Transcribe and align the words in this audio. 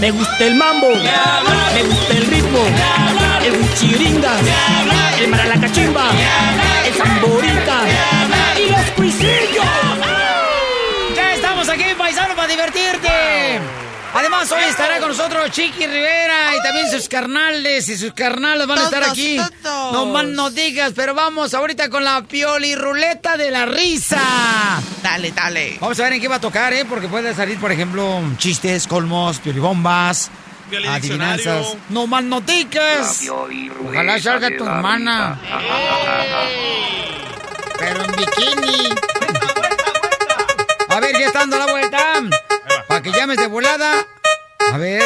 Me 0.00 0.10
gusta 0.10 0.44
el 0.44 0.56
mambo, 0.56 0.88
me 0.88 1.82
gusta 1.84 2.12
el 2.14 2.26
ritmo, 2.26 2.58
el 3.44 3.58
guchiringa, 3.58 4.32
el 5.20 5.28
maralacachimba, 5.28 6.10
el 6.84 6.94
zamborita 6.94 7.78
y 8.58 8.70
los 8.70 8.90
cuisillos. 8.96 9.64
Ya 11.14 11.34
estamos 11.34 11.68
aquí, 11.68 11.84
paisano, 11.96 12.34
para 12.34 12.48
divertirte. 12.48 13.60
Además, 14.14 14.50
hoy 14.52 14.64
estará 14.64 14.98
con 14.98 15.08
nosotros 15.08 15.50
Chiqui 15.52 15.86
Rivera 15.86 16.54
y 16.54 16.62
también 16.62 16.90
sus 16.90 17.08
carnales 17.08 17.88
y 17.88 17.96
sus 17.96 18.12
carnales 18.12 18.66
van 18.66 18.80
a 18.80 18.84
estar 18.84 19.04
aquí. 19.04 19.40
No 19.64 20.06
más 20.06 20.24
no 20.24 20.50
digas, 20.50 20.92
pero 20.94 21.14
vamos 21.14 21.54
ahorita 21.54 21.88
con 21.88 22.04
la 22.04 22.22
pioli 22.22 22.74
ruleta 22.74 23.11
de 23.36 23.50
la 23.50 23.66
risa. 23.66 24.80
Dale, 25.02 25.32
dale. 25.32 25.76
Vamos 25.80 25.98
a 26.00 26.04
ver 26.04 26.14
en 26.14 26.20
qué 26.20 26.28
va 26.28 26.36
a 26.36 26.40
tocar, 26.40 26.72
¿eh? 26.72 26.84
Porque 26.84 27.08
puede 27.08 27.34
salir, 27.34 27.58
por 27.58 27.72
ejemplo, 27.72 28.20
chistes, 28.36 28.86
colmos, 28.86 29.38
piolibombas, 29.38 30.30
Pioli 30.68 30.86
adivinanzas. 30.88 31.76
No 31.88 32.06
más 32.06 32.22
no 32.24 32.40
digas. 32.40 33.22
Ojalá 33.88 34.20
salga 34.20 34.50
tu 34.56 34.64
hermana. 34.64 35.38
Pero 37.78 38.04
en 38.04 38.12
bikini. 38.12 38.88
A 40.88 41.00
ver, 41.00 41.18
ya 41.18 41.26
está 41.26 41.40
dando 41.40 41.58
la 41.58 41.66
vuelta. 41.66 41.98
Para 42.86 43.02
que 43.02 43.10
llames 43.12 43.38
de 43.38 43.46
volada. 43.46 44.06
A 44.72 44.76
ver. 44.76 45.02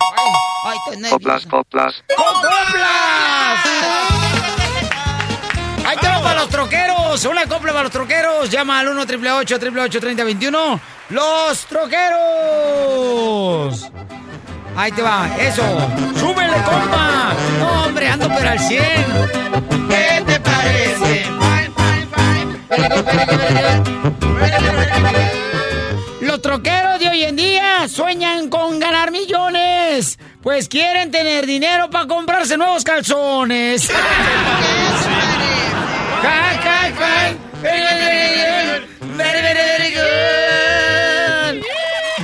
Ay, 0.00 0.32
ay, 0.64 0.78
estoy. 0.92 1.10
Coplas, 1.10 1.46
coplas. 1.46 2.02
¡Con 2.16 2.34
coplas! 2.34 3.66
Ahí 5.86 5.96
te 5.98 6.08
va 6.08 6.20
para 6.22 6.40
los 6.40 6.48
troqueros. 6.48 6.85
Una 7.24 7.46
copla 7.46 7.72
para 7.72 7.84
los 7.84 7.92
troqueros. 7.92 8.50
Llama 8.50 8.80
al 8.80 8.88
1 8.88 9.00
888 9.00 10.00
3021 10.00 10.80
Los 11.10 11.64
troqueros. 11.66 12.12
Ahí 14.76 14.92
te 14.92 15.00
va. 15.00 15.26
Eso. 15.38 15.62
¡Súbele, 16.18 16.56
compa! 16.62 17.32
No, 17.58 17.84
hombre, 17.84 18.08
ando 18.08 18.28
pero 18.28 18.50
al 18.50 18.58
100. 18.58 18.84
¿Qué 19.88 20.22
te 20.26 20.40
parece? 20.40 21.26
Los 26.20 26.42
troqueros 26.42 27.00
de 27.00 27.08
hoy 27.08 27.24
en 27.24 27.36
día 27.36 27.88
sueñan 27.88 28.50
con 28.50 28.78
ganar 28.78 29.10
millones, 29.10 30.18
pues 30.42 30.68
quieren 30.68 31.10
tener 31.10 31.46
dinero 31.46 31.88
para 31.88 32.06
comprarse 32.06 32.58
nuevos 32.58 32.84
calzones. 32.84 33.90
Ja, 36.26 36.52
ja, 36.64 36.88
ja. 36.88 37.12
Very, 37.62 39.40
very, 39.42 39.62
very 39.62 39.90
good. 39.94 41.62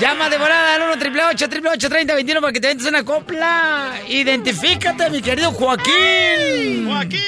Llama 0.01 0.29
de 0.29 0.39
volada 0.39 0.75
al 0.75 0.83
1 0.83 0.93
888 0.93 1.89
3021 1.89 2.41
para 2.41 2.53
que 2.53 2.61
te 2.61 2.67
ventes 2.69 2.87
una 2.89 3.05
copla. 3.05 3.93
Identifícate, 4.09 5.09
mi 5.11 5.23
querido 5.23 5.53
Joaquín. 5.53 6.87
Joaquín. 6.87 7.21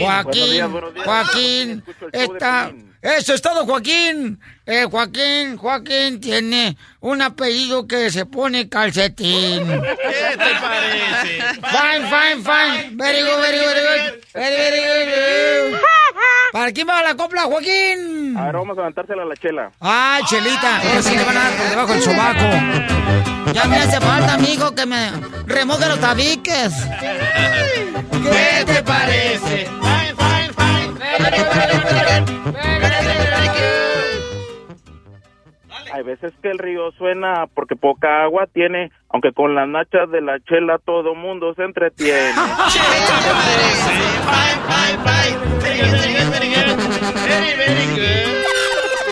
Joaquín, 0.00 0.32
Buenos 0.32 0.50
días, 0.50 0.70
buenos 0.70 0.94
días. 0.94 1.06
Joaquín, 1.06 1.82
Escucho 2.12 2.87
el. 3.02 3.10
Eso 3.18 3.34
es 3.34 3.42
todo, 3.42 3.64
Joaquín. 3.64 4.40
Eh, 4.66 4.86
Joaquín, 4.90 5.56
Joaquín 5.56 6.20
tiene 6.20 6.76
un 7.00 7.22
apellido 7.22 7.86
que 7.86 8.10
se 8.10 8.26
pone 8.26 8.68
calcetín. 8.68 9.66
¿Qué 9.66 10.36
te 10.36 10.54
parece? 10.60 11.42
Fine, 11.54 12.06
fine, 12.08 12.42
fine. 12.42 12.96
Very 12.96 13.22
good, 13.22 13.40
very 13.40 13.58
good, 13.58 13.74
very 13.74 14.00
good. 14.00 14.24
Very, 14.34 14.56
very 14.56 14.76
good, 14.76 15.06
very 15.14 15.70
good. 15.72 15.80
¿Para 16.52 16.72
quién 16.72 16.88
va 16.88 17.02
la 17.02 17.14
copla, 17.14 17.42
Joaquín? 17.42 18.36
A 18.36 18.44
ver, 18.46 18.54
vamos 18.54 18.76
a 18.76 18.80
levantársela 18.80 19.22
a 19.22 19.26
la 19.26 19.36
chela. 19.36 19.70
Ay, 19.80 20.22
Chelita, 20.24 20.78
ahora 20.78 21.02
sí 21.02 21.16
le 21.16 21.24
van 21.24 21.36
a 21.36 21.44
dar 21.44 21.56
por 21.56 21.68
debajo 21.68 21.92
del 21.92 22.02
sobaco. 22.02 23.52
Ya 23.52 23.64
me 23.64 23.76
hace 23.76 24.00
falta, 24.00 24.34
amigo, 24.34 24.74
que 24.74 24.86
me 24.86 25.10
remoje 25.46 25.88
los 25.88 26.00
tabiques. 26.00 26.72
¿Qué 28.10 28.64
te 28.64 28.82
parece? 28.82 29.68
Hay 35.92 36.02
veces 36.04 36.32
que 36.42 36.50
el 36.50 36.58
río 36.58 36.92
suena 36.92 37.46
porque 37.54 37.74
poca 37.74 38.22
agua 38.22 38.46
tiene, 38.52 38.92
aunque 39.08 39.32
con 39.32 39.54
las 39.54 39.66
nachas 39.68 40.10
de 40.10 40.20
la 40.20 40.38
chela 40.40 40.78
todo 40.78 41.14
mundo 41.14 41.54
se 41.54 41.64
entretiene. 41.64 42.34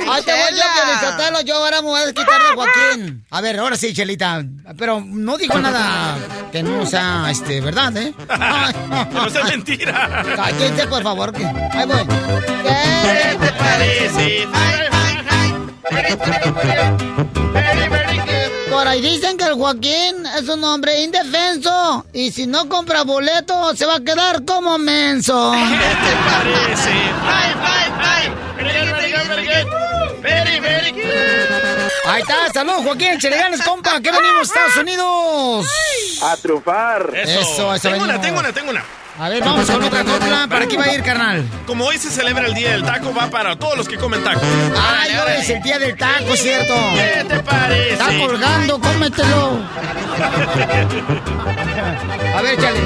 Ahí 0.08 0.22
te 0.22 0.32
voy 0.32 0.52
yo, 0.54 0.65
Piolizotelo, 1.06 1.40
yo 1.42 1.56
ahora 1.56 1.82
me 1.82 1.88
voy 1.88 2.00
a 2.00 2.06
desquitar 2.06 2.40
de 2.42 2.54
Joaquín. 2.54 3.24
A 3.30 3.40
ver, 3.40 3.58
ahora 3.58 3.76
sí, 3.76 3.92
Chelita. 3.92 4.44
Pero 4.76 5.00
no 5.04 5.36
digo 5.36 5.58
nada 5.58 6.16
que 6.50 6.62
no 6.62 6.86
sea, 6.86 7.26
este, 7.30 7.60
verdad, 7.60 7.96
¿eh? 7.96 8.14
Que 9.08 9.14
no 9.14 9.30
sea 9.30 9.44
mentira. 9.44 10.24
Cállense, 10.36 10.86
por 10.86 11.02
favor, 11.02 11.32
que... 11.32 11.44
Ahí 11.44 11.86
voy. 11.86 12.06
¿Qué 12.06 13.36
te 13.40 13.52
parece? 13.52 14.48
Por 18.70 18.88
ahí 18.88 19.00
dicen 19.00 19.38
que 19.38 19.44
el 19.44 19.54
Joaquín 19.54 20.26
es 20.38 20.48
un 20.48 20.62
hombre 20.64 21.02
indefenso. 21.02 22.04
Y 22.12 22.30
si 22.32 22.46
no 22.46 22.68
compra 22.68 23.02
boleto, 23.04 23.74
se 23.74 23.86
va 23.86 23.96
a 23.96 24.00
quedar 24.00 24.44
como 24.44 24.76
menso. 24.78 25.52
¿Qué 25.52 25.58
te 25.68 26.16
parece? 26.28 26.90
Fine, 26.90 27.54
fine, 27.64 27.94
fine. 28.02 29.95
Very 30.26 30.58
very 30.58 30.90
good. 30.90 31.90
Ahí 32.04 32.20
está, 32.22 32.52
saludos, 32.52 32.82
Joaquín. 32.84 33.18
Cheleganes, 33.18 33.62
compa. 33.62 34.00
¿Qué 34.00 34.10
venimos, 34.10 34.48
Estados 34.48 34.76
Unidos? 34.76 35.66
A 36.22 36.36
triunfar. 36.36 37.10
Eso, 37.14 37.40
Eso, 37.40 37.74
eso 37.74 37.88
Tengo 37.90 38.04
una, 38.04 38.20
tengo 38.20 38.40
una, 38.40 38.52
tengo 38.52 38.70
una. 38.70 38.84
A 39.18 39.28
ver, 39.30 39.42
vamos 39.42 39.70
con 39.70 39.82
otra 39.82 40.04
copla. 40.04 40.46
¿Para 40.48 40.66
qué 40.66 40.76
va 40.76 40.84
a 40.84 40.92
ir, 40.94 41.02
carnal? 41.02 41.42
Como 41.66 41.86
hoy 41.86 41.96
se 41.96 42.10
celebra 42.10 42.46
el 42.46 42.54
Día 42.54 42.72
del 42.72 42.84
Taco, 42.84 43.14
va 43.14 43.28
para 43.30 43.56
todos 43.58 43.76
los 43.78 43.88
que 43.88 43.96
comen 43.96 44.22
tacos. 44.22 44.42
Ay, 44.78 45.12
hoy 45.16 45.32
es 45.40 45.48
el 45.50 45.62
día 45.62 45.78
del 45.78 45.96
taco, 45.96 46.36
¿cierto? 46.36 46.74
¿Qué 46.94 47.24
te 47.24 47.40
parece? 47.40 47.92
Está 47.94 48.18
colgando, 48.18 48.78
cómetelo. 48.80 49.60
A 52.36 52.42
ver, 52.42 52.60
chale. 52.60 52.80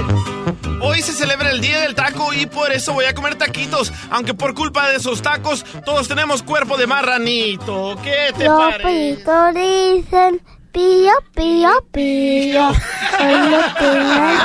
Hoy 0.80 1.02
se 1.02 1.12
celebra 1.12 1.50
el 1.50 1.60
Día 1.60 1.80
del 1.80 1.94
Taco 1.94 2.32
y 2.32 2.46
por 2.46 2.72
eso 2.72 2.92
voy 2.94 3.04
a 3.06 3.14
comer 3.14 3.34
taquitos. 3.34 3.92
Aunque 4.10 4.32
por 4.32 4.54
culpa 4.54 4.88
de 4.88 4.96
esos 4.96 5.20
tacos, 5.22 5.64
todos 5.84 6.08
tenemos 6.08 6.42
cuerpo 6.42 6.76
de 6.76 6.86
marranito. 6.86 7.98
¿Qué 8.02 8.32
te 8.36 8.44
Los 8.44 8.58
parece? 8.58 9.16
pitos 9.16 9.54
dicen 9.54 10.40
pío, 10.72 11.12
pío, 11.34 11.70
pío. 11.92 12.68
Hoy 12.68 13.34
no 13.50 13.60
tienen 13.78 14.38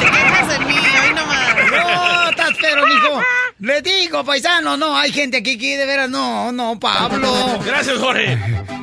Te 0.00 0.10
quejas 0.10 0.48
de 0.48 0.58
mí, 0.60 0.76
hoy 0.76 1.14
nomás. 1.14 1.54
No, 1.70 2.30
estás 2.30 2.50
pero, 2.60 2.86
mijo. 2.86 3.20
Le 3.58 3.80
digo, 3.80 4.22
paisano, 4.22 4.76
no, 4.76 4.94
hay 4.94 5.10
gente 5.12 5.38
aquí 5.38 5.56
que 5.56 5.78
de 5.78 5.86
veras, 5.86 6.10
no, 6.10 6.52
no, 6.52 6.78
Pablo. 6.78 7.58
Gracias, 7.64 7.96
Jorge. 7.96 8.38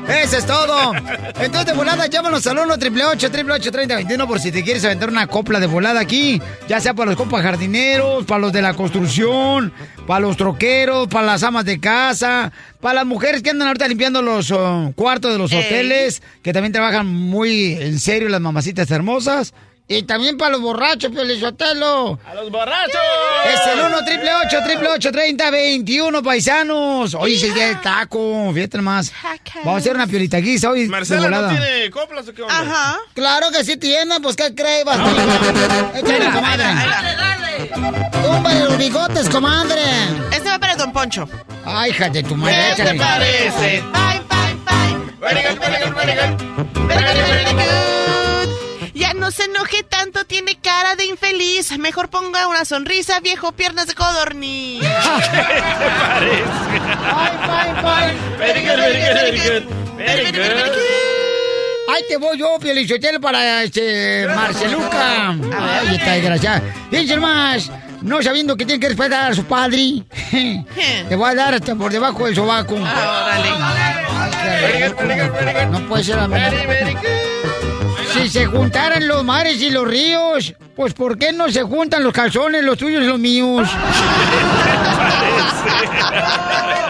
Eso 0.08 0.38
es 0.38 0.46
todo. 0.48 0.94
Entonces, 1.40 1.66
de 1.68 1.74
volada, 1.74 2.08
llámanos 2.08 2.48
al 2.48 2.58
1 2.58 2.74
888 2.74 3.72
3021 3.72 4.28
por 4.28 4.40
si 4.40 4.52
te 4.52 4.64
quieres 4.64 4.84
aventar 4.84 5.10
una 5.10 5.28
copla 5.28 5.60
de 5.60 5.68
volada 5.68 6.00
aquí. 6.00 6.42
Ya 6.68 6.80
sea 6.80 6.96
para 6.96 7.12
los 7.12 7.18
compas 7.18 7.44
jardineros, 7.44 8.26
para 8.26 8.40
los 8.40 8.52
de 8.52 8.64
la 8.64 8.74
construcción, 8.74 9.72
para 10.08 10.22
los 10.22 10.38
troqueros, 10.38 11.08
para 11.08 11.28
las 11.28 11.44
amas 11.44 11.66
de 11.66 11.80
casa, 11.80 12.52
para 12.82 12.96
las 12.96 13.06
mujeres 13.06 13.44
que 13.44 13.52
andan 13.52 13.68
ahorita 13.68 13.88
limpiando 13.88 14.24
los 14.24 14.50
oh, 14.50 14.92
cuartos 14.96 15.32
de 15.32 15.38
los 15.38 15.52
Ey. 15.52 15.60
hoteles, 15.60 16.24
que 16.42 16.52
también 16.52 16.74
trabajan 16.74 17.06
muy 17.06 17.74
en 17.74 18.00
serio 18.00 18.28
las 18.28 18.42
mamacitas 18.42 18.90
hermosas. 18.90 19.54
Y 19.86 20.04
también 20.04 20.38
para 20.38 20.52
los 20.52 20.62
borrachos, 20.62 21.12
Piolizotelo. 21.12 22.18
¡A 22.26 22.34
los 22.36 22.50
borrachos! 22.50 23.02
Es 23.46 23.60
el 23.74 23.80
1 23.82 23.98
888 23.98 24.58
888 24.58 25.12
3021 25.12 26.24
paisanos. 26.24 27.14
Hoy 27.16 27.36
es 27.36 27.44
el 27.44 27.54
día 27.54 27.68
del 27.68 27.82
taco, 27.82 28.52
fíjate 28.54 28.78
nomás. 28.78 29.12
Vamos 29.56 29.74
a 29.74 29.78
hacer 29.78 29.94
una 29.94 30.08
piolita 30.08 30.38
guisa 30.38 30.70
hoy. 30.70 30.88
¿Marcela 30.88 31.30
no 31.30 31.50
tiene 31.50 31.90
coplas 31.92 32.28
o 32.30 32.34
qué 32.34 32.44
onda? 32.44 32.60
Ajá. 32.62 32.98
Claro 33.14 33.48
que 33.52 33.64
sí 33.66 33.76
tiene, 33.76 34.22
pues 34.22 34.38
¿qué 34.38 34.56
crees? 34.56 34.86
Échale, 35.96 36.32
comadre. 36.32 36.66
Tumba 38.24 38.54
los 38.54 38.78
bigotes, 38.78 39.30
comadre. 39.30 39.82
Este 40.32 40.50
va 40.50 40.60
para 40.60 40.76
Don 40.78 40.94
Poncho. 40.94 41.28
Ay, 41.66 41.92
hija 41.92 42.10
de 42.10 42.24
tu 42.24 42.36
madre, 42.36 42.74
¿Qué 42.78 42.84
te 42.84 42.96
parece? 42.96 43.84
Bye, 43.92 44.22
bye, 44.30 44.56
bye. 44.66 44.96
Very 45.20 45.42
good, 45.48 45.60
very 45.60 45.84
good, 45.84 45.94
very 45.94 46.14
good. 46.14 46.88
Very 46.88 47.04
good, 47.04 47.28
very 47.28 47.54
good. 47.54 47.93
No 49.24 49.32
se 49.32 49.46
enoje 49.46 49.84
tanto, 49.84 50.26
tiene 50.26 50.58
cara 50.60 50.98
de 50.98 51.06
infeliz. 51.06 51.78
Mejor 51.78 52.10
ponga 52.10 52.50
una 52.50 52.66
sonrisa, 52.66 53.22
viejo, 53.22 53.54
piernas 53.54 53.88
de 53.88 53.94
codorniz. 53.94 54.82
Very 58.38 58.68
good, 58.68 58.78
very 58.78 59.40
good. 59.40 59.64
Very 59.96 60.26
good. 60.26 60.74
Ahí 61.88 62.04
te 62.10 62.18
voy 62.18 62.38
yo, 62.38 62.60
Pielichotelo, 62.60 63.22
para 63.22 63.64
este 63.64 64.28
Marceluca. 64.28 65.30
Ay, 65.30 65.96
está 65.96 66.12
desgraciada. 66.12 66.62
Fíjense 66.92 67.16
más, 67.16 67.72
no 68.02 68.22
sabiendo 68.22 68.58
que 68.58 68.66
tiene 68.66 68.82
que 68.82 68.90
respetar 68.90 69.32
a 69.32 69.36
su 69.36 69.46
padre. 69.46 70.04
Te 71.08 71.16
voy 71.16 71.32
a 71.32 71.36
dar 71.36 71.54
hasta 71.54 71.76
por 71.76 71.94
debajo 71.94 72.26
del 72.26 72.36
sobaco. 72.36 72.76
Ah, 72.86 73.40
qué 74.44 74.90
rico. 74.90 75.02
No 75.72 75.88
puede 75.88 76.04
ser 76.04 76.20
a 76.20 76.28
mí. 76.28 76.36
Si 78.14 78.30
se 78.30 78.46
juntaran 78.46 79.08
los 79.08 79.24
mares 79.24 79.60
y 79.62 79.70
los 79.72 79.88
ríos, 79.88 80.54
pues 80.76 80.94
¿por 80.94 81.18
qué 81.18 81.32
no 81.34 81.50
se 81.50 81.64
juntan 81.64 82.04
los 82.04 82.14
calzones, 82.14 82.64
los 82.64 82.78
tuyos 82.78 83.02
y 83.04 83.08
los 83.08 83.18
míos? 83.20 83.68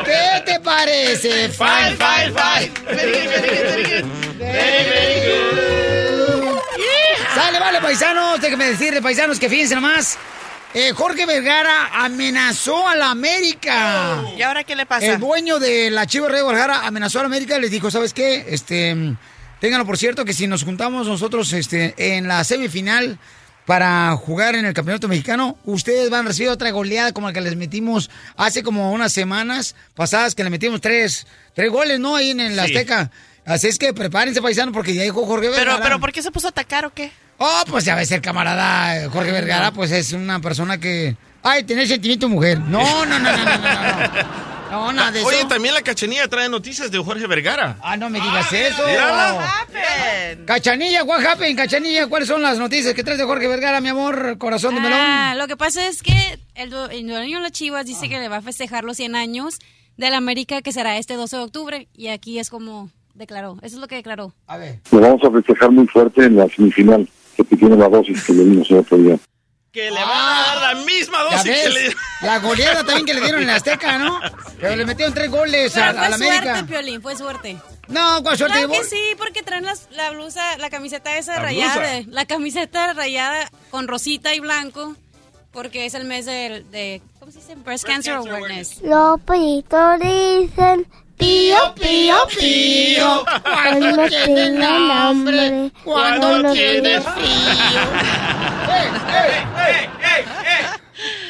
¿Qué 0.05 0.41
te 0.45 0.59
parece? 0.59 1.49
Fine, 1.49 1.97
fine, 1.97 2.33
fine. 2.33 2.71
Very 2.85 3.83
good, 3.83 4.05
very 4.37 4.89
very. 4.89 5.23
Sale, 7.33 7.59
vale, 7.59 7.81
paisanos. 7.81 8.39
Déjenme 8.41 8.65
decirle, 8.65 9.01
paisanos, 9.01 9.39
que 9.39 9.49
fíjense 9.49 9.75
nomás. 9.75 10.17
Eh, 10.73 10.91
Jorge 10.93 11.25
Vergara 11.25 11.89
amenazó 11.93 12.87
a 12.87 12.95
la 12.95 13.11
América. 13.11 14.23
¿Y 14.35 14.41
ahora 14.41 14.63
qué 14.63 14.75
le 14.75 14.85
pasa? 14.85 15.05
El 15.05 15.19
dueño 15.19 15.59
de 15.59 15.89
la 15.89 16.05
Chivas 16.05 16.31
Rey 16.31 16.43
Vergara 16.43 16.85
amenazó 16.85 17.19
a 17.19 17.23
la 17.23 17.27
América 17.27 17.57
y 17.57 17.61
les 17.61 17.71
dijo, 17.71 17.89
¿sabes 17.91 18.13
qué? 18.13 18.45
Este, 18.49 19.15
ténganlo 19.63 19.85
por 19.85 19.97
cierto 19.97 20.25
que 20.25 20.33
si 20.33 20.45
nos 20.45 20.65
juntamos 20.65 21.07
nosotros 21.07 21.53
este, 21.53 21.93
en 21.97 22.27
la 22.27 22.43
semifinal 22.43 23.17
para 23.65 24.11
jugar 24.17 24.55
en 24.55 24.65
el 24.65 24.73
Campeonato 24.73 25.07
Mexicano, 25.07 25.57
ustedes 25.63 26.09
van 26.09 26.25
a 26.25 26.27
recibir 26.27 26.49
otra 26.49 26.69
goleada 26.71 27.13
como 27.13 27.27
la 27.27 27.33
que 27.33 27.39
les 27.39 27.55
metimos 27.55 28.09
hace 28.35 28.61
como 28.61 28.91
unas 28.91 29.13
semanas 29.13 29.73
pasadas 29.95 30.35
que 30.35 30.43
le 30.43 30.49
metimos 30.49 30.81
tres, 30.81 31.27
tres 31.53 31.71
goles, 31.71 31.97
¿no? 31.97 32.17
Ahí 32.17 32.31
en 32.31 32.41
el 32.41 32.55
Sí. 32.55 32.59
Azteca. 32.59 33.09
Así 33.45 33.67
es 33.69 33.79
que 33.79 33.93
prepárense, 33.93 34.41
paisanos, 34.41 34.73
porque 34.73 34.93
ya 34.95 35.03
dijo 35.03 35.25
Jorge 35.25 35.47
Vergara. 35.47 35.71
Pero, 35.75 35.81
pero, 35.83 35.99
¿por 36.01 36.11
qué 36.11 36.21
se 36.21 36.31
puso 36.31 36.47
a 36.47 36.49
atacar 36.49 36.83
o 36.85 36.93
qué? 36.93 37.13
Oh, 37.37 37.63
pues 37.69 37.85
ya 37.85 37.95
ves, 37.95 38.11
el 38.11 38.19
camarada 38.19 39.09
Jorge 39.11 39.31
Vergara, 39.31 39.71
pues 39.71 39.91
es 39.91 40.11
una 40.11 40.41
persona 40.41 40.77
que... 40.77 41.15
Ay, 41.41 41.63
tener 41.63 41.87
sentimiento 41.87 42.27
mujer. 42.27 42.59
No, 42.59 43.05
no, 43.05 43.17
no, 43.17 43.31
no, 43.31 43.45
no, 43.45 43.57
no, 43.57 44.07
no. 44.07 44.62
No, 44.73 44.91
nada 44.91 45.11
de 45.11 45.19
eso. 45.19 45.27
Oye, 45.27 45.45
también 45.45 45.73
la 45.73 45.81
cachanilla 45.81 46.27
trae 46.27 46.49
noticias 46.49 46.89
de 46.91 46.97
Jorge 46.99 47.27
Vergara. 47.27 47.77
Ah, 47.81 47.95
no 47.97 48.09
me 48.09 48.19
digas 48.19 48.51
eso. 48.51 48.85
mírala. 48.87 49.51
Happen. 49.61 50.45
Cachanilla, 50.45 51.03
what 51.03 51.25
happened? 51.25 51.55
Cachanilla, 51.57 52.07
¿cuáles 52.07 52.27
son 52.27 52.41
las 52.41 52.57
noticias 52.57 52.93
que 52.93 53.03
traes 53.03 53.19
de 53.19 53.25
Jorge 53.25 53.47
Vergara, 53.47 53.81
mi 53.81 53.89
amor, 53.89 54.37
corazón 54.37 54.75
de 54.75 54.81
melón? 54.81 54.99
Ah, 54.99 55.35
lo 55.37 55.47
que 55.47 55.57
pasa 55.57 55.85
es 55.87 56.01
que 56.01 56.39
el, 56.55 56.69
du- 56.69 56.85
el 56.91 57.07
dueño 57.07 57.37
de 57.37 57.43
las 57.43 57.51
Chivas 57.51 57.85
dice 57.85 58.09
que 58.09 58.19
le 58.19 58.27
va 58.29 58.37
a 58.37 58.41
festejar 58.41 58.83
los 58.83 58.97
100 58.97 59.15
años 59.15 59.59
de 59.97 60.09
la 60.09 60.17
América, 60.17 60.61
que 60.61 60.71
será 60.71 60.97
este 60.97 61.15
12 61.15 61.37
de 61.37 61.43
octubre. 61.43 61.87
Y 61.93 62.07
aquí 62.07 62.39
es 62.39 62.49
como 62.49 62.89
declaró. 63.13 63.57
Eso 63.61 63.75
es 63.75 63.81
lo 63.81 63.87
que 63.87 63.95
declaró. 63.95 64.33
A 64.47 64.57
ver. 64.57 64.79
Lo 64.91 64.99
vamos 65.01 65.21
a 65.23 65.31
festejar 65.31 65.71
muy 65.71 65.87
fuerte 65.87 66.25
en 66.25 66.35
la 66.35 66.47
semifinal, 66.49 67.07
porque 67.37 67.55
tiene 67.55 67.75
la 67.77 67.87
dosis 67.89 68.23
que 68.23 68.33
le 68.33 68.43
dimos 68.45 68.69
el 68.71 68.77
otro 68.77 68.97
día. 68.97 69.17
Que 69.73 69.89
le 69.89 69.99
van 69.99 70.09
a 70.11 70.43
dar 70.55 70.75
la 70.75 70.81
misma 70.85 71.17
Ah, 71.21 71.29
Ya 71.31 71.37
dosis 71.37 71.51
que 71.63 71.69
le 71.69 71.95
la 72.21 72.37
goleada 72.39 72.83
también 72.83 73.05
que 73.07 73.13
le 73.15 73.21
dieron 73.21 73.41
en 73.41 73.47
la 73.47 73.55
Azteca, 73.55 73.97
¿no? 73.97 74.19
Pero 74.61 74.75
le 74.75 74.85
metieron 74.85 75.13
tres 75.15 75.31
goles 75.31 75.75
a, 75.75 75.91
la 75.93 76.05
fue 76.15 76.27
América. 76.27 76.53
suerte, 76.57 76.63
Piolín, 76.71 77.01
fue 77.01 77.15
suerte. 77.15 77.57
No, 77.87 78.21
¿cuál 78.21 78.37
suerte? 78.37 78.59
Claro 78.59 78.71
que 78.71 78.83
sí, 78.83 79.01
porque 79.17 79.41
traen 79.41 79.65
las- 79.65 79.89
la 79.91 80.11
blusa, 80.11 80.57
la 80.59 80.69
camiseta 80.69 81.17
esa 81.17 81.33
La 81.37 81.39
rayada, 81.41 81.75
blusa. 81.97 82.11
la 82.11 82.25
camiseta 82.25 82.93
rayada 82.93 83.49
con 83.71 83.87
rosita 83.87 84.35
y 84.35 84.39
blanco, 84.39 84.95
porque 85.51 85.87
es 85.87 85.95
el 85.95 86.05
mes 86.05 86.25
del- 86.27 86.69
de, 86.69 87.01
¿cómo 87.19 87.31
se 87.31 87.39
dice? 87.39 87.55
Breast, 87.55 87.83
Cancer, 87.85 88.13
Cancer 88.13 88.31
Awareness. 88.35 88.79
Los 88.83 89.19
dicen 89.99 90.87
pío, 91.17 91.75
pío, 91.75 92.15
pío. 92.39 93.25
Cuando 93.43 94.07
tienen 94.07 94.61
hambre, 94.61 95.71
cuando 95.83 96.53
tienen 96.53 97.03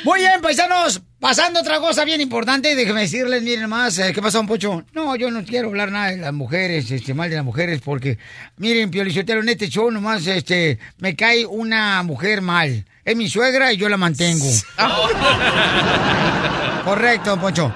Muy 0.03 0.19
bien, 0.19 0.41
paisanos. 0.41 1.01
Pasando 1.19 1.62
otra 1.62 1.80
cosa 1.80 2.03
bien 2.03 2.19
importante, 2.19 2.75
déjenme 2.75 3.00
decirles, 3.00 3.41
miren 3.44 3.69
más, 3.69 3.97
eh, 3.97 4.12
¿qué 4.13 4.21
pasó, 4.21 4.39
don 4.39 4.47
Pocho? 4.47 4.83
No, 4.91 5.15
yo 5.15 5.31
no 5.31 5.45
quiero 5.45 5.69
hablar 5.69 5.89
nada 5.89 6.12
de 6.12 6.18
las 6.18 6.33
mujeres, 6.33 6.91
este, 6.91 7.13
mal 7.13 7.29
de 7.29 7.38
las 7.38 7.45
mujeres, 7.45 7.79
porque, 7.79 8.18
miren, 8.57 8.91
Piolichotero, 8.91 9.39
en 9.39 9.47
este 9.47 9.69
show 9.69 9.89
nomás, 9.89 10.27
este, 10.27 10.79
me 10.97 11.15
cae 11.15 11.45
una 11.45 12.03
mujer 12.03 12.41
mal. 12.41 12.83
Es 13.06 13.15
mi 13.15 13.29
suegra 13.29 13.71
y 13.71 13.77
yo 13.77 13.88
la 13.88 13.95
mantengo. 13.95 14.45
Correcto, 16.83 17.29
don 17.29 17.39
Poncho. 17.39 17.74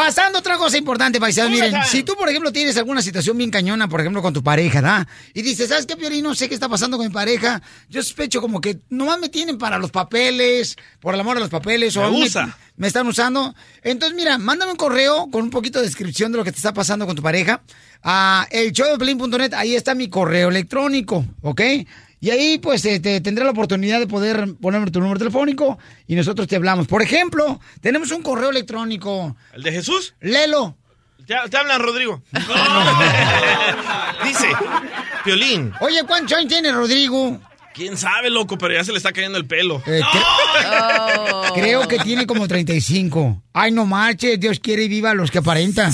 Pasando 0.00 0.38
otra 0.38 0.56
cosa 0.56 0.78
importante, 0.78 1.20
paisanos, 1.20 1.50
miren, 1.50 1.74
si 1.84 2.02
tú, 2.02 2.14
por 2.16 2.26
ejemplo, 2.26 2.50
tienes 2.50 2.74
alguna 2.78 3.02
situación 3.02 3.36
bien 3.36 3.50
cañona, 3.50 3.86
por 3.86 4.00
ejemplo, 4.00 4.22
con 4.22 4.32
tu 4.32 4.42
pareja, 4.42 4.80
¿da? 4.80 5.06
Y 5.34 5.42
dices, 5.42 5.68
¿sabes 5.68 5.84
qué, 5.84 5.94
Piolín? 5.94 6.24
No 6.24 6.34
sé 6.34 6.48
qué 6.48 6.54
está 6.54 6.70
pasando 6.70 6.96
con 6.96 7.06
mi 7.06 7.12
pareja. 7.12 7.60
Yo 7.90 8.02
sospecho 8.02 8.40
como 8.40 8.62
que 8.62 8.78
nomás 8.88 9.20
me 9.20 9.28
tienen 9.28 9.58
para 9.58 9.78
los 9.78 9.90
papeles, 9.90 10.76
por 11.00 11.12
el 11.12 11.20
amor 11.20 11.36
a 11.36 11.40
los 11.40 11.50
papeles, 11.50 11.98
o 11.98 12.04
Me 12.04 12.10
mí 12.12 12.22
usa. 12.24 12.56
me 12.76 12.86
están 12.86 13.06
usando. 13.08 13.54
Entonces, 13.82 14.16
mira, 14.16 14.38
mándame 14.38 14.72
un 14.72 14.78
correo 14.78 15.28
con 15.30 15.42
un 15.42 15.50
poquito 15.50 15.80
de 15.80 15.84
descripción 15.84 16.32
de 16.32 16.38
lo 16.38 16.44
que 16.44 16.52
te 16.52 16.56
está 16.56 16.72
pasando 16.72 17.06
con 17.06 17.14
tu 17.14 17.22
pareja 17.22 17.62
a 18.02 18.46
el 18.50 18.72
ahí 19.54 19.76
está 19.76 19.94
mi 19.94 20.08
correo 20.08 20.48
electrónico, 20.48 21.26
¿ok? 21.42 21.60
Y 22.20 22.30
ahí, 22.30 22.58
pues, 22.58 22.84
eh, 22.84 23.00
te 23.00 23.20
tendré 23.22 23.44
la 23.44 23.50
oportunidad 23.52 23.98
de 23.98 24.06
poder 24.06 24.54
ponerme 24.60 24.90
tu 24.90 25.00
número 25.00 25.18
telefónico 25.18 25.78
y 26.06 26.14
nosotros 26.16 26.46
te 26.48 26.56
hablamos. 26.56 26.86
Por 26.86 27.00
ejemplo, 27.02 27.58
tenemos 27.80 28.10
un 28.10 28.22
correo 28.22 28.50
electrónico. 28.50 29.36
¿El 29.54 29.62
de 29.62 29.72
Jesús? 29.72 30.14
Lelo. 30.20 30.76
Te, 31.26 31.34
te 31.48 31.56
hablan, 31.56 31.80
Rodrigo. 31.80 32.22
Dice, 34.24 34.48
Piolín, 35.24 35.72
Oye, 35.80 36.02
¿cuántos 36.06 36.36
años 36.36 36.48
tiene 36.48 36.72
Rodrigo? 36.72 37.40
quién 37.72 37.96
sabe, 37.96 38.28
loco, 38.28 38.58
pero 38.58 38.74
ya 38.74 38.84
se 38.84 38.90
le 38.92 38.98
está 38.98 39.12
cayendo 39.12 39.38
el 39.38 39.46
pelo. 39.46 39.82
Eh, 39.86 40.00
cre- 40.02 41.52
Creo 41.54 41.88
que 41.88 41.98
tiene 42.00 42.26
como 42.26 42.46
35. 42.46 43.42
Ay, 43.54 43.70
no 43.70 43.86
marche, 43.86 44.36
Dios 44.36 44.60
quiere 44.60 44.82
y 44.84 44.88
viva 44.88 45.14
los 45.14 45.30
que 45.30 45.38
aparentan. 45.38 45.90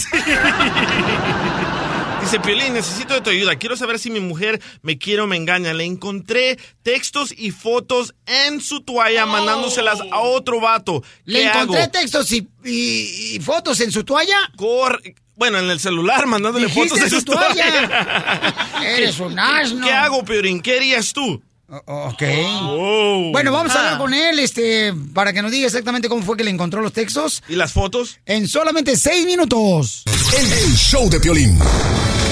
Dice, 2.26 2.40
Piolín, 2.40 2.73
necesito 2.73 3.14
de 3.14 3.21
tu 3.21 3.30
ayuda. 3.30 3.54
Quiero 3.54 3.76
saber 3.76 4.00
si 4.00 4.11
mi 4.11 4.18
mujer 4.18 4.61
me 4.83 4.99
quiere 4.99 5.23
o 5.23 5.28
me 5.28 5.37
engaña. 5.37 5.73
Le 5.73 5.85
encontré 5.85 6.59
textos 6.83 7.33
y 7.37 7.52
fotos 7.52 8.16
en 8.26 8.61
su 8.61 8.80
toalla 8.80 9.26
mandándoselas 9.26 10.00
a 10.11 10.18
otro 10.18 10.61
vato. 10.61 11.04
Le 11.25 11.38
¿Qué 11.42 11.47
encontré 11.47 11.83
hago? 11.83 11.92
textos 11.92 12.33
y, 12.33 12.49
y- 12.64 13.35
y 13.37 13.38
fotos 13.38 13.78
en 13.78 13.92
su 13.92 14.02
toalla. 14.02 14.37
Cor- 14.56 15.00
Bueno, 15.37 15.59
en 15.61 15.71
el 15.71 15.78
celular 15.78 16.26
mandándole 16.26 16.68
fotos 16.68 16.99
de 16.99 17.09
su 17.11 17.21
su 17.21 17.26
toalla. 17.26 17.71
toalla. 17.88 18.66
Eres 18.97 19.21
un 19.21 19.38
asno. 19.38 19.87
¿Qué 19.87 19.92
hago, 19.92 20.25
Piolín? 20.25 20.61
¿Qué 20.61 20.78
harías 20.78 21.12
tú? 21.12 21.40
Ok. 21.68 22.23
Oh. 22.62 23.30
Bueno, 23.33 23.52
vamos 23.52 23.73
a 23.75 23.78
hablar 23.78 23.95
Ah. 23.95 23.99
con 23.99 24.14
él, 24.14 24.38
este, 24.40 24.92
para 25.14 25.33
que 25.33 25.42
nos 25.42 25.50
diga 25.52 25.66
exactamente 25.66 26.09
cómo 26.09 26.23
fue 26.23 26.37
que 26.37 26.42
le 26.45 26.50
encontró 26.50 26.80
los 26.80 26.92
textos. 26.92 27.42
¿Y 27.49 27.54
las 27.54 27.73
fotos? 27.73 28.18
En 28.26 28.49
solamente 28.49 28.97
seis 28.97 29.26
minutos. 29.26 30.02
El, 30.37 30.52
el 30.52 30.76
show 30.76 31.09
de 31.09 31.18
Piolín. 31.21 31.59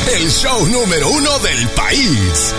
El 0.07 0.31
show 0.31 0.67
número 0.67 1.09
uno 1.09 1.39
del 1.39 1.69
país. 1.71 2.55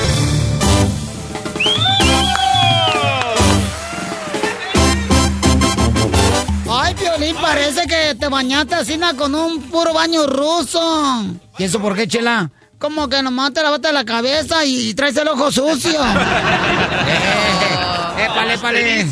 Ay, 6.70 6.96
Piolín, 6.96 7.36
parece 7.38 7.88
que 7.88 8.16
te 8.16 8.28
bañaste 8.28 8.75
así 8.75 8.98
na, 8.98 9.14
con 9.16 9.36
un 9.36 9.62
puro 9.70 9.94
baño 9.94 10.25
ruso. 10.28 11.24
¿Y 11.58 11.64
eso 11.64 11.80
por 11.80 11.96
qué, 11.96 12.08
Chela? 12.08 12.50
Como 12.80 13.08
que 13.08 13.22
nomás 13.22 13.54
te 13.54 13.62
lavaste 13.62 13.94
la 13.94 14.04
cabeza 14.04 14.66
y 14.66 14.94
traes 14.94 15.16
el 15.16 15.28
ojo 15.28 15.52
sucio. 15.52 16.00
Eh, 17.08 17.72
Épale, 18.17 18.53
épale. 18.53 19.05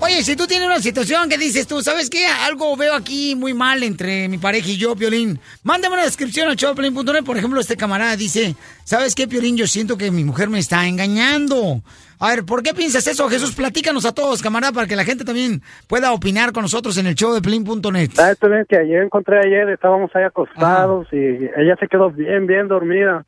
Oye, 0.00 0.22
si 0.22 0.36
tú 0.36 0.46
tienes 0.46 0.66
una 0.66 0.80
situación 0.80 1.28
que 1.28 1.36
dices 1.36 1.66
tú, 1.66 1.82
¿sabes 1.82 2.10
qué? 2.10 2.26
Algo 2.26 2.76
veo 2.76 2.94
aquí 2.94 3.34
muy 3.34 3.54
mal 3.54 3.82
entre 3.82 4.28
mi 4.28 4.38
pareja 4.38 4.68
y 4.68 4.76
yo, 4.76 4.94
Piolín. 4.94 5.40
Mándame 5.62 5.94
una 5.94 6.04
descripción 6.04 6.48
al 6.48 6.56
showpiolín.net. 6.56 7.24
Por 7.24 7.36
ejemplo, 7.36 7.60
este 7.60 7.76
camarada 7.76 8.16
dice, 8.16 8.54
¿sabes 8.84 9.14
qué, 9.14 9.26
Piolín? 9.26 9.56
Yo 9.56 9.66
siento 9.66 9.98
que 9.98 10.10
mi 10.10 10.24
mujer 10.24 10.48
me 10.48 10.58
está 10.58 10.86
engañando. 10.86 11.82
A 12.20 12.28
ver, 12.28 12.44
¿por 12.44 12.62
qué 12.62 12.72
piensas 12.72 13.04
eso, 13.08 13.28
Jesús? 13.28 13.52
Platícanos 13.52 14.04
a 14.04 14.14
todos, 14.14 14.42
camarada, 14.42 14.72
para 14.72 14.86
que 14.86 14.94
la 14.94 15.04
gente 15.04 15.24
también 15.24 15.60
pueda 15.88 16.12
opinar 16.12 16.52
con 16.52 16.62
nosotros 16.62 16.96
en 16.98 17.08
el 17.08 17.16
show 17.16 17.34
de 17.34 17.42
Piolín.net. 17.42 18.10
Ah, 18.18 18.30
esto 18.30 18.46
es 18.54 18.68
que 18.68 18.76
ayer 18.76 19.02
encontré 19.02 19.40
ayer, 19.40 19.68
estábamos 19.70 20.10
ahí 20.14 20.22
acostados 20.22 21.08
y 21.10 21.16
ella 21.16 21.76
se 21.80 21.88
quedó 21.88 22.10
bien, 22.10 22.46
bien 22.46 22.68
dormida. 22.68 23.24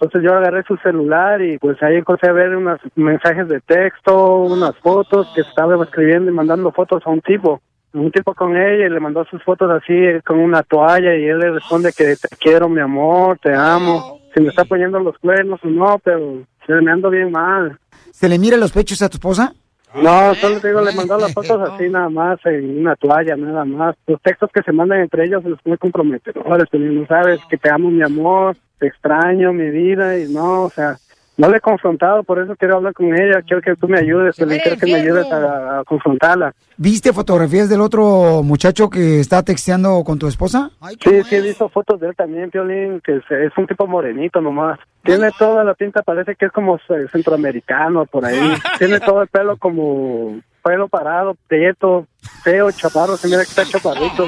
Entonces 0.00 0.22
yo 0.22 0.36
agarré 0.36 0.62
su 0.62 0.76
celular 0.76 1.42
y 1.42 1.58
pues 1.58 1.82
ahí 1.82 1.96
encontré 1.96 2.30
a 2.30 2.32
ver 2.32 2.54
unos 2.54 2.78
mensajes 2.94 3.48
de 3.48 3.60
texto, 3.60 4.42
unas 4.44 4.76
fotos 4.76 5.26
que 5.34 5.40
estaba 5.40 5.82
escribiendo 5.82 6.30
y 6.30 6.34
mandando 6.34 6.70
fotos 6.70 7.02
a 7.04 7.10
un 7.10 7.20
tipo. 7.20 7.60
Un 7.92 8.12
tipo 8.12 8.32
con 8.32 8.56
ella 8.56 8.86
y 8.86 8.90
le 8.90 9.00
mandó 9.00 9.24
sus 9.24 9.42
fotos 9.42 9.68
así 9.72 9.94
con 10.24 10.38
una 10.38 10.62
toalla 10.62 11.16
y 11.16 11.24
él 11.24 11.40
le 11.40 11.50
responde 11.50 11.92
que 11.92 12.14
te 12.14 12.28
quiero 12.38 12.68
mi 12.68 12.80
amor, 12.80 13.40
te 13.42 13.52
amo. 13.52 14.20
Si 14.32 14.40
me 14.40 14.50
está 14.50 14.64
poniendo 14.64 15.00
los 15.00 15.18
cuernos 15.18 15.58
o 15.64 15.68
no, 15.68 15.98
pero 16.04 16.44
se 16.64 16.74
me 16.74 16.92
ando 16.92 17.10
bien 17.10 17.32
mal. 17.32 17.76
¿Se 18.12 18.28
le 18.28 18.38
mira 18.38 18.56
los 18.56 18.70
pechos 18.70 19.02
a 19.02 19.08
tu 19.08 19.16
esposa? 19.16 19.52
No, 19.94 20.34
solo 20.34 20.60
te 20.60 20.68
digo, 20.68 20.80
le 20.82 20.92
mandó 20.92 21.18
las 21.18 21.32
fotos 21.32 21.70
así 21.70 21.88
nada 21.90 22.08
más, 22.08 22.38
en 22.44 22.80
una 22.80 22.94
toalla, 22.96 23.36
nada 23.36 23.64
más. 23.64 23.96
Los 24.06 24.20
textos 24.22 24.50
que 24.52 24.62
se 24.62 24.72
mandan 24.72 25.00
entre 25.00 25.24
ellos 25.24 25.42
son 25.42 25.58
muy 25.64 25.78
comprometedores, 25.78 26.68
no 26.72 27.06
sabes 27.06 27.40
que 27.48 27.56
te 27.56 27.70
amo 27.70 27.90
mi 27.90 28.02
amor, 28.02 28.56
te 28.78 28.86
extraño 28.86 29.52
mi 29.52 29.70
vida 29.70 30.18
y 30.18 30.32
no, 30.32 30.64
o 30.64 30.70
sea, 30.70 30.96
no 31.38 31.48
le 31.48 31.58
he 31.58 31.60
confrontado, 31.60 32.24
por 32.24 32.40
eso 32.40 32.56
quiero 32.56 32.76
hablar 32.76 32.92
con 32.92 33.06
ella, 33.14 33.42
quiero 33.46 33.62
que 33.62 33.76
tú 33.76 33.86
me 33.86 34.00
ayudes, 34.00 34.34
quiero 34.36 34.76
que 34.76 34.86
me 34.86 34.96
ayudes 34.96 35.30
a, 35.30 35.78
a 35.78 35.84
confrontarla. 35.84 36.52
¿Viste 36.76 37.12
fotografías 37.12 37.68
del 37.68 37.80
otro 37.80 38.42
muchacho 38.42 38.90
que 38.90 39.20
está 39.20 39.44
texteando 39.44 40.02
con 40.04 40.18
tu 40.18 40.26
esposa? 40.26 40.70
Sí, 41.00 41.22
sí, 41.22 41.36
he 41.36 41.40
visto 41.40 41.68
fotos 41.68 42.00
de 42.00 42.08
él 42.08 42.16
también, 42.16 42.50
Piolín, 42.50 43.00
que 43.00 43.16
es, 43.16 43.22
es 43.30 43.56
un 43.56 43.68
tipo 43.68 43.86
morenito 43.86 44.40
nomás. 44.40 44.80
Tiene 45.04 45.30
toda 45.38 45.62
la 45.62 45.74
pinta, 45.74 46.02
parece 46.02 46.34
que 46.34 46.46
es 46.46 46.52
como 46.52 46.78
centroamericano 47.12 48.04
por 48.06 48.26
ahí. 48.26 48.54
Tiene 48.78 48.98
todo 48.98 49.22
el 49.22 49.28
pelo 49.28 49.56
como 49.58 50.40
pelo 50.68 50.86
parado, 50.88 51.34
prieto, 51.48 52.06
feo, 52.44 52.70
chaparro, 52.72 53.16
se 53.16 53.26
mira 53.26 53.38
que 53.38 53.48
está 53.48 53.64
chaparrito. 53.64 54.26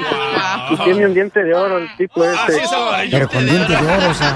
Y 0.71 0.75
tiene 0.83 1.05
un 1.05 1.13
diente 1.13 1.43
de 1.43 1.53
oro 1.53 1.77
el 1.77 1.87
tipo 1.97 2.23
este. 2.23 2.53
Pero 3.11 3.27
con 3.29 3.45
dientes 3.45 3.79
de 3.79 3.87
oro, 3.87 4.09
o 4.09 4.13
sea, 4.13 4.33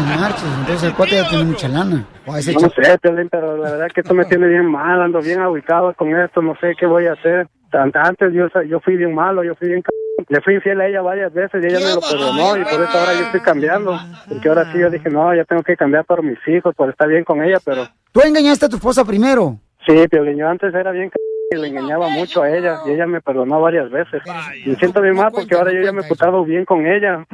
no 0.00 0.20
marches. 0.20 0.44
Entonces 0.60 0.82
el 0.90 0.94
cuate 0.94 1.16
ya 1.16 1.28
tiene 1.28 1.44
mucha 1.44 1.68
lana. 1.68 2.04
O 2.26 2.36
ese 2.36 2.52
No 2.52 2.60
sé, 2.60 2.98
Piolín, 3.00 3.28
pero 3.30 3.56
la 3.56 3.70
verdad 3.70 3.86
que 3.94 4.02
esto 4.02 4.12
me 4.12 4.26
tiene 4.26 4.46
bien 4.48 4.66
mal, 4.66 5.00
ando 5.00 5.22
bien 5.22 5.40
ubicado 5.46 5.94
con 5.94 6.14
esto, 6.14 6.42
no 6.42 6.54
sé 6.60 6.74
qué 6.78 6.84
voy 6.86 7.06
a 7.06 7.12
hacer. 7.14 7.48
Antes 7.72 8.32
yo, 8.32 8.46
yo 8.68 8.80
fui 8.80 8.96
bien 8.96 9.14
malo, 9.14 9.42
yo 9.44 9.54
fui 9.54 9.68
bien... 9.68 9.82
c- 9.82 10.24
Le 10.28 10.40
fui 10.42 10.54
infiel 10.54 10.80
a 10.80 10.86
ella 10.86 11.00
varias 11.02 11.32
veces 11.32 11.62
y 11.62 11.66
ella 11.66 11.78
me 11.80 11.94
lo 11.94 12.00
perdonó 12.00 12.56
y 12.56 12.64
por 12.64 12.82
eso 12.82 12.98
ahora 12.98 13.12
yo 13.14 13.20
estoy 13.24 13.40
cambiando. 13.40 13.98
Porque 14.28 14.48
ahora 14.48 14.68
sí 14.72 14.78
yo 14.78 14.90
dije, 14.90 15.08
no, 15.10 15.34
ya 15.34 15.44
tengo 15.44 15.62
que 15.62 15.76
cambiar 15.76 16.04
por 16.04 16.22
mis 16.22 16.38
hijos, 16.48 16.74
por 16.74 16.90
estar 16.90 17.08
bien 17.08 17.24
con 17.24 17.42
ella, 17.42 17.58
pero... 17.64 17.88
Tú 18.12 18.20
engañaste 18.22 18.66
a 18.66 18.68
tu 18.68 18.76
esposa 18.76 19.04
primero. 19.04 19.56
Sí, 19.86 19.94
Piolín, 20.08 20.36
yo 20.38 20.48
antes 20.48 20.74
era 20.74 20.90
bien 20.90 21.10
c- 21.10 21.16
le 21.50 21.68
engañaba 21.68 22.08
mucho 22.08 22.42
a 22.42 22.50
ella 22.50 22.80
y 22.86 22.90
ella 22.90 23.06
me 23.06 23.20
perdonó 23.20 23.60
varias 23.60 23.90
veces. 23.90 24.22
Me 24.66 24.74
siento 24.76 25.00
bien 25.00 25.14
mal 25.14 25.30
porque 25.32 25.54
ahora 25.54 25.72
yo 25.72 25.82
ya 25.82 25.92
me 25.92 26.02
he 26.02 26.08
putado 26.08 26.44
bien 26.44 26.64
con 26.64 26.86
ella. 26.86 27.24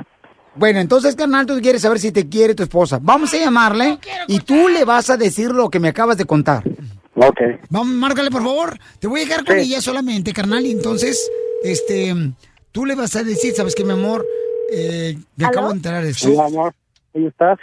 Bueno, 0.54 0.80
entonces, 0.80 1.16
carnal, 1.16 1.46
tú 1.46 1.58
quieres 1.62 1.80
saber 1.80 1.98
si 1.98 2.12
te 2.12 2.28
quiere 2.28 2.54
tu 2.54 2.62
esposa. 2.62 2.98
Vamos 3.00 3.32
a 3.32 3.38
llamarle 3.38 3.98
y 4.28 4.40
tú 4.40 4.68
le 4.68 4.84
vas 4.84 5.08
a 5.08 5.16
decir 5.16 5.50
lo 5.50 5.70
que 5.70 5.80
me 5.80 5.88
acabas 5.88 6.18
de 6.18 6.26
contar. 6.26 6.62
Ok. 7.14 7.40
Vamos, 7.70 7.88
márcale, 7.94 8.30
por 8.30 8.42
favor. 8.42 8.76
Te 8.98 9.06
voy 9.06 9.20
a 9.20 9.24
dejar 9.24 9.44
con 9.46 9.56
Sí. 9.56 9.62
ella 9.62 9.80
solamente, 9.80 10.32
carnal. 10.32 10.64
Y 10.66 10.72
entonces, 10.72 11.30
este, 11.62 12.14
tú 12.70 12.84
le 12.84 12.94
vas 12.94 13.16
a 13.16 13.22
decir, 13.22 13.54
¿sabes 13.54 13.74
qué, 13.74 13.82
mi 13.84 13.92
amor? 13.92 14.26
Eh, 14.70 15.16
me 15.36 15.44
¿Aló? 15.46 15.52
acabo 15.52 15.68
de 15.70 15.74
enterar 15.76 16.04
de 16.04 16.10
esto. 16.10 16.28
Hola, 16.30 16.46
amor, 16.46 16.74
¿cómo 17.12 17.28
estás? 17.28 17.58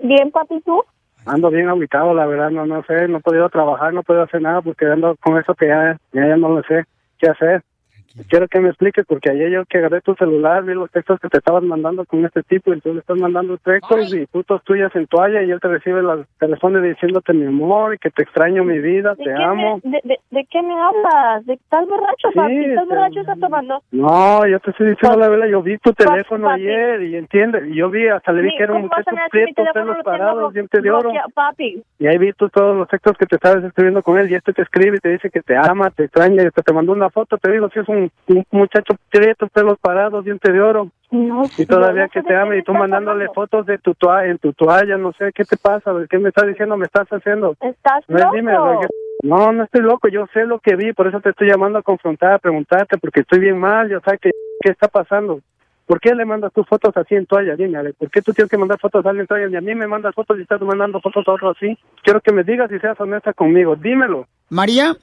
Bien, 0.00 0.30
papi, 0.30 0.60
¿tú? 0.64 0.82
Ando 1.26 1.50
bien 1.50 1.70
ubicado, 1.70 2.14
la 2.14 2.26
verdad, 2.26 2.50
no 2.50 2.66
no 2.66 2.82
sé, 2.84 3.08
no 3.08 3.18
he 3.18 3.20
podido 3.20 3.48
trabajar, 3.48 3.92
no 3.92 4.00
he 4.00 4.04
podido 4.04 4.24
hacer 4.24 4.40
nada 4.40 4.62
porque 4.62 4.86
ando 4.86 5.16
con 5.16 5.38
eso 5.38 5.54
que 5.54 5.68
ya, 5.68 5.98
ya, 6.12 6.26
ya 6.26 6.36
no 6.36 6.48
lo 6.48 6.62
sé 6.62 6.84
qué 7.18 7.28
hacer. 7.28 7.62
Quiero 8.28 8.48
que 8.48 8.60
me 8.60 8.68
expliques 8.70 9.04
porque 9.06 9.30
ayer 9.30 9.50
yo 9.50 9.64
que 9.66 9.78
agarré 9.78 10.00
tu 10.00 10.14
celular, 10.14 10.64
vi 10.64 10.74
los 10.74 10.90
textos 10.90 11.20
que 11.20 11.28
te 11.28 11.38
estaban 11.38 11.66
mandando 11.68 12.04
con 12.04 12.24
este 12.24 12.42
tipo 12.42 12.72
y 12.74 12.80
tú 12.80 12.92
le 12.92 13.00
estás 13.00 13.16
mandando 13.18 13.56
textos 13.58 14.12
y 14.12 14.26
fotos 14.26 14.62
tuyas 14.64 14.94
en 14.96 15.06
toalla 15.06 15.42
y 15.42 15.50
él 15.50 15.60
te 15.60 15.68
recibe, 15.68 16.02
las, 16.02 16.26
te 16.38 16.46
responde 16.48 16.80
diciéndote 16.82 17.32
mi 17.32 17.46
amor 17.46 17.94
y 17.94 17.98
que 17.98 18.10
te 18.10 18.22
extraño 18.24 18.64
mi 18.64 18.80
vida, 18.80 19.14
¿De 19.14 19.24
te 19.24 19.32
amo. 19.34 19.80
Me, 19.84 19.90
de, 19.92 20.00
de, 20.04 20.18
de 20.30 20.44
qué 20.50 20.60
me 20.62 20.74
hablas? 20.74 21.46
¿De, 21.46 21.54
¿Estás 21.54 21.86
borracho, 21.86 22.28
papi? 22.34 22.52
Sí, 22.52 22.64
¿Estás 22.64 22.82
este- 22.82 22.94
borracho? 22.94 23.20
¿Estás 23.20 23.40
tomando? 23.40 23.82
No, 23.92 24.46
yo 24.46 24.58
te 24.60 24.70
estoy 24.70 24.90
diciendo 24.90 25.18
la 25.18 25.28
verdad, 25.28 25.46
yo 25.46 25.62
vi 25.62 25.78
tu 25.78 25.92
teléfono 25.92 26.48
papi. 26.48 26.60
ayer 26.66 27.02
y 27.02 27.16
entiende, 27.16 27.68
y 27.68 27.76
yo 27.76 27.90
vi, 27.90 28.08
hasta 28.08 28.32
le 28.32 28.42
vi 28.42 28.56
que 28.56 28.62
era 28.64 28.72
un 28.72 28.82
¿cómo 28.82 28.90
vas 28.96 29.06
a 29.06 29.10
muchacho 29.12 29.30
prieto, 29.30 29.62
pelos 29.72 29.96
parados, 30.02 30.52
dientes 30.52 30.82
de 30.82 30.90
oro. 30.90 31.12
Papi, 31.34 31.82
Y 32.00 32.06
ahí 32.08 32.18
vi 32.18 32.32
tú 32.32 32.48
todos 32.48 32.76
los 32.76 32.88
textos 32.88 33.16
que 33.16 33.26
te 33.26 33.36
estabas 33.36 33.62
escribiendo 33.62 34.02
con 34.02 34.18
él 34.18 34.30
y 34.30 34.34
este 34.34 34.52
te 34.52 34.62
escribe 34.62 34.96
y 34.96 35.00
te 35.00 35.10
dice 35.10 35.30
que 35.30 35.42
te 35.42 35.56
ama, 35.56 35.90
te 35.90 36.04
extraña 36.04 36.42
y 36.42 36.46
hasta 36.46 36.62
te 36.62 36.72
mandó 36.72 36.92
una 36.92 37.10
foto, 37.10 37.38
te 37.38 37.52
digo, 37.52 37.68
si 37.70 37.78
es 37.78 37.88
un, 37.88 37.99
un 38.28 38.44
muchacho 38.50 38.94
prieto, 39.10 39.48
pelos 39.48 39.78
parados, 39.78 40.24
dientes 40.24 40.52
de 40.52 40.60
oro. 40.60 40.88
y 41.10 41.66
todavía 41.66 42.04
no 42.04 42.08
que 42.10 42.22
te 42.22 42.34
qué 42.34 42.58
y 42.58 42.62
tú 42.62 42.72
mandándole 42.72 43.24
hablando. 43.24 43.34
fotos 43.34 43.66
de 43.66 43.78
tu 43.78 43.94
toalla, 43.94 44.30
en 44.30 44.38
tu 44.38 44.52
toalla, 44.52 44.96
no 44.96 45.12
sé, 45.12 45.32
¿qué 45.34 45.44
te 45.44 45.56
pasa? 45.56 45.92
¿Qué 46.08 46.18
me 46.18 46.28
estás 46.28 46.46
diciendo? 46.46 46.76
¿Me 46.76 46.86
estás 46.86 47.08
haciendo? 47.08 47.56
estás 47.60 48.04
dime, 48.32 48.52
loco. 48.52 48.86
no, 49.22 49.52
no 49.52 49.64
estoy 49.64 49.82
loco, 49.82 50.08
yo 50.08 50.26
sé 50.32 50.44
lo 50.46 50.60
que 50.60 50.76
vi, 50.76 50.92
por 50.92 51.08
eso 51.08 51.20
te 51.20 51.30
estoy 51.30 51.48
llamando 51.48 51.78
a 51.78 51.82
confrontar, 51.82 52.34
a 52.34 52.38
preguntarte, 52.38 52.98
porque 52.98 53.20
estoy 53.20 53.40
bien 53.40 53.58
mal, 53.58 53.88
yo 53.88 54.00
sé 54.00 54.18
que, 54.18 54.30
qué 54.60 54.70
está 54.70 54.88
pasando. 54.88 55.40
¿Por 55.86 55.98
qué 55.98 56.14
le 56.14 56.24
mandas 56.24 56.52
tus 56.52 56.64
fotos 56.68 56.96
así 56.96 57.16
en 57.16 57.26
toalla? 57.26 57.56
Dime, 57.56 57.76
a 57.76 57.82
ver, 57.82 57.94
¿por 57.94 58.08
qué 58.12 58.22
tú 58.22 58.32
tienes 58.32 58.48
que 58.48 58.56
mandar 58.56 58.78
fotos 58.78 59.04
a 59.04 59.08
alguien 59.08 59.22
en 59.22 59.26
toalla 59.26 59.48
y 59.48 59.56
a 59.56 59.60
mí 59.60 59.74
me 59.74 59.88
mandas 59.88 60.14
fotos 60.14 60.38
y 60.38 60.42
estás 60.42 60.60
mandando 60.60 61.00
fotos 61.00 61.26
a 61.26 61.32
otro 61.32 61.50
así? 61.50 61.76
Quiero 62.04 62.20
que 62.20 62.30
me 62.30 62.44
digas 62.44 62.70
y 62.70 62.78
seas 62.78 63.00
honesta 63.00 63.32
conmigo, 63.32 63.74
dímelo. 63.74 64.26
María. 64.48 64.94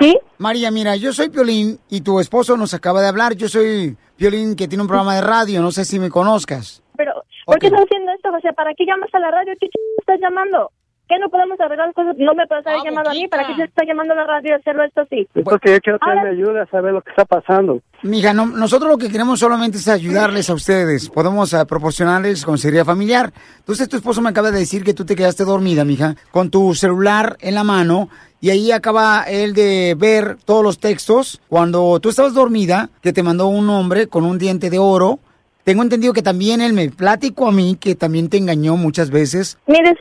¿Sí? 0.00 0.18
María, 0.38 0.70
mira, 0.70 0.96
yo 0.96 1.12
soy 1.12 1.30
Piolín 1.30 1.78
y 1.88 2.02
tu 2.02 2.20
esposo 2.20 2.56
nos 2.56 2.74
acaba 2.74 3.00
de 3.00 3.08
hablar. 3.08 3.34
Yo 3.34 3.48
soy 3.48 3.96
Piolín 4.16 4.54
que 4.56 4.68
tiene 4.68 4.82
un 4.82 4.88
programa 4.88 5.14
de 5.14 5.22
radio, 5.22 5.62
no 5.62 5.70
sé 5.72 5.84
si 5.84 5.98
me 5.98 6.10
conozcas. 6.10 6.82
Pero, 6.96 7.12
¿por 7.46 7.58
qué 7.58 7.66
estás 7.68 7.82
haciendo 7.84 8.12
esto, 8.12 8.30
José? 8.30 8.52
¿Para 8.54 8.72
qué 8.74 8.84
llamas 8.84 9.08
a 9.14 9.18
la 9.18 9.30
radio? 9.30 9.52
¿Qué 9.58 9.68
ch... 9.68 9.72
estás 9.98 10.18
llamando? 10.20 10.70
¿Qué 11.08 11.20
no 11.20 11.28
podemos 11.28 11.58
arreglar 11.60 11.86
las 11.86 11.94
cosas? 11.94 12.16
No 12.18 12.34
me 12.34 12.48
puedes 12.48 12.66
haber 12.66 12.80
llamado 12.82 13.10
a 13.10 13.12
mí. 13.12 13.28
¿Para 13.28 13.46
qué 13.46 13.54
se 13.54 13.62
está 13.62 13.84
llamando 13.86 14.12
a 14.12 14.16
la 14.16 14.26
radio 14.26 14.50
y 14.50 14.52
hacerlo 14.54 14.82
esto 14.82 15.02
así? 15.02 15.28
Es 15.36 15.44
porque 15.44 15.70
yo 15.74 15.80
quiero 15.80 16.00
que 16.00 16.10
él 16.10 16.18
me 16.24 16.30
ayude 16.30 16.60
a 16.60 16.66
saber 16.66 16.92
lo 16.94 17.00
que 17.00 17.10
está 17.10 17.24
pasando. 17.24 17.80
Mija, 18.02 18.32
no- 18.32 18.46
nosotros 18.46 18.90
lo 18.90 18.98
que 18.98 19.08
queremos 19.08 19.38
solamente 19.38 19.78
es 19.78 19.86
ayudarles 19.86 20.50
a 20.50 20.54
ustedes. 20.54 21.08
Podemos 21.08 21.52
eh, 21.52 21.64
proporcionarles 21.64 22.44
consejería 22.44 22.84
familiar. 22.84 23.32
Entonces 23.58 23.88
tu 23.88 23.96
esposo 23.96 24.20
me 24.20 24.30
acaba 24.30 24.50
de 24.50 24.58
decir 24.58 24.82
que 24.82 24.94
tú 24.94 25.04
te 25.06 25.14
quedaste 25.14 25.44
dormida, 25.44 25.84
mija, 25.84 26.16
con 26.32 26.50
tu 26.50 26.74
celular 26.74 27.36
en 27.38 27.54
la 27.54 27.62
mano 27.62 28.08
y 28.40 28.50
ahí 28.50 28.72
acaba 28.72 29.24
él 29.24 29.54
de 29.54 29.94
ver 29.96 30.36
todos 30.44 30.62
los 30.62 30.78
textos. 30.78 31.40
Cuando 31.48 31.98
tú 32.00 32.08
estabas 32.10 32.34
dormida, 32.34 32.90
que 33.02 33.12
te 33.12 33.22
mandó 33.22 33.48
un 33.48 33.68
hombre 33.70 34.06
con 34.06 34.24
un 34.24 34.38
diente 34.38 34.70
de 34.70 34.78
oro. 34.78 35.18
Tengo 35.64 35.82
entendido 35.82 36.12
que 36.12 36.22
también 36.22 36.60
él 36.60 36.72
me 36.72 36.90
platicó 36.90 37.48
a 37.48 37.52
mí 37.52 37.76
que 37.80 37.94
también 37.94 38.28
te 38.28 38.36
engañó 38.36 38.76
muchas 38.76 39.10
veces. 39.10 39.58
Mire, 39.66 39.96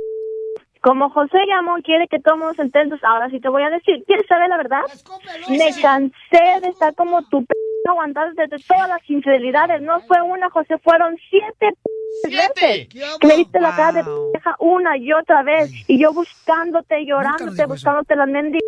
como 0.82 1.10
José 1.10 1.39
llamó, 1.48 1.77
quiere 1.84 2.08
que 2.08 2.20
todos 2.20 2.60
ententos. 2.60 3.00
Ahora 3.04 3.30
sí 3.32 3.39
te 3.39 3.50
voy 3.50 3.63
a 3.63 3.72
decir. 3.72 4.04
¿Quieres 4.06 4.27
saber 4.27 4.50
la 4.50 4.58
verdad? 4.58 4.82
Me 5.50 5.72
cansé 5.82 6.62
de 6.62 6.70
estar 6.70 6.94
como 6.94 7.24
tu 7.24 7.44
p 7.44 7.54
aguantar 7.89 8.34
desde 8.34 8.63
todas 8.68 8.89
las 8.89 9.10
infidelidades. 9.10 9.82
No 9.82 10.00
fue 10.01 10.22
una, 10.22 10.50
José, 10.50 10.77
fueron 10.84 11.15
siete 11.30 11.56
p 11.60 11.89
que 13.20 13.28
me 13.28 13.38
viste 13.38 13.60
la 13.60 13.76
cara 13.76 13.92
de 13.92 14.04
pendeja 14.04 14.56
una 14.60 14.98
y 14.98 15.12
otra 15.14 15.44
vez. 15.44 15.72
Y 15.88 16.00
yo 16.00 16.14
buscándote, 16.14 17.06
llorándote, 17.06 17.66
buscándote 17.66 18.16
las 18.16 18.28
mendigas. 18.28 18.64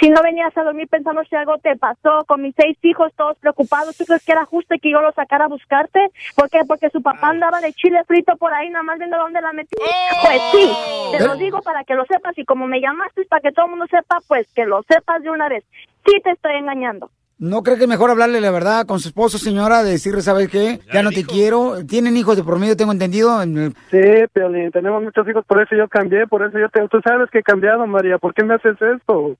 Si 0.00 0.10
no 0.10 0.20
venías 0.20 0.56
a 0.56 0.64
dormir 0.64 0.88
pensando 0.88 1.22
si 1.22 1.36
algo 1.36 1.58
te 1.58 1.76
pasó, 1.76 2.24
con 2.26 2.42
mis 2.42 2.54
seis 2.56 2.76
hijos 2.82 3.12
todos 3.16 3.38
preocupados, 3.38 3.96
¿tú 3.96 4.04
crees 4.04 4.24
que 4.24 4.32
era 4.32 4.44
justo 4.44 4.74
que 4.82 4.90
yo 4.90 5.00
los 5.00 5.14
sacara 5.14 5.44
a 5.44 5.48
buscarte? 5.48 6.00
¿Por 6.34 6.50
qué? 6.50 6.62
Porque 6.66 6.90
su 6.90 7.00
papá 7.02 7.28
andaba 7.28 7.60
de 7.60 7.72
chile 7.72 8.02
frito 8.08 8.36
por 8.36 8.52
ahí, 8.52 8.68
nada 8.68 8.82
más 8.82 8.98
viendo 8.98 9.16
dónde 9.16 9.40
la 9.40 9.52
metí. 9.52 9.76
Pues 10.24 10.42
sí, 10.50 10.72
te 11.16 11.24
lo 11.24 11.36
digo 11.36 11.62
para 11.62 11.84
que 11.84 11.94
lo 11.94 12.04
sepas 12.06 12.36
y 12.36 12.44
como 12.44 12.66
me 12.66 12.80
llamaste 12.80 13.24
para 13.26 13.42
que 13.42 13.52
todo 13.52 13.66
el 13.66 13.70
mundo 13.70 13.86
sepa, 13.88 14.18
pues 14.26 14.52
que 14.54 14.66
lo 14.66 14.82
sepas 14.88 15.22
de 15.22 15.30
una 15.30 15.48
vez. 15.48 15.62
Sí 16.04 16.20
te 16.24 16.30
estoy 16.30 16.56
engañando. 16.56 17.08
¿No 17.38 17.62
cree 17.62 17.76
que 17.76 17.84
es 17.84 17.88
mejor 17.88 18.10
hablarle 18.10 18.40
la 18.40 18.50
verdad 18.50 18.86
con 18.86 19.00
su 19.00 19.08
esposo, 19.08 19.36
señora, 19.36 19.82
de 19.82 19.92
decirle, 19.92 20.22
¿sabes 20.22 20.48
qué? 20.48 20.80
Ya 20.92 21.02
no 21.02 21.10
te 21.10 21.24
quiero. 21.24 21.84
Tienen 21.86 22.16
hijos 22.16 22.36
de 22.36 22.44
por 22.44 22.58
medio, 22.58 22.76
tengo 22.76 22.92
entendido. 22.92 23.42
Sí, 23.42 24.00
Piolín, 24.32 24.70
tenemos 24.70 25.02
muchos 25.02 25.28
hijos, 25.28 25.44
por 25.44 25.60
eso 25.60 25.74
yo 25.74 25.88
cambié, 25.88 26.26
por 26.26 26.46
eso 26.46 26.58
yo 26.58 26.68
te... 26.68 26.86
Tú 26.88 27.00
sabes 27.02 27.28
que 27.30 27.40
he 27.40 27.42
cambiado, 27.42 27.86
María, 27.86 28.18
¿por 28.18 28.32
qué 28.32 28.44
me 28.44 28.54
haces 28.54 28.76
esto? 28.80 29.36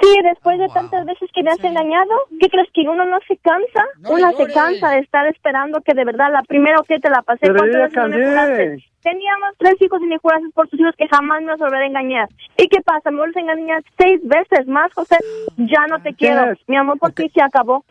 Sí, 0.00 0.08
después 0.22 0.58
de 0.58 0.66
tantas 0.68 1.04
veces 1.06 1.30
que 1.32 1.42
me 1.42 1.50
has 1.50 1.62
engañado, 1.62 2.10
¿qué 2.40 2.48
crees 2.48 2.68
que 2.74 2.82
uno 2.82 3.04
no 3.06 3.18
se 3.28 3.36
cansa? 3.38 3.84
Una 4.10 4.32
se 4.32 4.52
cansa 4.52 4.90
de 4.90 4.98
estar 5.00 5.26
esperando 5.28 5.80
que 5.82 5.94
de 5.94 6.04
verdad 6.04 6.32
la 6.32 6.42
primera 6.42 6.76
que 6.86 6.98
te 6.98 7.08
la 7.10 7.22
pasé 7.22 7.40
Pero 7.42 7.56
¿cuántas 7.56 7.72
yo 7.74 7.78
ya 7.78 7.84
veces 7.84 7.96
no 7.96 8.08
me 8.08 8.10
cambié. 8.10 8.28
juraste? 8.28 8.84
Teníamos 9.02 9.50
tres 9.58 9.74
hijos 9.80 10.00
y 10.02 10.06
me 10.06 10.18
juraste 10.18 10.48
por 10.54 10.68
tus 10.68 10.80
hijos 10.80 10.94
que 10.98 11.06
jamás 11.08 11.40
me 11.42 11.48
vas 11.52 11.60
a 11.60 11.64
volver 11.64 11.82
a 11.82 11.86
engañar. 11.86 12.28
¿Y 12.56 12.68
qué 12.68 12.80
pasa? 12.82 13.10
Me 13.10 13.18
vuelves 13.18 13.36
a 13.36 13.40
engañar 13.40 13.82
seis 13.98 14.20
veces 14.24 14.66
más, 14.66 14.92
José. 14.94 15.16
Ya 15.58 15.86
no 15.88 16.00
te 16.02 16.14
quiero. 16.14 16.50
es? 16.52 16.58
Mi 16.66 16.76
amor 16.76 16.98
por 16.98 17.12
ti 17.12 17.30
se 17.34 17.42
acabó. 17.42 17.84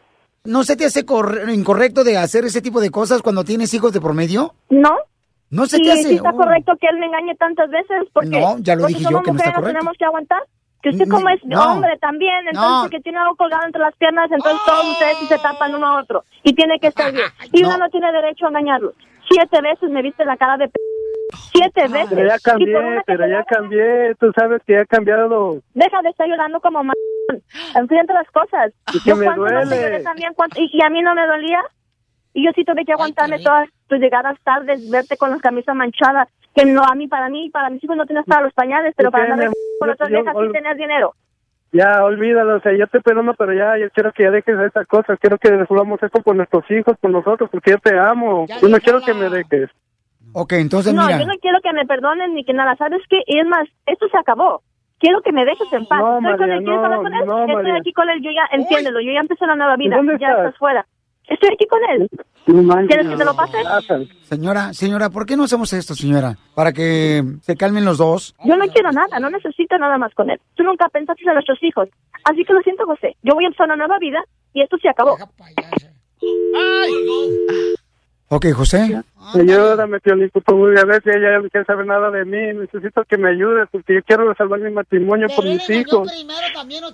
¿No 0.43 0.63
se 0.63 0.75
te 0.75 0.85
hace 0.85 1.05
corre- 1.05 1.53
incorrecto 1.53 2.03
de 2.03 2.17
hacer 2.17 2.43
ese 2.45 2.61
tipo 2.61 2.81
de 2.81 2.89
cosas 2.91 3.21
cuando 3.21 3.43
tienes 3.45 3.73
hijos 3.73 3.93
de 3.93 4.01
por 4.01 4.13
medio? 4.13 4.53
¿No? 4.69 4.97
¿No 5.49 5.67
se 5.67 5.77
sí, 5.77 5.83
te 5.83 5.91
hace? 5.91 6.03
sí 6.03 6.15
está 6.15 6.31
Oh. 6.31 6.37
correcto 6.37 6.73
que 6.81 6.87
él 6.87 6.97
me 6.97 7.05
engañe 7.05 7.35
tantas 7.35 7.69
veces 7.69 8.03
porque 8.11 8.29
No, 8.41 8.57
ya 8.59 8.75
lo 8.75 8.81
porque 8.81 8.95
dije 8.95 9.03
yo 9.03 9.09
somos 9.11 9.23
que 9.23 9.31
no 9.31 9.37
está 9.37 9.49
mujeres, 9.51 9.53
correcto. 9.55 9.67
tenemos 9.79 9.97
que 9.97 10.05
aguantar. 10.05 10.41
Que 10.83 10.89
usted 10.89 11.07
como 11.09 11.29
es 11.29 11.43
no. 11.45 11.63
hombre 11.63 11.97
también, 11.99 12.45
entonces 12.45 12.83
No. 12.83 12.89
que 12.89 12.99
tiene 12.99 13.17
algo 13.17 13.35
colgado 13.37 13.65
entre 13.65 13.81
las 13.81 13.95
piernas, 13.95 14.29
entonces 14.31 14.61
todos 14.65 14.85
ustedes 14.91 15.17
sí 15.17 15.25
se 15.27 15.39
tapan 15.39 15.73
uno 15.73 15.87
a 15.87 15.99
otro 16.01 16.25
y 16.43 16.53
tiene 16.53 16.77
que 16.79 16.87
estar 16.87 17.11
bien. 17.11 17.25
Y 17.53 17.61
No. 17.61 17.69
uno 17.69 17.77
no 17.77 17.89
tiene 17.89 18.11
derecho 18.11 18.45
a 18.45 18.49
engañarlo. 18.49 18.91
Siete 19.31 19.61
veces 19.61 19.89
me 19.89 20.01
viste 20.01 20.25
la 20.25 20.35
cara 20.35 20.57
de 20.57 20.67
p 20.67 20.73
siete 21.53 21.87
veces. 21.87 22.09
Pero 22.13 22.27
ya 22.27 22.37
cambié, 22.39 23.01
pero 23.05 23.27
ya 23.27 23.43
cambié. 23.45 24.13
Tú 24.19 24.31
sabes 24.37 24.61
que 24.67 24.73
ya 24.73 24.81
he 24.81 24.85
cambiado. 24.85 25.59
Deja 25.73 26.01
de 26.01 26.09
estar 26.09 26.27
llorando 26.27 26.59
como 26.59 26.81
m 26.81 26.91
enfrente 27.75 28.13
las 28.13 28.29
cosas. 28.31 28.73
Y 28.93 29.01
que 29.01 29.09
Yo 29.11 29.15
me 29.15 29.25
no 29.25 29.35
duele. 29.35 29.65
lloré 29.81 30.03
también, 30.03 30.33
cuánto- 30.35 30.59
y, 30.61 30.69
y 30.73 30.83
a 30.83 30.89
mí 30.89 31.01
no 31.01 31.15
me 31.15 31.25
dolía. 31.25 31.61
Y 32.33 32.45
yo 32.45 32.51
sí 32.55 32.65
tuve 32.65 32.83
que 32.83 32.93
aguantarme 32.93 33.39
todas 33.39 33.69
tus 33.87 33.99
llegadas 33.99 34.37
tardes, 34.43 34.89
verte 34.89 35.15
con 35.17 35.29
las 35.31 35.39
camisas 35.41 35.75
manchadas, 35.75 36.27
que 36.55 36.65
no 36.65 36.83
a 36.83 36.95
mí, 36.95 37.07
para 37.07 37.29
mí, 37.29 37.49
para 37.49 37.69
mis 37.69 37.83
hijos 37.83 37.95
no 37.97 38.05
tienes 38.05 38.25
para 38.25 38.41
los 38.43 38.53
pañales, 38.53 38.93
pero 38.95 39.09
¿Y 39.09 39.11
para 39.11 39.23
andar 39.25 39.49
con 39.79 39.89
amor? 39.89 39.93
otras 39.95 40.09
viejas 40.09 40.35
sí 40.39 40.51
tenías 40.51 40.77
dinero. 40.77 41.13
Ya, 41.71 42.03
olvídalo, 42.03 42.57
o 42.57 42.59
sea, 42.59 42.71
yo 42.77 42.85
te 42.87 43.01
perdono, 43.01 43.33
pero 43.33 43.51
ya, 43.53 43.77
yo 43.79 43.89
quiero 43.89 44.11
que 44.13 44.23
ya 44.23 44.29
dejes 44.31 44.59
esas 44.59 44.85
cosas, 44.87 45.17
quiero 45.19 45.39
que 45.39 45.49
resolvamos 45.49 46.01
esto 46.03 46.21
por 46.21 46.35
nuestros 46.35 46.69
hijos, 46.69 46.95
por 46.99 47.09
nosotros, 47.09 47.49
porque 47.49 47.71
yo 47.71 47.77
te 47.79 47.97
amo, 47.97 48.45
yo 48.61 48.69
no 48.69 48.77
quiero 48.77 49.01
que 49.01 49.13
me 49.15 49.27
dejes. 49.29 49.71
Ok, 50.33 50.53
entonces 50.53 50.93
no, 50.93 51.05
mira. 51.05 51.19
yo 51.19 51.25
no 51.25 51.33
quiero 51.41 51.59
que 51.61 51.73
me 51.73 51.85
perdonen 51.85 52.33
ni 52.35 52.45
que 52.45 52.53
nada, 52.53 52.75
¿sabes 52.75 53.01
qué? 53.09 53.21
Y 53.25 53.39
es 53.39 53.45
más, 53.47 53.67
esto 53.87 54.07
se 54.07 54.17
acabó. 54.17 54.61
Quiero 54.99 55.21
que 55.21 55.31
me 55.31 55.43
dejes 55.45 55.67
en 55.73 55.85
paz. 55.87 55.99
No, 55.99 56.17
Estoy 56.17 56.31
con 56.37 56.39
María, 56.39 56.55
él, 56.55 56.63
¿quieres 56.63 56.79
no, 56.79 56.85
hablar 56.85 56.99
con 57.01 57.13
él? 57.13 57.25
no, 57.25 57.39
Estoy 57.41 57.55
María. 57.55 57.75
aquí 57.77 57.93
con 57.93 58.09
él, 58.09 58.21
yo 58.21 58.31
ya, 58.31 58.45
entiéndelo, 58.55 59.01
yo 59.01 59.11
ya 59.11 59.19
empecé 59.19 59.43
una 59.43 59.55
nueva 59.55 59.75
vida, 59.75 59.97
dónde 59.97 60.17
ya 60.19 60.27
estás? 60.29 60.45
estás 60.45 60.57
fuera. 60.59 60.85
Estoy 61.27 61.49
aquí 61.53 61.65
con 61.67 61.79
él. 61.89 62.09
¿Quieres 62.87 63.07
que 63.07 63.15
te 63.15 63.25
lo 63.25 63.33
pase? 63.35 63.57
Señora, 64.23 64.73
señora, 64.73 65.09
¿por 65.09 65.25
qué 65.25 65.37
no 65.37 65.43
hacemos 65.43 65.71
esto, 65.71 65.95
señora? 65.95 66.35
Para 66.55 66.73
que 66.73 67.23
se 67.41 67.55
calmen 67.55 67.85
los 67.85 67.97
dos. 67.97 68.35
Yo 68.43 68.57
no 68.57 68.65
quiero 68.67 68.91
nada, 68.91 69.19
no 69.19 69.29
necesito 69.29 69.77
nada 69.77 69.97
más 69.97 70.13
con 70.13 70.29
él. 70.29 70.39
Tú 70.55 70.63
nunca 70.63 70.89
pensaste 70.89 71.23
en 71.25 71.33
nuestros 71.33 71.61
hijos. 71.63 71.87
Así 72.25 72.43
que 72.43 72.53
lo 72.53 72.61
siento, 72.61 72.85
José. 72.85 73.15
Yo 73.23 73.33
voy 73.33 73.45
a 73.45 73.47
empezar 73.47 73.67
una 73.67 73.77
nueva 73.77 73.97
vida 73.99 74.23
y 74.53 74.61
esto 74.61 74.77
se 74.77 74.89
acabó. 74.89 75.17
Ok, 78.35 78.47
José. 78.51 78.99
Ayúdame, 79.35 79.99
Piolín, 79.99 80.31
por 80.31 80.41
favor, 80.41 80.77
a 80.77 80.85
ver 80.85 81.03
si 81.03 81.09
ella 81.11 81.37
no 81.37 81.49
quiere 81.49 81.65
saber 81.67 81.85
nada 81.85 82.09
de 82.09 82.25
mí, 82.25 82.59
necesito 82.59 83.03
que 83.07 83.15
me 83.15 83.29
ayudes, 83.29 83.67
porque 83.71 83.93
yo 83.93 83.99
quiero 84.03 84.33
salvar 84.33 84.59
mi 84.59 84.71
matrimonio 84.71 85.27
por 85.35 85.45
mis 85.45 85.69
hijos. 85.69 86.11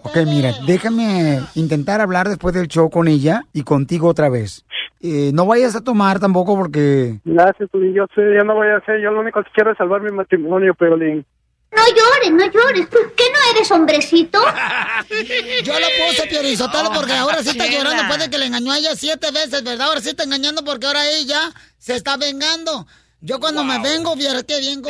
Ok, 0.03 0.17
mira, 0.25 0.51
déjame 0.67 1.39
intentar 1.55 2.01
hablar 2.01 2.27
después 2.27 2.53
del 2.53 2.67
show 2.67 2.89
con 2.89 3.07
ella 3.07 3.43
y 3.53 3.63
contigo 3.63 4.09
otra 4.09 4.27
vez. 4.27 4.65
Eh, 4.99 5.31
no 5.33 5.45
vayas 5.45 5.77
a 5.77 5.83
tomar 5.83 6.19
tampoco 6.19 6.57
porque... 6.57 7.19
Gracias, 7.23 7.69
Piolín, 7.69 7.93
yo 7.93 8.05
sé, 8.13 8.21
ya 8.35 8.43
no 8.43 8.55
voy 8.55 8.67
a 8.67 8.77
hacer, 8.77 8.99
yo 8.99 9.11
lo 9.11 9.21
único 9.21 9.41
que 9.41 9.51
quiero 9.53 9.71
es 9.71 9.77
salvar 9.77 10.01
mi 10.01 10.11
matrimonio, 10.11 10.73
Piolín. 10.73 11.25
No 11.71 11.83
llores, 11.87 12.31
no 12.31 12.51
llores. 12.51 12.89
¿Tú 12.89 12.97
qué 13.15 13.23
no 13.31 13.37
eres 13.55 13.69
hombrecito? 13.71 14.39
Yo 15.63 15.79
lo 15.79 15.87
puse, 16.07 16.27
Piorizotelo, 16.27 16.91
porque 16.91 17.13
ahora 17.13 17.43
sí 17.43 17.49
está 17.49 17.65
Chela. 17.65 17.77
llorando 17.77 18.01
después 18.03 18.19
de 18.19 18.29
que 18.29 18.37
le 18.37 18.45
engañó 18.47 18.71
a 18.71 18.77
ella 18.79 18.95
siete 18.95 19.31
veces, 19.31 19.63
¿verdad? 19.63 19.87
Ahora 19.87 20.01
sí 20.01 20.09
está 20.09 20.23
engañando 20.23 20.63
porque 20.63 20.87
ahora 20.87 21.07
ella 21.09 21.51
se 21.77 21.95
está 21.95 22.17
vengando. 22.17 22.87
Yo 23.21 23.39
cuando 23.39 23.63
me 23.65 23.79
vengo, 23.79 24.15
vieras 24.15 24.45
qué 24.47 24.59
bien. 24.59 24.81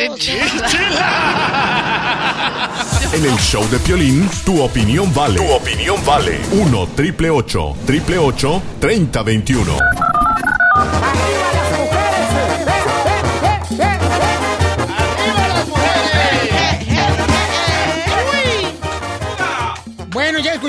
En 3.12 3.26
el 3.26 3.36
show 3.38 3.68
de 3.70 3.80
Piolín, 3.80 4.30
tu 4.46 4.62
opinión 4.62 5.12
vale. 5.14 5.38
Tu 5.38 5.52
opinión 5.52 6.06
vale. 6.06 6.40
1 6.52 6.90
triple 6.96 7.32
8 7.32 7.76
triple 7.86 8.20
8 8.20 8.62
30 8.80 9.24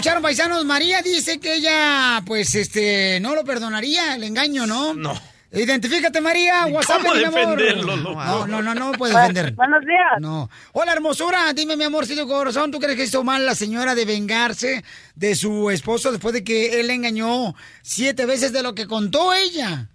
escucharon, 0.01 0.23
paisanos. 0.23 0.65
María 0.65 1.03
dice 1.03 1.39
que 1.39 1.57
ella, 1.57 2.23
pues, 2.25 2.55
este, 2.55 3.21
no 3.21 3.35
lo 3.35 3.45
perdonaría, 3.45 4.15
el 4.15 4.25
engaño, 4.25 4.67
¿no? 4.67 4.95
No. 4.95 5.13
Identifícate, 5.53 6.23
María. 6.23 6.65
WhatsApp, 6.69 7.03
cómo 7.03 7.15
mi 7.17 7.25
amor. 7.25 7.59
defenderlo, 7.59 7.97
loco. 7.97 8.25
No, 8.25 8.47
no, 8.47 8.63
no, 8.63 8.75
no 8.75 8.93
puede 8.93 9.15
defender. 9.15 9.53
Buenos 9.53 9.85
días. 9.85 10.13
No. 10.19 10.49
Hola, 10.73 10.95
hermosura. 10.95 11.53
Dime, 11.53 11.77
mi 11.77 11.85
amorcito 11.85 12.27
corazón, 12.27 12.71
¿tú 12.71 12.79
crees 12.79 12.97
que 12.97 13.05
hizo 13.05 13.23
mal 13.25 13.45
la 13.45 13.55
señora 13.55 13.95
de 13.95 14.07
vengarse 14.07 14.85
de 15.17 15.35
su 15.35 15.69
esposo 15.69 16.13
después 16.13 16.33
de 16.33 16.45
que 16.45 16.81
él 16.81 16.87
le 16.87 16.95
engañó 16.95 17.55
siete 17.83 18.25
veces 18.25 18.55
de 18.55 18.63
lo 18.63 18.75
que 18.75 18.87
contó 18.87 19.35
ella? 19.35 19.87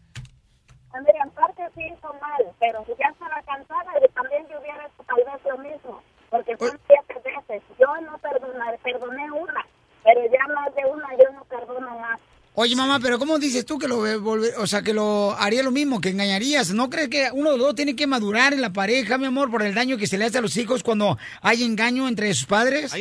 Mira, 0.93 1.23
en 1.23 1.31
parte 1.31 1.63
sí 1.73 1.81
hizo 1.81 2.13
mal, 2.21 2.43
pero 2.59 2.85
si 2.85 2.91
ya 2.99 3.07
estaba 3.11 3.41
cansada, 3.41 3.91
y 4.05 4.13
también 4.13 4.45
yo 4.51 4.59
hubiera 4.59 4.85
hecho 4.85 5.03
tal 5.07 5.17
vez 5.17 5.41
lo 5.49 5.57
mismo, 5.57 6.03
porque 6.29 6.55
son 6.57 6.79
siete 6.85 7.21
veces. 7.25 7.63
Yo 7.79 7.87
no 8.01 8.17
perdoné, 8.19 8.77
perdoné 8.83 9.31
una, 9.31 9.65
pero 10.05 10.21
ya 10.31 10.53
más 10.53 10.73
de 10.75 10.85
una 10.85 11.07
yo 11.17 11.33
no 11.33 11.43
perdono 11.45 11.99
más. 11.99 12.19
Oye, 12.57 12.73
mamá, 12.73 12.99
pero 13.01 13.19
¿cómo 13.19 13.37
dices 13.37 13.65
tú 13.65 13.77
que 13.77 13.85
lo 13.89 13.97
o 13.99 14.65
sea, 14.67 14.81
que 14.81 14.93
lo 14.93 15.35
haría 15.37 15.61
lo 15.61 15.71
mismo, 15.71 15.99
que 15.99 16.09
engañarías? 16.11 16.73
¿No 16.73 16.89
crees 16.89 17.09
que 17.09 17.27
uno 17.33 17.51
de 17.51 17.57
los 17.57 17.67
dos 17.67 17.75
tiene 17.75 17.97
que 17.97 18.07
madurar 18.07 18.53
en 18.53 18.61
la 18.61 18.71
pareja, 18.71 19.17
mi 19.17 19.25
amor, 19.25 19.51
por 19.51 19.61
el 19.61 19.73
daño 19.75 19.97
que 19.97 20.07
se 20.07 20.17
le 20.17 20.23
hace 20.23 20.37
a 20.37 20.41
los 20.41 20.55
hijos 20.55 20.81
cuando 20.81 21.17
hay 21.41 21.63
engaño 21.65 22.07
entre 22.07 22.33
sus 22.33 22.45
padres? 22.45 22.93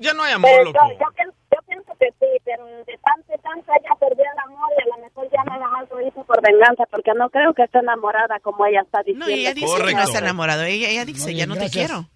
Ya 0.00 0.14
no 0.14 0.22
hay 0.22 0.32
Pero 0.34 0.36
amor, 0.36 0.50
yo, 0.50 0.64
loco. 0.64 0.78
yo 0.98 1.06
pienso, 1.14 1.34
yo 1.52 1.58
pienso 1.68 1.92
que 2.00 2.06
sí, 2.18 2.26
pero 2.42 2.64
de 2.66 2.98
tanto 3.04 3.34
y 3.34 3.42
tanto 3.42 3.70
ella 3.78 3.94
perdió 4.00 4.24
el 4.32 4.38
amor 4.46 4.68
y 4.78 4.82
a 4.90 4.96
lo 4.96 5.02
mejor 5.04 5.28
ya 5.30 5.44
nada 5.44 5.68
más 5.68 5.90
lo 5.90 6.00
hizo 6.00 6.24
por 6.24 6.40
venganza, 6.42 6.84
porque 6.90 7.10
no 7.18 7.28
creo 7.28 7.52
que 7.52 7.64
esté 7.64 7.78
enamorada 7.80 8.40
como 8.40 8.64
ella 8.64 8.80
está 8.80 9.00
diciendo. 9.00 9.26
No, 9.26 9.30
ella 9.30 9.52
dice 9.52 9.76
que 9.86 9.94
no 9.94 10.02
está 10.04 10.18
enamorado. 10.20 10.62
Ella, 10.62 10.88
ella 10.88 11.04
dice, 11.04 11.34
ya 11.34 11.46
no 11.46 11.54
te 11.54 11.68
gracias. 11.68 11.86
quiero. 11.86 12.08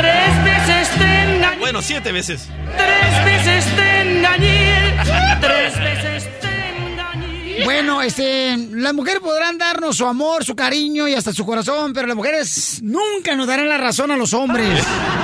Tres 0.00 0.44
veces 0.44 0.88
te 0.98 1.22
engañé, 1.34 1.58
Bueno, 1.58 1.82
siete 1.82 2.10
veces. 2.10 2.48
tres 2.76 3.24
veces 3.26 3.64
te 3.76 4.00
engañé, 4.00 4.94
tres 5.42 5.78
veces 5.78 6.40
te. 6.40 6.49
Bueno, 7.64 8.00
este, 8.02 8.56
las 8.72 8.94
mujeres 8.94 9.20
podrán 9.20 9.58
darnos 9.58 9.96
su 9.96 10.06
amor, 10.06 10.44
su 10.44 10.54
cariño 10.56 11.06
y 11.08 11.14
hasta 11.14 11.32
su 11.32 11.44
corazón, 11.44 11.92
pero 11.92 12.06
las 12.06 12.16
mujeres 12.16 12.80
nunca 12.82 13.34
nos 13.36 13.46
darán 13.46 13.68
la 13.68 13.76
razón 13.78 14.10
a 14.10 14.16
los 14.16 14.32
hombres. 14.32 14.82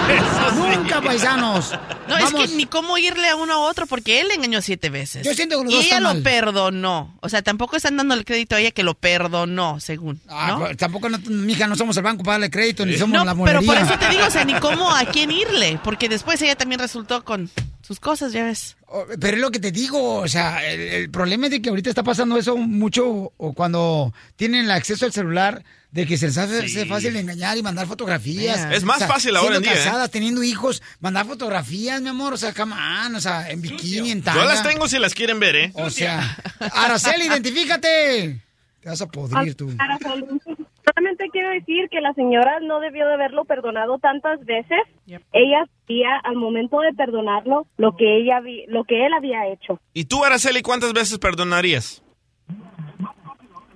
nunca, 0.57 1.01
paisanos. 1.01 1.73
No, 2.09 2.15
Vamos. 2.15 2.45
es 2.45 2.51
que 2.51 2.57
ni 2.57 2.67
cómo 2.67 2.99
irle 2.99 3.29
a 3.29 3.37
uno 3.37 3.55
a 3.55 3.59
otro, 3.59 3.87
porque 3.87 4.21
él 4.21 4.29
le 4.29 4.35
engañó 4.35 4.61
siete 4.62 4.91
veces. 4.91 5.25
Yo 5.27 5.35
siento 5.35 5.59
que 5.59 5.65
los 5.65 5.73
y 5.73 5.77
dos 5.77 5.85
ella 5.87 6.01
lo 6.01 6.09
mal. 6.15 6.23
perdonó. 6.23 7.17
O 7.21 7.29
sea, 7.29 7.43
tampoco 7.43 7.77
están 7.77 7.97
dando 7.97 8.15
el 8.15 8.25
crédito 8.25 8.55
a 8.57 8.61
ella 8.61 8.71
que 8.71 8.83
lo 8.83 8.95
perdonó, 8.95 9.81
según. 9.81 10.21
Ah, 10.29 10.47
¿no? 10.53 10.59
pues, 10.61 10.77
tampoco, 10.77 11.09
no, 11.09 11.19
mija, 11.29 11.67
no 11.67 11.75
somos 11.77 11.97
el 11.97 12.03
banco 12.03 12.23
para 12.23 12.35
darle 12.35 12.51
crédito, 12.51 12.87
ni 12.87 12.97
somos 12.97 13.19
No, 13.19 13.25
la 13.25 13.33
pero 13.45 13.61
monería. 13.61 13.67
por 13.67 13.79
eso 13.79 13.99
te 13.99 14.09
digo, 14.11 14.27
o 14.27 14.31
sea, 14.31 14.45
ni 14.45 14.55
cómo 14.55 14.95
a 14.95 15.05
quién 15.07 15.31
irle, 15.31 15.81
porque 15.83 16.09
después 16.09 16.41
ella 16.43 16.55
también 16.57 16.81
resultó 16.81 17.25
con 17.25 17.51
sus 17.87 18.01
cosas, 18.01 18.33
ya 18.33 18.44
ves. 18.44 18.77
Pero 19.20 19.37
es 19.37 19.40
lo 19.40 19.51
que 19.51 19.61
te 19.61 19.70
digo, 19.70 20.16
o 20.16 20.29
sea, 20.29 20.66
el, 20.66 20.81
el 20.81 21.11
problema 21.11 21.46
es 21.46 21.53
de 21.53 21.62
que 21.62 21.68
ahorita 21.68 21.88
está 21.88 22.03
pasando 22.03 22.37
eso 22.37 22.57
mucho 22.57 23.33
o 23.37 23.53
cuando 23.53 24.12
tienen 24.37 24.64
el 24.64 24.70
acceso 24.70 25.05
al 25.05 25.12
celular, 25.12 25.62
de 25.96 26.07
que 26.07 26.18
se 26.18 26.27
les 26.27 26.37
hace 26.37 26.87
fácil 26.87 27.16
engañar 27.16 27.57
y 27.57 27.62
mandar 27.62 27.87
fotografías. 27.87 28.70
Es 28.70 28.85
más 28.85 29.07
fácil 29.07 29.35
ahora 29.37 29.57
en 29.57 29.62
día, 29.62 29.72
¿eh? 29.72 29.77
casadas, 29.77 30.11
teniendo 30.11 30.42
hijos, 30.42 30.83
mandar 31.01 31.27
fotografías, 31.27 32.03
mi 32.03 32.09
amor, 32.09 32.35
o 32.35 32.37
sea, 32.37 32.53
come 32.53 32.75
on, 32.75 33.14
o 33.14 33.20
sea, 33.20 33.51
en 33.51 33.62
bikini, 33.62 34.11
en 34.11 34.22
tanga. 34.22 34.42
Yo 34.42 34.46
las 34.46 34.62
tengo 34.62 34.88
si 34.88 34.99
las 34.99 35.14
quieren 35.14 35.40
ver, 35.40 35.57
¿eh? 35.57 35.72
O 35.75 35.88
sea, 35.88 36.37
Araceli, 36.59 37.27
identifícate. 37.27 38.42
Te 38.81 38.88
vas 38.88 39.01
a 39.01 39.07
podrir 39.07 39.55
tú. 39.55 39.75
Araceli, 39.79 40.27
Solamente 41.07 41.31
quiero 41.31 41.51
decir 41.51 41.88
que 41.88 42.01
la 42.01 42.12
señora 42.14 42.59
no 42.61 42.81
debió 42.81 43.07
de 43.07 43.14
haberlo 43.14 43.45
perdonado 43.45 43.99
tantas 43.99 44.45
veces. 44.45 44.79
Ella 45.07 45.64
sabía 45.87 46.16
al 46.25 46.35
momento 46.35 46.81
de 46.81 46.92
perdonarlo 46.95 47.69
lo 47.77 47.95
que 47.97 48.16
ella 48.19 48.40
vi- 48.40 48.64
lo 48.66 48.83
que 48.83 49.07
él 49.07 49.12
había 49.12 49.47
hecho. 49.47 49.79
¿Y 49.95 50.07
tú, 50.07 50.25
Araceli, 50.25 50.62
cuántas 50.62 50.92
veces 50.92 51.19
perdonarías? 51.19 52.03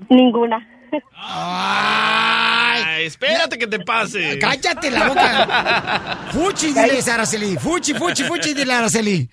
Ninguna. 0.08 0.66
Ay, 1.14 3.04
espérate 3.04 3.56
que 3.58 3.68
te 3.68 3.78
pase. 3.78 4.36
Cállate 4.40 4.90
la 4.90 5.06
boca. 5.08 6.18
Fuchi, 6.32 6.72
diles, 6.72 7.08
Araceli. 7.08 7.56
Fuchi, 7.58 7.94
fuchi, 7.94 8.24
fuchi, 8.24 8.54
dile, 8.54 8.72
Araceli. 8.74 9.30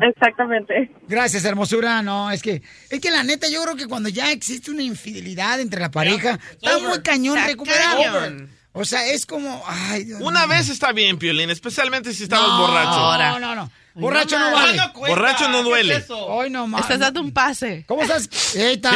Exactamente. 0.00 0.90
Gracias, 1.06 1.44
hermosura. 1.44 2.02
No, 2.02 2.30
es 2.30 2.42
que, 2.42 2.62
es 2.88 3.00
que 3.00 3.10
la 3.10 3.22
neta, 3.22 3.48
yo 3.48 3.62
creo 3.62 3.76
que 3.76 3.86
cuando 3.86 4.08
ya 4.08 4.32
existe 4.32 4.70
una 4.70 4.82
infidelidad 4.82 5.60
entre 5.60 5.80
la 5.80 5.90
pareja, 5.90 6.38
está 6.52 6.78
muy 6.78 7.02
cañón 7.02 7.38
recuperarlo. 7.44 8.46
O 8.74 8.86
sea, 8.86 9.06
es 9.06 9.26
como, 9.26 9.62
ay, 9.66 10.04
Dios 10.04 10.20
Una 10.22 10.46
mío. 10.46 10.56
vez 10.56 10.70
está 10.70 10.92
bien, 10.92 11.18
Piolín, 11.18 11.50
especialmente 11.50 12.14
si 12.14 12.22
estabas 12.22 12.48
No, 12.48 12.58
borracho. 12.58 13.18
No, 13.18 13.38
no, 13.38 13.54
no. 13.54 13.70
Borracho 13.94 14.38
no 14.38 14.50
vale. 14.50 14.78
Borracho 14.94 15.48
no 15.50 15.62
duele. 15.62 16.02
Hoy 16.08 16.48
no 16.48 16.66
más. 16.66 16.80
Estás 16.80 17.00
dando 17.00 17.20
un 17.20 17.32
pase. 17.32 17.84
¿Cómo 17.86 18.02
estás? 18.02 18.30
Eita. 18.56 18.90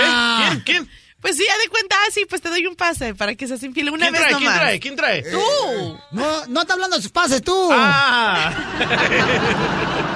¿Quién? 0.49 0.61
¿Quién? 0.61 0.89
Pues 1.21 1.37
sí, 1.37 1.45
ya 1.47 1.59
de 1.63 1.69
cuenta, 1.69 1.97
ah, 1.99 2.11
sí, 2.13 2.25
pues 2.29 2.41
te 2.41 2.49
doy 2.49 2.67
un 2.67 2.77
pase 2.77 3.15
para 3.15 3.35
que 3.35 3.47
seas 3.49 3.63
infiel 3.63 3.91
una 3.91 4.09
¿Quién 4.09 4.13
vez 4.13 4.23
trae? 4.23 4.37
¿Quién 4.37 4.55
trae? 4.55 4.81
¿Quién 4.81 4.97
trae? 4.97 5.23
Tú. 5.23 5.99
No, 6.13 6.47
no 6.47 6.61
está 6.61 6.75
hablando 6.75 6.97
de 6.97 7.03
sus 7.03 7.11
pases, 7.11 7.43
tú. 7.43 7.69
Ah. 7.73 8.53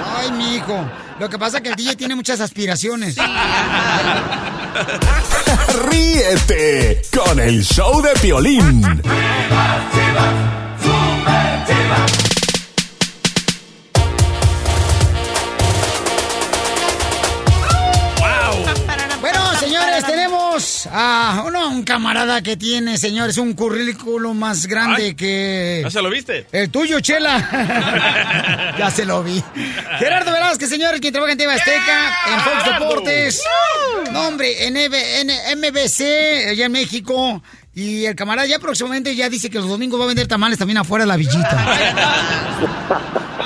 Ay, 0.15 0.31
mi 0.31 0.55
hijo. 0.55 0.85
Lo 1.19 1.29
que 1.29 1.37
pasa 1.37 1.57
es 1.57 1.63
que 1.63 1.69
el 1.69 1.75
DJ 1.75 1.95
tiene 1.95 2.15
muchas 2.15 2.39
aspiraciones. 2.39 3.15
Ríete 5.89 7.01
con 7.15 7.39
el 7.39 7.63
show 7.63 8.01
de 8.01 8.11
Piolín. 8.21 8.81
Bueno, 8.81 9.01
tenemos 20.83 20.87
a 20.91 21.43
uno, 21.45 21.69
un 21.69 21.83
camarada 21.83 22.41
que 22.41 22.57
tiene, 22.57 22.97
señores, 22.97 23.37
un 23.37 23.53
currículum 23.53 24.37
más 24.37 24.65
grande 24.65 25.03
Ay. 25.03 25.15
que... 25.15 25.81
¿Ya 25.83 25.89
se 25.89 26.01
lo 26.01 26.09
viste? 26.09 26.47
El 26.51 26.69
tuyo, 26.69 26.99
Chela. 26.99 28.73
ya 28.77 28.91
se 28.91 29.05
lo 29.05 29.23
vi. 29.23 29.43
Gerardo 29.99 30.31
Velázquez, 30.31 30.69
señores, 30.69 31.01
quien 31.01 31.13
trabaja 31.13 31.33
en 31.33 31.37
TV 31.37 31.53
Azteca, 31.53 32.13
en 32.33 32.39
Fox 32.41 32.65
Deportes. 32.65 33.43
No, 34.11 34.27
hombre, 34.27 34.67
en, 34.67 34.77
en 34.77 35.59
MBC, 35.59 36.49
allá 36.49 36.65
en 36.65 36.71
México. 36.71 37.41
Y 37.73 38.05
el 38.05 38.15
camarada 38.15 38.47
ya 38.47 38.59
próximamente 38.59 39.15
ya 39.15 39.29
dice 39.29 39.49
que 39.49 39.57
los 39.57 39.69
domingos 39.69 39.99
va 39.99 40.03
a 40.03 40.07
vender 40.07 40.27
tamales 40.27 40.59
también 40.59 40.77
afuera 40.77 41.03
de 41.03 41.07
la 41.07 41.15
villita. 41.15 41.65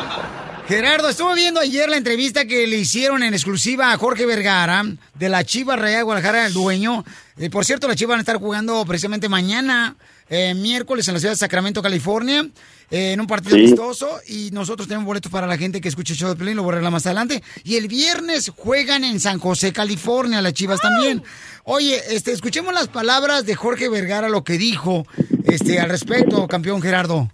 Gerardo, 0.67 1.09
estuve 1.09 1.35
viendo 1.35 1.59
ayer 1.59 1.87
la 1.89 1.97
entrevista 1.97 2.45
que 2.45 2.65
le 2.65 2.77
hicieron 2.77 3.21
en 3.21 3.35
exclusiva 3.35 3.91
a 3.91 3.97
Jorge 3.97 4.25
Vergara 4.25 4.83
de 5.13 5.29
la 5.29 5.43
Chivas 5.43 5.77
Real 5.77 6.03
Guadalajara, 6.03 6.47
el 6.47 6.53
dueño. 6.53 7.05
Eh, 7.37 7.51
por 7.51 7.65
cierto, 7.65 7.87
las 7.87 7.97
Chivas 7.97 8.13
van 8.13 8.19
a 8.19 8.21
estar 8.21 8.37
jugando 8.37 8.83
precisamente 8.85 9.29
mañana, 9.29 9.95
eh, 10.27 10.55
miércoles, 10.55 11.07
en 11.07 11.13
la 11.13 11.19
ciudad 11.19 11.33
de 11.33 11.37
Sacramento, 11.37 11.83
California, 11.83 12.47
eh, 12.89 13.11
en 13.11 13.21
un 13.21 13.27
partido 13.27 13.55
Sí. 13.55 13.61
amistoso. 13.61 14.09
Y 14.27 14.49
nosotros 14.53 14.87
tenemos 14.87 15.05
boletos 15.05 15.31
para 15.31 15.45
la 15.45 15.55
gente 15.55 15.79
que 15.81 15.87
escuche 15.89 16.13
el 16.13 16.19
show 16.19 16.29
de 16.29 16.35
Pelín, 16.35 16.55
lo 16.55 16.63
voy 16.63 16.71
a 16.71 16.73
arreglar 16.73 16.91
más 16.93 17.05
adelante. 17.05 17.43
Y 17.63 17.75
el 17.75 17.87
viernes 17.87 18.51
juegan 18.55 19.03
en 19.03 19.19
San 19.19 19.37
José, 19.37 19.71
California, 19.71 20.41
las 20.41 20.53
Chivas 20.53 20.81
también. 20.81 21.21
Oye, 21.63 22.01
este, 22.09 22.31
escuchemos 22.31 22.73
las 22.73 22.87
palabras 22.87 23.45
de 23.45 23.53
Jorge 23.53 23.87
Vergara, 23.87 24.29
lo 24.29 24.43
que 24.43 24.57
dijo 24.57 25.05
este, 25.43 25.79
al 25.79 25.89
respecto, 25.89 26.47
campeón 26.47 26.81
Gerardo. 26.81 27.31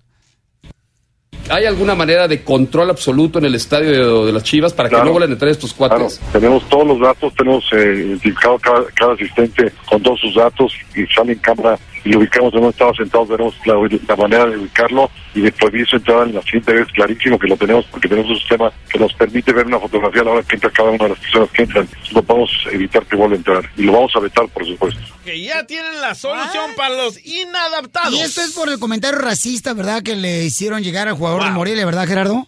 ¿Hay 1.49 1.65
alguna 1.65 1.95
manera 1.95 2.27
de 2.27 2.43
control 2.43 2.89
absoluto 2.89 3.39
en 3.39 3.45
el 3.45 3.56
estadio 3.56 4.21
de, 4.21 4.25
de 4.27 4.32
las 4.32 4.43
Chivas 4.43 4.73
para 4.73 4.88
que 4.89 4.95
no 4.95 5.12
vuelvan 5.12 5.32
a 5.32 5.34
entrar 5.34 5.51
estos 5.51 5.73
Claro, 5.73 5.95
cuates? 5.97 6.19
tenemos 6.32 6.67
todos 6.69 6.88
los 6.88 6.99
datos, 6.99 7.34
tenemos 7.36 7.63
eh, 7.73 8.04
identificado 8.08 8.58
cada, 8.60 8.86
cada 8.93 9.13
asistente 9.13 9.71
con 9.89 10.01
todos 10.01 10.19
sus 10.21 10.36
datos 10.36 10.73
y 10.95 11.06
sale 11.13 11.34
en 11.34 11.39
cámara 11.39 11.77
y 12.03 12.09
lo 12.09 12.19
ubicamos 12.19 12.51
donde 12.51 12.69
estaba 12.69 12.93
sentado, 12.93 13.25
tenemos 13.25 13.55
la, 13.65 13.75
la 14.07 14.15
manera 14.15 14.45
de 14.47 14.57
ubicarlo 14.57 15.09
y 15.33 15.41
de 15.41 15.51
prohibir 15.51 15.87
su 15.87 15.97
entrada 15.97 16.23
en 16.23 16.35
la 16.35 16.41
siguiente 16.41 16.73
vez, 16.73 16.87
clarísimo 16.87 17.37
que 17.37 17.47
lo 17.47 17.57
tenemos 17.57 17.85
porque 17.85 18.07
tenemos 18.07 18.31
un 18.31 18.37
sistema 18.37 18.71
que 18.89 18.99
nos 18.99 19.13
permite 19.13 19.53
ver 19.53 19.67
una 19.67 19.79
fotografía 19.79 20.21
a 20.21 20.25
la 20.25 20.31
hora 20.31 20.43
que 20.43 20.55
entra 20.55 20.69
cada 20.71 20.89
una 20.89 21.03
de 21.03 21.09
las 21.09 21.19
personas 21.19 21.49
que 21.51 21.63
entran. 21.63 21.87
No 22.13 22.23
podemos 22.23 22.51
evitar 22.71 23.05
que 23.05 23.15
vuelva 23.15 23.35
a 23.35 23.37
entrar 23.37 23.63
y 23.77 23.83
lo 23.83 23.93
vamos 23.93 24.15
a 24.15 24.19
vetar, 24.19 24.47
por 24.49 24.65
supuesto. 24.65 24.99
Que 25.23 25.41
ya 25.41 25.65
tienen 25.65 26.01
la 26.01 26.15
solución 26.15 26.71
para 26.75 26.95
los 26.95 27.23
inadaptados. 27.25 28.13
Y 28.13 28.21
esto 28.21 28.41
es 28.41 28.53
por 28.53 28.69
el 28.69 28.79
comentario 28.79 29.19
racista, 29.19 29.73
¿verdad? 29.73 30.01
Que 30.03 30.15
le 30.15 30.43
hicieron 30.43 30.81
llegar 30.81 31.07
al 31.07 31.15
jugador 31.15 31.43
de 31.43 31.51
Morelia, 31.51 31.85
¿verdad, 31.85 32.07
Gerardo? 32.07 32.47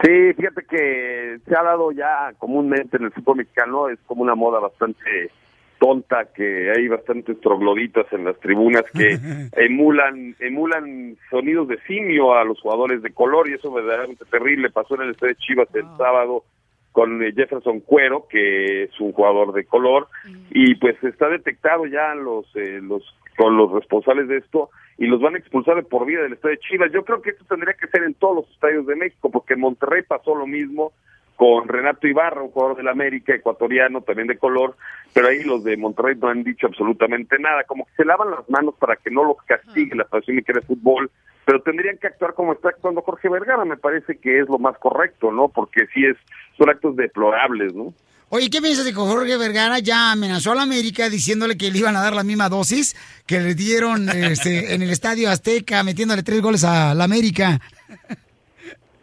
Sí, 0.00 0.32
fíjate 0.36 0.64
que 0.70 1.38
se 1.44 1.56
ha 1.56 1.62
dado 1.62 1.90
ya 1.90 2.32
comúnmente 2.38 2.98
en 2.98 3.04
el 3.04 3.12
fútbol 3.12 3.38
mexicano, 3.38 3.88
es 3.88 3.98
como 4.06 4.22
una 4.22 4.36
moda 4.36 4.60
bastante 4.60 5.32
tonta, 5.78 6.26
que 6.34 6.70
hay 6.70 6.88
bastantes 6.88 7.40
trogloditas 7.40 8.06
en 8.12 8.24
las 8.24 8.38
tribunas 8.40 8.84
que 8.92 9.18
emulan 9.56 10.34
emulan 10.40 11.16
sonidos 11.30 11.68
de 11.68 11.78
simio 11.86 12.34
a 12.34 12.44
los 12.44 12.60
jugadores 12.60 13.02
de 13.02 13.12
color 13.12 13.48
y 13.48 13.54
eso 13.54 13.68
es 13.68 13.74
verdaderamente 13.74 14.24
terrible. 14.26 14.70
Pasó 14.70 14.94
en 14.96 15.02
el 15.02 15.10
estadio 15.10 15.34
de 15.34 15.40
Chivas 15.40 15.68
el 15.74 15.86
sábado 15.96 16.44
con 16.92 17.22
eh, 17.22 17.32
Jefferson 17.34 17.80
Cuero, 17.80 18.26
que 18.28 18.84
es 18.84 19.00
un 19.00 19.12
jugador 19.12 19.52
de 19.52 19.64
color, 19.64 20.08
y 20.50 20.74
pues 20.76 21.02
está 21.04 21.28
detectado 21.28 21.86
ya 21.86 22.14
los 22.14 22.44
eh, 22.56 22.80
los 22.82 23.02
con 23.36 23.56
los 23.56 23.70
responsables 23.70 24.26
de 24.26 24.38
esto 24.38 24.70
y 24.98 25.06
los 25.06 25.20
van 25.20 25.36
a 25.36 25.38
expulsar 25.38 25.76
de 25.76 25.84
por 25.84 26.04
vida 26.04 26.22
del 26.22 26.32
estadio 26.32 26.56
de 26.56 26.60
Chivas. 26.68 26.92
Yo 26.92 27.04
creo 27.04 27.22
que 27.22 27.30
esto 27.30 27.44
tendría 27.48 27.74
que 27.74 27.86
ser 27.86 28.02
en 28.02 28.14
todos 28.14 28.36
los 28.36 28.50
estadios 28.50 28.84
de 28.86 28.96
México, 28.96 29.30
porque 29.30 29.54
en 29.54 29.60
Monterrey 29.60 30.02
pasó 30.02 30.34
lo 30.34 30.46
mismo 30.46 30.92
con 31.38 31.68
Renato 31.68 32.08
Ibarra, 32.08 32.42
un 32.42 32.50
jugador 32.50 32.76
del 32.76 32.88
América, 32.88 33.32
ecuatoriano, 33.32 34.00
también 34.00 34.26
de 34.26 34.36
color, 34.36 34.74
pero 35.12 35.28
ahí 35.28 35.44
los 35.44 35.62
de 35.62 35.76
Monterrey 35.76 36.16
no 36.20 36.26
han 36.26 36.42
dicho 36.42 36.66
absolutamente 36.66 37.38
nada, 37.38 37.62
como 37.62 37.86
que 37.86 37.92
se 37.98 38.04
lavan 38.04 38.32
las 38.32 38.50
manos 38.50 38.74
para 38.76 38.96
que 38.96 39.12
no 39.12 39.22
los 39.22 39.36
castigue 39.46 39.94
la 39.94 40.04
Federación 40.06 40.34
Mexicana 40.34 40.58
de 40.58 40.66
Fútbol, 40.66 41.12
pero 41.44 41.62
tendrían 41.62 41.96
que 41.98 42.08
actuar 42.08 42.34
como 42.34 42.54
está 42.54 42.70
actuando 42.70 43.02
Jorge 43.02 43.28
Vergara, 43.28 43.64
me 43.64 43.76
parece 43.76 44.18
que 44.18 44.40
es 44.40 44.48
lo 44.48 44.58
más 44.58 44.76
correcto, 44.78 45.30
¿no? 45.30 45.46
Porque 45.46 45.86
sí 45.94 46.06
es, 46.06 46.16
son 46.56 46.70
actos 46.70 46.96
deplorables, 46.96 47.72
¿no? 47.72 47.94
Oye, 48.30 48.50
¿qué 48.50 48.60
piensas 48.60 48.84
de 48.84 48.90
que 48.90 48.96
Jorge 48.96 49.36
Vergara 49.36 49.78
ya 49.78 50.10
amenazó 50.10 50.50
a 50.50 50.56
la 50.56 50.62
América 50.62 51.08
diciéndole 51.08 51.56
que 51.56 51.70
le 51.70 51.78
iban 51.78 51.94
a 51.94 52.02
dar 52.02 52.14
la 52.14 52.24
misma 52.24 52.48
dosis 52.48 52.96
que 53.26 53.38
le 53.38 53.54
dieron 53.54 54.08
este, 54.08 54.74
en 54.74 54.82
el 54.82 54.90
Estadio 54.90 55.30
Azteca, 55.30 55.84
metiéndole 55.84 56.24
tres 56.24 56.42
goles 56.42 56.64
a 56.64 56.94
la 56.94 57.04
América? 57.04 57.60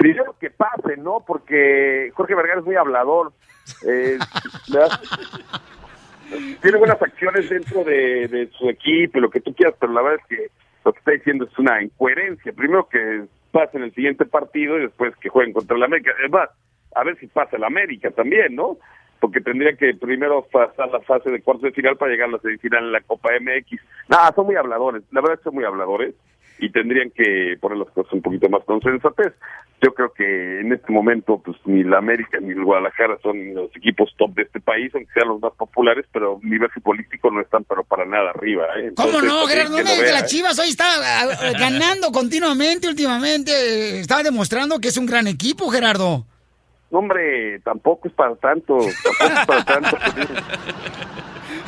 Primero 0.06 0.36
que 0.40 0.52
pase, 0.52 0.98
¿no? 0.98 1.24
Porque 1.26 2.12
Jorge 2.14 2.36
Vergara 2.36 2.60
es 2.60 2.66
muy 2.66 2.76
hablador. 2.76 3.34
Eh. 3.88 4.20
Tiene 6.62 6.78
buenas 6.78 7.02
acciones 7.02 7.50
dentro 7.50 7.84
de, 7.84 8.28
de 8.28 8.48
su 8.52 8.70
equipo 8.70 9.18
y 9.18 9.22
lo 9.22 9.32
que 9.32 9.42
tú 9.42 9.56
quieras, 9.56 9.74
pero 9.80 9.94
la 9.94 10.04
verdad 10.04 10.20
es 10.22 10.28
que 10.28 10.52
lo 10.84 10.94
que 10.94 11.00
está 11.00 11.12
diciendo 11.12 11.46
es 11.46 11.58
una 11.58 11.82
incoherencia. 11.82 12.54
Primero 12.54 12.88
que 12.88 13.26
pase 13.50 13.78
en 13.78 13.84
el 13.84 13.96
siguiente 13.96 14.26
partido 14.26 14.78
y 14.78 14.84
después 14.84 15.16
que 15.16 15.30
jueguen 15.30 15.54
contra 15.54 15.76
la 15.76 15.86
América. 15.86 16.12
Es 16.24 16.32
más, 16.32 16.50
a 16.94 17.04
ver 17.04 17.18
si 17.18 17.26
pasa 17.26 17.58
la 17.58 17.66
América 17.66 18.12
también, 18.12 18.54
¿no? 18.56 18.78
Porque 19.20 19.42
tendría 19.42 19.76
que 19.76 19.96
primero 19.96 20.46
pasar 20.52 20.90
la 20.92 21.00
fase 21.00 21.32
de 21.32 21.42
cuartos 21.42 21.64
de 21.64 21.72
final 21.72 21.98
para 21.98 22.12
llegar 22.12 22.30
a 22.30 22.34
la 22.34 22.40
semifinal 22.40 22.84
en 22.84 22.92
la 22.92 23.02
Copa 23.02 23.30
MX. 23.40 23.82
Nada, 24.08 24.32
son 24.36 24.46
muy 24.46 24.56
habladores. 24.56 25.02
La 25.12 25.22
verdad 25.22 25.34
es 25.34 25.40
que 25.40 25.46
son 25.46 25.56
muy 25.56 25.64
habladores 25.64 26.14
y 26.60 26.72
tendrían 26.72 27.12
que 27.12 27.58
poner 27.60 27.78
las 27.78 27.90
cosas 27.90 28.12
un 28.14 28.22
poquito 28.22 28.50
más 28.50 28.64
con 28.64 28.82
sensatez. 28.82 29.34
Yo 29.82 29.94
creo 29.94 30.14
que 30.14 30.62
en 30.62 30.72
este 30.72 30.92
momento, 30.92 31.42
pues 31.44 31.58
ni 31.66 31.84
la 31.84 31.98
América 31.98 32.40
ni 32.40 32.52
el 32.52 32.64
Guadalajara 32.64 33.18
son 33.22 33.54
los 33.54 33.76
equipos 33.76 34.14
top 34.18 34.34
de 34.34 34.44
este 34.44 34.62
país, 34.62 34.92
aunque 34.96 35.12
sean 35.14 35.28
los 35.28 35.42
más 35.42 35.54
populares, 35.54 36.06
pero 36.12 36.40
a 36.42 36.46
nivel 36.46 36.70
político 36.82 37.30
no 37.30 37.42
están, 37.42 37.66
pero 37.66 37.84
para 37.84 38.06
nada 38.06 38.30
arriba. 38.30 38.66
¿eh? 38.78 38.94
¿Cómo 38.96 39.22
no, 39.22 39.42
también 39.42 39.48
Gerardo? 39.48 39.78
No 39.78 39.84
me 39.84 39.84
que 39.84 40.12
las. 40.12 40.26
Chivas 40.26 40.58
hoy 40.60 40.70
está 40.70 40.86
ganando 41.60 42.12
continuamente, 42.12 42.88
últimamente. 42.88 44.00
Está 44.00 44.24
demostrando 44.24 44.80
que 44.80 44.88
es 44.88 44.98
un 44.98 45.06
gran 45.06 45.28
equipo, 45.28 45.70
Gerardo. 45.70 46.26
No, 46.90 47.00
hombre, 47.00 47.60
tampoco 47.60 48.08
es 48.08 48.14
para 48.14 48.36
tanto, 48.36 48.78
tampoco 48.78 49.40
es 49.40 49.46
para 49.46 49.66
tanto. 49.66 49.98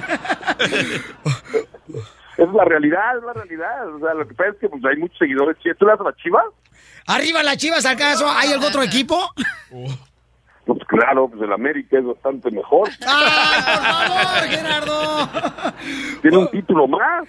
es 2.37 2.53
la 2.53 2.63
realidad, 2.65 3.17
es 3.17 3.23
la 3.23 3.33
realidad. 3.33 3.95
O 3.95 3.99
sea, 3.99 4.13
lo 4.13 4.27
que 4.27 4.33
pasa 4.33 4.51
es 4.51 4.57
que 4.57 4.69
pues, 4.69 4.83
hay 4.85 4.97
muchos 4.97 5.17
seguidores. 5.17 5.57
¿Tú 5.77 5.85
le 5.85 5.91
das 5.91 5.99
a 6.01 6.03
la 6.03 6.15
Chivas? 6.15 6.45
Arriba 7.07 7.41
las 7.43 7.57
Chivas, 7.57 7.85
¿acaso 7.85 8.29
hay 8.29 8.51
algún 8.51 8.67
otro 8.67 8.83
equipo? 8.83 9.31
Pues 10.65 10.79
claro, 10.87 11.29
pues 11.29 11.41
el 11.41 11.53
América 11.53 11.97
es 11.97 12.05
bastante 12.05 12.51
mejor. 12.51 12.89
¡Ah, 13.07 14.09
por 14.17 14.25
favor, 14.27 14.49
Gerardo! 14.49 15.29
Tiene 16.21 16.37
un 16.37 16.47
título 16.51 16.87
más. 16.87 17.27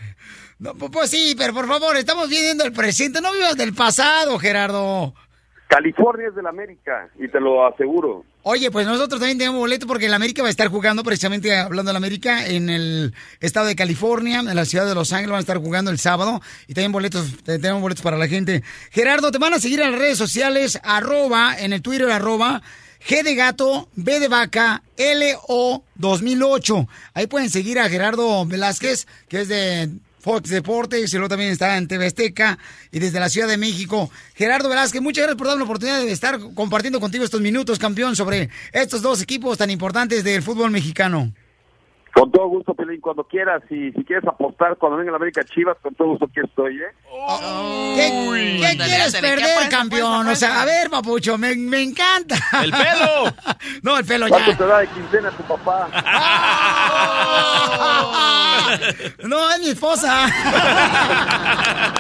No, 0.58 0.74
pu- 0.74 0.90
pues 0.90 1.10
sí, 1.10 1.34
pero 1.38 1.54
por 1.54 1.68
favor, 1.68 1.96
estamos 1.96 2.28
viviendo 2.28 2.64
el 2.64 2.72
presente, 2.72 3.20
no 3.20 3.32
vivas 3.32 3.56
del 3.56 3.74
pasado, 3.74 4.38
Gerardo. 4.40 5.14
California 5.68 6.28
es 6.28 6.34
del 6.34 6.46
América, 6.46 7.08
y 7.18 7.28
te 7.28 7.38
lo 7.40 7.66
aseguro. 7.66 8.24
Oye, 8.42 8.70
pues 8.70 8.86
nosotros 8.86 9.20
también 9.20 9.36
tenemos 9.36 9.60
boleto 9.60 9.86
porque 9.86 10.06
el 10.06 10.14
América 10.14 10.40
va 10.42 10.48
a 10.48 10.50
estar 10.50 10.68
jugando, 10.68 11.04
precisamente 11.04 11.54
hablando 11.54 11.90
del 11.90 11.96
América, 11.96 12.46
en 12.46 12.70
el 12.70 13.14
estado 13.40 13.66
de 13.66 13.76
California, 13.76 14.40
en 14.40 14.56
la 14.56 14.64
ciudad 14.64 14.86
de 14.86 14.94
Los 14.94 15.12
Ángeles, 15.12 15.30
van 15.32 15.38
a 15.38 15.40
estar 15.40 15.58
jugando 15.58 15.90
el 15.90 15.98
sábado 15.98 16.40
y 16.66 16.72
también 16.74 16.92
boletos, 16.92 17.26
te- 17.44 17.58
tenemos 17.58 17.82
boletos 17.82 18.02
para 18.02 18.16
la 18.16 18.26
gente. 18.28 18.62
Gerardo, 18.90 19.30
te 19.30 19.36
van 19.38 19.52
a 19.52 19.60
seguir 19.60 19.80
en 19.80 19.90
las 19.90 20.00
redes 20.00 20.16
sociales, 20.16 20.80
arroba, 20.82 21.54
en 21.58 21.74
el 21.74 21.82
Twitter, 21.82 22.10
arroba, 22.10 22.62
G 23.06 23.22
de 23.22 23.34
gato, 23.34 23.88
B 23.94 24.18
de 24.20 24.28
vaca, 24.28 24.82
LO 24.96 25.84
2008. 25.96 26.88
Ahí 27.14 27.26
pueden 27.26 27.50
seguir 27.50 27.78
a 27.78 27.88
Gerardo 27.90 28.44
Velázquez, 28.46 29.06
que 29.28 29.42
es 29.42 29.48
de 29.48 29.90
Fox 30.28 30.50
Deportes, 30.50 31.10
y 31.10 31.16
luego 31.16 31.30
también 31.30 31.52
está 31.52 31.78
en 31.78 31.88
TV 31.88 32.12
y 32.92 32.98
desde 32.98 33.18
la 33.18 33.30
Ciudad 33.30 33.48
de 33.48 33.56
México. 33.56 34.10
Gerardo 34.34 34.68
Velázquez, 34.68 35.00
muchas 35.00 35.22
gracias 35.22 35.38
por 35.38 35.46
darme 35.46 35.60
la 35.60 35.64
oportunidad 35.64 36.02
de 36.02 36.12
estar 36.12 36.38
compartiendo 36.54 37.00
contigo 37.00 37.24
estos 37.24 37.40
minutos, 37.40 37.78
campeón, 37.78 38.14
sobre 38.14 38.50
estos 38.74 39.00
dos 39.00 39.22
equipos 39.22 39.56
tan 39.56 39.70
importantes 39.70 40.24
del 40.24 40.42
fútbol 40.42 40.70
mexicano. 40.70 41.32
Con 42.14 42.30
todo 42.32 42.48
gusto, 42.48 42.74
Pelín, 42.74 43.00
cuando 43.00 43.22
quieras. 43.24 43.62
Y 43.70 43.92
si 43.92 44.04
quieres 44.04 44.26
apostar 44.26 44.76
cuando 44.76 44.98
venga 44.98 45.10
la 45.12 45.16
América 45.18 45.44
Chivas, 45.44 45.76
con 45.82 45.94
todo 45.94 46.08
gusto 46.08 46.24
aquí 46.26 46.40
estoy, 46.44 46.76
¿eh? 46.76 46.92
¿Qué, 47.96 48.58
qué 48.60 48.76
quieres 48.76 49.14
perder, 49.16 49.68
campeón? 49.68 50.26
O 50.26 50.34
sea, 50.34 50.62
a 50.62 50.64
ver, 50.64 50.90
papucho, 50.90 51.38
me, 51.38 51.54
me 51.54 51.80
encanta. 51.82 52.36
¡El 52.62 52.72
pelo! 52.72 53.32
no, 53.82 53.98
el 53.98 54.04
pelo 54.04 54.26
¿Cuánto 54.28 54.50
ya. 54.50 54.58
te 54.58 54.66
da 54.66 54.78
de 54.80 54.86
quincena 54.88 55.30
tu 55.30 55.42
papá? 55.44 55.88
No, 59.24 59.50
es 59.50 59.60
mi 59.60 59.68
esposa. 59.68 60.26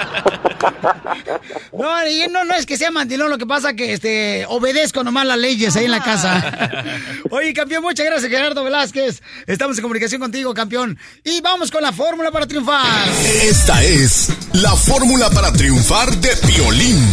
No, 1.72 2.06
y 2.08 2.26
no, 2.28 2.44
no 2.44 2.54
es 2.54 2.66
que 2.66 2.76
sea 2.76 2.90
mandilón, 2.90 3.30
lo 3.30 3.38
que 3.38 3.46
pasa 3.46 3.74
que 3.74 3.92
este 3.92 4.44
obedezco 4.48 5.04
nomás 5.04 5.26
las 5.26 5.38
leyes 5.38 5.76
ahí 5.76 5.84
en 5.84 5.92
la 5.92 6.02
casa. 6.02 6.82
Oye, 7.30 7.52
campeón, 7.52 7.82
muchas 7.84 8.06
gracias, 8.06 8.28
Gerardo 8.30 8.64
Velázquez. 8.64 9.22
Estamos 9.46 9.78
en 9.78 9.82
comunicación 9.82 9.97
contigo, 10.18 10.54
campeón. 10.54 10.96
Y 11.24 11.40
vamos 11.40 11.70
con 11.70 11.82
la 11.82 11.92
fórmula 11.92 12.30
para 12.30 12.46
triunfar. 12.46 13.08
Esta 13.42 13.82
es 13.82 14.30
la 14.52 14.74
fórmula 14.76 15.28
para 15.30 15.52
triunfar 15.52 16.14
de 16.16 16.30
Piolín. 16.46 17.04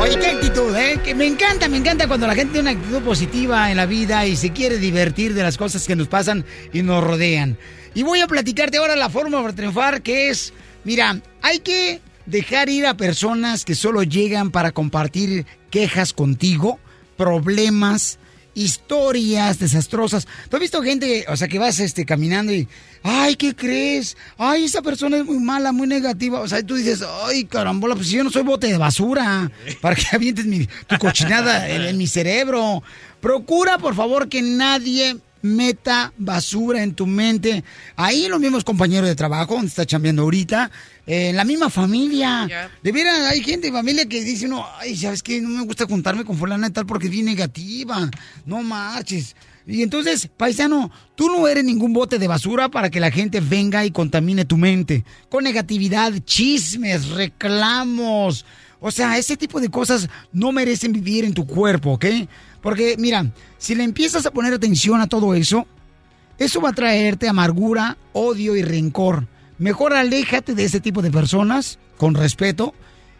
Oye, 0.00 0.18
qué 0.18 0.26
actitud, 0.26 0.74
¿eh? 0.74 1.00
Que 1.04 1.14
me 1.14 1.26
encanta, 1.26 1.68
me 1.68 1.76
encanta 1.76 2.08
cuando 2.08 2.26
la 2.26 2.34
gente 2.34 2.54
tiene 2.54 2.70
una 2.70 2.80
actitud 2.80 3.02
positiva 3.02 3.70
en 3.70 3.76
la 3.76 3.86
vida 3.86 4.26
y 4.26 4.36
se 4.36 4.52
quiere 4.52 4.78
divertir 4.78 5.34
de 5.34 5.42
las 5.42 5.56
cosas 5.58 5.86
que 5.86 5.96
nos 5.96 6.08
pasan 6.08 6.44
y 6.72 6.82
nos 6.82 7.04
rodean. 7.04 7.58
Y 7.94 8.02
voy 8.02 8.20
a 8.20 8.26
platicarte 8.26 8.78
ahora 8.78 8.96
la 8.96 9.10
fórmula 9.10 9.42
para 9.42 9.54
triunfar, 9.54 10.02
que 10.02 10.30
es, 10.30 10.52
mira, 10.84 11.20
hay 11.42 11.60
que 11.60 12.00
dejar 12.26 12.68
ir 12.68 12.86
a 12.86 12.96
personas 12.96 13.64
que 13.64 13.74
solo 13.74 14.02
llegan 14.02 14.50
para 14.50 14.72
compartir 14.72 15.46
quejas 15.70 16.12
contigo, 16.12 16.78
problemas, 17.16 18.18
historias 18.56 19.58
desastrosas. 19.58 20.26
¿Tú 20.48 20.56
has 20.56 20.60
visto 20.60 20.82
gente, 20.82 21.26
o 21.28 21.36
sea, 21.36 21.46
que 21.46 21.58
vas 21.58 21.78
este, 21.78 22.06
caminando 22.06 22.52
y, 22.52 22.66
ay, 23.02 23.36
¿qué 23.36 23.54
crees? 23.54 24.16
Ay, 24.38 24.64
esa 24.64 24.82
persona 24.82 25.18
es 25.18 25.24
muy 25.24 25.38
mala, 25.38 25.72
muy 25.72 25.86
negativa. 25.86 26.40
O 26.40 26.48
sea, 26.48 26.64
tú 26.64 26.74
dices, 26.74 27.04
ay, 27.24 27.44
carambola, 27.44 27.94
pues 27.94 28.08
yo 28.08 28.24
no 28.24 28.30
soy 28.30 28.42
bote 28.42 28.68
de 28.68 28.78
basura 28.78 29.50
para 29.80 29.94
que 29.94 30.04
avientes 30.10 30.46
mi, 30.46 30.66
tu 30.86 30.96
cochinada 30.98 31.68
en, 31.68 31.82
en 31.82 31.96
mi 31.98 32.06
cerebro. 32.06 32.82
Procura, 33.20 33.78
por 33.78 33.94
favor, 33.94 34.28
que 34.28 34.40
nadie 34.40 35.18
meta 35.46 36.12
basura 36.18 36.82
en 36.82 36.94
tu 36.94 37.06
mente. 37.06 37.64
Ahí 37.96 38.28
los 38.28 38.40
mismos 38.40 38.64
compañeros 38.64 39.08
de 39.08 39.14
trabajo, 39.14 39.54
donde 39.54 39.68
está 39.68 39.86
chambeando 39.86 40.22
ahorita, 40.22 40.70
eh, 41.06 41.30
en 41.30 41.36
la 41.36 41.44
misma 41.44 41.70
familia. 41.70 42.70
De 42.82 42.92
veras, 42.92 43.20
hay 43.30 43.42
gente 43.42 43.68
de 43.68 43.72
familia 43.72 44.06
que 44.06 44.22
dice 44.22 44.46
uno, 44.46 44.66
ay, 44.78 44.96
¿sabes 44.96 45.22
qué? 45.22 45.40
No 45.40 45.48
me 45.48 45.64
gusta 45.64 45.86
juntarme 45.86 46.24
con 46.24 46.36
fulana 46.36 46.66
y 46.66 46.70
tal 46.70 46.86
porque 46.86 47.06
es 47.06 47.12
bien 47.12 47.24
negativa. 47.24 48.10
No 48.44 48.62
marches. 48.62 49.34
Y 49.66 49.82
entonces, 49.82 50.28
paisano, 50.36 50.92
tú 51.16 51.28
no 51.28 51.48
eres 51.48 51.64
ningún 51.64 51.92
bote 51.92 52.18
de 52.18 52.28
basura 52.28 52.68
para 52.68 52.88
que 52.88 53.00
la 53.00 53.10
gente 53.10 53.40
venga 53.40 53.84
y 53.84 53.90
contamine 53.90 54.44
tu 54.44 54.56
mente. 54.56 55.04
Con 55.28 55.42
negatividad, 55.42 56.12
chismes, 56.24 57.08
reclamos. 57.08 58.44
O 58.78 58.92
sea, 58.92 59.18
ese 59.18 59.36
tipo 59.36 59.60
de 59.60 59.68
cosas 59.68 60.08
no 60.32 60.52
merecen 60.52 60.92
vivir 60.92 61.24
en 61.24 61.34
tu 61.34 61.46
cuerpo, 61.46 61.92
¿ok? 61.92 62.06
Porque, 62.66 62.96
mira, 62.98 63.30
si 63.58 63.76
le 63.76 63.84
empiezas 63.84 64.26
a 64.26 64.32
poner 64.32 64.52
atención 64.52 65.00
a 65.00 65.06
todo 65.06 65.34
eso, 65.34 65.68
eso 66.36 66.60
va 66.60 66.70
a 66.70 66.72
traerte 66.72 67.28
amargura, 67.28 67.96
odio 68.12 68.56
y 68.56 68.62
rencor. 68.62 69.28
Mejor 69.56 69.94
aléjate 69.94 70.52
de 70.52 70.64
ese 70.64 70.80
tipo 70.80 71.00
de 71.00 71.12
personas 71.12 71.78
con 71.96 72.16
respeto 72.16 72.74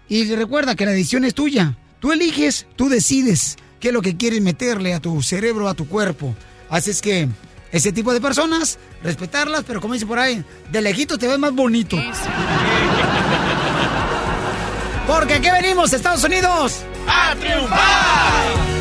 y 0.08 0.24
recuerda 0.34 0.74
que 0.74 0.84
la 0.84 0.90
decisión 0.90 1.24
es 1.24 1.34
tuya. 1.34 1.78
Tú 2.00 2.10
eliges, 2.10 2.66
tú 2.74 2.88
decides 2.88 3.54
qué 3.78 3.90
es 3.90 3.94
lo 3.94 4.02
que 4.02 4.16
quieres 4.16 4.42
meterle 4.42 4.94
a 4.94 5.00
tu 5.00 5.22
cerebro, 5.22 5.68
a 5.68 5.74
tu 5.74 5.86
cuerpo. 5.86 6.34
Así 6.68 6.90
es 6.90 7.00
que 7.00 7.28
ese 7.70 7.92
tipo 7.92 8.12
de 8.12 8.20
personas, 8.20 8.80
respetarlas, 9.04 9.62
pero 9.64 9.80
como 9.80 9.94
dice 9.94 10.06
por 10.06 10.18
ahí, 10.18 10.44
de 10.72 10.82
lejito 10.82 11.18
te 11.18 11.28
ves 11.28 11.38
más 11.38 11.52
bonito. 11.52 11.96
Porque 15.06 15.34
aquí 15.34 15.50
venimos, 15.52 15.92
Estados 15.92 16.24
Unidos. 16.24 16.80
¡A 17.06 17.36
triunfar! 17.36 18.75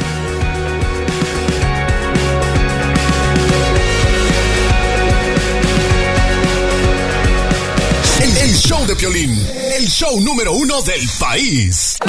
Show 8.65 8.83
de 8.87 8.95
Piolín, 8.95 9.47
el 9.77 9.87
show 9.87 10.19
número 10.21 10.51
uno 10.53 10.81
del 10.81 11.07
país. 11.19 11.99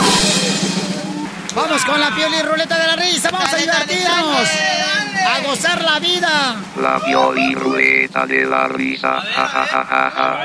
Vamos 1.55 1.85
con 1.85 2.01
la 2.01 2.15
piel 2.15 2.33
y 2.33 2.43
ruleta 2.43 2.79
de 2.79 2.87
la 2.87 2.97
risa, 2.97 3.31
vamos 3.31 3.53
a 3.53 3.57
divertirnos. 3.57 4.49
A 5.29 5.41
gozar 5.47 5.85
la 5.85 5.99
vida. 5.99 6.57
La 6.81 6.99
Pioli 7.05 7.55
Ruleta 7.55 8.25
de 8.25 8.47
la 8.47 8.69
risa. 8.69 9.21
Ja, 9.21 9.47
ja, 9.47 9.67
ja, 9.67 9.85
ja, 9.85 10.11
ja. 10.17 10.45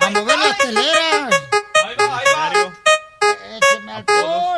A 0.00 0.10
mover 0.10 0.38
las 0.38 0.58
teleras. 0.58 1.30
Écheme 3.56 3.92
alcohol. 3.92 4.56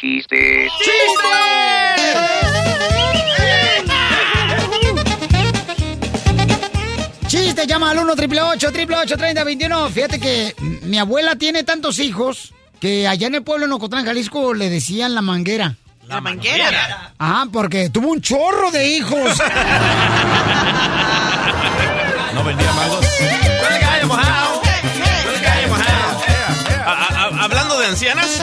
Chiste. 0.00 0.68
Chiste, 0.78 1.69
llama 7.66 7.90
al 7.90 7.98
1 7.98 8.12
888 8.12 9.16
3021 9.16 9.88
Fíjate 9.90 10.18
que 10.20 10.54
mi 10.82 10.98
abuela 10.98 11.36
tiene 11.36 11.64
tantos 11.64 11.98
hijos 11.98 12.52
que 12.80 13.06
allá 13.06 13.26
en 13.26 13.34
el 13.36 13.42
pueblo 13.42 13.66
de 13.66 13.72
Ocotlán, 13.74 14.04
Jalisco, 14.06 14.54
le 14.54 14.70
decían 14.70 15.14
la 15.14 15.20
manguera. 15.22 15.76
La 16.08 16.20
manguera. 16.20 17.12
Ajá, 17.18 17.46
porque 17.52 17.90
tuvo 17.90 18.08
un 18.10 18.20
chorro 18.20 18.70
de 18.70 18.88
hijos. 18.88 19.38
No 22.34 22.44
vendía 22.44 22.72
mangos. 22.72 23.04
A- 26.86 26.92
a- 27.26 27.44
Hablando 27.44 27.78
de 27.78 27.86
ancianas. 27.86 28.40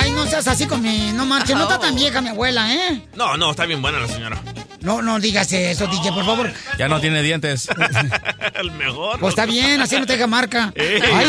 Ay, 0.00 0.10
no 0.12 0.26
seas 0.26 0.46
así 0.48 0.66
con 0.66 0.82
mi... 0.82 1.12
No 1.12 1.26
manches, 1.26 1.56
no 1.56 1.62
está 1.62 1.78
tan 1.78 1.94
vieja 1.96 2.20
mi 2.20 2.28
abuela, 2.30 2.72
¿eh? 2.72 3.02
No, 3.14 3.36
no, 3.36 3.50
está 3.50 3.66
bien 3.66 3.82
buena 3.82 3.98
la 4.00 4.08
señora. 4.08 4.40
No, 4.86 5.02
no 5.02 5.18
digas 5.18 5.52
eso, 5.52 5.88
DJ, 5.88 6.12
por 6.12 6.24
favor. 6.24 6.52
Ya 6.78 6.86
no 6.86 7.00
tiene 7.00 7.20
dientes. 7.20 7.68
El 8.54 8.70
mejor. 8.70 9.18
Pues 9.18 9.32
está 9.32 9.44
bien, 9.44 9.80
así 9.80 9.98
no 9.98 10.06
te 10.06 10.12
deja 10.12 10.28
marca. 10.28 10.72
Eh. 10.76 11.00
Ay, 11.12 11.26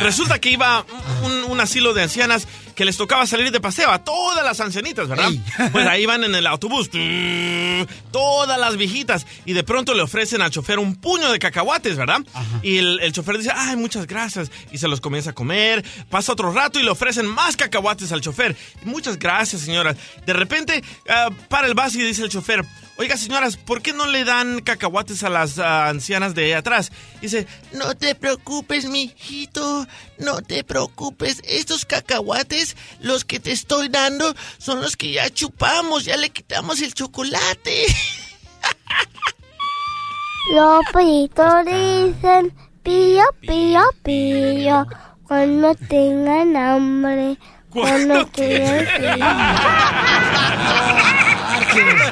Resulta 0.00 0.38
que 0.38 0.52
iba 0.52 0.86
un, 1.22 1.44
un 1.50 1.60
asilo 1.60 1.94
de 1.94 2.02
ancianas 2.02 2.46
que 2.74 2.84
les 2.84 2.96
tocaba 2.96 3.26
salir 3.26 3.50
de 3.50 3.60
paseo 3.60 3.90
a 3.90 4.04
todas 4.04 4.44
las 4.44 4.60
ancianitas, 4.60 5.08
¿verdad? 5.08 5.30
Pues 5.72 5.86
ahí 5.86 6.06
van 6.06 6.24
en 6.24 6.34
el 6.34 6.46
autobús, 6.46 6.90
todas 8.10 8.58
las 8.58 8.76
viejitas, 8.76 9.26
y 9.44 9.52
de 9.52 9.62
pronto 9.62 9.94
le 9.94 10.02
ofrecen 10.02 10.42
al 10.42 10.50
chofer 10.50 10.78
un 10.78 10.96
puño 10.96 11.30
de 11.30 11.38
cacahuates, 11.38 11.96
¿verdad? 11.96 12.20
Y 12.62 12.78
el, 12.78 13.00
el 13.00 13.12
chofer 13.12 13.38
dice, 13.38 13.50
ay, 13.54 13.76
muchas 13.76 14.06
gracias, 14.06 14.50
y 14.72 14.78
se 14.78 14.88
los 14.88 15.00
comienza 15.00 15.30
a 15.30 15.32
comer, 15.34 15.84
pasa 16.08 16.32
otro 16.32 16.52
rato 16.52 16.80
y 16.80 16.82
le 16.82 16.90
ofrecen 16.90 17.26
más 17.26 17.56
cacahuates 17.56 18.12
al 18.12 18.20
chofer. 18.20 18.56
Muchas 18.84 19.18
gracias, 19.18 19.62
señora. 19.62 19.94
De 20.26 20.32
repente, 20.32 20.82
ah, 21.08 21.28
para 21.48 21.66
el 21.66 21.74
bus 21.74 21.94
y 21.94 22.02
dice 22.02 22.22
el 22.22 22.30
chofer, 22.30 22.64
Oiga, 23.00 23.16
señoras, 23.16 23.56
¿por 23.56 23.80
qué 23.80 23.94
no 23.94 24.06
le 24.06 24.24
dan 24.24 24.60
cacahuates 24.60 25.24
a 25.24 25.30
las 25.30 25.58
ah, 25.58 25.88
ancianas 25.88 26.34
de 26.34 26.54
atrás? 26.54 26.92
Dice, 27.22 27.46
No 27.72 27.94
te 27.94 28.14
preocupes, 28.14 28.90
mijito. 28.90 29.86
No 30.18 30.42
te 30.42 30.64
preocupes. 30.64 31.40
Estos 31.48 31.86
cacahuates, 31.86 32.76
los 33.00 33.24
que 33.24 33.40
te 33.40 33.52
estoy 33.52 33.88
dando, 33.88 34.34
son 34.58 34.82
los 34.82 34.98
que 34.98 35.12
ya 35.12 35.30
chupamos. 35.30 36.04
Ya 36.04 36.18
le 36.18 36.28
quitamos 36.28 36.82
el 36.82 36.92
chocolate. 36.92 37.86
Los 40.52 40.84
pollitos 40.92 41.64
dicen 41.64 42.54
pío, 42.82 43.24
pío, 43.40 43.80
pío. 44.02 44.86
Cuando 45.26 45.74
tengan 45.74 46.54
hambre, 46.54 47.38
cuando 47.70 48.28
quieran 48.28 48.84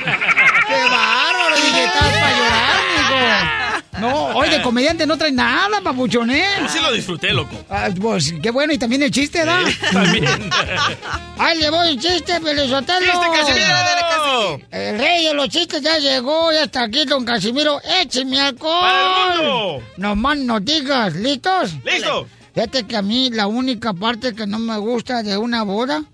estás 1.89 2.09
para 2.09 2.37
llorar, 2.39 2.77
mijo. 2.97 3.79
No, 3.99 4.27
hoy 4.39 4.49
de 4.49 4.63
comediante 4.63 5.07
no 5.07 5.17
trae 5.19 5.33
nada, 5.33 5.81
papuchón, 5.81 6.31
¿eh? 6.31 6.45
sí 6.69 6.79
lo 6.81 6.93
disfruté, 6.93 7.33
loco. 7.33 7.57
Ah, 7.69 7.89
pues 8.01 8.33
qué 8.41 8.51
bueno, 8.51 8.73
y 8.73 8.79
también 8.79 9.03
el 9.03 9.11
chiste, 9.11 9.45
¿da? 9.45 9.61
Sí, 9.67 9.77
también. 9.93 10.25
¡Ay, 11.39 11.59
le 11.59 11.71
voy 11.71 11.89
el 11.89 12.01
chiste, 12.01 12.41
Pelizotelo! 12.41 13.01
¡Chiste, 13.01 13.27
Casimiro! 13.35 13.67
¡Dale, 13.67 14.01
Casimiro! 14.01 14.69
El 14.71 14.99
rey 14.99 15.25
de 15.25 15.35
los 15.35 15.49
chistes 15.49 15.83
ya 15.83 15.99
llegó, 15.99 16.53
ya 16.53 16.65
está 16.65 16.85
aquí, 16.85 17.05
don 17.07 17.25
Casimiro. 17.25 17.81
¡Écheme 18.01 18.41
alcohol! 18.41 18.81
¡Para 18.81 19.35
el 19.35 19.39
mundo! 19.41 19.83
No 19.97 20.15
más 20.15 20.39
no 20.39 20.61
digas, 20.61 21.15
¿listos? 21.17 21.75
¡Listo! 21.85 22.29
Fíjate 22.55 22.85
que 22.85 22.97
a 22.97 23.03
mí 23.03 23.31
la 23.31 23.47
única 23.47 23.93
parte 23.93 24.35
que 24.35 24.47
no 24.47 24.59
me 24.59 24.77
gusta 24.79 25.23
de 25.23 25.37
una 25.37 25.63
boda 25.63 26.05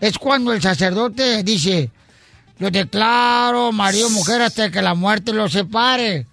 es 0.00 0.18
cuando 0.18 0.52
el 0.52 0.60
sacerdote 0.60 1.42
dice, 1.44 1.90
yo 2.62 2.70
declaro 2.70 3.72
marido 3.72 4.08
mujer 4.08 4.40
hasta 4.40 4.70
que 4.70 4.80
la 4.82 4.94
muerte 4.94 5.32
los 5.32 5.50
separe. 5.50 6.26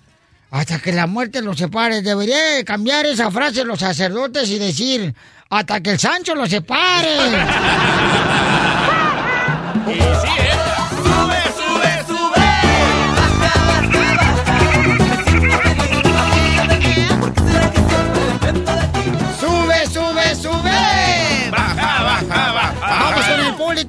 Hasta 0.52 0.78
que 0.78 0.92
la 0.92 1.08
muerte 1.08 1.42
los 1.42 1.58
separe. 1.58 2.04
Debería 2.04 2.38
de 2.38 2.64
cambiar 2.64 3.08
esa 3.08 3.32
frase 3.32 3.64
los 3.64 3.80
sacerdotes 3.80 4.48
y 4.52 4.60
decir, 4.60 5.16
hasta 5.50 5.82
que 5.82 5.90
el 5.90 6.00
Sancho 6.00 6.36
los 6.36 6.52
separe. 6.52 7.18
Sube, 9.90 10.89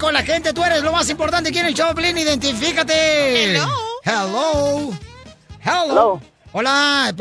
con 0.01 0.13
la 0.15 0.23
gente, 0.23 0.53
tú 0.53 0.65
eres 0.65 0.83
lo 0.83 0.93
más 0.93 1.09
importante 1.11 1.51
aquí 1.51 1.59
en 1.59 1.67
el 1.67 1.75
show, 1.75 1.95
Piolín, 1.95 2.19
identifícate. 2.19 3.55
Hello. 3.57 3.69
Hello. 4.05 4.91
Hello. 5.63 6.21
Hola, 6.53 7.15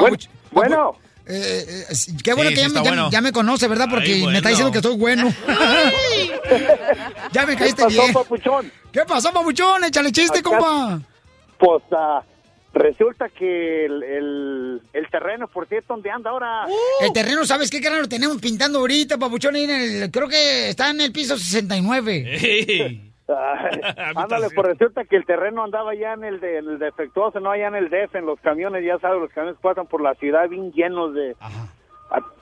Bueno. 0.52 0.96
Eh, 1.32 1.86
eh, 1.92 1.96
qué 2.24 2.34
bueno 2.34 2.50
Sí, 2.50 2.56
que 2.56 2.62
sí 2.62 2.68
ya, 2.68 2.70
me- 2.70 2.80
está 2.80 2.84
ya- 2.84 2.90
bueno. 2.90 3.10
ya 3.12 3.22
me 3.22 3.32
conoce, 3.32 3.68
¿verdad? 3.68 3.86
Porque 3.88 4.14
Ay, 4.14 4.26
me 4.26 4.38
está 4.38 4.50
diciendo 4.50 4.72
que 4.72 4.82
soy 4.82 4.98
bueno. 4.98 5.32
ya 7.32 7.46
me 7.46 7.56
caíste 7.56 7.84
pasó, 7.84 8.02
bien. 8.02 8.14
papuchón? 8.14 8.72
¿Qué 8.92 9.02
pasó, 9.06 9.32
papuchón? 9.32 9.84
Échale 9.84 10.12
chiste, 10.12 10.40
Acá- 10.40 10.50
compa. 10.50 11.00
Pues 11.60 11.84
ah, 11.92 12.24
resulta 12.74 13.30
que 13.30 13.86
el, 13.86 14.04
el, 14.04 14.82
el 14.94 15.10
terreno, 15.10 15.48
por 15.48 15.68
cierto, 15.68 15.94
¿dónde 15.94 16.12
anda 16.12 16.30
ahora? 16.32 16.66
El 17.02 17.12
terreno, 17.14 17.46
¿sabes 17.46 17.70
qué 17.70 17.82
canal 17.82 18.02
lo 18.02 18.10
tenemos 18.10 18.38
pintando 18.42 18.80
ahorita, 18.80 19.18
papuchón? 19.18 19.56
Ahí 19.56 19.64
en 19.64 19.70
el, 20.04 20.12
creo 20.12 20.28
que 20.28 20.70
está 20.70 20.90
en 20.92 21.02
el 21.02 21.12
piso 21.12 21.38
69. 21.38 23.02
Ay, 23.30 23.82
ándale, 24.16 24.48
pues 24.56 24.68
resulta 24.68 25.06
que 25.06 25.16
el 25.16 25.26
terreno 25.26 25.64
andaba 25.64 25.94
ya 25.94 26.14
en 26.14 26.24
el, 26.24 26.40
de, 26.40 26.58
en 26.58 26.68
el 26.68 26.80
defectuoso, 26.80 27.40
no 27.40 27.52
allá 27.52 27.68
en 27.68 27.76
el 27.76 27.90
DF, 27.90 28.16
en 28.16 28.26
los 28.26 28.40
camiones, 28.40 28.84
ya 28.84 28.98
sabes, 28.98 29.22
los 29.22 29.32
camiones 29.32 29.60
pasan 29.62 29.86
por 29.86 30.02
la 30.02 30.16
ciudad 30.16 30.50
bien 30.50 30.72
llenos 30.72 31.14
de... 31.14 31.36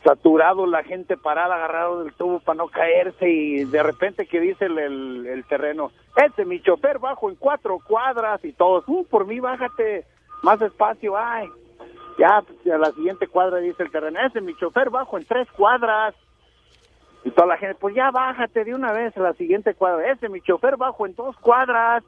saturados, 0.05 0.69
la 0.69 0.83
gente 0.83 1.17
parada, 1.17 1.55
agarrado 1.55 2.03
del 2.05 2.13
tubo 2.13 2.39
para 2.39 2.55
no 2.57 2.67
caerse 2.69 3.29
y 3.29 3.65
de 3.65 3.83
repente 3.83 4.25
que 4.27 4.39
dice 4.39 4.65
el, 4.65 4.77
el, 4.77 5.27
el 5.27 5.43
terreno, 5.45 5.91
este 6.25 6.45
mi 6.45 6.61
chofer 6.61 6.99
bajo 6.99 7.29
en 7.29 7.35
cuatro 7.35 7.79
cuadras 7.85 8.43
y 8.45 8.53
todos, 8.53 8.85
"Uh, 8.87 9.05
por 9.07 9.27
mí 9.27 9.41
bájate 9.41 10.05
más 10.47 10.59
despacio, 10.59 11.17
ay, 11.17 11.49
ya 12.17 12.41
pues, 12.41 12.57
a 12.73 12.77
la 12.77 12.93
siguiente 12.93 13.27
cuadra 13.27 13.57
dice 13.57 13.83
el 13.83 13.91
terreno, 13.91 14.17
ese 14.21 14.39
mi 14.39 14.55
chofer 14.55 14.89
bajo 14.89 15.17
en 15.17 15.25
tres 15.25 15.45
cuadras 15.51 16.15
y 17.25 17.31
toda 17.31 17.47
la 17.47 17.57
gente, 17.57 17.75
pues 17.75 17.93
ya 17.93 18.11
bájate 18.11 18.63
de 18.63 18.73
una 18.73 18.93
vez 18.93 19.17
a 19.17 19.19
la 19.19 19.33
siguiente 19.33 19.73
cuadra, 19.73 20.09
ese 20.09 20.29
mi 20.29 20.39
chofer 20.39 20.77
bajo 20.77 21.05
en 21.05 21.15
dos 21.15 21.35
cuadras, 21.41 22.01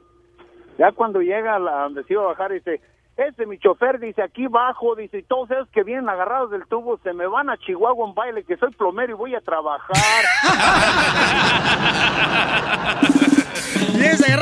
ya 0.78 0.90
cuando 0.92 1.20
llega 1.20 1.56
a 1.56 1.58
la, 1.58 1.82
donde 1.82 2.02
se 2.04 2.14
iba 2.14 2.22
a 2.22 2.28
bajar 2.28 2.50
dice, 2.50 2.80
ese 3.18 3.44
mi 3.44 3.58
chofer 3.58 4.00
dice 4.00 4.22
aquí 4.22 4.46
bajo, 4.46 4.94
dice, 4.94 5.18
y 5.18 5.22
todos 5.22 5.50
esos 5.50 5.68
que 5.68 5.82
vienen 5.82 6.08
agarrados 6.08 6.50
del 6.50 6.66
tubo 6.66 6.96
se 7.02 7.12
me 7.12 7.26
van 7.26 7.50
a 7.50 7.58
Chihuahua 7.58 8.08
en 8.08 8.14
baile, 8.14 8.44
que 8.44 8.56
soy 8.56 8.70
plomero 8.70 9.12
y 9.12 9.16
voy 9.16 9.34
a 9.34 9.42
trabajar. 9.42 9.90
¡Y 13.94 14.02
ese 14.02 14.32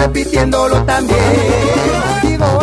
repitiéndolo 0.00 0.84
también. 0.84 1.18
Digo, 2.22 2.58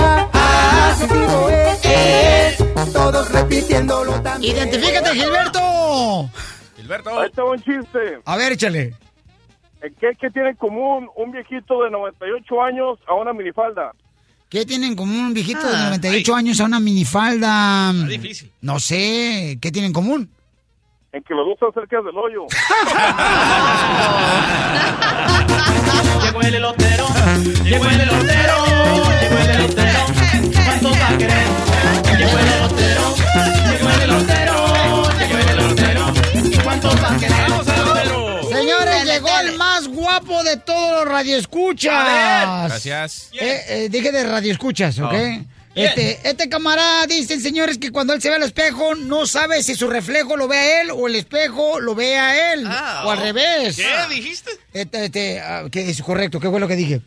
digo, 1.13 1.50
eh, 1.50 1.78
eh, 1.84 2.58
todos 2.93 3.32
repitiéndolo 3.32 4.21
también. 4.21 4.56
¡Identifícate, 4.58 5.10
Gilberto! 5.13 6.30
Gilberto. 6.76 7.19
Ahí 7.19 7.28
está 7.28 7.43
un 7.43 7.58
chiste. 7.58 8.19
A 8.26 8.38
ver, 8.38 8.54
échale. 8.54 8.95
¿Qué, 9.82 10.17
¿Qué 10.19 10.30
tiene 10.32 10.50
en 10.50 10.56
común 10.56 11.08
un 11.15 11.32
viejito 11.32 11.84
de 11.84 11.91
98 11.91 12.62
años 12.62 13.00
a 13.08 13.13
una 13.13 13.32
minifalda? 13.34 13.91
¿Qué 14.50 14.65
tienen 14.65 14.91
en 14.91 14.95
común 14.95 15.17
un 15.26 15.34
viejito 15.34 15.60
de 15.67 15.76
Ah, 15.76 15.86
98 15.89 16.36
años 16.36 16.60
a 16.62 16.63
una 16.65 16.80
minifalda? 16.80 17.93
difícil. 18.08 18.52
No 18.62 18.80
sé, 18.80 19.58
¿qué 19.62 19.71
tienen 19.71 19.89
en 19.89 19.93
común? 19.93 20.30
En 21.17 21.23
que 21.23 21.34
los 21.34 21.45
dos 21.47 21.56
están 21.56 21.73
cerca 21.73 21.99
del 22.03 22.15
hoyo. 22.15 22.45
Llegó 26.21 26.41
el 26.41 26.53
elotero, 26.53 27.08
llegó 27.63 27.86
el 27.86 28.01
elotero, 28.01 28.53
llegó 29.19 29.38
el 29.39 29.49
elotero. 29.49 29.99
¿Cuántos 30.63 30.91
va 31.01 31.08
a 31.08 31.17
querer? 31.17 31.47
Llegó 32.19 32.38
el 32.38 32.47
elotero, 32.53 33.15
llegó 33.71 33.89
el 33.89 34.01
elotero, 34.01 34.56
llegó 35.17 35.38
el 35.39 35.49
elotero. 35.49 36.13
¿Cuántos 36.63 37.03
va 37.03 37.10
a 37.10 37.17
querer? 37.17 37.49
Vamos 37.49 37.65
Señores, 38.49 39.06
llegó 39.06 39.39
el 39.39 39.58
más 39.58 39.88
guapo 39.88 40.43
de 40.43 40.58
todos 40.58 40.91
los 40.99 41.06
radioescuchas. 41.06 42.67
Gracias. 42.67 43.32
Eh, 43.34 43.62
eh, 43.69 43.89
dije 43.89 44.12
de 44.12 44.23
radioescuchas, 44.23 44.99
¿ok? 44.99 45.13
Oh. 45.13 45.17
Este, 45.78 46.20
este 46.24 46.50
camarada 46.50 47.06
dicen, 47.06 47.40
señores, 47.40 47.78
que 47.78 47.92
cuando 47.92 48.13
él 48.13 48.22
se 48.22 48.30
ve 48.30 48.36
al 48.36 48.44
espejo, 48.44 48.96
no 48.96 49.26
sabe 49.28 49.62
si 49.62 49.76
su 49.76 49.88
reflejo 49.88 50.36
lo 50.36 50.48
ve 50.48 50.58
a 50.58 50.82
él 50.82 50.92
o 50.92 51.08
el 51.08 51.16
espejo 51.16 51.80
lo 51.80 51.94
ve 51.94 52.18
a 52.18 52.54
él. 52.54 52.66
o 52.66 53.12
al 53.12 53.20
revés. 53.20 53.76
¿Qué 53.76 54.16
dijiste? 54.16 54.52
Este, 54.74 55.06
este, 55.06 55.40
ah, 55.40 55.66
que 55.72 55.90
es 55.90 56.02
correcto, 56.02 56.40
¿qué 56.40 56.50
fue 56.50 56.60
lo 56.60 56.68
que 56.68 56.76
dije? 56.76 57.02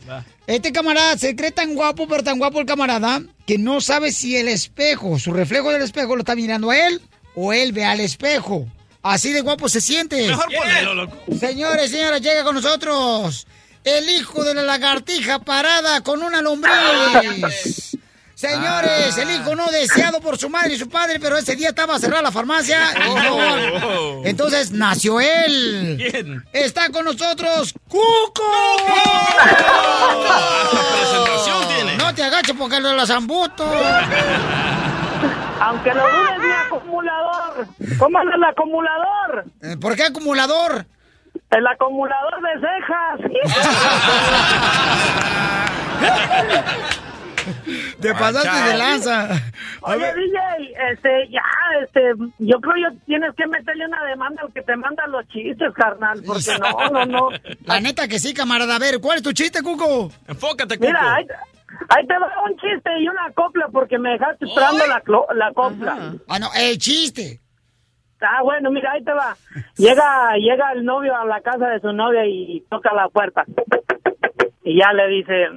Este 0.47 0.71
camarada 0.71 1.17
se 1.17 1.35
cree 1.35 1.51
tan 1.51 1.75
guapo, 1.75 2.07
pero 2.07 2.23
tan 2.23 2.39
guapo 2.39 2.59
el 2.59 2.65
camarada, 2.65 3.21
que 3.45 3.57
no 3.57 3.81
sabe 3.81 4.11
si 4.11 4.37
el 4.37 4.47
espejo, 4.47 5.19
su 5.19 5.33
reflejo 5.33 5.71
del 5.71 5.81
espejo 5.81 6.15
lo 6.15 6.21
está 6.21 6.35
mirando 6.35 6.71
a 6.71 6.87
él 6.87 7.01
o 7.35 7.53
él 7.53 7.73
ve 7.73 7.85
al 7.85 7.99
espejo. 7.99 8.67
Así 9.03 9.31
de 9.31 9.41
guapo 9.41 9.67
se 9.67 9.81
siente. 9.81 10.27
Mejor 10.27 10.45
ponelo, 10.53 10.93
loco. 10.93 11.17
Señores, 11.39 11.91
señoras, 11.91 12.21
llega 12.21 12.43
con 12.43 12.55
nosotros 12.55 13.47
el 13.83 14.09
hijo 14.09 14.43
de 14.43 14.53
la 14.53 14.63
lagartija 14.63 15.39
parada 15.39 16.01
con 16.01 16.21
una 16.21 16.41
lombriz. 16.41 17.97
Señores, 18.41 19.15
el 19.19 19.29
hijo 19.29 19.55
no 19.55 19.67
deseado 19.69 20.19
por 20.19 20.35
su 20.35 20.49
madre 20.49 20.73
y 20.73 20.77
su 20.79 20.89
padre, 20.89 21.19
pero 21.19 21.37
ese 21.37 21.55
día 21.55 21.69
estaba 21.69 21.99
cerrada 21.99 22.23
la 22.23 22.31
farmacia 22.31 22.79
no. 22.95 24.25
Entonces 24.25 24.71
nació 24.71 25.19
él. 25.19 25.97
¿Quién? 26.09 26.43
Está 26.51 26.89
con 26.89 27.05
nosotros 27.05 27.71
Cuco. 27.87 28.43
presentación 30.97 31.67
tiene. 31.67 31.97
No 31.97 32.15
te 32.15 32.23
agaches 32.23 32.55
porque 32.57 32.79
lo 32.79 32.89
de 32.89 32.95
los 32.95 33.07
zambutos. 33.07 33.67
Aunque 35.59 35.93
lo 35.93 36.01
dudes, 36.01 36.39
mi 36.39 36.51
acumulador. 36.65 37.67
¿Cómo 37.99 38.17
anda 38.17 38.35
el 38.37 38.43
acumulador? 38.43 39.45
Eh, 39.61 39.77
¿Por 39.79 39.95
qué 39.95 40.05
acumulador? 40.05 40.87
El 41.51 41.67
acumulador 41.67 42.41
de 42.41 42.59
cejas. 42.59 43.19
Te 48.01 48.13
pasaste 48.13 48.69
de 48.71 48.77
lanza. 48.77 49.29
Oye. 49.81 50.13
DJ, 50.13 50.73
este, 50.91 51.29
ya, 51.29 51.41
este, 51.83 52.01
yo 52.39 52.59
creo 52.59 52.91
que 52.91 52.97
tienes 53.05 53.35
que 53.35 53.47
meterle 53.47 53.85
una 53.85 54.03
demanda 54.05 54.41
al 54.43 54.53
que 54.53 54.61
te 54.61 54.75
manda 54.75 55.05
los 55.07 55.27
chistes, 55.27 55.73
carnal, 55.73 56.21
porque 56.25 56.57
no, 56.59 56.89
no, 56.89 57.05
no. 57.05 57.29
La 57.65 57.79
neta 57.79 58.07
que 58.07 58.19
sí, 58.19 58.33
camarada. 58.33 58.75
A 58.75 58.79
ver, 58.79 58.99
¿cuál 59.01 59.17
es 59.17 59.23
tu 59.23 59.31
chiste, 59.33 59.61
Cuco? 59.61 60.11
Enfócate, 60.27 60.77
Cuco. 60.77 60.87
Mira, 60.87 61.15
ahí, 61.15 61.25
ahí 61.89 62.07
te 62.07 62.13
va 62.17 62.31
un 62.49 62.57
chiste 62.57 62.89
y 62.99 63.07
una 63.07 63.31
copla 63.33 63.67
porque 63.71 63.97
me 63.97 64.11
dejaste 64.11 64.45
esperando 64.45 64.85
la, 64.87 65.01
la 65.35 65.53
copla. 65.53 66.13
Ah, 66.27 66.39
no, 66.39 66.49
el 66.55 66.77
chiste. 66.77 67.39
Ah, 68.21 68.43
bueno, 68.43 68.69
mira, 68.69 68.91
ahí 68.91 69.03
te 69.03 69.13
va. 69.13 69.35
Llega, 69.77 70.35
llega 70.37 70.71
el 70.73 70.85
novio 70.85 71.15
a 71.15 71.25
la 71.25 71.41
casa 71.41 71.67
de 71.67 71.79
su 71.79 71.91
novia 71.91 72.25
y 72.25 72.63
toca 72.69 72.93
la 72.93 73.09
puerta. 73.09 73.43
Y 74.63 74.79
ya 74.79 74.93
le 74.93 75.07
dice, 75.07 75.47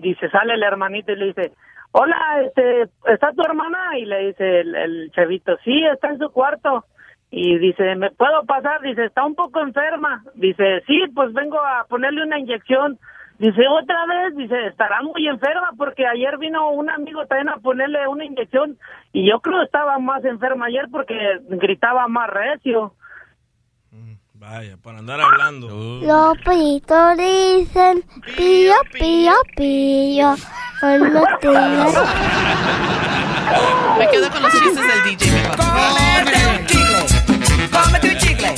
dice, 0.00 0.28
sale 0.30 0.54
el 0.54 0.62
hermanito 0.62 1.12
y 1.12 1.16
le 1.16 1.26
dice, 1.26 1.52
hola, 1.92 2.42
este, 2.44 2.88
¿está 3.06 3.32
tu 3.32 3.42
hermana? 3.42 3.98
Y 3.98 4.04
le 4.04 4.26
dice 4.28 4.60
el, 4.60 4.74
el 4.74 5.10
chavito, 5.12 5.56
sí, 5.64 5.84
está 5.86 6.10
en 6.10 6.18
su 6.18 6.30
cuarto. 6.30 6.84
Y 7.30 7.58
dice, 7.58 7.94
¿me 7.96 8.10
puedo 8.10 8.44
pasar? 8.44 8.82
Dice, 8.82 9.06
está 9.06 9.24
un 9.24 9.34
poco 9.34 9.60
enferma. 9.60 10.22
Dice, 10.34 10.82
sí, 10.86 11.00
pues 11.14 11.32
vengo 11.32 11.58
a 11.58 11.86
ponerle 11.88 12.24
una 12.24 12.38
inyección. 12.38 12.98
Dice, 13.38 13.66
otra 13.66 14.06
vez, 14.06 14.36
dice, 14.36 14.66
estará 14.66 15.00
muy 15.02 15.26
enferma 15.26 15.70
porque 15.78 16.06
ayer 16.06 16.36
vino 16.38 16.70
un 16.70 16.90
amigo 16.90 17.26
también 17.26 17.48
a 17.48 17.56
ponerle 17.56 18.06
una 18.06 18.24
inyección 18.24 18.76
y 19.12 19.28
yo 19.28 19.40
creo 19.40 19.58
que 19.58 19.64
estaba 19.64 19.98
más 19.98 20.24
enferma 20.24 20.66
ayer 20.66 20.86
porque 20.92 21.16
gritaba 21.48 22.06
más 22.06 22.28
recio. 22.28 22.92
Vaya, 24.42 24.76
para 24.76 24.98
andar 24.98 25.18
hablando. 25.20 26.00
Los 26.02 26.36
pollitos 26.44 27.16
dicen 27.16 28.04
pío, 28.36 28.74
pío, 28.92 29.32
pío. 29.56 30.34
Cuando 30.80 31.22
tengas... 31.40 31.94
Me 33.98 34.08
quedo 34.08 34.28
con 34.32 34.42
los 34.42 34.52
chistes 34.52 34.74
del 34.74 35.04
DJ 35.04 35.30
mejor. 35.30 35.56
Cómete 35.58 36.46
un 36.48 36.66
chicle, 36.66 37.04
cómete 37.70 38.08
un 38.08 38.18
chicle, 38.18 38.52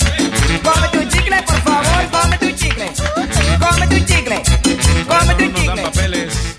cómete 0.63 0.99
un 0.99 1.09
chicle, 1.11 1.43
por 1.43 1.57
favor, 1.57 2.11
cómete 2.11 2.47
un 2.47 2.57
chicle, 2.57 2.91
cómete 3.61 3.95
un 3.95 4.07
chicle, 4.07 4.43
cómete 5.07 5.45
un 5.45 5.55
chicle. 5.55 5.83
papeles. 5.83 6.57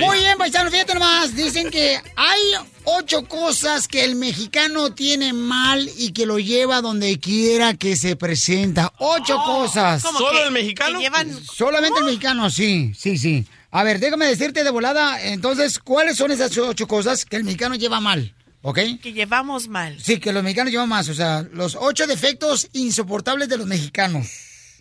Muy 0.00 0.18
bien, 0.20 0.38
paisanos, 0.38 0.72
fíjate 0.72 0.94
nomás. 0.94 1.36
Dicen 1.36 1.70
que 1.70 2.00
hay 2.16 2.54
ocho 2.98 3.24
cosas 3.26 3.88
que 3.88 4.04
el 4.04 4.14
mexicano 4.16 4.92
tiene 4.94 5.32
mal 5.32 5.88
y 5.98 6.12
que 6.12 6.26
lo 6.26 6.38
lleva 6.38 6.80
donde 6.80 7.18
quiera 7.20 7.74
que 7.74 7.96
se 7.96 8.16
presenta. 8.16 8.92
Ocho 8.98 9.36
cosas. 9.44 10.02
¿Cómo 10.02 10.18
¿Solo 10.18 10.38
que- 10.38 10.46
el 10.46 10.50
mexicano? 10.52 11.00
llevan- 11.00 11.44
Solamente 11.44 11.98
el 12.00 12.04
mexicano, 12.06 12.50
sí, 12.50 12.92
sí, 12.96 13.18
sí. 13.18 13.44
A 13.70 13.82
ver, 13.82 13.98
déjame 14.00 14.26
decirte 14.26 14.62
de 14.64 14.70
volada, 14.70 15.20
entonces, 15.22 15.78
¿cuáles 15.78 16.16
son 16.16 16.30
esas 16.30 16.56
ocho 16.58 16.86
cosas 16.86 17.24
que 17.24 17.36
el 17.36 17.44
mexicano 17.44 17.74
lleva 17.74 18.00
mal? 18.00 18.34
¿Ok? 18.62 18.78
Que 19.02 19.12
llevamos 19.12 19.68
mal. 19.68 19.98
Sí, 20.02 20.18
que 20.18 20.32
los 20.32 20.42
mexicanos 20.42 20.70
llevan 20.72 20.88
más. 20.88 21.08
O 21.08 21.14
sea, 21.14 21.42
los 21.52 21.76
ocho 21.78 22.06
defectos 22.06 22.68
insoportables 22.72 23.48
de 23.48 23.58
los 23.58 23.66
mexicanos. 23.66 24.26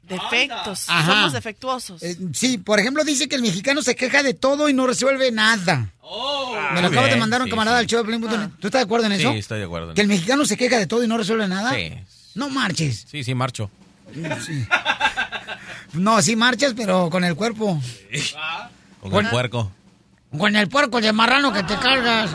Defectos. 0.08 0.86
Ajá. 0.88 1.14
Somos 1.14 1.34
defectuosos. 1.34 2.04
Eh, 2.04 2.18
sí, 2.34 2.58
por 2.58 2.80
ejemplo, 2.80 3.04
dice 3.04 3.28
que 3.30 3.36
el 3.36 3.42
mexicano 3.42 3.82
se 3.82 3.96
queja 3.96 4.22
de 4.22 4.34
todo 4.34 4.68
y 4.70 4.74
no 4.74 4.86
resuelve 4.86 5.32
nada. 5.32 5.93
Me 6.74 6.82
lo 6.82 6.88
acabo 6.90 7.08
de 7.08 7.16
mandar 7.16 7.42
un 7.42 7.48
sí, 7.48 7.52
camarada 7.52 7.78
sí. 7.78 7.82
al 7.82 7.88
show 7.88 8.00
de 8.04 8.06
Piolín.net. 8.06 8.50
¿Tú 8.60 8.68
estás 8.68 8.80
de 8.82 8.84
acuerdo 8.86 9.06
en 9.06 9.14
eso? 9.14 9.32
Sí, 9.32 9.38
estoy 9.40 9.60
de 9.60 9.66
acuerdo. 9.66 9.94
Que 9.94 10.02
el 10.02 10.08
mexicano 10.08 10.46
se 10.46 10.58
queja 10.58 10.78
de 10.78 10.86
todo 10.88 11.04
y 11.04 11.08
no 11.08 11.18
resuelve 11.18 11.48
nada. 11.48 11.74
Sí. 11.74 11.94
No 12.36 12.50
marches. 12.50 13.06
Sí, 13.10 13.24
sí, 13.24 13.34
marcho. 13.34 13.70
Sí. 14.46 14.66
No, 15.94 16.22
sí 16.22 16.36
marchas, 16.36 16.74
pero 16.76 17.10
con 17.10 17.24
el 17.24 17.36
cuerpo. 17.36 17.82
Con 19.02 19.12
Con- 19.12 19.26
el 19.26 19.32
puerco. 19.32 19.72
Con 20.38 20.56
el 20.56 20.68
puerco 20.68 21.00
de 21.00 21.14
marrano 21.14 21.54
que 21.54 21.64
te 21.64 21.76
cargas. 21.78 22.32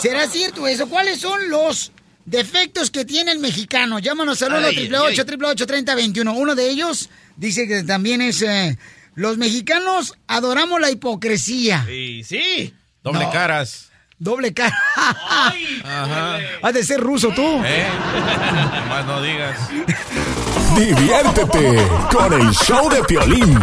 ¿Será 0.00 0.28
cierto 0.28 0.66
eso? 0.66 0.88
¿Cuáles 0.88 1.20
son 1.20 1.50
los 1.50 1.90
defectos 2.24 2.90
que 2.90 3.04
tiene 3.04 3.32
el 3.32 3.40
mexicano? 3.40 3.98
Llámanos 3.98 4.40
al 4.42 4.52
1 4.54 4.58
Ay, 4.68 4.76
ay, 4.78 4.84
ay. 4.86 4.94
888 4.94 5.66
3021 5.66 6.32
Uno 6.32 6.54
de 6.54 6.70
ellos 6.70 7.10
dice 7.36 7.66
que 7.66 7.82
también 7.82 8.22
es... 8.22 8.40
eh, 8.42 8.78
los 9.18 9.36
mexicanos 9.36 10.14
adoramos 10.28 10.80
la 10.80 10.92
hipocresía. 10.92 11.84
Sí, 11.88 12.22
sí. 12.22 12.72
Doble 13.02 13.24
No. 13.24 13.32
caras. 13.32 13.90
Doble 14.16 14.54
cara. 14.54 14.76
Ajá. 15.84 16.38
Has 16.62 16.72
de 16.74 16.84
ser 16.84 17.00
ruso 17.00 17.30
tú. 17.34 17.60
¿Eh? 17.64 17.86
Más 18.88 19.04
no 19.06 19.20
digas. 19.20 19.58
Diviértete 20.76 21.88
con 22.12 22.32
el 22.32 22.52
show 22.52 22.88
de 22.90 23.02
Piolín. 23.02 23.58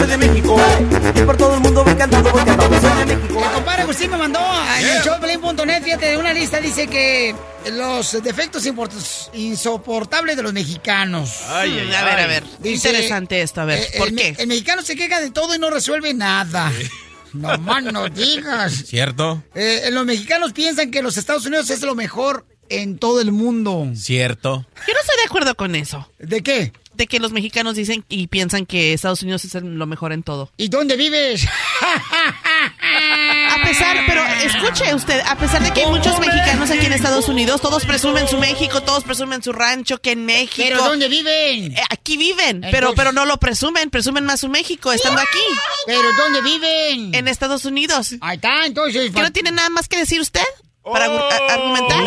Soy 0.00 0.08
de 0.08 0.16
México. 0.16 0.56
Y 1.14 1.20
por 1.22 1.36
todo 1.36 1.54
el 1.54 1.60
mundo 1.60 1.84
voy 1.84 1.94
cantando, 1.94 2.32
voy 2.32 2.44
cantando. 2.44 2.80
Soy 2.80 2.98
de 2.98 3.16
México. 3.16 3.44
El 3.44 3.50
compadre 3.50 3.82
Agustín 3.82 4.10
me 4.10 4.16
mandó 4.16 4.40
en 4.78 4.86
el 4.86 5.02
showplay.net, 5.02 5.82
fíjate, 5.82 6.06
de 6.06 6.16
una 6.16 6.32
lista 6.32 6.60
dice 6.60 6.86
que 6.86 7.34
los 7.72 8.22
defectos 8.22 8.64
insoportables 9.34 10.36
de 10.36 10.42
los 10.42 10.52
mexicanos. 10.52 11.42
Ay, 11.48 11.78
ay, 11.78 11.94
a 11.94 12.04
ver, 12.04 12.20
a 12.20 12.26
ver. 12.26 12.44
Interesante 12.64 13.42
esto, 13.42 13.60
a 13.60 13.64
ver, 13.66 13.80
eh, 13.80 13.98
¿por 13.98 14.08
el, 14.08 14.16
qué? 14.16 14.34
El 14.38 14.46
mexicano 14.46 14.82
se 14.82 14.96
queja 14.96 15.20
de 15.20 15.30
todo 15.30 15.54
y 15.54 15.58
no 15.58 15.70
resuelve 15.70 16.14
nada. 16.14 16.72
No 17.32 17.56
más 17.58 17.84
no 17.84 18.08
digas. 18.08 18.72
¿Cierto? 18.86 19.42
Eh, 19.54 19.88
los 19.92 20.04
mexicanos 20.04 20.52
piensan 20.52 20.90
que 20.90 21.00
los 21.02 21.16
Estados 21.16 21.46
Unidos 21.46 21.70
es 21.70 21.82
lo 21.82 21.94
mejor 21.94 22.44
en 22.68 22.98
todo 22.98 23.20
el 23.20 23.32
mundo. 23.32 23.88
¿Cierto? 23.94 24.66
Yo 24.86 24.92
no 24.94 25.00
estoy 25.00 25.16
de 25.16 25.24
acuerdo 25.26 25.54
con 25.54 25.74
eso. 25.76 26.10
¿De 26.18 26.42
qué? 26.42 26.72
De 27.00 27.06
que 27.06 27.18
los 27.18 27.32
mexicanos 27.32 27.76
dicen 27.76 28.04
y 28.10 28.26
piensan 28.26 28.66
que 28.66 28.92
Estados 28.92 29.22
Unidos 29.22 29.42
es 29.46 29.54
lo 29.54 29.86
mejor 29.86 30.12
en 30.12 30.22
todo. 30.22 30.52
¿Y 30.58 30.68
dónde 30.68 30.98
vives? 30.98 31.46
A 33.50 33.62
pesar, 33.64 33.96
pero 34.06 34.22
escuche 34.44 34.94
usted, 34.94 35.18
a 35.26 35.34
pesar 35.36 35.62
de 35.62 35.72
que 35.72 35.80
hay 35.84 35.86
muchos 35.90 36.18
mexicanos 36.20 36.70
aquí 36.70 36.84
en 36.84 36.92
Estados 36.92 37.26
Unidos, 37.30 37.62
todos 37.62 37.86
presumen 37.86 38.28
su 38.28 38.36
México, 38.36 38.82
todos 38.82 39.02
presumen 39.04 39.42
su 39.42 39.54
rancho, 39.54 39.96
que 39.96 40.12
en 40.12 40.26
México. 40.26 40.62
¿Pero 40.68 40.84
dónde 40.84 41.08
viven? 41.08 41.72
Eh, 41.74 41.82
Aquí 41.88 42.18
viven, 42.18 42.60
pero, 42.60 42.88
Entonces- 42.90 42.94
pero 42.96 43.12
no 43.12 43.24
lo 43.24 43.38
presumen, 43.38 43.88
presumen 43.88 44.26
más 44.26 44.40
su 44.40 44.50
México 44.50 44.92
estando 44.92 45.22
aquí. 45.22 45.38
¿Pero 45.86 46.02
dónde 46.12 46.42
viven? 46.42 47.14
En 47.14 47.28
Estados 47.28 47.64
Unidos. 47.64 48.14
Ahí 48.20 48.36
está, 48.36 48.66
entonces. 48.66 49.10
¿Que 49.10 49.22
no 49.22 49.32
tiene 49.32 49.52
nada 49.52 49.70
más 49.70 49.88
que 49.88 49.96
decir 49.96 50.20
usted? 50.20 50.44
¿Para 50.84 51.06
a- 51.06 51.54
argumentar? 51.54 52.02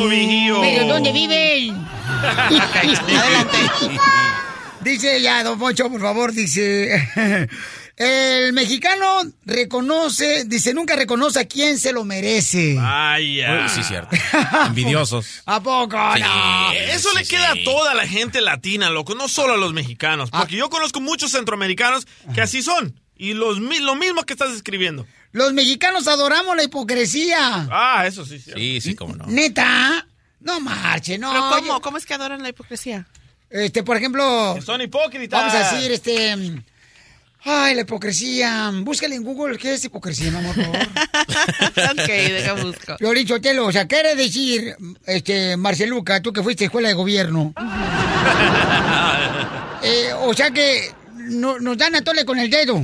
¿Pero 0.62 0.86
dónde 0.88 1.12
viven? 1.12 1.76
Adelante. 2.24 3.58
Dice 4.84 5.22
ya, 5.22 5.44
don 5.44 5.58
Poncho, 5.60 5.90
por 5.90 6.02
favor, 6.02 6.32
dice... 6.34 7.10
El 7.96 8.54
mexicano 8.54 9.06
reconoce, 9.46 10.46
dice, 10.46 10.74
nunca 10.74 10.96
reconoce 10.96 11.40
a 11.42 11.46
quien 11.46 11.78
se 11.78 11.94
lo 11.94 12.04
merece. 12.04 12.74
Vaya. 12.74 13.62
Uy, 13.66 13.70
sí, 13.70 13.84
cierto. 13.84 14.16
Envidiosos. 14.66 15.44
¿A 15.46 15.62
poco 15.62 15.96
no? 15.96 16.72
Eso 16.72 17.14
le 17.14 17.24
queda 17.24 17.52
a 17.52 17.56
toda 17.64 17.94
la 17.94 18.08
gente 18.08 18.42
latina, 18.42 18.90
loco, 18.90 19.14
no 19.14 19.28
solo 19.28 19.54
a 19.54 19.58
los 19.58 19.74
mexicanos. 19.74 20.30
Ah. 20.32 20.40
Porque 20.40 20.56
yo 20.56 20.72
conozco 20.72 21.02
muchos 21.02 21.32
centroamericanos 21.34 22.08
que 22.34 22.42
así 22.42 22.64
son. 22.64 23.00
Y 23.16 23.34
los, 23.36 23.60
lo 23.60 23.96
mismo 23.96 24.24
que 24.24 24.34
estás 24.34 24.52
escribiendo. 24.54 25.06
Los 25.32 25.54
mexicanos 25.54 26.08
adoramos 26.08 26.56
la 26.58 26.64
hipocresía. 26.64 27.68
Ah, 27.72 28.06
eso 28.08 28.26
sí. 28.26 28.40
sí. 28.40 28.52
Sí, 28.56 28.82
sí, 28.82 28.96
cómo 28.96 29.16
no. 29.16 29.28
Neta, 29.28 30.08
no 30.40 30.60
marche, 30.60 31.20
no. 31.20 31.30
¿Pero 31.32 31.44
cómo? 31.50 31.66
yo- 31.68 31.82
¿Cómo 31.82 31.98
es 31.98 32.08
que 32.08 32.16
adoran 32.16 32.42
la 32.42 32.50
hipocresía? 32.50 33.06
Este, 33.54 33.84
por 33.84 33.96
ejemplo, 33.98 34.58
Son 34.66 34.82
hipócritas. 34.82 35.40
vamos 35.40 35.54
a 35.54 35.76
decir, 35.76 35.92
este... 35.92 36.36
Ay, 37.46 37.76
la 37.76 37.82
hipocresía. 37.82 38.72
Búscale 38.74 39.16
en 39.16 39.24
Google 39.24 39.58
qué 39.58 39.74
es 39.74 39.84
hipocresía, 39.86 40.32
mi 40.32 40.38
amor, 40.38 40.56
por 40.56 40.64
favor. 40.64 40.80
ok, 42.00 42.08
deja 42.08 42.54
busco. 42.54 42.98
Sotelo, 43.28 43.66
o 43.68 43.72
sea, 43.72 43.86
quiere 43.86 44.16
decir, 44.16 44.76
este, 45.06 45.56
Marceluca, 45.58 46.22
tú 46.22 46.32
que 46.34 46.42
fuiste 46.42 46.64
a 46.64 46.68
escuela 46.68 46.88
de 46.88 46.94
gobierno. 46.96 47.54
Eh, 49.86 50.14
o 50.22 50.34
sea 50.34 50.50
que 50.52 50.94
no- 51.30 51.60
nos 51.60 51.78
dan 51.78 51.94
a 51.96 52.02
tole 52.02 52.24
con 52.24 52.40
el 52.40 52.50
dedo, 52.50 52.82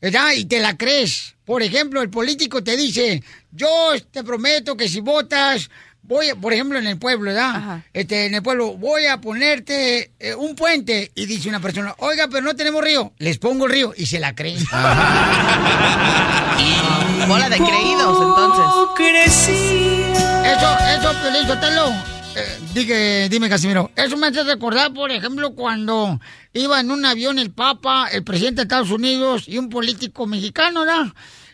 ¿verdad? 0.00 0.30
Y 0.36 0.44
te 0.44 0.60
la 0.60 0.76
crees. 0.76 1.34
Por 1.44 1.60
ejemplo, 1.60 2.00
el 2.02 2.08
político 2.08 2.62
te 2.62 2.76
dice, 2.76 3.20
yo 3.50 3.92
te 4.12 4.22
prometo 4.22 4.76
que 4.76 4.88
si 4.88 5.00
votas, 5.00 5.68
voy, 6.06 6.30
a- 6.30 6.36
por 6.36 6.52
ejemplo, 6.52 6.78
en 6.78 6.86
el 6.86 6.98
pueblo, 6.98 7.30
¿verdad? 7.32 7.82
Este, 7.92 8.26
en 8.26 8.34
el 8.34 8.42
pueblo, 8.42 8.76
voy 8.76 9.06
a 9.06 9.20
ponerte 9.20 10.10
eh, 10.18 10.34
un 10.34 10.54
puente. 10.54 11.10
Y 11.14 11.26
dice 11.26 11.48
una 11.48 11.60
persona, 11.60 11.94
oiga, 11.98 12.28
pero 12.30 12.42
no 12.42 12.54
tenemos 12.56 12.82
río. 12.82 13.12
Les 13.18 13.38
pongo 13.38 13.66
el 13.66 13.72
río 13.72 13.92
y 13.96 14.06
se 14.06 14.18
la 14.20 14.34
creen. 14.34 14.58
Bola 17.28 17.48
de 17.48 17.56
creídos, 17.56 18.18
entonces. 18.22 18.64
Eso, 20.46 20.78
eso, 20.98 21.12
Piolín 21.22 21.46
Sotelo. 21.46 21.88
Eh, 22.36 22.58
dime, 22.74 23.28
dime, 23.28 23.48
Casimiro. 23.48 23.90
Eso 23.96 24.16
me 24.16 24.28
hace 24.28 24.44
recordar, 24.44 24.92
por 24.92 25.10
ejemplo, 25.10 25.54
cuando 25.54 26.20
iba 26.52 26.78
en 26.80 26.90
un 26.90 27.04
avión 27.04 27.38
el 27.38 27.50
Papa, 27.50 28.08
el 28.12 28.22
presidente 28.22 28.56
de 28.56 28.62
Estados 28.64 28.90
Unidos 28.90 29.44
y 29.48 29.58
un 29.58 29.68
político 29.70 30.26
mexicano, 30.26 30.80
¿verdad? 30.80 31.06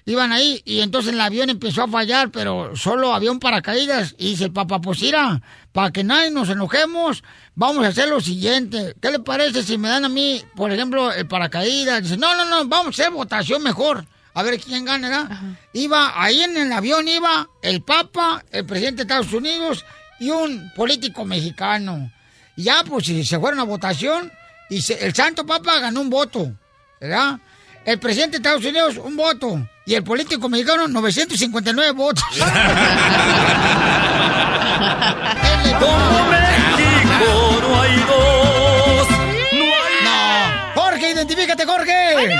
Iban 0.05 0.33
ahí 0.33 0.61
y 0.65 0.81
entonces 0.81 1.13
el 1.13 1.21
avión 1.21 1.49
empezó 1.49 1.85
a 1.85 1.89
fallar, 1.89 2.31
pero 2.31 2.75
solo 2.75 3.15
había 3.15 3.31
un 3.31 3.39
paracaídas. 3.39 4.15
Y 4.19 4.31
dice 4.31 4.45
el 4.45 4.53
Papa, 4.53 4.81
pues 4.81 5.01
mira, 5.01 5.41
para 5.73 5.93
que 5.93 6.03
nadie 6.03 6.31
nos 6.33 6.49
enojemos, 6.49 7.23
vamos 7.55 7.85
a 7.85 7.89
hacer 7.89 8.09
lo 8.09 8.21
siguiente. 8.21 8.95
¿Qué 9.01 9.11
le 9.13 9.21
parece 9.21 9.63
si 9.63 9.79
me 9.79 9.89
dan 9.89 10.05
a 10.05 10.09
mí, 10.09 10.43
por 10.57 10.73
ejemplo, 10.73 11.13
el 11.13 11.27
paracaídas? 11.29 12.03
Dice, 12.03 12.17
no, 12.17 12.35
no, 12.35 12.45
no, 12.45 12.65
vamos 12.67 12.87
a 12.99 13.03
hacer 13.03 13.11
votación 13.13 13.63
mejor. 13.63 14.05
A 14.35 14.43
ver 14.43 14.59
quién 14.59 14.85
gana, 14.87 15.09
¿verdad? 15.09 15.41
Iba, 15.75 16.21
ahí 16.21 16.41
en 16.41 16.57
el 16.57 16.73
avión 16.73 17.07
iba 17.07 17.49
el 17.63 17.83
Papa, 17.83 18.43
el 18.51 18.65
presidente 18.67 18.97
de 18.97 19.03
Estados 19.03 19.33
Unidos 19.33 19.85
y 20.19 20.31
un 20.31 20.73
político 20.75 21.25
mexicano. 21.25 22.11
Y 22.57 22.65
ya, 22.65 22.83
pues, 22.83 23.07
si 23.07 23.25
se 23.25 23.39
fueron 23.39 23.61
a 23.61 23.65
votación 23.65 24.33
y 24.71 24.81
se- 24.83 25.05
el 25.05 25.15
Santo 25.15 25.45
Papa 25.47 25.79
ganó 25.81 26.01
un 26.01 26.11
voto, 26.11 26.51
¿verdad? 27.01 27.39
El 27.85 27.99
presidente 28.01 28.33
de 28.33 28.49
Estados 28.49 28.65
Unidos, 28.65 28.97
un 28.97 29.17
voto. 29.17 29.69
Y 29.85 29.95
el 29.95 30.05
político 30.05 30.49
mexicano, 30.49 30.87
959 30.87 31.91
votos. 31.93 32.23
Como 35.81 36.31
México 36.31 37.61
no 37.63 37.81
hay 37.81 37.97
dos. 37.97 39.09
No. 40.05 40.81
Jorge, 40.81 41.11
identifícate, 41.11 41.67
Jorge. 41.67 42.37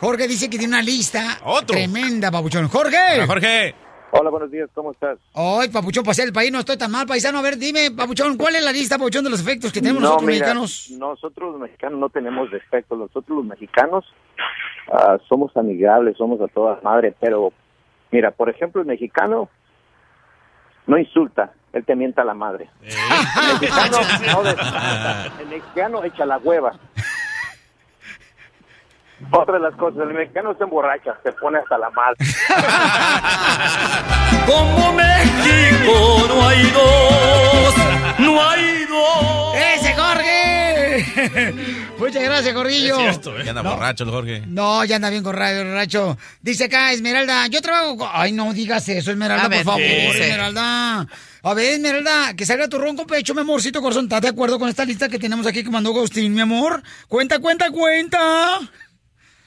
Jorge 0.00 0.28
dice 0.28 0.50
que 0.50 0.58
tiene 0.58 0.74
una 0.74 0.82
lista 0.82 1.38
tremenda, 1.66 2.30
papuchón. 2.30 2.68
Jorge. 2.68 3.26
Jorge. 3.26 3.74
Hola, 4.10 4.30
buenos 4.30 4.50
días, 4.50 4.70
¿cómo 4.74 4.92
estás? 4.92 5.18
Ay, 5.34 5.68
papuchón, 5.68 6.02
pasé 6.02 6.22
el 6.22 6.32
país, 6.32 6.50
no 6.50 6.60
estoy 6.60 6.78
tan 6.78 6.90
mal, 6.90 7.06
paisano. 7.06 7.38
A 7.38 7.42
ver, 7.42 7.58
dime, 7.58 7.90
papuchón, 7.90 8.38
¿cuál 8.38 8.56
es 8.56 8.64
la 8.64 8.72
lista, 8.72 8.96
papuchón, 8.96 9.24
de 9.24 9.30
los 9.30 9.40
efectos 9.40 9.70
que 9.70 9.80
tenemos 9.80 10.02
No, 10.02 10.08
nosotros 10.08 10.26
mira, 10.26 10.46
mexicanos? 10.46 10.90
Nosotros 10.92 11.52
los 11.52 11.60
mexicanos 11.60 12.00
no 12.00 12.08
tenemos 12.08 12.50
defectos. 12.50 12.98
Nosotros 12.98 13.36
los 13.38 13.44
mexicanos 13.44 14.06
ah, 14.90 15.18
somos 15.28 15.56
amigables, 15.56 16.16
somos 16.16 16.40
a 16.40 16.48
toda 16.48 16.80
madre. 16.82 17.14
Pero, 17.20 17.52
mira, 18.10 18.30
por 18.30 18.48
ejemplo, 18.48 18.80
el 18.80 18.86
mexicano 18.86 19.48
no 20.86 20.98
insulta, 20.98 21.52
él 21.72 21.84
te 21.84 21.94
mienta 21.94 22.24
la 22.24 22.34
madre. 22.34 22.70
El 22.82 23.60
mexicano 23.60 23.98
no 24.32 25.40
el 25.40 25.46
mexicano 25.48 26.04
echa 26.04 26.24
la 26.24 26.38
hueva. 26.38 26.72
Otra 29.32 29.54
de 29.54 29.60
las 29.60 29.74
cosas, 29.74 30.00
el 30.08 30.14
mexicano 30.14 30.54
se 30.56 30.64
emborracha, 30.64 31.16
se 31.22 31.32
pone 31.32 31.58
hasta 31.58 31.76
la 31.76 31.90
madre. 31.90 32.16
Como 34.46 34.92
México 34.92 36.24
no 36.28 36.48
hay 36.48 36.62
dos. 36.70 37.74
No 38.18 38.48
hay 38.48 38.84
dos. 38.86 39.56
¡Ese 39.56 39.92
Jorge! 39.94 41.54
Muchas 41.98 42.22
gracias, 42.22 42.54
Corrillo. 42.54 42.96
Ya 43.44 43.50
anda 43.50 43.62
borracho 43.62 44.04
el 44.04 44.10
Jorge. 44.10 44.42
No, 44.46 44.84
ya 44.84 44.96
anda 44.96 45.10
bien 45.10 45.22
corrado, 45.24 45.64
borracho. 45.64 46.16
Dice 46.40 46.64
acá, 46.64 46.92
Esmeralda, 46.92 47.46
yo 47.48 47.60
trabajo... 47.60 47.96
con- 47.98 48.08
Ay, 48.12 48.32
no 48.32 48.52
digas 48.54 48.88
eso, 48.88 49.10
Esmeralda, 49.10 49.44
A 49.44 49.48
ver, 49.48 49.58
por 49.64 49.74
favor, 49.74 49.80
¿qué 49.82 50.06
dice? 50.06 50.22
Esmeralda. 50.24 51.06
A 51.42 51.54
ver, 51.54 51.74
Esmeralda, 51.74 52.34
que 52.34 52.46
salga 52.46 52.68
tu 52.68 52.78
ronco 52.78 53.06
pecho, 53.06 53.34
mi 53.34 53.40
amorcito 53.40 53.82
corazón. 53.82 54.04
¿Estás 54.04 54.22
de 54.22 54.28
acuerdo 54.28 54.58
con 54.58 54.68
esta 54.68 54.84
lista 54.84 55.08
que 55.08 55.18
tenemos 55.18 55.46
aquí 55.46 55.64
que 55.64 55.70
mandó 55.70 55.90
Agustín, 55.90 56.32
mi 56.34 56.40
amor? 56.40 56.82
Cuenta, 57.08 57.38
cuenta, 57.40 57.70
cuenta. 57.70 58.58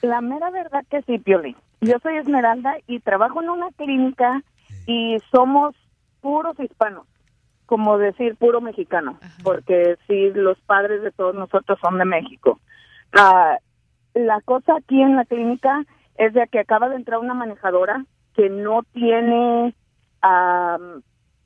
La 0.02 0.22
mera 0.22 0.50
verdad 0.50 0.84
que 0.90 1.02
sí, 1.04 1.20
Pioli. 1.20 1.56
Yo 1.82 1.98
soy 2.02 2.18
Esmeralda 2.18 2.76
y 2.88 3.00
trabajo 3.00 3.42
en 3.42 3.50
una 3.50 3.72
clínica 3.72 4.42
y 4.86 5.18
somos 5.32 5.76
puros 6.22 6.60
hispanos, 6.60 7.08
como 7.66 7.98
decir 7.98 8.36
puro 8.36 8.62
mexicano, 8.62 9.18
porque 9.44 9.98
sí, 10.08 10.32
los 10.34 10.60
padres 10.62 11.02
de 11.02 11.12
todos 11.12 11.36
nosotros 11.36 11.80
son 11.82 11.98
de 11.98 12.06
México. 12.06 12.60
Ah, 13.14 13.58
la 14.14 14.42
cosa 14.42 14.76
aquí 14.78 15.02
en 15.02 15.16
la 15.16 15.26
clínica 15.26 15.84
es 16.18 16.34
de 16.34 16.48
que 16.48 16.60
acaba 16.60 16.90
de 16.90 16.96
entrar 16.96 17.20
una 17.20 17.34
manejadora 17.34 18.06
que 18.36 18.50
no 18.50 18.84
tiene 18.94 19.74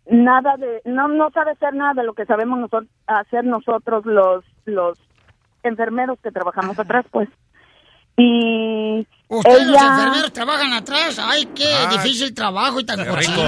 nada 0.08 0.58
de, 0.58 0.82
no, 0.86 1.08
no 1.08 1.30
sabe 1.32 1.52
hacer 1.52 1.74
nada 1.74 1.94
de 1.94 2.04
lo 2.04 2.14
que 2.14 2.26
sabemos 2.26 2.60
nosotros, 2.60 2.90
hacer 3.08 3.46
nosotros 3.46 4.06
los, 4.06 4.44
los 4.66 5.00
enfermeros 5.64 6.20
que 6.20 6.32
trabajamos 6.32 6.78
atrás, 6.78 7.06
pues. 7.12 7.30
Y 8.18 9.08
Ustedes 9.28 9.68
los 9.68 9.82
enfermeros 9.82 10.34
trabajan 10.34 10.74
atrás. 10.74 11.20
Ay, 11.20 11.46
qué 11.48 11.68
difícil 11.92 12.34
trabajo 12.34 12.80
y 12.80 12.86
tan 12.86 13.06
cochino. 13.06 13.42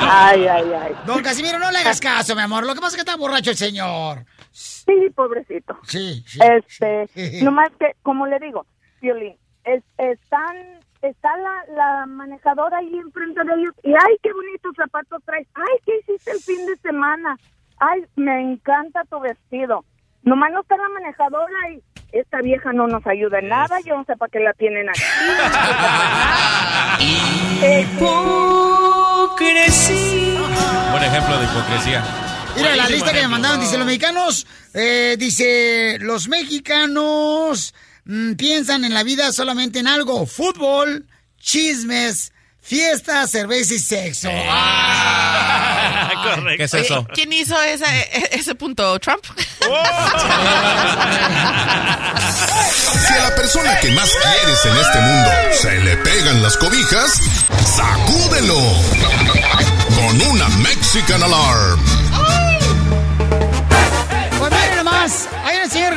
Ay, 0.00 0.46
ay, 0.46 0.72
ay. 0.72 0.94
Don 1.06 1.22
Casimiro, 1.22 1.58
no 1.58 1.70
le 1.70 1.78
hagas 1.78 2.00
caso, 2.00 2.34
mi 2.34 2.42
amor. 2.42 2.64
Lo 2.66 2.74
que 2.74 2.80
pasa 2.80 2.96
es 2.96 3.04
que 3.04 3.10
está 3.10 3.16
borracho 3.16 3.50
el 3.50 3.56
señor. 3.56 4.24
Sí, 4.50 5.10
pobrecito. 5.14 5.78
Sí, 5.84 6.24
sí. 6.26 6.38
Este, 6.42 7.08
nomás 7.44 7.70
que, 7.78 7.92
como 8.02 8.26
le 8.26 8.38
digo, 8.38 8.66
Violín, 9.02 9.36
es, 9.64 9.84
están, 9.98 10.56
está 11.02 11.36
la, 11.36 11.74
la 11.76 12.06
manejadora 12.06 12.78
ahí 12.78 12.96
enfrente 12.96 13.44
de 13.44 13.52
ellos 13.52 13.74
y 13.82 13.90
ay, 13.90 14.16
qué 14.22 14.32
bonitos 14.32 14.74
zapatos 14.76 15.22
traes. 15.26 15.46
Ay, 15.54 15.78
¿qué 15.84 15.92
hiciste 15.98 16.30
el 16.30 16.40
fin 16.40 16.66
de 16.66 16.76
semana? 16.76 17.36
Ay, 17.80 18.02
me 18.16 18.40
encanta 18.40 19.04
tu 19.04 19.20
vestido. 19.20 19.84
Nomás 20.22 20.52
no 20.52 20.62
está 20.62 20.76
la 20.76 20.88
manejadora 20.88 21.70
y 21.70 21.82
esta 22.12 22.40
vieja 22.40 22.72
no 22.72 22.86
nos 22.86 23.06
ayuda 23.06 23.38
en 23.38 23.48
nada. 23.48 23.78
Yo 23.84 23.96
no 23.96 24.04
sé 24.04 24.16
para 24.16 24.30
qué 24.30 24.40
la 24.40 24.52
tienen 24.54 24.88
aquí. 24.88 25.00
Buen 30.90 31.04
ejemplo 31.04 31.38
de 31.38 31.44
hipocresía. 31.44 32.02
Mira, 32.56 32.76
la 32.76 32.88
lista 32.88 33.12
que 33.12 33.22
me 33.22 33.28
mandaron, 33.28 33.60
dice, 33.60 33.78
los 33.78 33.86
mexicanos, 33.86 34.46
eh, 34.74 35.16
dice, 35.18 35.98
los 36.00 36.28
mexicanos 36.28 37.74
mm, 38.04 38.34
piensan 38.34 38.84
en 38.84 38.94
la 38.94 39.04
vida 39.04 39.30
solamente 39.32 39.78
en 39.78 39.86
algo, 39.86 40.26
fútbol, 40.26 41.06
chismes, 41.38 42.32
fiestas, 42.68 43.30
cerveza 43.30 43.74
y 43.74 43.78
sexo. 43.78 44.28
Ah. 44.32 46.10
Correcto. 46.34 46.56
¿Qué 46.58 46.64
es 46.64 46.74
eso? 46.74 46.98
Oye, 46.98 47.06
¿Quién 47.14 47.32
hizo 47.32 47.60
esa- 47.62 47.96
e- 47.96 48.28
ese 48.32 48.54
punto? 48.54 48.98
¿Trump? 49.00 49.24
Si 52.78 53.14
a 53.14 53.22
la 53.22 53.34
persona 53.34 53.78
que 53.80 53.90
más 53.92 54.10
quieres 54.10 54.64
en 54.66 54.76
este 54.76 54.98
mundo 55.00 55.30
se 55.60 55.74
le 55.80 55.96
pegan 55.98 56.42
las 56.42 56.56
cobijas, 56.56 57.18
sacúdelo 57.76 58.58
con 59.96 60.20
una 60.30 60.48
Mexican 60.58 61.22
Alarm. 61.22 61.80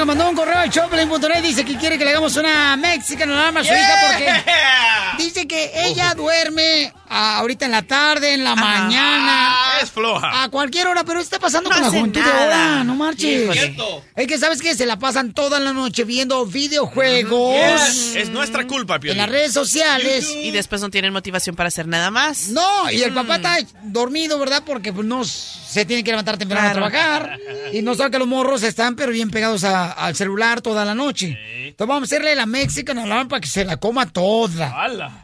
Que 0.01 0.05
mandó 0.05 0.29
un 0.29 0.35
correo 0.35 0.57
al 0.57 0.69
Choplin.net 0.71 1.43
dice 1.43 1.63
que 1.63 1.77
quiere 1.77 1.97
que 1.97 2.03
le 2.05 2.09
hagamos 2.11 2.35
una 2.35 2.75
Mexican 2.75 3.29
alarma 3.29 3.59
a 3.59 3.63
su 3.63 3.71
hija 3.71 3.95
porque 4.07 5.23
dice 5.23 5.47
que 5.47 5.71
ella 5.85 6.15
duerme 6.15 6.91
ah, 7.07 7.37
ahorita 7.37 7.65
en 7.65 7.71
la 7.71 7.83
tarde, 7.83 8.33
en 8.33 8.43
la 8.43 8.55
mañana. 8.55 9.55
Es 9.81 9.91
floja. 9.91 10.43
A 10.43 10.49
cualquier 10.49 10.87
hora, 10.87 11.03
pero 11.03 11.19
está 11.19 11.37
pasando 11.39 11.69
No 11.69 11.75
con 11.75 11.83
la 11.83 11.89
juventud 11.89 12.21
de 12.23 12.31
ahora, 12.31 12.83
no 12.83 12.95
marches. 12.95 13.51
Cierto. 13.51 14.03
Es 14.15 14.27
que 14.27 14.37
sabes 14.39 14.61
que 14.61 14.73
se 14.75 14.85
la 14.85 14.97
pasan 14.97 15.33
toda 15.33 15.59
la 15.59 15.71
noche 15.73 16.03
viendo 16.03 16.45
videojuegos. 16.45 17.55
Yes. 17.87 18.15
Es 18.15 18.29
nuestra 18.29 18.65
culpa. 18.65 18.99
En 19.03 19.17
las 19.17 19.29
redes 19.29 19.53
sociales. 19.53 20.27
Y 20.35 20.49
después 20.51 20.81
no 20.81 20.89
tienen 20.89 21.13
motivación 21.13 21.55
para 21.55 21.67
hacer 21.67 21.87
nada 21.87 22.09
más. 22.11 22.47
No, 22.49 22.89
y 22.89 23.01
el 23.03 23.13
papá 23.13 23.37
Mm. 23.37 23.41
está 23.41 23.57
dormido, 23.83 24.39
¿verdad? 24.39 24.63
Porque 24.65 24.91
pues, 24.93 25.05
no 25.05 25.23
se 25.23 25.85
tiene 25.85 26.03
que 26.03 26.11
levantar 26.11 26.37
temprano 26.37 26.71
Claro. 26.71 26.85
a 26.85 26.89
trabajar. 26.91 27.37
Y 27.73 27.81
no 27.81 27.95
sabe 27.95 28.11
que 28.11 28.19
los 28.19 28.27
morros 28.27 28.63
están, 28.63 28.95
pero 28.95 29.11
bien 29.11 29.29
pegados 29.29 29.63
a- 29.63 29.90
al 29.91 30.15
celular 30.15 30.61
toda 30.61 30.83
la 30.85 30.93
noche. 30.95 31.37
Entonces 31.67 31.87
vamos 31.87 32.03
a 32.03 32.05
hacerle 32.05 32.35
la 32.35 32.45
Mexican 32.45 32.97
Alarm 32.97 33.27
para 33.27 33.39
que 33.41 33.47
se 33.47 33.65
la 33.65 33.77
coma 33.77 34.05
toda. 34.11 34.73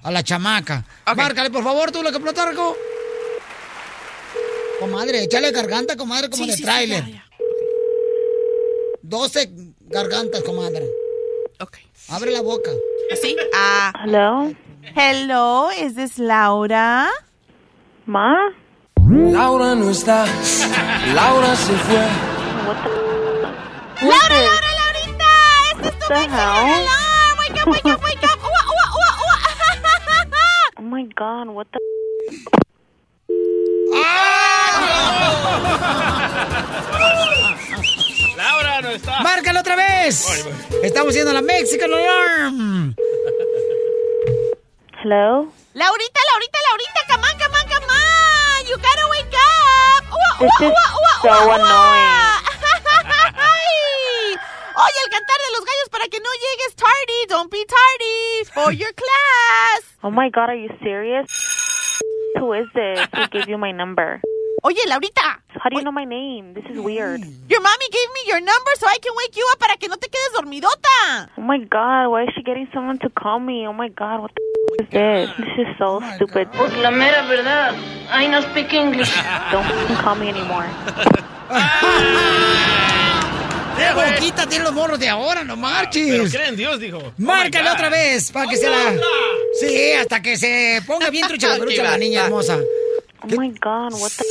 A 0.03 0.11
la 0.11 0.23
chamaca. 0.23 0.83
Márcale, 1.15 1.49
por 1.49 1.63
favor, 1.63 1.91
tú 1.91 2.03
lo 2.03 2.11
que 2.11 2.19
Plutarco. 2.19 2.75
Comadre, 4.79 5.23
échale 5.23 5.51
garganta, 5.51 5.95
comadre, 5.97 6.29
como 6.29 6.43
Sí, 6.43 6.49
de 6.51 6.55
sí, 6.55 6.59
sí, 6.59 6.63
tráiler. 6.63 7.05
ya, 7.05 7.23
12 9.01 9.49
gargantas, 9.81 10.43
comadre. 10.43 10.85
Abre 12.09 12.31
la 12.31 12.41
boca. 12.41 12.71
¿Así? 13.11 13.35
Ah. 13.53 13.91
Hello. 14.05 14.53
Hello, 14.95 15.69
is 15.71 15.95
this 15.95 16.17
Laura? 16.17 17.09
Ma. 18.05 18.33
Laura 19.09 19.75
no 19.75 19.89
está, 19.89 20.25
Laura 21.13 21.53
se 21.55 21.73
fue. 21.73 23.16
Laura, 24.01 24.29
Laura, 24.29 24.71
Laurita, 24.79 25.31
este 25.71 25.87
es 25.87 25.99
tu 25.99 26.13
Mexican 26.13 26.39
Alarm. 26.39 27.37
Wake 27.39 27.59
up, 27.61 27.67
wake 27.67 27.85
up, 27.93 28.03
wake 28.03 28.23
up. 28.23 28.39
Ua, 28.43 28.61
ua, 28.73 28.85
ua, 28.99 29.09
ua. 29.25 29.35
Oh 30.79 30.81
my 30.83 31.03
god, 31.15 31.47
what 31.49 31.67
the 31.71 31.79
Laura 38.35 38.81
no 38.81 38.89
está. 38.89 39.19
¡Márcalo 39.21 39.59
otra 39.61 39.75
vez! 39.75 40.45
Estamos 40.83 41.09
haciendo 41.11 41.33
la 41.33 41.41
Mexican 41.41 41.91
Alarm. 41.93 42.95
Hello? 45.03 45.51
Laurita, 45.73 46.19
Laurita, 46.31 46.59
Laurita, 46.69 47.01
come 47.07 47.23
on, 47.23 47.37
come 47.39 47.55
on, 47.55 47.67
come 47.69 47.85
on. 47.89 48.67
You 48.67 48.77
gotta 48.77 49.07
wake 49.09 49.33
up. 49.33 50.03
This 50.39 50.51
ua, 50.59 50.67
is 50.67 50.73
ua, 50.73 50.87
ua, 50.99 51.13
so 51.21 51.27
ua, 51.29 51.47
ua. 51.47 51.55
annoying. 51.55 52.45
Ay. 53.37 54.37
Oye, 54.77 54.99
el 55.05 55.09
cantar 55.09 55.37
de 55.41 55.51
los 55.57 55.65
gallos 55.65 55.89
para 55.89 56.07
que 56.07 56.19
no 56.19 56.29
llegues 56.29 56.75
tardy. 56.75 57.25
Don't 57.29 57.51
be 57.51 57.65
tardy 57.65 58.45
for 58.53 58.71
your 58.71 58.93
class. 58.93 59.81
Oh 60.03 60.11
my 60.11 60.29
god, 60.29 60.49
are 60.49 60.55
you 60.55 60.69
serious? 60.83 61.25
Who 62.37 62.53
is 62.53 62.67
this? 62.75 62.99
Who 63.15 63.27
gave 63.29 63.49
you 63.49 63.57
my 63.57 63.71
number? 63.71 64.21
Oye, 64.63 64.85
Laurita. 64.87 65.41
How 65.49 65.69
do 65.69 65.77
you 65.77 65.83
know 65.83 65.91
my 65.91 66.05
name? 66.05 66.53
This 66.53 66.63
is 66.69 66.79
weird. 66.79 67.21
Your 67.49 67.61
mommy 67.61 67.89
gave 67.91 68.07
me 68.13 68.21
your 68.27 68.39
number 68.39 68.71
so 68.77 68.85
I 68.87 68.97
can 69.01 69.13
wake 69.17 69.35
you 69.35 69.45
up 69.51 69.59
para 69.59 69.75
que 69.77 69.89
no 69.89 69.95
te 69.95 70.07
quedes 70.09 70.33
dormidota. 70.33 71.29
Oh 71.37 71.41
my 71.41 71.57
god, 71.57 72.09
why 72.11 72.23
is 72.23 72.29
she 72.35 72.43
getting 72.43 72.67
someone 72.73 72.99
to 72.99 73.09
call 73.09 73.39
me? 73.39 73.67
Oh 73.67 73.73
my 73.73 73.89
god, 73.89 74.21
what 74.21 74.31
the 74.35 74.83
is 74.83 74.89
this? 74.91 75.29
This 75.37 75.67
is 75.67 75.77
so 75.79 75.99
stupid. 76.15 76.47
La 76.81 76.91
mera 76.91 77.23
verdad. 77.27 77.73
I 78.11 78.27
no 78.27 78.41
speak 78.41 78.71
English. 78.73 79.11
Don't 79.51 79.65
call 79.97 80.15
me 80.15 80.29
anymore. 80.29 80.69
¡Qué 83.77 83.93
boquita 83.93 84.47
tienen 84.47 84.65
los 84.65 84.73
morros 84.73 84.99
de 84.99 85.07
ahora, 85.09 85.43
no 85.43 85.55
marches! 85.55 86.07
Pero 86.09 86.25
creen 86.29 86.55
Dios, 86.55 86.79
dijo. 86.79 86.97
Oh 86.97 87.13
Márcale 87.17 87.63
my 87.63 87.69
God. 87.69 87.75
otra 87.75 87.89
vez 87.89 88.31
para 88.31 88.49
que 88.49 88.57
se 88.57 88.69
la. 88.69 88.95
Sí, 89.59 89.91
hasta 89.93 90.21
que 90.21 90.35
se 90.37 90.81
ponga 90.85 91.09
bien 91.09 91.27
trucha 91.27 91.49
la 91.49 91.57
pelucha 91.59 91.83
la 91.83 91.97
niña 91.97 92.25
hermosa. 92.25 92.57
Oh 93.23 93.27
my 93.39 93.49
god, 93.61 93.93
what 93.93 94.11
the 94.17 94.23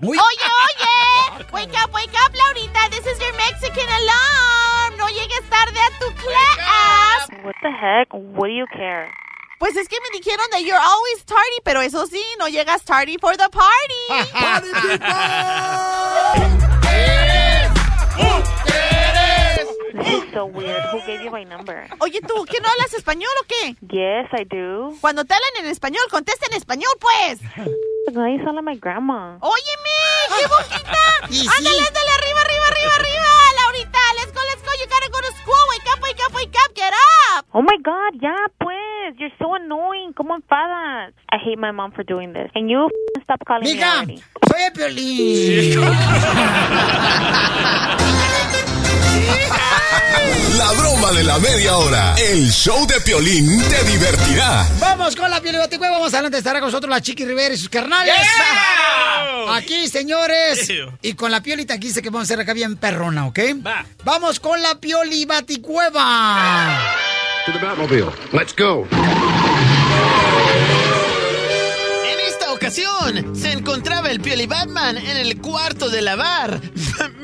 Uy. 0.00 0.18
Oye, 0.18 0.48
oye. 0.66 1.44
Wake 1.52 1.72
up, 1.82 1.92
wake 1.94 2.12
up, 2.26 2.32
Laurita. 2.34 2.90
This 2.90 3.06
is 3.06 3.18
your 3.20 3.32
Mexican 3.36 3.88
alarm. 3.88 4.96
No 4.98 5.06
llegues 5.08 5.48
tarde 5.48 5.78
a 5.78 5.90
tu 5.98 6.12
class. 6.14 7.28
What 7.42 7.54
the 7.62 7.70
heck? 7.70 8.08
What 8.12 8.48
do 8.48 8.54
you 8.54 8.66
care? 8.72 9.10
Pues 9.58 9.76
es 9.76 9.88
que 9.88 9.96
me 10.00 10.18
dijeron 10.18 10.46
that 10.50 10.62
you're 10.62 10.76
always 10.76 11.24
tardy, 11.24 11.60
pero 11.64 11.80
eso 11.80 12.06
sí, 12.06 12.22
no 12.38 12.48
llegas 12.48 12.82
tardy 12.84 13.16
for 13.18 13.36
the 13.36 13.48
party. 13.48 14.04
This 19.94 20.08
is 20.08 20.32
so 20.32 20.46
weird. 20.46 20.82
Who 20.92 21.00
gave 21.06 21.22
you 21.22 21.30
my 21.30 21.44
number? 21.44 21.86
Oye, 22.00 22.20
tú, 22.20 22.44
¿qué 22.46 22.60
no 22.60 22.68
hablas 22.68 22.92
español 22.94 23.30
o 23.42 23.46
qué? 23.46 23.76
Yes, 23.88 24.28
I 24.32 24.44
do. 24.44 24.92
Cuando 25.00 25.24
te 25.24 25.34
hablan 25.34 25.50
en 25.60 25.66
español, 25.66 26.02
contesta 26.10 26.46
en 26.50 26.54
español, 26.54 26.92
pues. 27.00 27.40
No, 28.12 28.26
you 28.28 28.38
sound 28.44 28.56
like 28.56 28.62
my 28.64 28.76
grandma. 28.76 29.38
Óyeme, 29.40 29.96
qué 30.28 30.44
sí. 31.30 31.46
Ándale, 31.58 31.78
ándale, 31.80 32.10
arriba, 32.18 32.40
arriba, 32.40 32.66
arriba, 32.68 32.94
arriba. 32.96 33.13
School. 35.44 35.62
Wake 35.70 35.88
up, 35.92 36.00
wake 36.02 36.20
up, 36.26 36.32
wake 36.34 36.56
up. 36.64 36.74
Get 36.74 36.92
up. 37.36 37.44
Oh 37.54 37.62
my 37.62 37.76
god, 37.84 38.14
yeah, 38.20 38.46
pues. 38.60 39.14
You're 39.18 39.30
so 39.38 39.54
annoying. 39.54 40.12
¿Cómo 40.14 40.34
enfadas? 40.34 41.12
I 41.28 41.36
hate 41.38 41.58
my 41.58 41.70
mom 41.70 41.92
for 41.92 42.02
doing 42.02 42.32
this. 42.32 42.50
And 42.54 42.70
you 42.70 42.86
f- 42.86 43.22
stop 43.24 43.44
calling 43.46 43.64
me 43.64 43.74
Mija, 43.74 43.92
already. 44.00 44.22
soy 44.48 44.62
el 44.62 44.72
Piolín. 44.72 45.84
La 50.58 50.70
broma 50.72 51.12
de 51.12 51.24
la 51.24 51.38
media 51.38 51.76
hora. 51.76 52.14
El 52.16 52.50
show 52.50 52.86
de 52.86 53.00
Piolín 53.00 53.60
te 53.68 53.82
divertirá. 53.84 54.66
Vamos 54.78 55.16
con 55.16 55.28
la 55.30 55.40
Pioli 55.40 55.58
Baticueva. 55.58 55.94
Vamos 55.96 56.14
adelante. 56.14 56.38
Estará 56.38 56.60
con 56.60 56.68
nosotros 56.68 56.88
la 56.90 57.00
Chiqui 57.00 57.24
Rivera 57.24 57.54
y 57.54 57.58
sus 57.58 57.68
carnales. 57.68 58.14
Aquí, 59.50 59.88
señores. 59.88 60.68
Y 61.02 61.14
con 61.14 61.30
la 61.30 61.42
Piolita 61.42 61.74
aquí 61.74 61.88
dice 61.88 62.02
que 62.02 62.10
vamos 62.10 62.22
a 62.22 62.24
hacer 62.24 62.40
acá 62.40 62.52
bien 62.52 62.76
perrona, 62.76 63.26
¿ok? 63.26 63.38
Vamos 64.04 64.38
con 64.40 64.62
la 64.62 64.76
Pioli 64.76 65.24
Baticueva. 65.24 66.78
To 67.46 67.52
the 67.52 67.58
Batmobile. 67.58 68.10
Let's 68.32 68.54
go. 68.56 68.86
En 72.04 72.20
esta 72.28 72.52
ocasión 72.52 73.36
se 73.36 73.52
encontraba 73.52 74.08
el 74.10 74.20
Pioli 74.20 74.46
Batman 74.46 74.96
en 74.96 75.16
el 75.18 75.40
cuarto 75.40 75.90
de 75.90 76.00
lavar, 76.02 76.60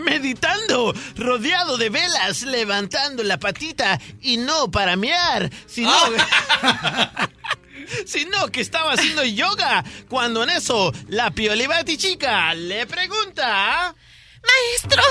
meditando, 0.00 0.92
rodeado 1.16 1.76
de 1.76 1.90
velas, 1.90 2.42
levantando 2.42 3.22
la 3.22 3.38
patita 3.38 4.00
y 4.20 4.36
no 4.36 4.70
para 4.70 4.96
mear, 4.96 5.50
sino, 5.66 5.92
sino 8.06 8.48
que 8.48 8.60
estaba 8.60 8.92
haciendo 8.92 9.24
yoga. 9.24 9.84
Cuando 10.08 10.42
en 10.42 10.50
eso 10.50 10.92
la 11.08 11.30
Pioli 11.30 11.66
Batichica 11.66 12.54
le 12.54 12.86
pregunta: 12.86 13.94
¡Maestro! 14.42 15.02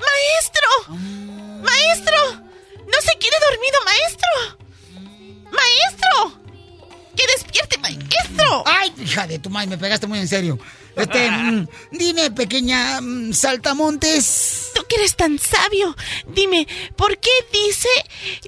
¡Maestro! 0.00 0.96
¡Maestro! 1.62 2.16
¡No 2.86 3.00
se 3.00 3.16
quiere 3.18 3.36
dormido, 3.50 3.78
maestro! 3.84 4.28
¡Maestro! 5.50 6.40
¡Que 7.16 7.26
despierte, 7.26 7.78
maestro! 7.78 8.62
¡Ay, 8.66 8.92
hija 8.98 9.26
de 9.26 9.38
tu 9.38 9.50
madre! 9.50 9.68
Me 9.68 9.78
pegaste 9.78 10.06
muy 10.06 10.18
en 10.18 10.28
serio. 10.28 10.58
Este, 10.96 11.30
mm, 11.30 11.68
dime, 11.92 12.30
pequeña 12.30 13.00
mm, 13.00 13.32
saltamontes. 13.32 14.70
Tú 14.74 14.84
que 14.88 14.96
eres 14.96 15.16
tan 15.16 15.38
sabio, 15.38 15.96
dime, 16.28 16.66
¿por 16.96 17.18
qué 17.18 17.30
dice, 17.52 17.88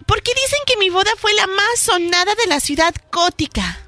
por 0.07 0.23
qué 0.23 0.33
dicen 0.35 0.61
que 0.67 0.77
mi 0.77 0.91
boda 0.91 1.11
fue 1.19 1.33
la 1.35 1.47
más 1.47 1.79
sonada 1.81 2.35
de 2.35 2.47
la 2.47 2.61
ciudad 2.61 2.95
gótica? 3.11 3.81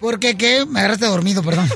¿Por 0.00 0.20
qué 0.20 0.36
qué? 0.36 0.66
Me 0.66 0.80
agarraste 0.80 1.06
dormido, 1.06 1.42
perdón. 1.42 1.68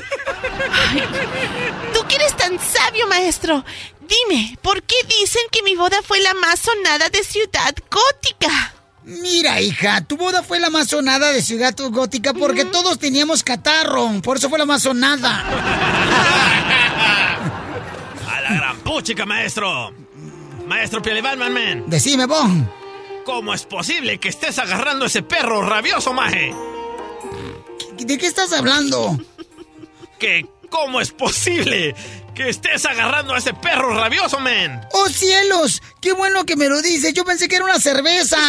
Tú 1.93 2.07
que 2.07 2.15
eres 2.15 2.35
tan 2.37 2.59
sabio, 2.59 3.07
maestro, 3.07 3.65
dime, 4.01 4.57
¿por 4.61 4.83
qué 4.83 4.95
dicen 5.19 5.41
que 5.51 5.63
mi 5.63 5.75
boda 5.75 5.97
fue 6.03 6.19
la 6.19 6.33
más 6.35 6.59
sonada 6.59 7.09
de 7.09 7.23
ciudad 7.23 7.75
gótica? 7.89 8.73
Mira, 9.09 9.59
hija, 9.59 10.01
tu 10.01 10.17
boda 10.17 10.43
fue 10.43 10.59
la 10.59 10.69
más 10.69 10.89
sonada 10.89 11.31
de 11.31 11.41
Ciudad 11.41 11.73
Gótica 11.75 12.31
porque 12.33 12.63
todos 12.65 12.99
teníamos 12.99 13.43
catarro. 13.43 14.21
Por 14.21 14.37
eso 14.37 14.49
fue 14.49 14.59
la 14.59 14.65
más 14.65 14.83
sonada. 14.83 15.45
A 18.27 18.41
la 18.41 18.53
gran 18.55 18.77
puchica, 18.81 19.25
maestro. 19.25 19.91
Maestro 20.67 21.01
man. 21.37 21.85
Decime, 21.87 22.27
vos. 22.27 22.47
¿Cómo 23.25 23.51
es 23.55 23.63
posible 23.63 24.19
que 24.19 24.29
estés 24.29 24.59
agarrando 24.59 25.05
ese 25.05 25.23
perro 25.23 25.63
rabioso, 25.63 26.13
maje? 26.13 26.53
¿De 27.97 28.17
qué 28.17 28.27
estás 28.27 28.53
hablando? 28.53 29.17
¿Que 30.19 30.45
cómo 30.69 31.01
es 31.01 31.11
posible 31.11 31.95
que 32.33 32.49
estés 32.49 32.85
agarrando 32.85 33.33
a 33.33 33.39
ese 33.39 33.53
perro 33.53 33.93
rabioso, 33.93 34.39
men? 34.39 34.79
¡Oh, 34.93 35.09
cielos! 35.09 35.81
¡Qué 36.01 36.13
bueno 36.13 36.45
que 36.45 36.55
me 36.55 36.69
lo 36.69 36.81
dices! 36.81 37.13
Yo 37.13 37.25
pensé 37.25 37.47
que 37.47 37.57
era 37.57 37.65
una 37.65 37.79
cerveza. 37.79 38.37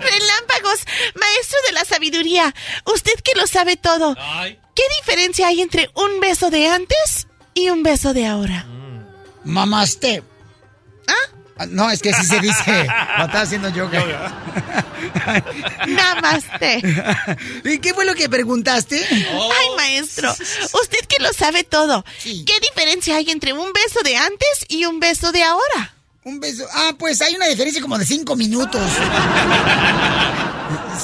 Relámpagos, 0.00 0.84
maestro 1.14 1.58
de 1.66 1.72
la 1.72 1.84
sabiduría, 1.84 2.54
usted 2.92 3.14
que 3.22 3.38
lo 3.38 3.46
sabe 3.46 3.76
todo. 3.76 4.14
¿Qué 4.74 4.82
diferencia 5.00 5.48
hay 5.48 5.60
entre 5.62 5.90
un 5.94 6.20
beso 6.20 6.50
de 6.50 6.68
antes 6.68 7.26
y 7.54 7.70
un 7.70 7.82
beso 7.82 8.12
de 8.12 8.26
ahora? 8.26 8.66
Mamaste. 9.44 10.22
¿Ah? 11.06 11.33
No, 11.70 11.88
es 11.90 12.02
que 12.02 12.10
así 12.10 12.26
se 12.26 12.40
dice. 12.40 12.80
Estaba 13.18 13.40
haciendo 13.42 13.68
yoga. 13.68 14.02
Namaste. 15.86 16.82
¿Y 17.64 17.78
qué 17.78 17.94
fue 17.94 18.04
lo 18.04 18.14
que 18.14 18.28
preguntaste? 18.28 19.04
Ay, 19.10 19.66
maestro, 19.76 20.30
usted 20.32 20.98
que 21.08 21.22
lo 21.22 21.32
sabe 21.32 21.64
todo. 21.64 22.04
¿Qué 22.22 22.60
diferencia 22.60 23.16
hay 23.16 23.30
entre 23.30 23.52
un 23.52 23.72
beso 23.72 24.00
de 24.02 24.16
antes 24.16 24.66
y 24.68 24.84
un 24.84 25.00
beso 25.00 25.32
de 25.32 25.42
ahora? 25.42 25.94
Un 26.24 26.40
beso. 26.40 26.66
Ah, 26.72 26.92
pues 26.98 27.20
hay 27.20 27.34
una 27.34 27.46
diferencia 27.46 27.82
como 27.82 27.98
de 27.98 28.06
cinco 28.06 28.34
minutos. 28.34 28.82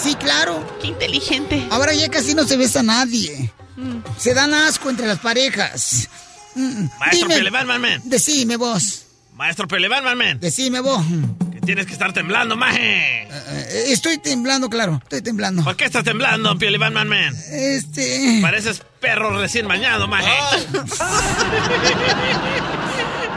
Sí, 0.02 0.14
claro. 0.14 0.78
Qué 0.80 0.88
inteligente. 0.88 1.66
Ahora 1.70 1.92
ya 1.92 2.08
casi 2.08 2.34
no 2.34 2.44
se 2.44 2.56
besa 2.56 2.80
a 2.80 2.84
nadie. 2.84 3.52
Mm. 3.76 3.98
Se 4.18 4.34
dan 4.34 4.54
asco 4.54 4.88
entre 4.90 5.06
las 5.06 5.18
parejas. 5.18 6.08
Mm, 6.54 6.86
Maestro 6.98 7.28
dime- 7.28 7.64
man. 7.78 8.00
Decime 8.04 8.56
vos. 8.56 9.02
Maestro 9.40 9.66
Batman, 9.88 10.18
man. 10.18 10.38
Decime 10.38 10.80
vos. 10.80 11.02
Que 11.50 11.62
tienes 11.62 11.86
que 11.86 11.94
estar 11.94 12.12
temblando, 12.12 12.58
maje. 12.58 13.22
Eh, 13.22 13.84
Estoy 13.86 14.18
temblando, 14.18 14.68
claro. 14.68 15.00
Estoy 15.02 15.22
temblando. 15.22 15.64
¿Por 15.64 15.76
qué 15.76 15.86
estás 15.86 16.04
temblando, 16.04 16.58
Batman, 16.76 17.08
man? 17.08 17.34
Este. 17.50 18.40
Pareces 18.42 18.82
perro 19.00 19.40
recién 19.40 19.66
bañado, 19.66 20.06
maje. 20.08 20.28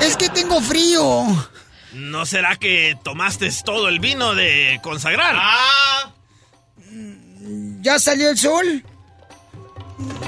Es 0.02 0.18
que 0.18 0.28
tengo 0.28 0.60
frío. 0.60 1.24
¿No 1.94 2.26
será 2.26 2.58
que 2.58 2.98
tomaste 3.02 3.50
todo 3.64 3.88
el 3.88 4.02
vino 4.02 4.36
de 4.36 4.82
consagrar? 4.84 5.38
¿Ya 7.80 7.98
salió 7.98 8.30
el 8.30 8.38
sol? 8.38 8.84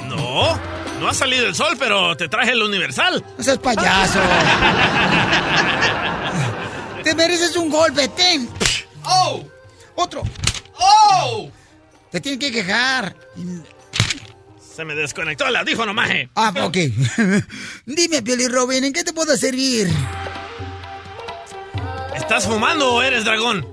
No, 0.07 0.57
no 0.99 1.07
ha 1.09 1.13
salido 1.13 1.47
el 1.47 1.55
sol, 1.55 1.75
pero 1.77 2.15
te 2.17 2.27
traje 2.27 2.51
el 2.51 2.61
universal. 2.61 3.23
No 3.37 3.43
seas 3.43 3.57
payaso. 3.57 4.19
Te 7.03 7.13
mereces 7.13 7.55
un 7.55 7.69
golpe, 7.69 8.07
ten. 8.07 8.49
¡Oh! 9.03 9.43
Otro. 9.93 10.23
¡Oh! 10.79 11.51
Te 12.11 12.19
tienen 12.19 12.39
que 12.39 12.51
quejar. 12.51 13.15
Se 14.75 14.83
me 14.83 14.95
desconectó 14.95 15.45
el 15.45 15.55
audífono, 15.55 15.93
maje. 15.93 16.29
Ah, 16.35 16.51
ok. 16.63 16.77
Dime, 17.85 18.23
Pioli 18.23 18.47
Robin, 18.47 18.83
¿en 18.85 18.91
qué 18.91 19.03
te 19.03 19.13
puedo 19.13 19.37
servir? 19.37 19.87
¿Estás 22.15 22.45
fumando 22.45 22.95
o 22.95 23.03
eres 23.03 23.23
dragón? 23.23 23.67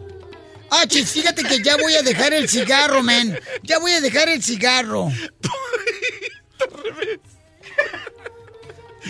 Ah, 0.70 0.86
chis, 0.86 1.10
fíjate 1.10 1.42
que 1.42 1.62
ya 1.62 1.76
voy 1.76 1.94
a 1.94 2.02
dejar 2.02 2.34
el 2.34 2.48
cigarro, 2.48 3.02
men. 3.02 3.38
Ya 3.62 3.78
voy 3.78 3.92
a 3.92 4.00
dejar 4.00 4.28
el 4.28 4.42
cigarro. 4.42 5.10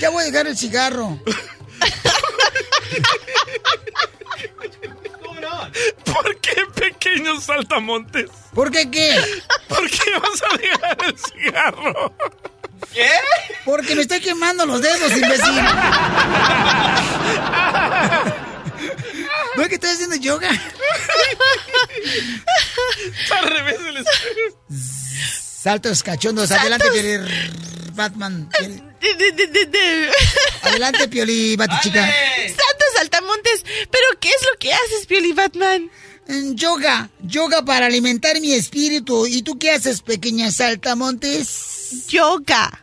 Ya 0.00 0.10
voy 0.10 0.22
a 0.22 0.26
dejar 0.26 0.46
el 0.46 0.56
cigarro. 0.56 1.18
¿Por 6.04 6.40
qué 6.40 6.66
pequeños 6.74 7.44
saltamontes? 7.44 8.30
¿Por 8.54 8.70
qué 8.70 8.90
qué? 8.90 9.14
¿Por 9.68 9.90
qué 9.90 10.10
vas 10.18 10.42
a 10.42 10.56
dejar 10.56 10.96
el 11.06 11.18
cigarro? 11.18 12.14
¿Qué? 12.92 13.10
Porque 13.64 13.94
me 13.94 14.02
estoy 14.02 14.20
quemando 14.20 14.66
los 14.66 14.82
dedos, 14.82 15.12
imbécil. 15.12 15.54
¿No 19.56 19.62
es 19.62 19.68
que 19.68 19.74
estoy 19.74 19.90
haciendo 19.90 20.16
yoga? 20.16 20.50
Al 23.30 23.50
revés 23.50 23.84
del 23.84 23.96
espejo. 23.98 24.58
Saltos 25.62 26.02
cachondos. 26.02 26.50
Adelante, 26.50 26.90
Pioli 26.90 27.18
Batman. 27.94 28.48
Pioli- 28.50 28.82
Adelante, 30.62 31.06
Pioli 31.06 31.54
Batichica. 31.54 32.04
Santos 32.04 33.00
Altamontes, 33.00 33.64
¿pero 33.88 34.06
qué 34.18 34.30
es 34.30 34.42
lo 34.50 34.58
que 34.58 34.72
haces, 34.72 35.06
Pioli 35.06 35.32
Batman? 35.32 35.88
Yoga. 36.54 37.10
Yoga 37.20 37.64
para 37.64 37.86
alimentar 37.86 38.40
mi 38.40 38.54
espíritu. 38.54 39.28
¿Y 39.28 39.42
tú 39.42 39.56
qué 39.56 39.70
haces, 39.70 40.02
pequeña 40.02 40.50
saltamontes? 40.50 42.08
Yoga. 42.08 42.82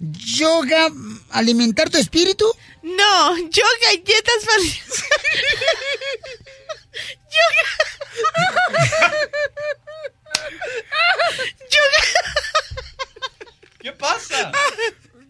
¿Yoga? 0.00 0.88
¿Alimentar 1.30 1.90
tu 1.90 1.98
espíritu? 1.98 2.44
No, 2.82 3.36
yo 3.50 3.62
galletas 3.82 4.44
para... 4.44 4.62
¿Qué 13.80 13.92
pasa? 13.92 14.50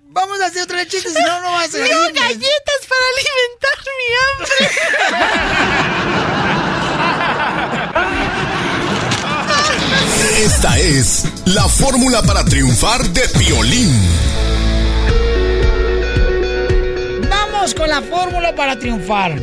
Vamos 0.09 0.41
a 0.41 0.47
hacer 0.47 0.63
otra 0.63 0.77
vez 0.77 0.89
chistes, 0.89 1.13
si 1.13 1.21
no, 1.21 1.41
no 1.43 1.53
vas 1.53 1.75
a 1.75 1.79
reírme. 1.79 2.21
galletas 2.21 2.87
para 2.89 3.03
alimentar 3.13 3.79
mi 3.99 4.09
hambre. 4.25 4.71
Esta 10.39 10.79
es 10.79 11.25
la 11.45 11.69
fórmula 11.69 12.23
para 12.23 12.45
triunfar 12.45 13.03
de 13.09 13.29
Piolín. 13.29 13.93
Vamos 17.29 17.75
con 17.75 17.89
la 17.89 18.01
fórmula 18.01 18.55
para 18.55 18.79
triunfar. 18.79 19.39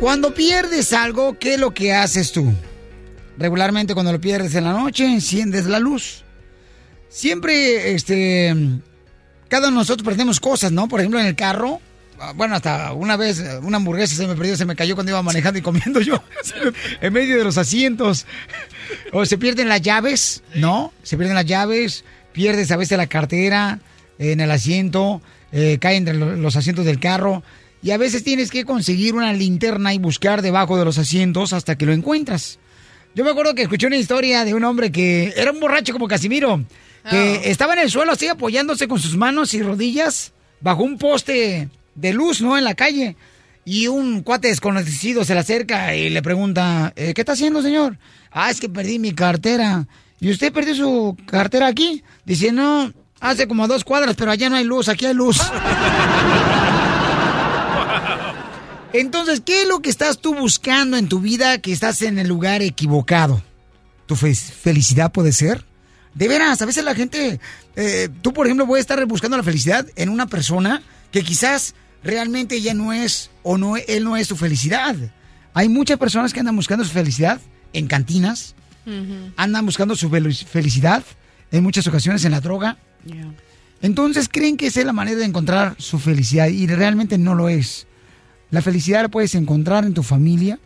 Cuando 0.00 0.34
pierdes 0.34 0.92
algo, 0.92 1.38
¿qué 1.38 1.54
es 1.54 1.60
lo 1.60 1.72
que 1.72 1.92
haces 1.92 2.32
tú? 2.32 2.52
Regularmente 3.38 3.94
cuando 3.94 4.12
lo 4.12 4.20
pierdes 4.20 4.54
en 4.54 4.64
la 4.64 4.72
noche, 4.72 5.04
enciendes 5.06 5.66
la 5.66 5.78
luz. 5.80 6.22
Siempre, 7.08 7.92
este, 7.94 8.54
cada 9.48 9.68
uno 9.68 9.76
de 9.78 9.80
nosotros 9.82 10.04
perdemos 10.06 10.40
cosas, 10.40 10.72
¿no? 10.72 10.88
Por 10.88 11.00
ejemplo, 11.00 11.20
en 11.20 11.26
el 11.26 11.34
carro. 11.36 11.80
ah, 12.18 12.32
Bueno, 12.34 12.56
hasta 12.56 12.92
una 12.92 13.16
vez 13.16 13.38
eh, 13.40 13.58
una 13.62 13.76
hamburguesa 13.76 14.14
se 14.16 14.26
me 14.26 14.34
perdió, 14.34 14.56
se 14.56 14.64
me 14.64 14.74
cayó 14.76 14.94
cuando 14.94 15.10
iba 15.12 15.22
manejando 15.22 15.58
y 15.58 15.62
comiendo 15.62 16.00
yo 16.00 16.22
en 17.00 17.12
medio 17.12 17.36
de 17.38 17.44
los 17.44 17.58
asientos. 17.58 18.26
O 19.12 19.24
se 19.26 19.38
pierden 19.38 19.68
las 19.68 19.80
llaves, 19.82 20.42
¿no? 20.54 20.92
Se 21.02 21.16
pierden 21.16 21.36
las 21.36 21.46
llaves, 21.46 22.04
pierdes 22.32 22.70
a 22.70 22.76
veces 22.76 22.98
la 22.98 23.06
cartera 23.06 23.80
en 24.18 24.40
el 24.40 24.50
asiento, 24.50 25.22
eh, 25.52 25.78
cae 25.80 25.96
entre 25.96 26.14
lo- 26.14 26.36
los 26.36 26.56
asientos 26.56 26.84
del 26.84 27.00
carro. 27.00 27.42
Y 27.82 27.90
a 27.90 27.96
veces 27.98 28.24
tienes 28.24 28.50
que 28.50 28.64
conseguir 28.64 29.14
una 29.14 29.32
linterna 29.34 29.92
y 29.92 29.98
buscar 29.98 30.40
debajo 30.42 30.78
de 30.78 30.84
los 30.86 30.98
asientos 30.98 31.52
hasta 31.52 31.76
que 31.76 31.84
lo 31.86 31.92
encuentras. 31.92 32.58
Yo 33.14 33.24
me 33.24 33.30
acuerdo 33.30 33.54
que 33.54 33.62
escuché 33.62 33.86
una 33.86 33.96
historia 33.96 34.44
de 34.44 34.54
un 34.54 34.64
hombre 34.64 34.90
que 34.90 35.32
era 35.36 35.52
un 35.52 35.60
borracho 35.60 35.92
como 35.92 36.08
Casimiro, 36.08 36.64
que 37.08 37.48
estaba 37.50 37.74
en 37.74 37.80
el 37.80 37.90
suelo 37.90 38.12
así 38.12 38.26
apoyándose 38.26 38.88
con 38.88 38.98
sus 38.98 39.16
manos 39.16 39.54
y 39.54 39.62
rodillas 39.62 40.32
bajo 40.60 40.82
un 40.82 40.98
poste 40.98 41.68
de 41.94 42.12
luz, 42.12 42.40
¿no? 42.40 42.58
En 42.58 42.64
la 42.64 42.74
calle. 42.74 43.16
Y 43.64 43.86
un 43.86 44.22
cuate 44.22 44.48
desconocido 44.48 45.24
se 45.24 45.34
le 45.34 45.40
acerca 45.40 45.94
y 45.94 46.10
le 46.10 46.22
pregunta, 46.22 46.92
eh, 46.96 47.14
¿qué 47.14 47.20
está 47.20 47.32
haciendo, 47.32 47.62
señor? 47.62 47.98
Ah, 48.30 48.50
es 48.50 48.60
que 48.60 48.68
perdí 48.68 48.98
mi 48.98 49.12
cartera. 49.12 49.86
¿Y 50.20 50.30
usted 50.30 50.52
perdió 50.52 50.74
su 50.74 51.16
cartera 51.26 51.68
aquí? 51.68 52.02
Dice, 52.24 52.50
no, 52.50 52.92
hace 53.20 53.46
como 53.46 53.68
dos 53.68 53.84
cuadras, 53.84 54.16
pero 54.16 54.30
allá 54.30 54.48
no 54.50 54.56
hay 54.56 54.64
luz, 54.64 54.88
aquí 54.88 55.06
hay 55.06 55.14
luz. 55.14 55.38
Entonces, 58.94 59.40
¿qué 59.44 59.62
es 59.62 59.68
lo 59.68 59.80
que 59.80 59.90
estás 59.90 60.18
tú 60.20 60.34
buscando 60.36 60.96
en 60.96 61.08
tu 61.08 61.18
vida 61.20 61.58
que 61.58 61.72
estás 61.72 62.00
en 62.02 62.16
el 62.20 62.28
lugar 62.28 62.62
equivocado? 62.62 63.42
¿Tu 64.06 64.14
fe- 64.14 64.34
felicidad 64.36 65.10
puede 65.10 65.32
ser? 65.32 65.64
De 66.14 66.28
veras, 66.28 66.62
a 66.62 66.66
veces 66.66 66.84
la 66.84 66.94
gente, 66.94 67.40
eh, 67.74 68.08
tú 68.22 68.32
por 68.32 68.46
ejemplo 68.46 68.68
puedes 68.68 68.84
estar 68.84 69.04
buscando 69.06 69.36
la 69.36 69.42
felicidad 69.42 69.84
en 69.96 70.10
una 70.10 70.26
persona 70.28 70.80
que 71.10 71.22
quizás 71.24 71.74
realmente 72.04 72.60
ya 72.60 72.72
no 72.72 72.92
es 72.92 73.30
o 73.42 73.58
no 73.58 73.76
él 73.76 74.04
no 74.04 74.16
es 74.16 74.28
tu 74.28 74.36
felicidad. 74.36 74.94
Hay 75.54 75.68
muchas 75.68 75.98
personas 75.98 76.32
que 76.32 76.38
andan 76.38 76.54
buscando 76.54 76.84
su 76.84 76.92
felicidad 76.92 77.40
en 77.72 77.88
cantinas, 77.88 78.54
andan 79.36 79.66
buscando 79.66 79.96
su 79.96 80.08
fel- 80.08 80.44
felicidad 80.46 81.02
en 81.50 81.64
muchas 81.64 81.84
ocasiones 81.88 82.24
en 82.24 82.30
la 82.30 82.40
droga. 82.40 82.76
Entonces 83.82 84.28
creen 84.30 84.56
que 84.56 84.68
esa 84.68 84.78
es 84.80 84.86
la 84.86 84.92
manera 84.92 85.18
de 85.18 85.24
encontrar 85.24 85.74
su 85.78 85.98
felicidad 85.98 86.46
y 86.46 86.68
realmente 86.68 87.18
no 87.18 87.34
lo 87.34 87.48
es. 87.48 87.88
La 88.54 88.62
felicidad 88.62 89.02
la 89.02 89.08
puedes 89.08 89.34
encontrar 89.34 89.84
en 89.84 89.94
tu 89.94 90.04
familia. 90.04 90.60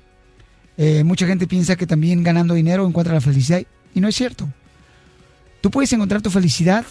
Eh, 0.76 1.04
mucha 1.04 1.26
gente 1.26 1.46
piensa 1.46 1.74
que 1.74 1.86
también 1.86 2.22
ganando 2.22 2.52
dinero 2.52 2.86
encuentra 2.86 3.14
la 3.14 3.22
felicidad 3.22 3.62
y 3.94 4.00
no 4.02 4.08
es 4.08 4.14
cierto. 4.14 4.46
Tú 5.62 5.70
puedes 5.70 5.90
encontrar 5.94 6.20
tu 6.20 6.28
felicidad 6.28 6.84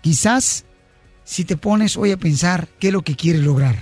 quizás 0.00 0.64
si 1.24 1.44
te 1.44 1.56
pones 1.56 1.96
hoy 1.96 2.12
a 2.12 2.16
pensar 2.16 2.68
qué 2.78 2.86
es 2.86 2.92
lo 2.92 3.02
que 3.02 3.16
quieres 3.16 3.42
lograr. 3.42 3.74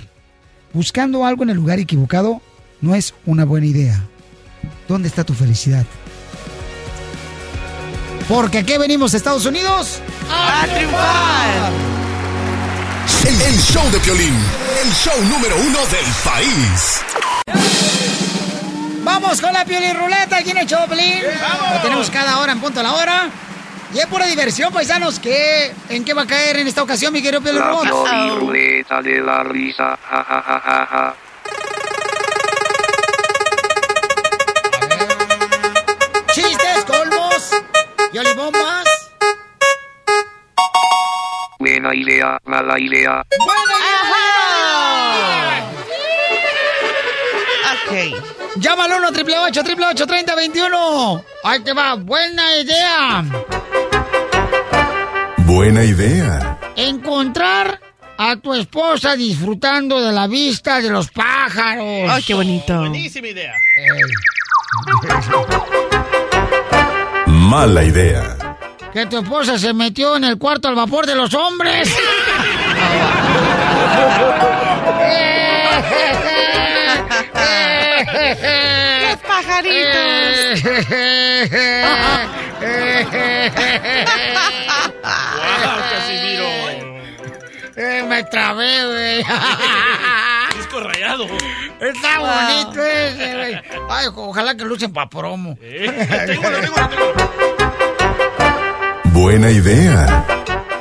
Buscando 0.72 1.26
algo 1.26 1.42
en 1.42 1.50
el 1.50 1.56
lugar 1.58 1.80
equivocado 1.80 2.40
no 2.80 2.94
es 2.94 3.12
una 3.26 3.44
buena 3.44 3.66
idea. 3.66 4.02
¿Dónde 4.88 5.08
está 5.08 5.22
tu 5.22 5.34
felicidad? 5.34 5.84
Porque 8.26 8.60
aquí 8.60 8.78
venimos 8.78 9.12
a 9.12 9.18
Estados 9.18 9.44
Unidos 9.44 10.00
a 10.30 10.66
triunfar. 10.66 11.72
El, 13.26 13.42
el 13.42 13.58
show 13.58 13.90
de 13.90 13.98
Piolín, 13.98 14.34
el 14.84 14.92
show 14.92 15.20
número 15.24 15.56
uno 15.56 15.80
del 15.86 16.06
país. 16.24 17.02
Vamos 19.02 19.40
con 19.40 19.52
la 19.52 19.64
Pioli 19.64 19.92
Ruleta 19.92 20.36
aquí 20.36 20.52
en 20.52 20.58
el 20.58 20.66
Choplin. 20.66 21.22
Lo 21.72 21.80
tenemos 21.82 22.08
cada 22.10 22.38
hora 22.38 22.52
en 22.52 22.60
punto 22.60 22.80
a 22.80 22.82
la 22.84 22.92
hora. 22.92 23.28
Y 23.92 23.98
es 23.98 24.06
pura 24.06 24.26
diversión, 24.26 24.72
paisanos. 24.72 25.18
¿Qué, 25.18 25.72
¿En 25.88 26.04
qué 26.04 26.14
va 26.14 26.22
a 26.22 26.26
caer 26.26 26.58
en 26.58 26.68
esta 26.68 26.84
ocasión, 26.84 27.12
mi 27.12 27.20
querido 27.20 27.40
La? 27.40 27.72
Pioli 28.04 28.30
ruleta 28.38 29.02
de 29.02 29.20
la 29.20 29.42
risa. 29.42 29.98
Ja, 30.08 30.24
ja, 30.24 30.42
ja, 30.64 31.14
Buena 41.86 42.02
idea, 42.02 42.38
mala 42.46 42.80
idea. 42.80 43.24
Ok. 47.74 47.92
Llámalo 48.56 48.94
al 48.96 49.00
1 49.02 49.08
888 49.10 50.06
3021 50.06 51.24
Ahí 51.44 51.60
te 51.60 51.72
va. 51.72 51.94
Buena 51.94 52.56
idea. 52.56 53.24
Buena 55.38 55.84
idea. 55.84 56.58
Encontrar 56.74 57.80
a 58.18 58.34
tu 58.34 58.52
esposa 58.52 59.14
disfrutando 59.14 60.00
de 60.00 60.12
la 60.12 60.26
vista 60.26 60.80
de 60.80 60.90
los 60.90 61.08
pájaros. 61.12 62.10
Ay, 62.10 62.22
qué 62.24 62.34
bonito. 62.34 62.80
Buenísima 62.80 63.28
idea. 63.28 63.52
Mala 67.26 67.84
idea. 67.84 68.55
Que 68.96 69.04
tu 69.04 69.18
esposa 69.18 69.58
se 69.58 69.74
metió 69.74 70.16
en 70.16 70.24
el 70.24 70.38
cuarto 70.38 70.68
al 70.68 70.74
vapor 70.74 71.04
de 71.04 71.14
los 71.14 71.34
hombres. 71.34 71.94
Los 79.02 79.16
pajaritos. 79.22 80.62
¡Wow, 85.02 85.80
Casimiro! 85.90 86.46
Eh, 87.76 88.02
me 88.08 88.22
trabé, 88.24 88.86
güey. 88.86 89.18
Disco 90.56 90.80
rayado. 90.80 91.26
Está 91.80 92.18
Wow. 92.18 92.28
bonito 92.28 92.82
ese, 92.82 93.34
güey. 93.34 93.54
Ay, 93.90 94.06
ojalá 94.14 94.56
que 94.56 94.64
lucen 94.64 94.92
pa' 94.92 95.08
promo. 95.08 95.56
Buena 99.16 99.50
idea. 99.50 100.26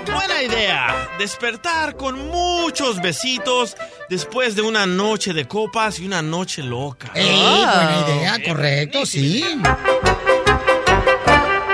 Buena 0.05 0.43
idea. 0.43 1.09
Despertar 1.17 1.95
con 1.95 2.27
muchos 2.27 3.01
besitos 3.01 3.77
después 4.09 4.57
de 4.57 4.61
una 4.61 4.85
noche 4.85 5.31
de 5.31 5.47
copas 5.47 5.99
y 6.01 6.05
una 6.05 6.21
noche 6.21 6.61
loca. 6.61 7.11
Ey, 7.15 7.33
buena 7.33 8.05
idea, 8.05 8.43
correcto, 8.45 9.05
sí. 9.05 9.41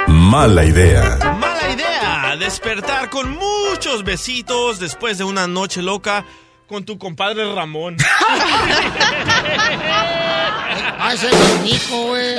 Mala 0.05 0.63
idea. 0.63 1.17
Mala 1.39 1.71
idea. 1.73 2.35
Despertar 2.37 3.09
con 3.09 3.31
muchos 3.31 4.03
besitos 4.03 4.79
después 4.79 5.17
de 5.17 5.23
una 5.23 5.47
noche 5.47 5.81
loca 5.81 6.25
con 6.71 6.85
tu 6.85 6.97
compadre 6.97 7.53
Ramón. 7.53 7.97
Ay, 10.99 11.17
soy 11.17 11.29
el 11.29 11.67
hijo, 11.67 12.07
güey. 12.07 12.35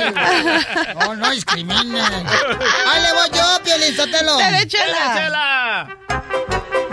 No, 0.99 1.15
no 1.15 1.29
discriminen. 1.29 1.95
Ahí 1.95 3.01
le 3.03 3.13
voy 3.13 3.29
yo, 3.31 3.43
Piolín 3.63 3.95
Sotelo. 3.95 4.35
Derechela. 4.37 5.95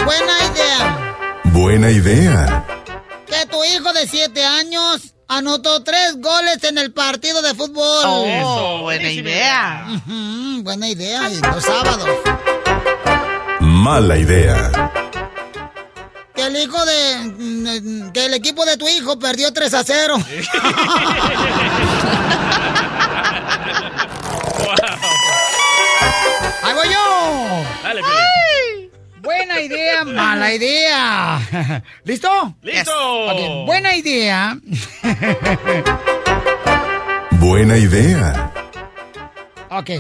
Buena 0.05 0.33
idea. 0.53 1.15
Buena 1.45 1.91
idea. 1.91 2.67
Que 3.27 3.47
tu 3.47 3.65
hijo 3.65 3.91
de 3.95 4.07
7 4.07 4.45
años 4.45 5.15
anotó 5.27 5.83
tres 5.83 6.21
goles 6.21 6.63
en 6.65 6.77
el 6.77 6.93
partido 6.93 7.41
de 7.41 7.55
fútbol. 7.55 8.05
Oh, 8.05 8.25
Eso, 8.27 8.79
buena 8.83 9.11
idea. 9.11 9.87
Buena 10.63 10.89
idea, 10.89 11.31
y 11.31 11.41
los 11.41 11.65
sábados. 11.65 12.07
Mala 13.61 14.19
idea. 14.19 15.10
Que 16.41 16.47
el 16.47 16.57
hijo 16.57 16.85
de... 16.87 17.19
mm, 17.37 18.13
Que 18.13 18.25
el 18.25 18.33
equipo 18.33 18.65
de 18.65 18.79
tu 18.79 18.89
hijo 18.89 19.19
perdió 19.19 19.53
3 19.53 19.75
a 19.75 19.85
0. 19.85 20.17
¡Ahí 26.63 26.75
voy 26.75 26.89
yo! 26.89 27.65
Dale, 27.83 28.01
¡Ay! 28.05 28.91
Buena 29.21 29.61
idea, 29.61 30.05
mala 30.05 30.55
idea. 30.55 31.83
¿Listo? 32.05 32.55
¡Listo! 32.63 33.27
Ok, 33.27 33.67
buena 33.67 33.95
idea. 33.95 34.57
Buena 37.33 37.77
idea. 37.77 38.53
Ok. 39.71 39.91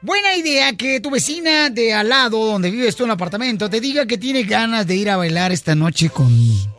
Buena 0.00 0.36
idea 0.36 0.76
que 0.76 1.00
tu 1.00 1.10
vecina 1.10 1.70
de 1.70 1.92
al 1.92 2.08
lado, 2.08 2.46
donde 2.46 2.70
vives 2.70 2.94
tú 2.94 3.02
en 3.02 3.10
el 3.10 3.14
apartamento, 3.14 3.68
te 3.68 3.80
diga 3.80 4.06
que 4.06 4.16
tiene 4.16 4.44
ganas 4.44 4.86
de 4.86 4.94
ir 4.94 5.10
a 5.10 5.16
bailar 5.16 5.50
esta 5.50 5.74
noche 5.74 6.08
con... 6.08 6.28
¡Ey, 6.28 6.70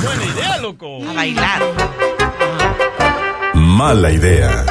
buena 0.00 0.24
idea, 0.24 0.58
loco! 0.58 1.08
A 1.08 1.12
bailar. 1.12 1.62
Mala 3.54 4.12
idea. 4.12 4.64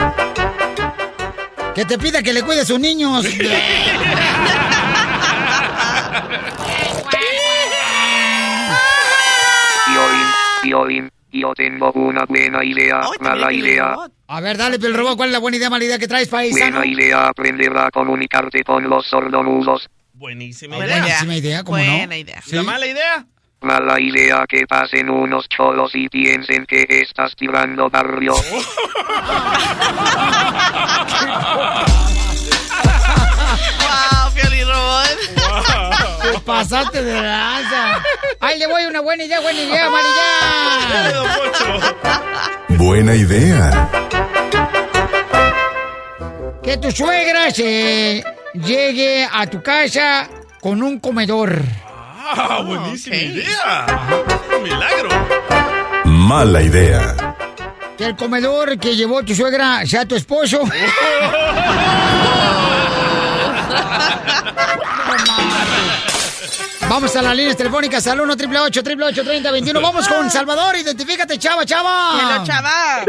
Que 1.75 1.83
te 1.83 1.97
pida 1.97 2.23
que 2.23 2.31
le 2.31 2.41
cuide 2.41 2.61
a 2.61 2.65
sus 2.65 2.79
niños. 2.79 3.25
Piolín, 10.61 11.11
yo 11.33 11.53
tengo 11.55 11.91
una 11.93 12.23
buena 12.25 12.63
idea, 12.63 13.01
mala 13.19 13.51
idea. 13.51 13.95
A 14.33 14.39
ver, 14.39 14.55
dale, 14.55 14.79
Piel 14.79 14.93
Robot, 14.93 15.17
¿cuál 15.17 15.27
es 15.27 15.33
la 15.33 15.39
buena 15.39 15.57
idea, 15.57 15.69
mala 15.69 15.83
idea 15.83 15.99
que 15.99 16.07
traes, 16.07 16.29
paisano? 16.29 16.77
Buena 16.77 16.89
idea 16.89 17.27
aprender 17.27 17.77
a 17.77 17.91
comunicarte 17.91 18.63
con 18.63 18.89
los 18.89 19.05
sordomudos. 19.05 19.89
Buenísima 20.13 20.77
idea. 20.77 21.01
buenísima 21.01 21.35
idea, 21.35 21.63
¿cómo 21.65 21.77
no? 21.79 21.97
Buena 21.97 22.15
idea. 22.15 22.41
¿La 22.49 22.63
mala 22.63 22.87
idea? 22.87 23.25
Mala 23.59 23.99
idea 23.99 24.45
que 24.47 24.65
pasen 24.65 25.09
unos 25.09 25.49
cholos 25.49 25.91
y 25.95 26.07
piensen 26.07 26.65
que 26.65 26.85
estás 26.89 27.35
tirando 27.35 27.89
barrio. 27.89 28.33
¡Wow, 33.81 34.31
Robot! 34.65 35.40
Te 36.51 36.57
pasaste 36.57 37.01
de 37.01 37.13
lanza. 37.13 38.03
Ay, 38.41 38.59
le 38.59 38.67
voy 38.67 38.85
una 38.85 38.99
buena 38.99 39.23
idea, 39.23 39.39
buena 39.39 39.61
idea, 39.61 39.89
mala 39.89 40.09
idea. 40.09 41.23
Buena 42.67 43.15
idea. 43.15 43.89
Que 46.61 46.75
tu 46.77 46.91
suegra 46.91 47.51
se 47.51 48.21
llegue 48.53 49.25
a 49.31 49.47
tu 49.47 49.63
casa 49.63 50.27
con 50.59 50.83
un 50.83 50.99
comedor. 50.99 51.57
Ah, 52.35 52.61
buenísima 52.65 53.15
idea. 53.15 53.85
Un 54.57 54.63
milagro. 54.63 55.09
Mala 56.03 56.61
idea. 56.61 57.15
Que 57.97 58.07
el 58.07 58.17
comedor 58.17 58.77
que 58.77 58.97
llevó 58.97 59.23
tu 59.23 59.33
suegra 59.33 59.85
sea 59.85 60.05
tu 60.05 60.15
esposo. 60.15 60.59
Vamos 66.91 67.15
a 67.15 67.21
las 67.21 67.33
líneas 67.33 67.55
telefónicas 67.55 68.05
al 68.07 68.19
1 68.19 68.33
888 68.33 68.81
888 68.81 69.23
3021 69.23 69.81
Vamos 69.81 70.09
con 70.09 70.29
Salvador, 70.29 70.75
identifícate, 70.75 71.39
chava, 71.39 71.65
chava. 71.65 72.19
Hello, 72.19 72.43
chava. 72.43 73.05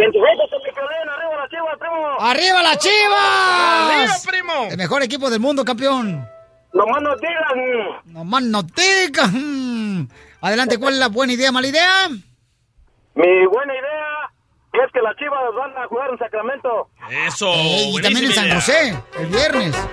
¡Arriba 2.20 2.62
la 2.62 2.78
chivas! 2.78 3.90
¡Arriba, 3.90 4.14
primo! 4.24 4.68
El 4.70 4.76
mejor 4.76 5.02
equipo 5.02 5.28
del 5.28 5.40
mundo, 5.40 5.64
campeón. 5.64 6.24
Nomás 6.72 7.02
no 7.02 7.16
digan. 7.16 8.02
Nomás 8.04 8.42
no 8.44 8.62
digan. 8.62 10.08
Adelante, 10.40 10.78
¿cuál 10.78 10.94
es 10.94 11.00
la 11.00 11.08
buena 11.08 11.32
idea, 11.32 11.50
mala 11.50 11.66
idea? 11.66 12.08
Mi 12.08 13.46
buena 13.46 13.72
idea 13.74 14.84
es 14.84 14.92
que 14.92 15.00
las 15.02 15.16
chivas 15.16 15.40
van 15.56 15.76
a 15.76 15.88
jugar 15.88 16.08
en 16.10 16.18
Sacramento. 16.18 16.88
Eso. 17.26 17.52
Y 17.52 18.00
también 18.00 18.26
en 18.26 18.32
San 18.32 18.44
idea. 18.44 18.54
José, 18.54 19.02
el 19.18 19.26
viernes. 19.26 19.88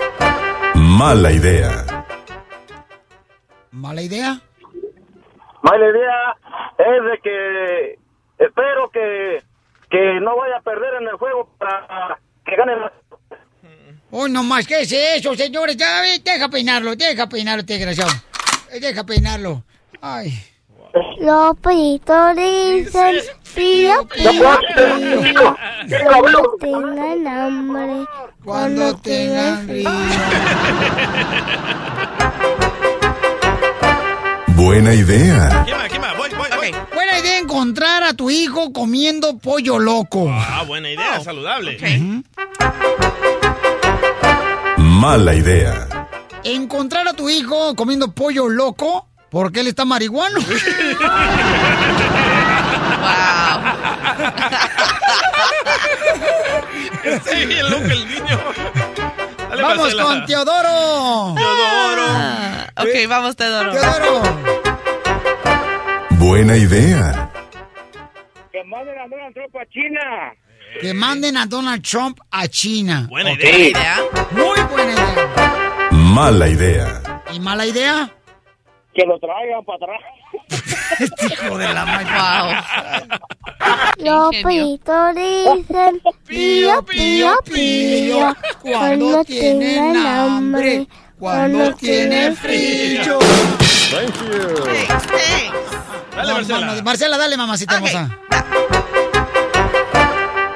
Mala 0.76 1.32
idea. 1.32 2.06
¿Mala 3.72 4.02
idea? 4.02 4.42
Mala 5.62 5.90
idea 5.90 6.36
es 6.78 7.04
de 7.12 7.20
que 7.22 8.00
espero 8.44 8.90
que, 8.90 9.44
que 9.90 10.20
no 10.22 10.38
vaya 10.38 10.58
a 10.58 10.62
perder 10.62 10.96
en 11.02 11.08
el 11.08 11.16
juego 11.16 11.50
para 11.58 12.18
que 12.46 12.56
ganen 12.56 12.82
las 12.82 12.92
Hoy 14.12 14.32
no 14.32 14.44
más, 14.44 14.66
¿qué 14.66 14.82
es 14.82 14.92
eso, 14.92 15.36
señores? 15.36 15.78
Ya, 15.78 16.02
ve, 16.02 16.20
deja 16.24 16.50
peinarlo, 16.50 16.96
deja 16.96 17.30
peinarlo, 17.30 17.60
este 17.60 17.78
desgraciado. 17.78 18.10
Eh, 18.72 18.80
Deja 18.80 19.04
peinarlo. 19.04 19.64
Ay. 20.02 20.34
Los 21.20 21.56
pollitos 21.60 22.36
dicen 22.36 23.18
pío, 23.54 24.08
pío, 24.08 24.60
pío. 25.22 25.56
Cuando 26.08 26.56
tengan 26.60 27.28
hambre, 27.28 28.06
cuando 28.44 28.98
tengan 28.98 29.68
frío. 29.68 29.90
Buena 34.60 34.94
idea. 34.94 35.64
¿Quién 35.64 35.78
más? 35.78 35.90
¿Quién 35.90 36.02
más? 36.02 36.18
Voy, 36.18 36.30
voy, 36.32 36.50
voy. 36.54 36.76
Buena 36.94 37.18
idea 37.18 37.40
encontrar 37.40 38.04
a 38.04 38.14
tu 38.14 38.30
hijo 38.30 38.74
comiendo 38.74 39.38
pollo 39.38 39.80
loco. 39.80 40.30
Ah, 40.30 40.66
buena 40.68 40.92
idea, 40.92 41.22
saludable. 41.22 41.78
Mala 44.78 45.34
idea. 45.34 45.88
Encontrar 46.44 47.08
a 47.08 47.14
tu 47.14 47.30
hijo 47.30 47.74
comiendo 47.78 48.12
pollo 48.12 48.50
loco 48.50 49.08
porque 49.32 49.62
él 49.62 49.68
está 49.68 49.86
marihuano. 49.86 50.40
Está 57.04 57.32
bien 57.32 57.70
loco 57.70 57.86
el 57.86 58.08
niño. 58.10 58.40
Dale, 59.50 59.62
Vamos 59.64 59.78
Marcela. 59.80 60.04
con 60.04 60.26
Teodoro. 60.26 61.34
Teodoro. 61.36 62.06
Ah, 62.08 62.68
ok, 62.78 63.08
vamos, 63.08 63.36
Teodoro. 63.36 63.72
Teodoro. 63.72 64.22
Buena 66.12 66.56
idea. 66.58 67.32
Que 68.52 68.64
manden 68.64 68.98
a 69.00 69.08
Donald 69.08 69.34
Trump 69.34 69.56
a 69.56 69.66
China. 69.66 70.34
Que 70.82 70.94
manden 70.94 71.38
a 71.38 71.46
Donald 71.46 71.82
Trump 71.84 72.20
a 72.32 72.48
China. 72.48 73.08
Buena 73.10 73.32
idea. 73.32 73.98
Muy 74.32 74.60
buena 74.70 74.92
idea. 74.94 75.90
Mala 75.92 76.48
idea. 76.50 77.02
¿Y 77.34 77.40
mala 77.40 77.66
idea? 77.66 78.10
Que 78.94 79.06
lo 79.06 79.20
traigan 79.20 79.64
para 79.66 79.78
atrás. 79.78 80.02
Hijo 81.32 81.58
de 81.58 81.74
la 81.74 81.86
Los 83.98 84.36
pollitos 84.42 85.16
dicen 85.16 86.02
pío, 86.26 86.84
pío, 86.84 87.34
pío. 87.46 88.36
Cuando 88.62 89.24
tienen 89.24 89.96
hambre, 89.96 90.88
cuando 91.20 91.74
tienen 91.76 92.36
frío. 92.36 93.20
Dale, 96.16 96.28
No, 96.28 96.34
Marcela. 96.34 96.66
no, 96.76 96.84
Marcela, 96.84 97.18
dale, 97.18 97.38
mamacita 97.38 97.76
hermosa. 97.76 98.10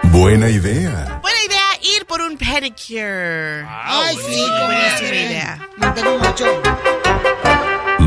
Buena 0.03 0.49
idea. 0.49 1.19
Buena 1.21 1.39
idea 1.43 1.95
ir 1.97 2.05
por 2.05 2.21
un 2.21 2.37
pedicure. 2.37 3.65
Ay, 3.67 4.15
sí, 4.27 4.45
no. 4.47 4.71
idea. 4.71 5.67
No 5.77 5.93
tengo 5.93 6.17
mucho. 6.17 6.45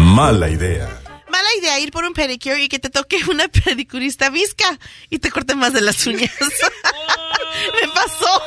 Mala 0.06 0.48
idea. 0.48 0.88
Mala 1.28 1.48
idea 1.58 1.80
ir 1.80 1.90
por 1.90 2.04
un 2.04 2.12
pedicure 2.12 2.62
y 2.62 2.68
que 2.68 2.78
te 2.78 2.90
toque 2.90 3.18
una 3.28 3.48
pedicurista 3.48 4.30
visca 4.30 4.78
y 5.10 5.18
te 5.18 5.30
corte 5.32 5.56
más 5.56 5.72
de 5.72 5.80
las 5.80 6.06
uñas. 6.06 6.30
Me 7.82 7.88
pasó. 7.88 8.42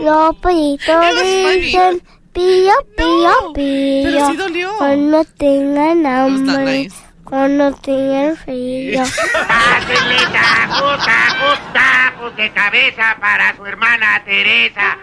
Los 0.00 0.36
pollitos 0.36 1.04
dicen 1.22 2.02
pío, 2.32 2.72
pío, 2.96 3.52
pío. 3.52 4.02
pero 4.04 4.30
sí 4.30 4.36
dolió. 4.36 4.76
Cuando 4.78 5.24
tengan 5.24 6.02
not 6.02 6.12
hambre, 6.12 6.82
nice. 6.84 6.96
Cuando 7.24 7.72
tengan 7.76 8.36
frío. 8.36 9.02
Pásenle 9.48 10.16
tacos, 10.32 11.04
tacos, 11.04 11.58
tacos 11.72 12.36
de 12.36 12.52
cabeza 12.52 13.16
para 13.20 13.56
su 13.56 13.66
hermana 13.66 14.22
Teresa. 14.24 14.98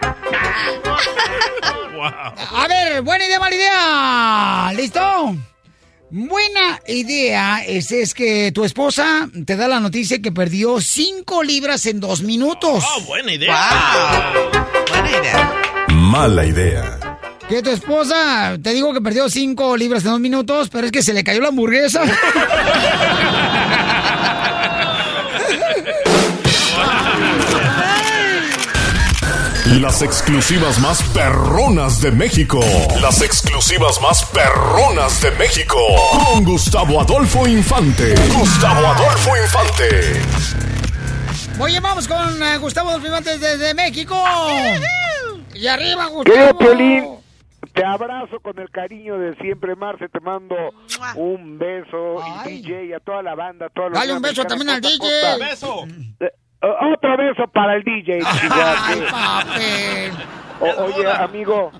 A 2.50 2.66
ver, 2.68 3.02
buena 3.02 3.24
idea, 3.26 3.40
mala 3.40 3.54
idea. 3.54 4.72
¿Listo? 4.74 5.36
Buena 6.10 6.78
idea 6.86 7.64
es, 7.64 7.90
es 7.90 8.12
que 8.12 8.52
tu 8.52 8.64
esposa 8.64 9.30
te 9.46 9.56
da 9.56 9.66
la 9.66 9.80
noticia 9.80 10.20
que 10.20 10.30
perdió 10.30 10.78
5 10.80 11.42
libras 11.42 11.86
en 11.86 12.00
dos 12.00 12.22
minutos. 12.22 12.84
Ah, 12.86 12.98
buena 13.06 13.32
idea. 13.32 14.32
Buena 14.90 15.10
idea. 15.10 15.52
Mala 15.88 16.44
idea. 16.44 17.11
Que 17.52 17.62
tu 17.62 17.68
esposa 17.68 18.56
te 18.62 18.72
digo 18.72 18.94
que 18.94 19.02
perdió 19.02 19.28
5 19.28 19.76
libras 19.76 20.02
en 20.04 20.12
dos 20.12 20.20
minutos, 20.20 20.70
pero 20.70 20.86
es 20.86 20.92
que 20.92 21.02
se 21.02 21.12
le 21.12 21.22
cayó 21.22 21.42
la 21.42 21.48
hamburguesa. 21.48 22.00
Las 29.82 30.00
exclusivas 30.00 30.78
más 30.78 31.02
perronas 31.12 32.00
de 32.00 32.10
México. 32.12 32.60
Las 33.02 33.20
exclusivas 33.20 34.00
más 34.00 34.24
perronas 34.24 35.20
de 35.20 35.32
México. 35.32 35.76
Con 36.32 36.44
Gustavo 36.44 37.02
Adolfo 37.02 37.46
Infante. 37.46 38.14
Gustavo 38.34 38.86
Adolfo 38.86 39.36
Infante. 39.36 40.22
Oye, 41.58 41.80
vamos 41.80 42.08
con 42.08 42.42
eh, 42.42 42.56
Gustavo 42.56 42.92
Dolfimantes 42.92 43.38
desde 43.38 43.74
México. 43.74 44.16
Y 45.52 45.66
arriba, 45.66 46.06
Gustavo. 46.06 46.58
Piolín, 46.58 47.21
te 47.74 47.84
abrazo 47.84 48.40
con 48.40 48.58
el 48.58 48.70
cariño 48.70 49.18
de 49.18 49.34
siempre, 49.36 49.74
Marce. 49.76 50.08
Te 50.08 50.20
mando 50.20 50.54
un 51.16 51.58
beso. 51.58 52.18
Y 52.46 52.50
DJ, 52.62 52.94
a 52.94 53.00
toda 53.00 53.22
la 53.22 53.34
banda. 53.34 53.66
a 53.66 53.68
toda 53.70 53.90
la 53.90 53.98
Dale 54.00 54.12
un 54.14 54.22
beso 54.22 54.44
también 54.44 54.70
al 54.70 54.80
DJ. 54.80 55.06
Eh, 56.20 56.30
otro 56.60 57.16
beso 57.16 57.46
para 57.52 57.74
el 57.76 57.82
DJ. 57.82 58.20
Ay, 58.50 59.02
papel. 59.10 60.12
O- 60.60 60.84
oye, 60.84 61.10
amigo, 61.10 61.72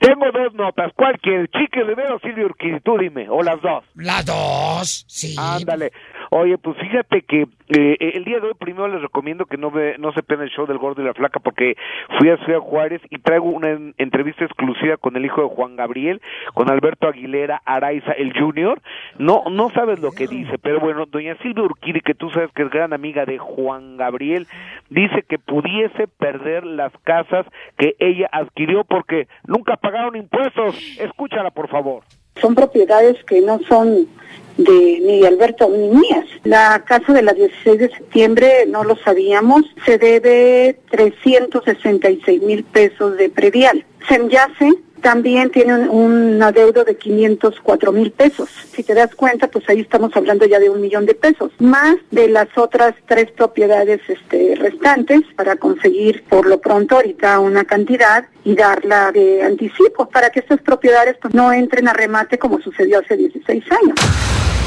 tengo 0.00 0.24
dos 0.32 0.54
notas. 0.54 0.92
¿Cuál 0.96 1.18
quieres? 1.20 1.48
¿Chique 1.52 1.82
Rivera 1.84 2.14
o 2.14 2.18
Silvio 2.18 2.46
Urquidy? 2.46 2.80
Tú 2.80 2.98
dime, 2.98 3.28
o 3.28 3.42
las 3.42 3.60
dos. 3.62 3.84
Las 3.94 4.26
dos, 4.26 5.04
sí. 5.06 5.36
Ándale. 5.38 5.92
Oye, 6.30 6.58
pues 6.58 6.76
fíjate 6.78 7.22
que 7.22 7.42
eh, 7.68 7.96
el 8.14 8.24
día 8.24 8.40
de 8.40 8.48
hoy 8.48 8.54
primero 8.58 8.88
les 8.88 9.00
recomiendo 9.00 9.46
que 9.46 9.56
no 9.56 9.70
ve, 9.70 9.96
no 9.98 10.12
se 10.12 10.22
pierdan 10.22 10.46
el 10.46 10.52
show 10.52 10.66
del 10.66 10.78
Gordo 10.78 11.00
y 11.02 11.04
la 11.06 11.14
Flaca 11.14 11.40
porque 11.40 11.76
fui 12.18 12.28
a 12.28 12.36
Ciudad 12.44 12.60
Juárez 12.60 13.00
y 13.10 13.18
traigo 13.18 13.46
una 13.46 13.70
en- 13.70 13.94
entrevista 13.98 14.44
exclusiva 14.44 14.96
con 14.98 15.16
el 15.16 15.24
hijo 15.24 15.40
de 15.42 15.48
Juan 15.48 15.76
Gabriel, 15.76 16.20
con 16.54 16.70
Alberto 16.70 17.08
Aguilera 17.08 17.62
Araiza, 17.64 18.12
el 18.12 18.32
Junior. 18.38 18.80
No, 19.18 19.44
no 19.50 19.70
sabes 19.70 20.00
lo 20.00 20.12
que 20.12 20.26
dice, 20.26 20.58
pero 20.58 20.80
bueno, 20.80 21.06
doña 21.06 21.36
Silvia 21.42 21.64
Urquiri, 21.64 22.00
que 22.00 22.14
tú 22.14 22.30
sabes 22.30 22.50
que 22.52 22.62
es 22.62 22.70
gran 22.70 22.92
amiga 22.92 23.24
de 23.24 23.38
Juan 23.38 23.96
Gabriel, 23.96 24.46
dice 24.90 25.22
que 25.28 25.38
pudiese 25.38 26.08
perder 26.08 26.64
las 26.64 26.92
casas 27.04 27.46
que 27.78 27.96
ella 27.98 28.28
adquirió 28.32 28.84
porque 28.84 29.28
nunca 29.46 29.76
pagaron 29.76 30.14
impuestos. 30.16 30.76
Escúchala, 31.00 31.50
por 31.50 31.68
favor. 31.68 32.02
Son 32.36 32.54
propiedades 32.54 33.22
que 33.24 33.40
no 33.40 33.58
son 33.60 34.06
de 34.58 34.98
de 35.00 35.26
Alberto 35.26 35.68
ni 35.68 35.88
mías. 35.88 36.26
La 36.44 36.84
casa 36.84 37.12
de 37.12 37.22
la 37.22 37.32
16 37.32 37.78
de 37.78 37.88
septiembre 37.88 38.66
no 38.66 38.84
lo 38.84 38.96
sabíamos, 38.96 39.62
se 39.86 39.98
debe 39.98 40.78
366 40.90 42.42
mil 42.42 42.64
pesos 42.64 43.16
de 43.16 43.30
predial. 43.30 43.84
Semyace 44.08 44.74
también 45.00 45.50
tiene 45.50 45.74
un, 45.74 45.88
un 45.88 46.42
adeudo 46.42 46.84
de 46.84 46.96
504 46.96 47.92
mil 47.92 48.10
pesos. 48.12 48.48
Si 48.72 48.82
te 48.82 48.94
das 48.94 49.14
cuenta, 49.14 49.48
pues 49.48 49.68
ahí 49.68 49.80
estamos 49.80 50.14
hablando 50.14 50.46
ya 50.46 50.58
de 50.58 50.70
un 50.70 50.80
millón 50.80 51.06
de 51.06 51.14
pesos, 51.14 51.50
más 51.58 51.96
de 52.10 52.28
las 52.28 52.48
otras 52.56 52.94
tres 53.06 53.30
propiedades 53.32 54.00
este, 54.08 54.54
restantes 54.56 55.20
para 55.36 55.56
conseguir 55.56 56.24
por 56.28 56.46
lo 56.46 56.60
pronto 56.60 56.96
ahorita 56.96 57.38
una 57.40 57.64
cantidad 57.64 58.26
y 58.44 58.54
darla 58.54 59.12
de 59.12 59.42
anticipo 59.42 60.08
para 60.08 60.30
que 60.30 60.40
estas 60.40 60.60
propiedades 60.60 61.16
pues, 61.20 61.34
no 61.34 61.52
entren 61.52 61.88
a 61.88 61.92
remate 61.92 62.38
como 62.38 62.60
sucedió 62.60 63.00
hace 63.00 63.16
16 63.16 63.64
años. 63.70 64.57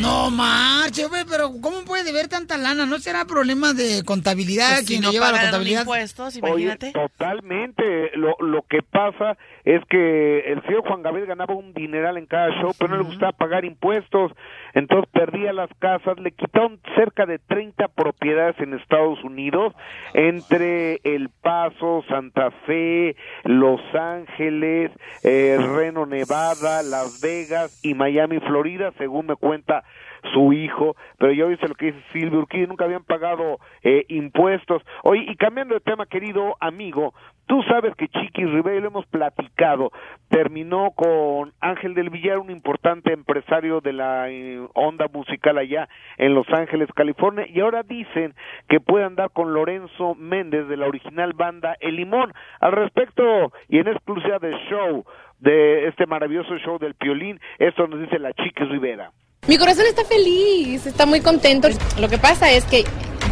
No 0.00 0.30
marche, 0.30 1.06
güey, 1.06 1.24
pero 1.28 1.50
¿cómo 1.60 1.84
puede 1.84 2.04
deber 2.04 2.28
tanta 2.28 2.56
lana? 2.56 2.86
¿No 2.86 2.98
será 2.98 3.24
problema 3.24 3.72
de 3.72 4.02
contabilidad 4.04 4.68
Pues 4.70 4.80
si 4.80 4.86
quien 4.86 5.02
no 5.02 5.10
lleva 5.12 5.32
la 5.32 5.42
contabilidad? 5.42 5.80
impuestos, 5.82 6.36
Oye, 6.42 6.48
imagínate. 6.64 6.92
totalmente. 6.92 8.10
Lo, 8.16 8.34
lo 8.40 8.62
que 8.68 8.82
pasa 8.82 9.36
es 9.64 9.82
que 9.88 10.40
el 10.52 10.62
señor 10.62 10.82
Juan 10.86 11.02
Gabriel 11.02 11.26
ganaba 11.28 11.54
un 11.54 11.72
dineral 11.74 12.16
en 12.16 12.26
cada 12.26 12.50
show, 12.60 12.72
pero 12.78 12.90
no 12.90 12.96
le 12.96 13.04
gustaba 13.04 13.32
pagar 13.32 13.64
impuestos. 13.64 14.32
Entonces 14.74 15.08
perdía 15.12 15.52
las 15.52 15.70
casas, 15.78 16.18
le 16.18 16.32
quitaron 16.32 16.80
cerca 16.94 17.26
de 17.26 17.38
30 17.38 17.88
propiedades 17.88 18.58
en 18.60 18.74
Estados 18.74 19.22
Unidos, 19.24 19.74
entre 20.14 21.00
El 21.04 21.28
Paso, 21.28 22.04
Santa 22.08 22.50
Fe, 22.66 23.16
Los 23.44 23.80
Ángeles, 23.94 24.90
eh, 25.24 25.58
Reno, 25.74 26.06
Nevada, 26.06 26.82
Las 26.82 27.20
Vegas 27.20 27.80
y 27.82 27.94
Miami, 27.94 28.40
Florida, 28.40 28.92
según 28.98 29.26
me 29.26 29.36
cuenta 29.36 29.84
su 30.32 30.52
hijo, 30.52 30.96
pero 31.18 31.32
yo 31.32 31.48
viste 31.48 31.68
lo 31.68 31.74
que 31.74 31.86
dice 31.86 32.04
Silvio 32.12 32.40
Urquidi, 32.40 32.66
nunca 32.66 32.84
habían 32.84 33.04
pagado 33.04 33.58
eh, 33.82 34.04
impuestos. 34.08 34.82
Oye, 35.02 35.24
y 35.28 35.36
cambiando 35.36 35.74
de 35.74 35.80
tema, 35.80 36.06
querido 36.06 36.56
amigo, 36.60 37.12
tú 37.46 37.62
sabes 37.64 37.94
que 37.96 38.08
Chiqui 38.08 38.44
Rivera, 38.44 38.80
lo 38.80 38.88
hemos 38.88 39.06
platicado, 39.06 39.90
terminó 40.28 40.92
con 40.92 41.52
Ángel 41.60 41.94
del 41.94 42.10
Villar, 42.10 42.38
un 42.38 42.50
importante 42.50 43.12
empresario 43.12 43.80
de 43.80 43.92
la 43.92 44.30
eh, 44.30 44.60
onda 44.74 45.06
musical 45.12 45.58
allá 45.58 45.88
en 46.18 46.34
Los 46.34 46.48
Ángeles, 46.50 46.88
California, 46.94 47.46
y 47.48 47.60
ahora 47.60 47.82
dicen 47.82 48.34
que 48.68 48.80
puede 48.80 49.04
andar 49.04 49.30
con 49.30 49.52
Lorenzo 49.52 50.14
Méndez 50.14 50.68
de 50.68 50.76
la 50.76 50.86
original 50.86 51.32
banda 51.32 51.76
El 51.80 51.96
Limón. 51.96 52.32
Al 52.60 52.72
respecto, 52.72 53.52
y 53.68 53.78
en 53.78 53.88
exclusiva 53.88 54.38
del 54.38 54.56
show, 54.70 55.04
de 55.40 55.88
este 55.88 56.06
maravilloso 56.06 56.56
show 56.58 56.78
del 56.78 56.94
Piolín, 56.94 57.40
esto 57.58 57.86
nos 57.88 58.00
dice 58.00 58.18
la 58.20 58.32
Chiqui 58.32 58.64
Rivera. 58.64 59.10
Mi 59.48 59.58
corazón 59.58 59.86
está 59.88 60.04
feliz, 60.04 60.86
está 60.86 61.04
muy 61.04 61.20
contento. 61.20 61.66
Lo 61.98 62.08
que 62.08 62.16
pasa 62.16 62.52
es 62.52 62.62
que 62.62 62.84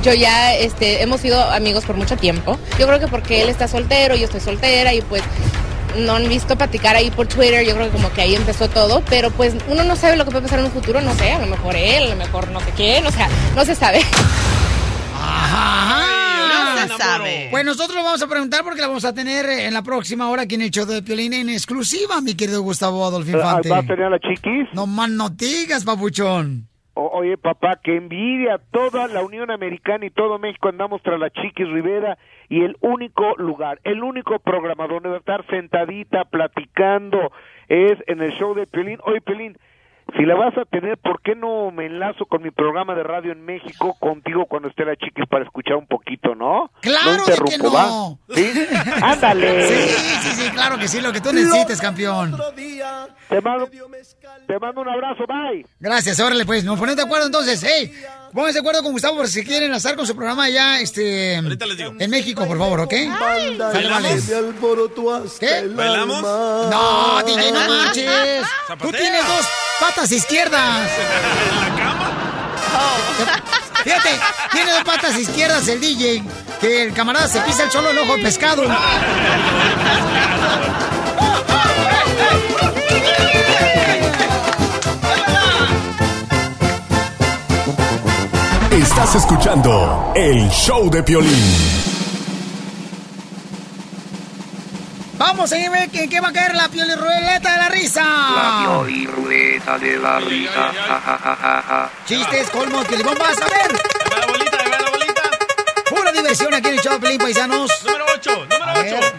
yo 0.02 0.12
ya 0.12 0.56
este, 0.56 1.02
hemos 1.02 1.20
sido 1.20 1.40
amigos 1.40 1.84
por 1.84 1.96
mucho 1.96 2.16
tiempo. 2.16 2.58
Yo 2.80 2.88
creo 2.88 2.98
que 2.98 3.06
porque 3.06 3.42
él 3.42 3.48
está 3.48 3.68
soltero, 3.68 4.16
yo 4.16 4.24
estoy 4.24 4.40
soltera 4.40 4.92
y 4.92 5.02
pues 5.02 5.22
no 5.98 6.16
han 6.16 6.28
visto 6.28 6.58
platicar 6.58 6.96
ahí 6.96 7.12
por 7.12 7.28
Twitter, 7.28 7.64
yo 7.64 7.76
creo 7.76 7.86
que 7.86 7.92
como 7.92 8.12
que 8.12 8.22
ahí 8.22 8.34
empezó 8.34 8.68
todo, 8.68 9.04
pero 9.08 9.30
pues 9.30 9.54
uno 9.68 9.84
no 9.84 9.94
sabe 9.94 10.16
lo 10.16 10.24
que 10.24 10.32
puede 10.32 10.42
pasar 10.42 10.58
en 10.58 10.64
un 10.64 10.72
futuro, 10.72 11.00
no 11.00 11.14
sé, 11.14 11.30
a 11.30 11.38
lo 11.38 11.46
mejor 11.46 11.76
él, 11.76 12.02
a 12.02 12.08
lo 12.08 12.16
mejor 12.16 12.50
no 12.50 12.58
sé 12.58 12.72
quién, 12.74 13.06
o 13.06 13.12
sea, 13.12 13.28
no 13.54 13.64
se 13.64 13.76
sabe. 13.76 14.00
Ajá. 15.14 16.19
No 16.50 16.76
se 16.76 16.88
sabe. 17.02 17.48
Pues 17.50 17.64
nosotros 17.64 17.96
lo 17.96 18.04
vamos 18.04 18.22
a 18.22 18.28
preguntar 18.28 18.62
porque 18.64 18.80
la 18.80 18.88
vamos 18.88 19.04
a 19.04 19.14
tener 19.14 19.46
en 19.46 19.72
la 19.74 19.82
próxima 19.82 20.28
hora 20.28 20.42
aquí 20.42 20.56
en 20.56 20.62
el 20.62 20.70
show 20.70 20.86
de 20.86 21.02
Piolín 21.02 21.32
en 21.32 21.48
exclusiva, 21.48 22.20
mi 22.20 22.34
querido 22.36 22.62
Gustavo 22.62 23.04
Adolfo 23.04 23.30
Infante. 23.30 23.68
¿Va 23.70 23.78
a 23.78 23.82
tener 23.82 24.04
a 24.04 24.10
la 24.10 24.18
Chiquis? 24.18 24.68
No 24.72 24.86
más 24.86 25.10
no 25.10 25.28
digas, 25.30 25.84
papuchón. 25.84 26.66
O- 26.94 27.08
oye, 27.20 27.38
papá, 27.38 27.78
que 27.82 27.96
envidia 27.96 28.60
toda 28.72 29.06
la 29.08 29.22
Unión 29.22 29.50
Americana 29.50 30.04
y 30.06 30.10
todo 30.10 30.38
México 30.38 30.68
andamos 30.68 31.00
tras 31.02 31.18
la 31.20 31.30
Chiquis 31.30 31.68
Rivera 31.68 32.18
y 32.48 32.62
el 32.62 32.76
único 32.80 33.34
lugar, 33.38 33.80
el 33.84 34.02
único 34.02 34.38
programa 34.40 34.86
donde 34.88 35.08
va 35.08 35.14
a 35.16 35.18
estar 35.20 35.46
sentadita 35.48 36.24
platicando 36.24 37.30
es 37.68 37.96
en 38.08 38.20
el 38.20 38.32
show 38.32 38.54
de 38.54 38.66
Pelín. 38.66 38.98
Oye, 39.04 39.20
Pelín, 39.20 39.56
si 40.16 40.24
la 40.24 40.34
vas 40.34 40.56
a 40.56 40.64
tener, 40.64 40.98
¿por 40.98 41.20
qué 41.22 41.34
no 41.34 41.70
me 41.70 41.86
enlazo 41.86 42.26
con 42.26 42.42
mi 42.42 42.50
programa 42.50 42.94
de 42.94 43.02
radio 43.02 43.32
en 43.32 43.44
México 43.44 43.96
contigo 43.98 44.46
cuando 44.46 44.68
esté 44.68 44.84
la 44.84 44.96
Chiquis 44.96 45.26
para 45.28 45.44
escuchar 45.44 45.76
un 45.76 45.86
poquito, 45.86 46.34
no? 46.34 46.70
Claro 46.80 47.18
no 47.18 47.24
de 47.24 47.50
que 47.50 47.58
no. 47.58 47.72
¿va? 47.72 48.34
¿Sí? 48.34 48.52
Ándale. 49.02 49.68
Sí, 49.68 49.94
sí, 50.22 50.42
sí, 50.42 50.50
claro 50.50 50.78
que 50.78 50.88
sí, 50.88 51.00
lo 51.00 51.12
que 51.12 51.20
tú 51.20 51.32
necesites, 51.32 51.80
campeón. 51.80 52.36
Te 53.28 53.40
mando, 53.40 53.68
te 54.46 54.58
mando 54.58 54.80
un 54.80 54.88
abrazo, 54.88 55.24
bye. 55.26 55.64
Gracias, 55.78 56.18
órale, 56.18 56.44
pues, 56.44 56.64
nos 56.64 56.78
ponemos 56.78 56.96
de 56.96 57.02
acuerdo 57.02 57.26
entonces. 57.26 57.62
Hey, 57.62 57.92
pónganse 58.32 58.54
de 58.54 58.60
acuerdo 58.60 58.82
con 58.82 58.92
Gustavo 58.92 59.18
por 59.18 59.28
si 59.28 59.44
quieren 59.44 59.64
enlazar 59.64 59.96
con 59.96 60.06
su 60.06 60.16
programa 60.16 60.44
allá, 60.44 60.80
este, 60.80 61.34
en 61.34 62.10
México, 62.10 62.46
por 62.46 62.58
favor, 62.58 62.80
¿ok? 62.80 62.94
Vale. 63.20 63.58
¿Qué? 65.38 65.68
¿Bailamos? 65.68 66.22
No, 66.22 67.22
DJ, 67.24 67.52
no 67.52 67.68
marches. 67.68 68.46
Tú 68.80 68.90
tienes 68.90 69.26
dos 69.26 69.69
patas 69.80 70.12
izquierdas. 70.12 70.88
¿En 70.88 71.60
la 71.60 71.82
cama? 71.82 72.10
Fíjate, 73.82 74.10
tiene 74.52 74.72
dos 74.72 74.84
patas 74.84 75.16
izquierdas 75.16 75.66
el 75.68 75.80
DJ, 75.80 76.22
que 76.60 76.82
el 76.84 76.92
camarada 76.92 77.26
se 77.26 77.40
pisa 77.40 77.64
el 77.64 77.70
solo 77.70 77.90
el 77.90 77.98
ojo 77.98 78.14
pescado. 78.22 78.62
Estás 88.70 89.14
escuchando 89.14 90.12
el 90.14 90.48
show 90.50 90.90
de 90.90 91.02
Piolín. 91.02 91.89
Vamos 95.20 95.52
a 95.52 95.56
ver 95.56 95.90
en 95.92 96.08
qué 96.08 96.18
va 96.18 96.28
a 96.28 96.32
caer 96.32 96.54
la 96.54 96.66
piolirrueleta 96.70 97.52
de 97.52 97.58
la 97.58 97.68
risa. 97.68 98.02
La 98.02 98.60
piolirrueta 98.62 99.78
de 99.78 99.98
la 99.98 100.18
risa. 100.18 100.72
Ja, 100.72 100.98
ja, 101.06 101.18
ja, 101.22 101.36
ja, 101.36 101.62
ja. 101.68 101.90
Chistes, 102.06 102.48
colmos, 102.48 102.86
piolibombas, 102.86 103.36
a 103.36 103.44
ver. 103.44 103.70
la 104.18 104.26
bolita, 104.26 104.56
la 104.66 104.90
bolita. 104.90 105.22
Pura 105.90 106.12
diversión 106.12 106.54
aquí 106.54 106.68
en 106.68 106.74
el 106.76 106.80
show 106.80 106.98
Pelín, 106.98 107.18
paisanos. 107.18 107.70
Número 107.84 108.06
8, 108.14 108.30
número 108.46 108.64
A 108.64 108.72
8. 108.72 108.82
ver. 108.82 109.14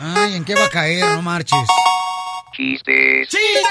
Ay, 0.00 0.34
¿en 0.34 0.44
qué 0.44 0.56
va 0.56 0.64
a 0.64 0.70
caer? 0.70 1.04
No 1.04 1.22
marches. 1.22 1.68
Chistes. 2.52 3.28
¡Chistes! 3.28 3.68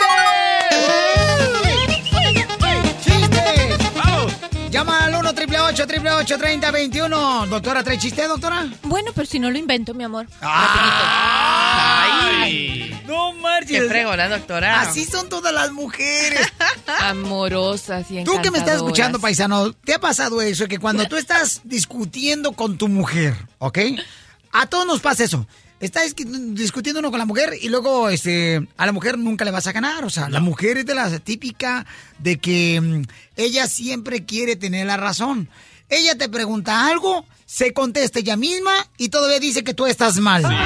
Llama 4.70 5.06
al 5.06 5.16
1 5.16 5.30
888 5.30 6.38
3021 6.38 7.48
Doctora, 7.48 7.84
¿trae 7.84 7.98
chiste, 7.98 8.28
doctora? 8.28 8.68
Bueno, 8.84 9.12
pero 9.16 9.26
si 9.26 9.40
no 9.40 9.50
lo 9.50 9.58
invento, 9.58 9.94
mi 9.94 10.04
amor. 10.04 10.28
Ay. 11.62 13.02
No 13.08 13.32
marches. 13.34 13.82
Qué 13.84 13.88
fregona, 13.88 14.28
doctora. 14.28 14.82
Así 14.82 15.06
son 15.06 15.30
todas 15.30 15.54
las 15.54 15.72
mujeres. 15.72 16.52
Amorosas 17.00 18.12
y 18.12 18.26
Tú 18.26 18.42
que 18.42 18.52
me 18.52 18.58
estás 18.58 18.76
escuchando, 18.76 19.20
paisano, 19.20 19.72
¿te 19.72 19.94
ha 19.94 20.00
pasado 20.00 20.42
eso? 20.42 20.68
Que 20.68 20.80
cuando 20.80 21.08
tú 21.10 21.16
estás 21.16 21.62
discutiendo 21.64 22.52
con 22.52 22.78
tu 22.78 22.90
mujer, 22.90 23.36
¿ok? 23.60 23.80
A 24.52 24.66
todos 24.66 24.86
nos 24.86 25.00
pasa 25.00 25.24
eso. 25.24 25.48
Estás 25.80 26.16
discutiendo 26.16 27.00
uno 27.00 27.12
con 27.12 27.20
la 27.20 27.26
mujer 27.26 27.54
y 27.62 27.70
luego 27.70 28.10
este, 28.10 28.68
a 28.78 28.86
la 28.88 28.92
mujer 28.92 29.20
nunca 29.20 29.46
le 29.46 29.52
vas 29.52 29.68
a 29.68 29.72
ganar. 29.72 30.04
O 30.06 30.10
sea, 30.10 30.28
la 30.28 30.40
mujer 30.40 30.78
es 30.78 30.88
de 30.88 30.96
la 30.96 31.20
típica 31.20 31.86
de 32.18 32.40
que 32.40 32.82
mm, 32.82 33.04
ella 33.36 33.68
siempre 33.68 34.26
quiere 34.26 34.56
tener 34.56 34.88
la 34.88 34.98
razón. 34.98 35.50
Ella 35.90 36.18
te 36.18 36.30
pregunta 36.30 36.88
algo, 36.88 37.26
se 37.46 37.74
contesta 37.74 38.20
ella 38.20 38.36
misma 38.36 38.74
y 38.98 39.10
todavía 39.10 39.40
dice 39.40 39.64
que 39.64 39.76
tú 39.76 39.86
estás 39.86 40.18
mal. 40.18 40.44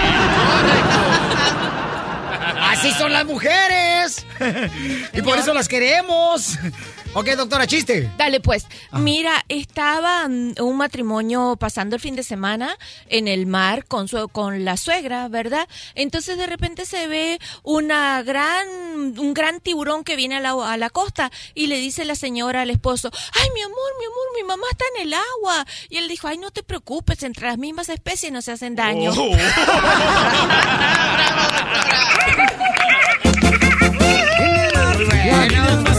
Así 2.62 2.91
son 2.91 3.12
las 3.12 3.26
mujeres. 3.26 4.26
y 5.14 5.22
por 5.22 5.38
eso 5.38 5.53
las 5.53 5.68
queremos. 5.68 6.57
Ok, 7.14 7.28
doctora, 7.36 7.68
chiste. 7.68 8.09
Dale, 8.18 8.39
pues. 8.39 8.66
Mira, 8.93 9.43
estaba 9.49 10.30
mm, 10.30 10.53
un 10.62 10.78
matrimonio 10.78 11.57
pasando 11.59 11.97
el 11.97 12.01
fin 12.01 12.16
de 12.16 12.24
semana 12.24 12.78
en 13.07 13.28
el 13.28 13.47
mar 13.47 13.86
con 13.86 14.07
su 14.07 14.30
con 14.30 14.64
la 14.64 14.78
suegra, 14.78 15.28
¿verdad? 15.28 15.68
Entonces 15.93 16.38
de 16.38 16.47
repente 16.47 16.86
se 16.86 17.07
ve 17.07 17.39
una 17.64 18.24
gran 18.24 18.68
un 19.20 19.34
gran 19.34 19.59
tiburón 19.59 20.05
que 20.05 20.16
viene 20.16 20.38
a 20.38 20.39
la, 20.39 20.51
a 20.72 20.78
la 20.78 20.89
costa 20.89 21.32
y 21.53 21.68
le 21.68 21.78
dice 21.78 22.05
la 22.05 22.16
señora 22.16 22.62
al 22.62 22.70
esposo, 22.70 23.12
"Ay, 23.34 23.49
mi 23.53 23.62
amor, 23.62 23.78
mi 23.99 24.05
amor, 24.05 24.26
mi 24.38 24.43
mamá 24.43 24.68
está 24.72 24.86
en 24.95 25.07
el 25.07 25.14
agua." 25.14 25.66
Y 25.89 25.97
él 25.97 26.07
dijo, 26.07 26.30
"Ay, 26.30 26.38
no 26.38 26.51
te 26.51 26.64
preocupes, 26.64 27.24
entre 27.24 27.47
las 27.47 27.57
mismas 27.57 27.89
especies 27.89 28.32
no 28.32 28.41
se 28.41 28.53
hacen 28.53 28.76
daño." 28.76 29.12
Oh. 29.14 29.36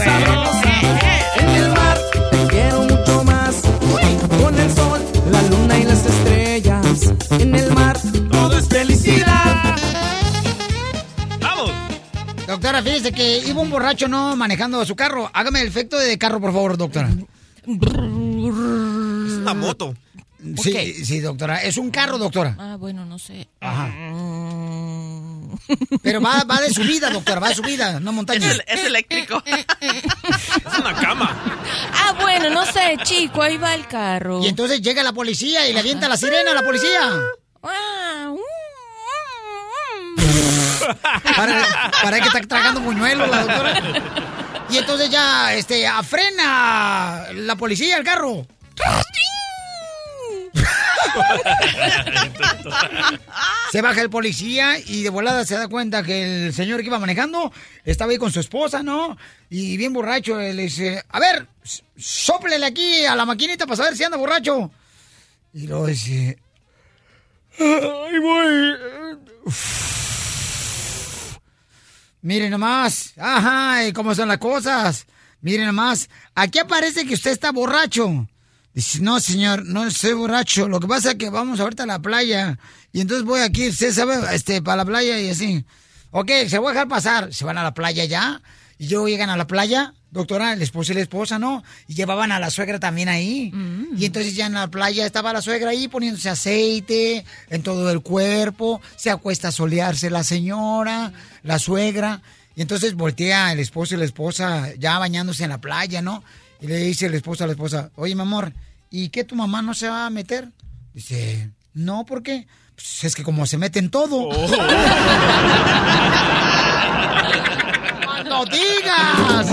Doctora, 12.53 12.81
fíjese 12.83 13.11
que 13.11 13.39
iba 13.39 13.61
un 13.61 13.69
borracho 13.69 14.07
no 14.07 14.35
manejando 14.35 14.85
su 14.85 14.95
carro. 14.95 15.29
Hágame 15.33 15.61
el 15.61 15.67
efecto 15.67 15.97
de 15.97 16.17
carro, 16.17 16.39
por 16.39 16.51
favor, 16.53 16.77
doctora. 16.77 17.09
Es 17.09 17.77
una 19.37 19.53
moto. 19.53 19.95
Sí, 20.61 21.05
sí, 21.05 21.19
doctora. 21.19 21.63
Es 21.63 21.77
un 21.77 21.89
carro, 21.89 22.17
doctora. 22.17 22.55
Ah, 22.59 22.75
bueno, 22.77 23.05
no 23.05 23.17
sé. 23.17 23.47
Ajá. 23.61 23.87
Pero 26.01 26.21
va, 26.21 26.43
va 26.43 26.59
de 26.61 26.69
subida, 26.73 27.09
doctora, 27.13 27.39
va 27.39 27.49
de 27.49 27.55
subida, 27.55 27.99
no 27.99 28.11
montaña. 28.11 28.45
Es, 28.47 28.53
el- 28.55 28.63
es 28.67 28.85
eléctrico. 28.85 29.41
Es 30.65 30.79
una 30.79 30.93
cama. 30.95 31.29
Ah, 31.93 32.15
bueno, 32.21 32.49
no 32.49 32.65
sé, 32.65 32.97
chico, 33.03 33.41
ahí 33.41 33.57
va 33.57 33.73
el 33.75 33.87
carro. 33.87 34.43
Y 34.43 34.47
entonces 34.47 34.81
llega 34.81 35.01
la 35.03 35.13
policía 35.13 35.67
y 35.67 35.73
le 35.73 35.79
avienta 35.79 36.09
la 36.09 36.17
sirena 36.17 36.51
a 36.51 36.55
la 36.55 36.63
policía. 36.63 36.99
Ah, 37.63 38.33
Para, 41.35 42.19
que 42.19 42.27
está 42.27 42.41
tragando 42.41 42.81
buñuelos 42.81 43.29
la 43.29 43.43
doctora. 43.43 43.81
Y 44.69 44.77
entonces 44.77 45.09
ya, 45.09 45.53
este, 45.53 45.85
frena 46.03 47.27
la 47.33 47.55
policía 47.55 47.97
el 47.97 48.03
carro. 48.03 48.45
Se 53.71 53.81
baja 53.81 54.01
el 54.01 54.09
policía 54.09 54.77
y 54.79 55.03
de 55.03 55.09
volada 55.09 55.45
se 55.45 55.55
da 55.55 55.67
cuenta 55.67 56.03
que 56.03 56.45
el 56.47 56.53
señor 56.53 56.81
que 56.81 56.87
iba 56.87 56.99
manejando 56.99 57.51
estaba 57.85 58.11
ahí 58.11 58.17
con 58.17 58.31
su 58.31 58.39
esposa, 58.39 58.83
¿no? 58.83 59.17
Y 59.49 59.77
bien 59.77 59.93
borracho, 59.93 60.37
le 60.37 60.53
dice, 60.53 61.03
a 61.09 61.19
ver, 61.19 61.47
s- 61.63 61.83
sóplele 61.97 62.65
aquí 62.65 63.05
a 63.05 63.15
la 63.15 63.25
maquinita 63.25 63.65
para 63.65 63.77
saber 63.77 63.97
si 63.97 64.03
anda 64.03 64.17
borracho. 64.17 64.71
Y 65.53 65.67
luego 65.67 65.87
dice, 65.87 66.37
voy. 67.57 68.77
Miren 72.23 72.51
nomás, 72.51 73.11
ajá, 73.17 73.85
¿y 73.85 73.91
cómo 73.91 74.15
son 74.15 74.29
las 74.29 74.37
cosas? 74.37 75.05
Miren 75.41 75.65
nomás, 75.65 76.09
aquí 76.33 76.57
aparece 76.57 77.05
que 77.05 77.15
usted 77.15 77.31
está 77.31 77.51
borracho. 77.51 78.29
Dice, 78.73 79.01
no, 79.01 79.19
señor, 79.19 79.65
no 79.65 79.85
estoy 79.85 80.13
borracho. 80.13 80.69
Lo 80.69 80.79
que 80.79 80.87
pasa 80.87 81.11
es 81.11 81.15
que 81.17 81.29
vamos 81.29 81.59
ahorita 81.59 81.83
a 81.83 81.85
la 81.85 81.99
playa. 81.99 82.57
Y 82.93 83.01
entonces 83.01 83.25
voy 83.25 83.41
aquí, 83.41 83.67
usted 83.67 83.91
sabe, 83.91 84.15
este, 84.33 84.61
para 84.61 84.77
la 84.77 84.85
playa 84.85 85.19
y 85.19 85.31
así. 85.31 85.65
Ok, 86.11 86.31
se 86.47 86.59
voy 86.59 86.69
a 86.69 86.73
dejar 86.73 86.87
pasar. 86.87 87.33
Se 87.33 87.43
van 87.43 87.57
a 87.57 87.63
la 87.63 87.73
playa 87.73 88.05
ya. 88.05 88.41
Y 88.77 88.87
luego 88.87 89.09
llegan 89.09 89.29
a 89.29 89.35
la 89.35 89.45
playa, 89.45 89.93
doctora, 90.13 90.53
el 90.53 90.61
esposo 90.61 90.91
y 90.91 90.95
la 90.95 91.01
esposa, 91.01 91.39
¿no? 91.39 91.63
Y 91.87 91.95
llevaban 91.95 92.31
a 92.31 92.39
la 92.39 92.51
suegra 92.51 92.79
también 92.79 93.09
ahí. 93.09 93.51
Y 93.97 94.05
entonces 94.05 94.35
ya 94.35 94.45
en 94.45 94.53
la 94.53 94.67
playa 94.67 95.05
estaba 95.05 95.33
la 95.33 95.41
suegra 95.41 95.71
ahí 95.71 95.87
poniéndose 95.87 96.29
aceite 96.29 97.25
en 97.49 97.63
todo 97.63 97.89
el 97.91 98.01
cuerpo. 98.01 98.79
Se 98.95 99.09
acuesta 99.09 99.47
a 99.47 99.51
solearse 99.51 100.11
la 100.11 100.23
señora, 100.23 101.11
la 101.41 101.57
suegra. 101.57 102.21
Y 102.55 102.61
entonces 102.61 102.93
voltea 102.93 103.51
el 103.51 103.59
esposo 103.59 103.95
y 103.95 103.97
la 103.97 104.05
esposa 104.05 104.73
ya 104.77 104.99
bañándose 104.99 105.43
en 105.43 105.49
la 105.49 105.59
playa, 105.59 106.03
¿no? 106.03 106.23
Y 106.61 106.67
le 106.67 106.77
dice 106.77 107.07
el 107.07 107.15
esposo 107.15 107.43
a 107.43 107.47
la 107.47 107.53
esposa, 107.53 107.89
oye, 107.95 108.13
mi 108.13 108.21
amor, 108.21 108.53
¿y 108.91 109.09
qué 109.09 109.23
tu 109.23 109.35
mamá 109.35 109.63
no 109.63 109.73
se 109.73 109.89
va 109.89 110.05
a 110.05 110.11
meter? 110.11 110.47
Dice, 110.93 111.49
no, 111.73 112.05
¿por 112.05 112.21
qué? 112.21 112.45
Pues 112.75 113.03
es 113.03 113.15
que 113.15 113.23
como 113.23 113.47
se 113.47 113.57
mete 113.57 113.79
en 113.79 113.89
todo. 113.89 114.29
¡No 118.25 118.45
digas! 118.45 119.47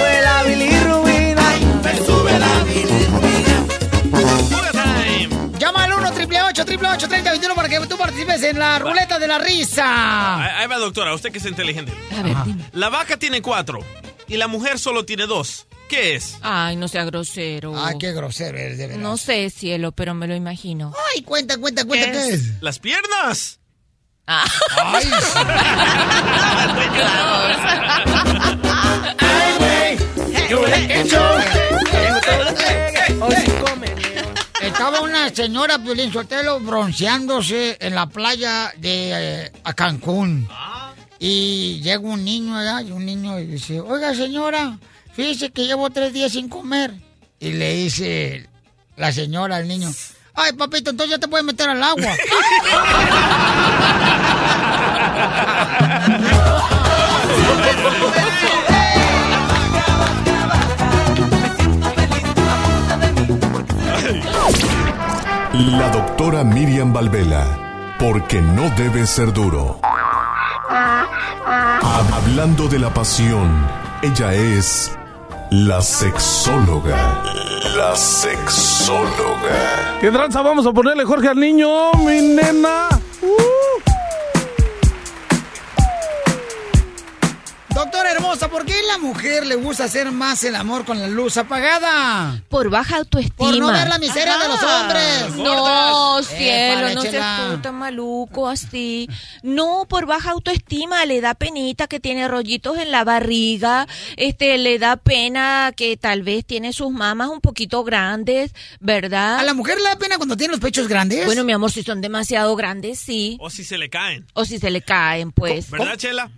888 6.96 7.08
3021 7.08 7.54
para 7.54 7.68
que 7.68 7.78
tú 7.86 7.98
participes 7.98 8.42
en 8.42 8.58
la 8.58 8.78
ruleta 8.78 9.18
de 9.18 9.28
la 9.28 9.38
risa. 9.38 10.42
Ahí 10.42 10.62
ahí 10.62 10.66
va, 10.66 10.78
doctora, 10.78 11.14
usted 11.14 11.30
que 11.30 11.36
es 11.38 11.44
inteligente. 11.46 11.92
A 12.16 12.22
ver, 12.22 12.36
dime. 12.46 12.64
La 12.72 12.88
vaca 12.88 13.18
tiene 13.18 13.42
cuatro 13.42 13.80
y 14.26 14.38
la 14.38 14.48
mujer 14.48 14.78
solo 14.78 15.04
tiene 15.04 15.26
dos. 15.26 15.66
¿Qué 15.90 16.14
es? 16.14 16.38
Ay, 16.42 16.76
no 16.76 16.88
sea 16.88 17.04
grosero. 17.04 17.74
Ay, 17.78 17.98
qué 17.98 18.12
grosero 18.12 18.56
eres, 18.58 18.78
de 18.78 18.86
verdad. 18.88 19.02
No 19.02 19.18
sé, 19.18 19.50
cielo, 19.50 19.92
pero 19.92 20.14
me 20.14 20.26
lo 20.26 20.34
imagino. 20.34 20.94
Ay, 21.14 21.22
cuenta, 21.22 21.58
cuenta, 21.58 21.84
cuenta, 21.84 22.10
¿qué 22.10 22.28
es? 22.30 22.62
Las 22.62 22.78
piernas. 22.78 23.60
Ah. 24.26 24.44
Ay, 24.82 25.06
Estaba 34.66 35.00
una 35.00 35.30
señora 35.30 35.78
Piolín 35.78 36.12
Sotelo 36.12 36.58
bronceándose 36.58 37.76
en 37.80 37.94
la 37.94 38.06
playa 38.06 38.72
de 38.76 39.44
eh, 39.44 39.52
Cancún. 39.76 40.48
Y 41.20 41.80
llega 41.82 42.00
un 42.00 42.24
niño 42.24 42.56
allá 42.56 42.82
y 42.82 42.90
un 42.90 43.06
niño 43.06 43.38
y 43.38 43.46
dice, 43.46 43.80
oiga 43.80 44.12
señora, 44.12 44.76
fíjese 45.14 45.50
que 45.50 45.66
llevo 45.66 45.88
tres 45.90 46.12
días 46.12 46.32
sin 46.32 46.48
comer. 46.48 46.92
Y 47.38 47.52
le 47.52 47.74
dice 47.74 48.48
la 48.96 49.12
señora 49.12 49.54
al 49.56 49.68
niño, 49.68 49.88
ay 50.34 50.52
papito, 50.54 50.90
entonces 50.90 51.12
ya 51.12 51.20
te 51.20 51.28
puedes 51.28 51.46
meter 51.46 51.68
al 51.68 51.82
agua. 51.82 52.16
La 65.58 65.88
doctora 65.88 66.44
Miriam 66.44 66.92
Valvela, 66.92 67.96
porque 67.98 68.42
no 68.42 68.68
debe 68.76 69.06
ser 69.06 69.32
duro. 69.32 69.80
Hablando 72.12 72.68
de 72.68 72.78
la 72.78 72.92
pasión, 72.92 73.66
ella 74.02 74.34
es 74.34 74.94
la 75.50 75.80
sexóloga. 75.80 77.22
La 77.74 77.96
sexóloga. 77.96 79.96
¿Qué 79.98 80.10
tranza 80.10 80.42
vamos 80.42 80.66
a 80.66 80.72
ponerle, 80.72 81.06
Jorge, 81.06 81.28
al 81.28 81.40
niño, 81.40 81.90
mi 82.04 82.20
nena? 82.20 82.88
Doctora 87.86 88.10
hermosa, 88.10 88.48
¿por 88.48 88.66
qué 88.66 88.72
a 88.72 88.82
la 88.82 88.98
mujer 88.98 89.46
le 89.46 89.54
gusta 89.54 89.84
hacer 89.84 90.10
más 90.10 90.42
el 90.42 90.56
amor 90.56 90.84
con 90.84 90.98
la 90.98 91.06
luz 91.06 91.36
apagada? 91.36 92.42
Por 92.48 92.68
baja 92.68 92.96
autoestima. 92.96 93.36
Por 93.36 93.56
no 93.56 93.68
ver 93.68 93.86
la 93.86 94.00
miseria 94.00 94.38
de 94.38 94.48
los 94.48 94.60
hombres. 94.60 95.36
No, 95.36 96.20
cielo, 96.24 96.94
no 96.96 97.02
seas 97.02 97.62
tan 97.62 97.76
maluco 97.76 98.48
así. 98.48 99.08
No, 99.44 99.86
por 99.88 100.04
baja 100.04 100.32
autoestima, 100.32 101.06
le 101.06 101.20
da 101.20 101.34
penita 101.34 101.86
que 101.86 102.00
tiene 102.00 102.26
rollitos 102.26 102.76
en 102.76 102.90
la 102.90 103.04
barriga, 103.04 103.86
este, 104.16 104.58
le 104.58 104.80
da 104.80 104.96
pena 104.96 105.72
que 105.76 105.96
tal 105.96 106.24
vez 106.24 106.44
tiene 106.44 106.72
sus 106.72 106.90
mamas 106.90 107.28
un 107.28 107.40
poquito 107.40 107.84
grandes, 107.84 108.52
¿verdad? 108.80 109.38
¿A 109.38 109.44
la 109.44 109.54
mujer 109.54 109.78
le 109.78 109.84
da 109.84 109.96
pena 109.96 110.16
cuando 110.16 110.36
tiene 110.36 110.50
los 110.50 110.60
pechos 110.60 110.88
grandes? 110.88 111.24
Bueno, 111.24 111.44
mi 111.44 111.52
amor, 111.52 111.70
si 111.70 111.84
son 111.84 112.00
demasiado 112.00 112.56
grandes, 112.56 112.98
sí. 112.98 113.38
O 113.40 113.48
si 113.48 113.62
se 113.62 113.78
le 113.78 113.88
caen. 113.88 114.26
O 114.32 114.44
si 114.44 114.58
se 114.58 114.70
le 114.70 114.82
caen, 114.82 115.30
pues. 115.30 115.70
¿Verdad, 115.70 115.96
Chela? 115.96 116.32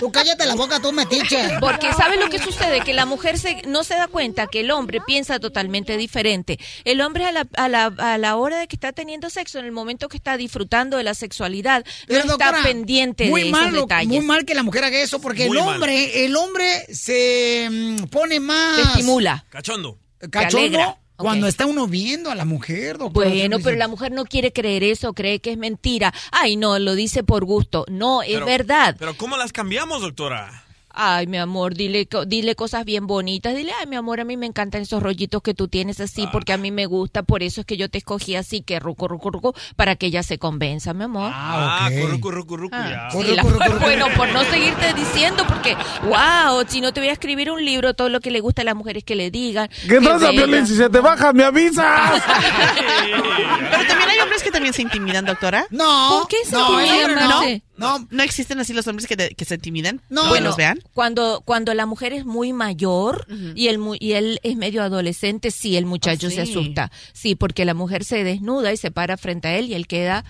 Tú 0.00 0.12
cállate 0.12 0.46
la 0.46 0.54
boca, 0.54 0.78
tú 0.80 0.92
metiche. 0.92 1.56
Porque 1.60 1.92
¿sabes 1.92 2.20
lo 2.20 2.28
que 2.30 2.38
sucede? 2.38 2.82
Que 2.82 2.94
la 2.94 3.04
mujer 3.04 3.36
se, 3.38 3.62
no 3.66 3.82
se 3.82 3.94
da 3.94 4.06
cuenta 4.06 4.46
que 4.46 4.60
el 4.60 4.70
hombre 4.70 5.00
piensa 5.04 5.40
totalmente 5.40 5.96
diferente. 5.96 6.58
El 6.84 7.00
hombre 7.00 7.24
a 7.24 7.32
la, 7.32 7.48
a, 7.56 7.68
la, 7.68 7.86
a 7.86 8.16
la 8.16 8.36
hora 8.36 8.60
de 8.60 8.68
que 8.68 8.76
está 8.76 8.92
teniendo 8.92 9.28
sexo, 9.28 9.58
en 9.58 9.64
el 9.64 9.72
momento 9.72 10.08
que 10.08 10.16
está 10.16 10.36
disfrutando 10.36 10.98
de 10.98 11.02
la 11.02 11.14
sexualidad, 11.14 11.84
Pero, 12.06 12.24
no 12.26 12.32
está 12.34 12.62
pendiente 12.62 13.26
muy 13.28 13.44
de 13.44 13.50
mal, 13.50 13.68
esos 13.70 13.80
detalles. 13.82 14.08
Muy 14.08 14.20
mal 14.24 14.44
que 14.44 14.54
la 14.54 14.62
mujer 14.62 14.84
haga 14.84 14.98
eso 15.00 15.20
porque 15.20 15.48
Muy 15.48 15.58
el 15.58 15.64
mal. 15.64 15.74
hombre, 15.74 16.24
el 16.24 16.36
hombre 16.36 16.86
se 16.94 17.68
mm, 17.70 18.04
pone 18.04 18.38
más 18.38 18.76
Te 18.76 18.82
estimula. 18.82 19.44
Cachondo. 19.50 19.98
cachondo 20.30 20.58
alegra. 20.58 20.98
Cuando 21.18 21.46
está 21.48 21.66
uno 21.66 21.86
viendo 21.86 22.30
a 22.30 22.34
la 22.34 22.44
mujer, 22.44 22.96
doctora. 22.98 23.28
Bueno, 23.28 23.58
pero 23.62 23.76
la 23.76 23.88
mujer 23.88 24.12
no 24.12 24.24
quiere 24.24 24.52
creer 24.52 24.84
eso, 24.84 25.12
cree 25.12 25.40
que 25.40 25.50
es 25.52 25.58
mentira. 25.58 26.14
Ay, 26.32 26.56
no, 26.56 26.78
lo 26.78 26.94
dice 26.94 27.24
por 27.24 27.44
gusto. 27.44 27.84
No, 27.88 28.22
es 28.22 28.30
Pero- 28.34 28.46
verdad. 28.46 28.96
Pero 28.98 29.16
¿cómo 29.16 29.36
las 29.36 29.52
cambiamos, 29.52 30.00
doctora? 30.00 30.64
Ay, 31.00 31.28
mi 31.28 31.36
amor, 31.38 31.74
dile, 31.74 32.08
dile 32.26 32.56
cosas 32.56 32.84
bien 32.84 33.06
bonitas. 33.06 33.54
Dile, 33.54 33.70
ay, 33.78 33.86
mi 33.86 33.94
amor, 33.94 34.18
a 34.18 34.24
mí 34.24 34.36
me 34.36 34.46
encantan 34.46 34.82
esos 34.82 35.00
rollitos 35.00 35.42
que 35.42 35.54
tú 35.54 35.68
tienes 35.68 36.00
así, 36.00 36.24
Ah. 36.26 36.30
porque 36.32 36.52
a 36.52 36.56
mí 36.56 36.72
me 36.72 36.86
gusta, 36.86 37.22
por 37.22 37.44
eso 37.44 37.60
es 37.60 37.66
que 37.68 37.76
yo 37.76 37.88
te 37.88 37.98
escogí 37.98 38.34
así, 38.34 38.62
que 38.62 38.80
ruco, 38.80 39.06
ruco, 39.06 39.30
ruco, 39.30 39.54
para 39.76 39.94
que 39.94 40.06
ella 40.06 40.24
se 40.24 40.38
convenza, 40.38 40.94
mi 40.94 41.04
amor. 41.04 41.30
Ah, 41.32 41.88
currucu, 42.00 42.30
rucu, 42.32 42.56
rucu, 42.56 42.76
ya. 42.76 43.10
Sí, 43.12 43.22
la- 43.34 43.42
bueno, 43.80 44.06
por 44.16 44.28
no 44.30 44.42
seguirte 44.46 44.92
diciendo, 44.94 45.44
porque, 45.46 45.76
wow, 46.02 46.64
si 46.66 46.80
no 46.80 46.92
te 46.92 46.98
voy 46.98 47.10
a 47.10 47.12
escribir 47.12 47.52
un 47.52 47.64
libro, 47.64 47.94
todo 47.94 48.08
lo 48.08 48.18
que 48.20 48.32
le 48.32 48.40
gusta 48.40 48.62
a 48.62 48.64
las 48.64 48.74
mujeres 48.74 49.04
que 49.04 49.14
le 49.14 49.30
digan. 49.30 49.68
¿Qué 49.88 50.00
bella. 50.00 50.30
Piolín? 50.30 50.66
Si 50.66 50.74
se 50.74 50.90
te 50.90 50.98
baja, 50.98 51.32
me 51.32 51.44
avisas. 51.44 52.22
Pero 53.70 53.86
también 53.86 54.10
hay 54.10 54.18
hombres 54.20 54.42
que 54.42 54.50
también 54.50 54.74
se 54.74 54.82
intimidan, 54.82 55.24
doctora. 55.24 55.66
No. 55.70 56.18
¿Por 56.18 56.28
qué 56.28 56.36
se 56.44 56.52
no, 56.52 56.72
intimidan, 56.82 57.10
hombre 57.10 57.24
Marce? 57.26 57.62
No. 57.78 58.06
¿No 58.10 58.22
existen 58.22 58.58
así 58.58 58.72
los 58.72 58.86
hombres 58.86 59.06
que, 59.06 59.16
te- 59.16 59.34
que 59.34 59.44
se 59.44 59.54
intimidan? 59.54 60.02
No. 60.44 60.54
Cuando, 60.94 61.42
cuando 61.44 61.72
la 61.74 61.86
mujer 61.86 62.12
es 62.12 62.24
muy 62.26 62.52
mayor 62.52 63.26
y, 63.54 63.68
el, 63.68 63.78
mu- 63.78 63.96
y 63.98 64.12
él 64.12 64.40
es 64.42 64.56
medio 64.56 64.82
adolescente, 64.82 65.50
sí, 65.50 65.76
el 65.76 65.86
muchacho 65.86 66.26
Ah, 66.26 66.30
se 66.30 66.40
asusta. 66.42 66.90
Sí, 67.12 67.34
porque 67.34 67.64
la 67.64 67.74
mujer 67.74 68.04
se 68.04 68.24
desnuda 68.24 68.72
y 68.72 68.76
se 68.76 68.90
para 68.90 69.16
frente 69.16 69.48
a 69.48 69.56
él 69.56 69.66
y 69.66 69.74
él 69.74 69.86
queda 69.86 70.24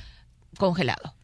congelado. 0.58 1.14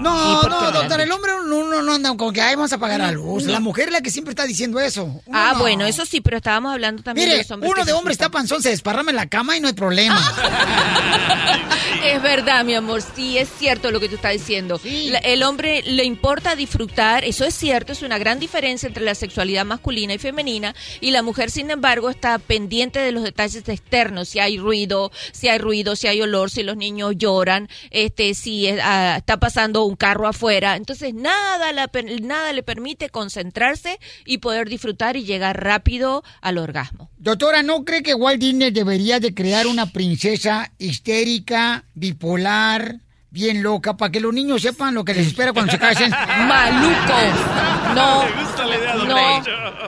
No, 0.00 0.42
no, 0.42 0.70
doctor, 0.72 1.00
el 1.00 1.10
hombre 1.12 1.32
no, 1.46 1.82
no 1.82 1.92
anda 1.94 2.16
con 2.16 2.32
que 2.32 2.40
ay, 2.40 2.54
vamos 2.56 2.72
a 2.72 2.78
pagar 2.78 3.00
la 3.00 3.12
luz. 3.12 3.44
La 3.44 3.60
mujer 3.60 3.86
es 3.88 3.92
la 3.92 4.00
que 4.00 4.10
siempre 4.10 4.32
está 4.32 4.44
diciendo 4.46 4.80
eso. 4.80 5.04
Uno 5.04 5.22
Ah, 5.32 5.52
no. 5.54 5.60
bueno, 5.60 5.84
eso 5.86 6.04
sí, 6.06 6.20
pero 6.20 6.38
estábamos 6.38 6.72
hablando 6.72 7.02
también 7.02 7.26
de 7.28 7.32
Mire, 7.34 7.42
los 7.44 7.50
hombres. 7.50 7.72
uno 7.72 7.84
de 7.84 7.92
hombre 7.92 8.12
está 8.12 8.28
panzón, 8.30 8.62
se 8.62 8.70
desparrama 8.70 9.10
en 9.10 9.16
la 9.16 9.26
cama 9.26 9.56
y 9.56 9.60
no 9.60 9.68
hay 9.68 9.74
problema. 9.74 10.20
Es 12.04 12.20
verdad, 12.20 12.64
mi 12.64 12.74
amor, 12.74 13.00
sí, 13.14 13.38
es 13.38 13.48
cierto 13.58 13.90
lo 13.92 14.00
que 14.00 14.08
tú 14.08 14.16
estás 14.16 14.32
diciendo. 14.32 14.80
La- 14.84 15.18
el 15.18 15.42
hombre 15.44 15.82
le 15.86 16.02
importa 16.04 16.56
disfrutar, 16.56 17.22
eso 17.24 17.44
es 17.44 17.54
cierto, 17.54 17.92
es 17.92 18.02
una 18.02 18.18
gran 18.18 18.40
diferencia 18.40 18.88
entre 18.88 19.04
la 19.04 19.14
sexualidad 19.14 19.64
masculina 19.64 20.12
y 20.14 20.18
femenina, 20.18 20.74
y 21.00 21.12
la 21.12 21.22
mujer, 21.22 21.50
sin 21.52 21.70
embargo, 21.70 22.10
está 22.10 22.38
pendiente 22.40 22.98
de 22.98 23.12
los 23.12 23.22
detalles 23.22 23.68
externos, 23.68 24.28
si 24.28 24.40
hay 24.40 24.58
ruido, 24.58 25.12
si 25.30 25.48
hay 25.48 25.58
ruido, 25.58 25.94
si 25.94 26.08
hay 26.08 26.20
olor, 26.20 26.50
si 26.50 26.64
los 26.64 26.76
niños 26.76 27.14
lloran, 27.16 27.68
este, 27.90 28.34
si 28.34 28.66
eh, 28.66 28.80
ah, 28.82 29.14
está 29.18 29.38
pasando 29.38 29.61
un 29.70 29.96
carro 29.96 30.26
afuera. 30.26 30.76
Entonces, 30.76 31.14
nada, 31.14 31.72
la 31.72 31.90
nada 32.22 32.52
le 32.52 32.62
permite 32.62 33.08
concentrarse 33.10 33.98
y 34.24 34.38
poder 34.38 34.68
disfrutar 34.68 35.16
y 35.16 35.24
llegar 35.24 35.62
rápido 35.62 36.22
al 36.40 36.58
orgasmo. 36.58 37.10
Doctora, 37.18 37.62
¿no 37.62 37.84
cree 37.84 38.02
que 38.02 38.14
Walt 38.14 38.40
Disney 38.40 38.70
debería 38.70 39.20
de 39.20 39.34
crear 39.34 39.66
una 39.66 39.86
princesa 39.86 40.72
histérica, 40.78 41.84
bipolar, 41.94 43.00
bien 43.32 43.62
loca, 43.62 43.96
para 43.96 44.12
que 44.12 44.20
los 44.20 44.32
niños 44.32 44.60
sepan 44.60 44.94
lo 44.94 45.04
que 45.04 45.14
les 45.14 45.28
espera 45.28 45.52
cuando 45.52 45.72
se 45.72 45.78
casen? 45.78 46.10
¡Maluco! 46.46 47.14
No, 47.94 48.24
no, 49.06 49.42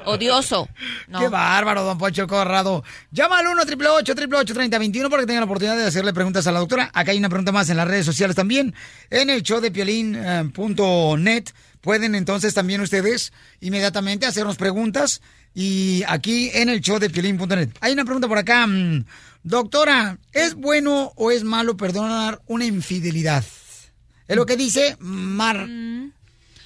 odioso. 0.07 0.69
No. 1.09 1.21
Qué 1.21 1.29
bárbaro, 1.29 1.85
don 1.85 1.99
Poncho 1.99 2.27
Corrado. 2.27 2.83
Llama 3.11 3.39
al 3.39 3.47
1 3.49 3.63
888 3.63 4.55
3021 4.55 5.11
para 5.11 5.23
que 5.23 5.27
tengan 5.27 5.43
la 5.43 5.47
oportunidad 5.47 5.77
de 5.77 5.87
hacerle 5.87 6.13
preguntas 6.15 6.47
a 6.47 6.53
la 6.53 6.59
doctora. 6.59 6.91
Acá 6.95 7.13
hay 7.13 7.19
una 7.19 7.29
pregunta 7.29 7.53
más 7.53 7.69
en 7.69 7.77
las 7.77 7.87
redes 7.87 8.07
sociales 8.07 8.35
también. 8.35 8.75
En 9.11 9.29
el 9.29 9.43
show 9.43 9.61
de 9.61 9.71
piolín.net 9.71 11.45
pueden 11.83 12.15
entonces 12.15 12.55
también 12.55 12.81
ustedes 12.81 13.33
inmediatamente 13.61 14.27
hacernos 14.27 14.57
preguntas. 14.57 15.21
Y 15.55 16.03
aquí 16.09 16.51
en 16.55 16.69
el 16.69 16.81
show 16.81 16.99
de 16.99 17.11
piolín.net. 17.11 17.69
Hay 17.81 17.93
una 17.93 18.05
pregunta 18.05 18.27
por 18.27 18.39
acá. 18.39 18.67
Mm, 19.45 19.49
Doctora, 19.49 20.19
¿es 20.33 20.55
bueno 20.55 21.13
o 21.17 21.31
es 21.31 21.45
malo 21.45 21.77
perdonar 21.77 22.41
una 22.47 22.65
infidelidad? 22.65 23.45
Es 24.27 24.37
lo 24.37 24.47
que 24.47 24.57
dice 24.57 24.97
Mar... 24.99 25.69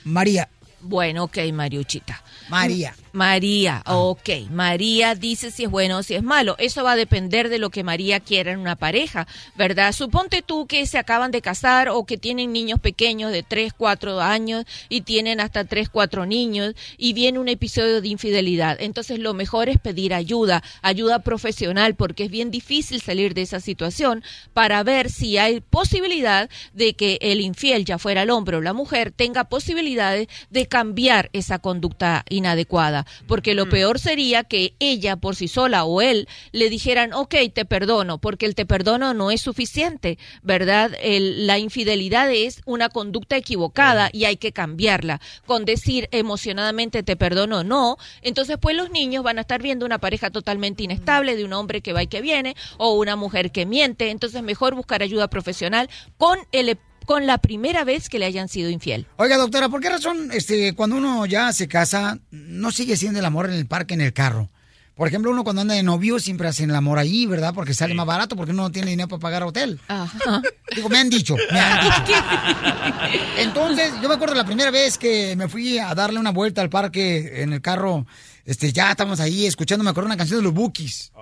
María. 0.05 0.49
Bueno, 0.81 1.25
ok, 1.25 1.39
Mariuchita. 1.53 2.23
María. 2.49 2.95
María, 3.19 3.83
ok. 3.85 4.29
María 4.49 5.17
dice 5.17 5.51
si 5.51 5.65
es 5.65 5.71
bueno 5.71 5.99
o 5.99 6.03
si 6.05 6.15
es 6.15 6.23
malo. 6.23 6.55
Eso 6.61 6.85
va 6.85 6.93
a 6.93 6.97
depender 6.97 7.49
de 7.49 7.59
lo 7.59 7.71
que 7.71 7.83
María 7.83 8.21
quiera 8.21 8.53
en 8.53 8.61
una 8.61 8.77
pareja, 8.77 9.27
¿verdad? 9.57 9.93
Suponte 9.93 10.41
tú 10.41 10.69
que 10.69 10.87
se 10.87 10.99
acaban 10.99 11.33
de 11.33 11.43
casar 11.43 11.89
o 11.89 12.07
que 12.07 12.17
tienen 12.17 12.53
niños 12.53 12.79
pequeños 12.79 13.33
de 13.33 13.43
3, 13.43 13.73
4 13.77 14.21
años 14.21 14.67
y 14.89 15.01
tienen 15.01 15.41
hasta 15.41 15.65
3, 15.65 15.89
4 15.89 16.27
niños 16.27 16.75
y 16.97 17.13
viene 17.13 17.41
un 17.41 17.49
episodio 17.49 18.01
de 18.01 18.07
infidelidad. 18.07 18.77
Entonces 18.79 19.19
lo 19.19 19.35
mejor 19.35 19.69
es 19.69 19.79
pedir 19.79 20.15
ayuda, 20.15 20.63
ayuda 20.81 21.19
profesional, 21.19 21.97
porque 21.97 22.23
es 22.23 22.31
bien 22.31 22.53
difícil 22.53 23.01
salir 23.01 23.35
de 23.35 23.43
esa 23.43 23.59
situación 23.59 24.23
para 24.55 24.81
ver 24.85 25.11
si 25.11 25.39
hay 25.39 25.61
posibilidad 25.61 26.49
de 26.73 26.95
que 26.95 27.19
el 27.21 27.41
infiel, 27.41 27.85
ya 27.85 27.99
fuera 27.99 28.23
el 28.23 28.31
hombre 28.31 28.59
o 28.59 28.61
la 28.61 28.75
mujer, 28.75 29.11
tenga 29.11 29.43
posibilidades 29.49 30.29
de 30.51 30.67
cambiar 30.67 31.31
esa 31.33 31.59
conducta 31.59 32.25
inadecuada. 32.29 33.07
Porque 33.27 33.55
lo 33.55 33.69
peor 33.69 33.99
sería 33.99 34.45
que 34.45 34.75
ella 34.79 35.17
por 35.17 35.37
sí 35.37 35.49
sola 35.49 35.85
o 35.85 36.01
él 36.01 36.29
le 36.53 36.69
dijeran, 36.71 37.13
ok, 37.13 37.35
te 37.53 37.65
perdono, 37.65 38.19
porque 38.19 38.47
el 38.47 38.55
te 38.55 38.67
perdono 38.67 39.15
no 39.15 39.31
es 39.31 39.41
suficiente, 39.41 40.19
¿verdad? 40.43 40.93
El- 41.03 41.47
la 41.47 41.59
infidelidad 41.59 42.31
es 42.31 42.63
una 42.67 42.89
conducta 42.89 43.37
equivocada 43.37 44.11
y 44.13 44.25
hay 44.25 44.37
que 44.37 44.53
cambiarla. 44.53 45.21
Con 45.47 45.65
decir 45.65 46.09
emocionadamente 46.13 47.03
te 47.03 47.17
perdono, 47.17 47.65
no. 47.65 47.97
Entonces, 48.23 48.57
pues 48.61 48.77
los 48.77 48.91
niños 48.91 49.23
van 49.25 49.39
a 49.39 49.43
estar 49.43 49.63
viendo 49.63 49.87
una 49.87 49.99
pareja 49.99 50.31
totalmente 50.31 50.83
inestable 50.83 51.37
de 51.37 51.45
un 51.45 51.53
hombre 51.53 51.81
que 51.81 51.93
va 51.93 52.03
y 52.03 52.07
que 52.07 52.21
viene 52.21 52.57
o 52.77 52.93
una 52.95 53.17
mujer 53.17 53.51
que 53.51 53.67
miente. 53.67 54.11
Entonces, 54.11 54.43
mejor 54.43 54.75
buscar 54.75 55.03
ayuda 55.03 55.29
profesional 55.29 55.89
con 56.17 56.39
el 56.53 56.69
con 57.09 57.27
la 57.27 57.39
primera 57.39 57.85
vez 57.85 58.11
que 58.11 58.19
le 58.19 58.27
hayan 58.27 58.51
sido 58.51 58.69
infiel. 58.69 59.07
Oiga, 59.17 59.39
doctora, 59.39 59.71
¿por 59.71 59.81
qué 59.81 59.89
razón 59.89 60.29
este, 60.31 60.75
cuando 60.75 60.97
uno 60.97 61.25
ya 61.25 61.55
se 61.55 61.67
casa 61.67 62.19
no 62.31 62.71
sigue 62.71 62.99
siendo 62.99 63.19
el 63.19 63.25
amor 63.25 63.47
en 63.47 63.55
el 63.55 63.67
parque, 63.67 63.95
en 63.95 64.03
el 64.03 64.13
carro? 64.13 64.51
Por 64.95 65.09
ejemplo, 65.09 65.31
uno 65.31 65.43
cuando 65.43 65.63
anda 65.63 65.73
de 65.73 65.83
novio 65.83 66.19
siempre 66.19 66.49
hace 66.49 66.65
el 66.65 66.75
amor 66.75 66.99
ahí, 66.99 67.25
¿verdad? 67.25 67.55
Porque 67.55 67.73
sale 67.73 67.95
más 67.95 68.05
barato, 68.05 68.37
porque 68.37 68.53
uno 68.53 68.65
no 68.65 68.73
tiene 68.73 68.91
dinero 68.91 69.09
para 69.09 69.21
pagar 69.21 69.43
hotel. 69.43 69.81
Ajá. 69.89 70.43
Digo, 70.77 70.91
me 70.91 70.99
han 70.99 71.09
dicho, 71.09 71.35
me 71.51 71.59
han 71.59 71.81
dicho. 71.83 72.13
Entonces, 73.39 73.95
yo 74.03 74.09
me 74.11 74.17
acuerdo 74.17 74.35
la 74.35 74.45
primera 74.45 74.71
vez 74.71 74.99
que 74.99 75.35
me 75.35 75.49
fui 75.49 75.79
a 75.79 75.95
darle 75.95 76.21
una 76.21 76.33
vuelta 76.33 76.61
al 76.61 76.69
parque 76.69 77.41
en 77.43 77.55
el 77.55 77.63
carro, 77.63 78.05
este, 78.49 78.73
ya 78.73 78.91
estamos 78.93 79.21
ahí 79.21 79.45
escuchando, 79.45 79.85
me 79.85 79.91
acuerdo 79.91 80.07
una 80.07 80.17
canción 80.17 80.39
de 80.39 80.45
los 80.45 80.55
Bookies. 80.55 81.13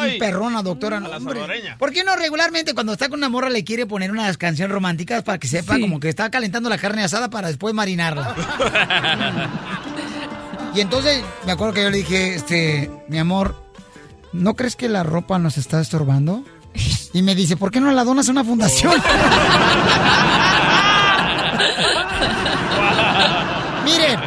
Bien 0.00 0.16
perrona, 0.20 0.62
doctora. 0.62 1.00
no, 1.00 1.10
hombre. 1.10 1.40
¿Por 1.76 1.92
qué 1.92 2.04
no 2.04 2.14
regularmente 2.14 2.72
cuando 2.72 2.92
está 2.92 3.08
con 3.08 3.18
una 3.18 3.28
morra 3.28 3.50
le 3.50 3.64
quiere 3.64 3.84
poner 3.84 4.12
unas 4.12 4.38
canciones 4.38 4.72
románticas 4.72 5.24
para 5.24 5.38
que 5.38 5.48
sepa 5.48 5.80
como 5.80 5.98
que 5.98 6.08
está 6.08 6.30
calentando 6.30 6.68
la 6.68 6.78
carne 6.78 7.02
asada 7.02 7.28
para 7.30 7.48
después 7.48 7.74
marinarla? 7.74 8.36
Y 10.74 10.80
entonces 10.80 11.24
me 11.46 11.52
acuerdo 11.52 11.72
que 11.72 11.82
yo 11.84 11.90
le 11.90 11.96
dije, 11.96 12.34
este, 12.34 12.90
mi 13.08 13.18
amor, 13.18 13.64
¿no 14.34 14.54
crees 14.56 14.76
que 14.76 14.90
la 14.90 15.02
ropa 15.04 15.38
nos 15.38 15.56
está 15.56 15.80
estorbando? 15.80 16.44
Y 17.14 17.22
me 17.22 17.34
dice, 17.34 17.56
¿por 17.56 17.70
qué 17.70 17.80
no 17.80 17.90
la 17.92 18.04
donas 18.04 18.28
a 18.28 18.32
una 18.32 18.44
fundación? 18.44 18.92
Miren, 23.86 24.20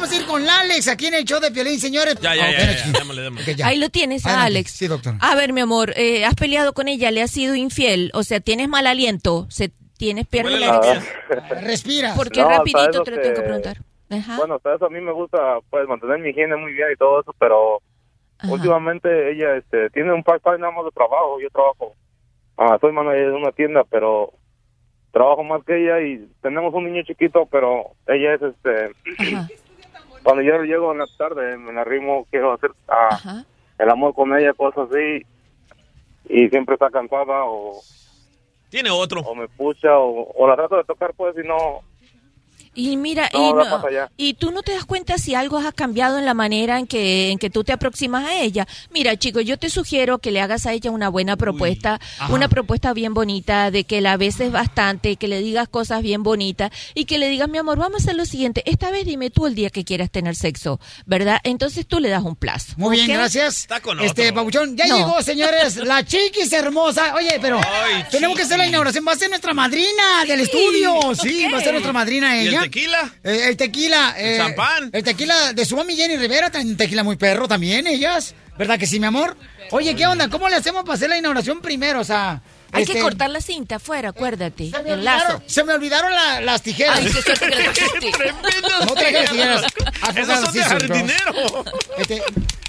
vamos 0.00 0.12
a 0.12 0.16
ir 0.20 0.26
con 0.26 0.48
Alex 0.48 0.88
aquí 0.88 1.06
en 1.06 1.14
el 1.14 1.24
show 1.24 1.40
de 1.40 1.50
Piolín, 1.50 1.78
señores. 1.78 2.14
Ya, 2.20 2.34
ya, 2.34 2.42
Ok, 2.44 2.50
ya, 2.52 2.72
ya, 2.86 2.98
démosle, 2.98 3.22
démosle. 3.22 3.52
Ok, 3.52 3.58
ya. 3.58 3.66
Ahí 3.66 3.78
lo 3.78 3.90
tienes, 3.90 4.24
a. 4.26 4.44
Alex. 4.44 4.70
Sí, 4.72 4.86
doctora. 4.86 5.18
A 5.20 5.34
ver, 5.34 5.52
mi 5.52 5.60
amor, 5.60 5.92
eh, 5.96 6.24
¿has 6.24 6.34
peleado 6.34 6.72
con 6.72 6.88
ella? 6.88 7.10
¿Le 7.10 7.22
has 7.22 7.30
sido 7.30 7.54
infiel? 7.54 8.10
O 8.14 8.22
sea, 8.22 8.40
¿tienes 8.40 8.68
mal 8.68 8.86
aliento? 8.86 9.46
¿Se, 9.50 9.70
¿Tienes 9.98 10.26
pierde 10.26 10.58
la 10.58 10.68
erección? 10.78 11.04
Respira. 11.64 12.14
¿Por 12.14 12.30
qué 12.30 12.40
No, 12.40 12.48
rapidito 12.48 13.02
te 13.02 13.10
lo 13.10 13.16
que- 13.18 13.22
tengo 13.22 13.34
que 13.36 13.42
preguntar? 13.42 13.76
Ajá. 14.08 14.36
Bueno, 14.38 14.54
hasta 14.54 14.74
eso 14.74 14.86
a 14.86 14.90
mí 14.90 15.00
me 15.00 15.12
gusta 15.12 15.38
pues 15.68 15.86
mantener 15.86 16.18
mi 16.18 16.30
higiene 16.30 16.56
muy 16.56 16.72
bien 16.72 16.88
y 16.92 16.96
todo 16.96 17.20
eso, 17.20 17.32
pero 17.38 17.80
últimamente 18.48 19.30
ella 19.32 19.54
este 19.56 19.90
tiene 19.90 20.12
un 20.12 20.24
part-time 20.24 20.58
nada 20.58 20.72
más 20.72 20.84
de 20.86 20.90
trabajo. 20.92 21.38
Yo 21.40 21.48
trabajo, 21.50 21.94
ah, 22.56 22.76
soy 22.80 22.92
manager 22.92 23.26
de 23.26 23.32
una 23.36 23.52
tienda, 23.52 23.84
pero 23.88 24.32
trabajo 25.12 25.44
más 25.44 25.62
que 25.64 25.76
ella 25.76 26.00
y 26.00 26.26
tenemos 26.42 26.72
un 26.74 26.86
niño 26.90 27.02
chiquito, 27.06 27.46
pero 27.52 27.92
ella 28.08 28.34
es 28.34 28.42
este 28.42 28.92
cuando 30.22 30.42
yo 30.42 30.62
llego 30.62 30.92
en 30.92 30.98
la 30.98 31.06
tarde 31.16 31.56
me 31.56 31.72
la 31.72 31.82
arrimo, 31.82 32.26
quiero 32.30 32.52
hacer 32.52 32.72
ah, 32.88 33.42
el 33.78 33.90
amor 33.90 34.14
con 34.14 34.36
ella, 34.36 34.52
cosas 34.54 34.88
así 34.90 35.24
y 36.28 36.48
siempre 36.48 36.74
está 36.74 36.90
cansada 36.90 37.44
o 37.44 37.80
Tiene 38.68 38.90
otro. 38.90 39.20
o 39.20 39.34
me 39.34 39.48
pucha 39.48 39.98
o, 39.98 40.30
o 40.32 40.48
la 40.48 40.56
trato 40.56 40.76
de 40.76 40.84
tocar 40.84 41.12
pues 41.14 41.34
y 41.42 41.46
no 41.46 41.80
Y 42.74 42.96
mira, 42.96 43.28
No, 43.32 43.50
y, 44.16 44.32
no 44.32 44.38
tú 44.38 44.50
no 44.52 44.62
te 44.62 44.72
das 44.72 44.84
cuenta 44.84 45.18
si 45.18 45.34
algo 45.34 45.58
ha 45.58 45.72
cambiado 45.72 46.18
en 46.18 46.24
la 46.24 46.34
manera 46.34 46.78
en 46.78 46.86
que, 46.86 47.30
en 47.30 47.38
que 47.38 47.50
tú 47.50 47.64
te 47.64 47.72
aproximas 47.72 48.24
a 48.24 48.34
ella. 48.40 48.66
Mira, 48.92 49.16
chicos, 49.16 49.44
yo 49.44 49.58
te 49.58 49.70
sugiero 49.70 50.18
que 50.18 50.30
le 50.30 50.40
hagas 50.40 50.66
a 50.66 50.72
ella 50.72 50.90
una 50.90 51.08
buena 51.08 51.36
propuesta, 51.36 52.00
una 52.28 52.48
propuesta 52.48 52.92
bien 52.92 53.12
bonita, 53.12 53.70
de 53.72 53.84
que 53.84 54.00
la 54.00 54.16
beses 54.16 54.52
bastante, 54.52 55.16
que 55.16 55.26
le 55.26 55.40
digas 55.40 55.68
cosas 55.68 56.02
bien 56.02 56.22
bonitas 56.22 56.70
y 56.94 57.06
que 57.06 57.18
le 57.18 57.28
digas, 57.28 57.48
mi 57.48 57.58
amor, 57.58 57.78
vamos 57.78 58.00
a 58.00 58.04
hacer 58.04 58.14
lo 58.14 58.24
siguiente, 58.24 58.62
esta 58.66 58.90
vez 58.90 59.04
dime 59.04 59.30
tú 59.30 59.46
el 59.46 59.54
día 59.54 59.70
que 59.70 59.84
quieras 59.84 60.10
tener 60.10 60.36
sexo, 60.36 60.80
¿verdad? 61.06 61.40
Entonces 61.42 61.86
tú 61.86 61.98
le 61.98 62.08
das 62.08 62.22
un 62.22 62.36
plazo. 62.36 62.74
Muy 62.76 62.96
bien, 62.96 63.08
gracias. 63.18 63.66
Este, 64.00 64.32
Pabuchón, 64.32 64.76
ya 64.76 64.86
No. 64.86 64.96
llegó, 64.96 65.22
señores, 65.22 65.76
la 65.76 66.04
chiquis 66.04 66.52
hermosa. 66.52 67.14
Oye, 67.14 67.38
pero 67.40 67.60
tenemos 68.10 68.36
que 68.36 68.44
hacer 68.44 68.58
la 68.58 68.66
inauguración. 68.66 69.04
Va 69.06 69.12
a 69.12 69.16
ser 69.16 69.28
nuestra 69.28 69.54
madrina 69.54 70.24
del 70.26 70.40
estudio. 70.40 71.14
Sí, 71.20 71.46
va 71.52 71.58
a 71.58 71.62
ser 71.62 71.72
nuestra 71.72 71.92
madrina 71.92 72.36
¿Y 72.36 72.40
el 72.46 72.48
ella. 72.48 72.60
Tequila? 72.70 73.14
Eh, 73.24 73.46
el 73.48 73.56
tequila. 73.56 74.14
¿El 74.16 74.34
eh, 74.34 74.36
champán? 74.36 74.90
El 74.92 75.02
tequila 75.02 75.52
de 75.52 75.64
su 75.64 75.76
mami 75.76 75.96
Jenny 75.96 76.16
Rivera, 76.16 76.50
tequila 76.50 77.02
muy 77.02 77.16
perro 77.16 77.48
también, 77.48 77.86
ellas. 77.86 78.34
¿Verdad 78.56 78.78
que 78.78 78.86
sí, 78.86 79.00
mi 79.00 79.06
amor? 79.06 79.36
Oye, 79.72 79.94
¿qué 79.96 80.06
onda? 80.06 80.28
¿Cómo 80.28 80.48
le 80.48 80.56
hacemos 80.56 80.82
para 80.82 80.94
hacer 80.94 81.08
la 81.08 81.18
inauguración 81.18 81.60
primero? 81.60 82.00
O 82.00 82.04
sea. 82.04 82.42
Hay 82.72 82.82
este, 82.82 82.94
que 82.94 83.00
cortar 83.00 83.30
la 83.30 83.40
cinta 83.40 83.76
afuera, 83.76 84.10
acuérdate, 84.10 84.70
me 84.84 84.92
el 84.92 85.04
lazo. 85.04 85.42
Se 85.46 85.64
me 85.64 85.72
olvidaron 85.72 86.12
la- 86.12 86.40
las 86.40 86.62
tijeras. 86.62 86.98
Ay, 86.98 87.06
qué 87.06 87.22
suerte 87.22 87.50
que 87.50 87.56
la 87.56 87.72
trajiste. 87.72 88.12
No 88.86 88.94
traje 88.94 89.12
las 89.12 89.30
tijeras. 89.30 89.66
Esos 90.16 90.40
son 90.40 90.54
de 90.54 90.62
jardinero. 90.62 91.64
Este, 91.98 92.22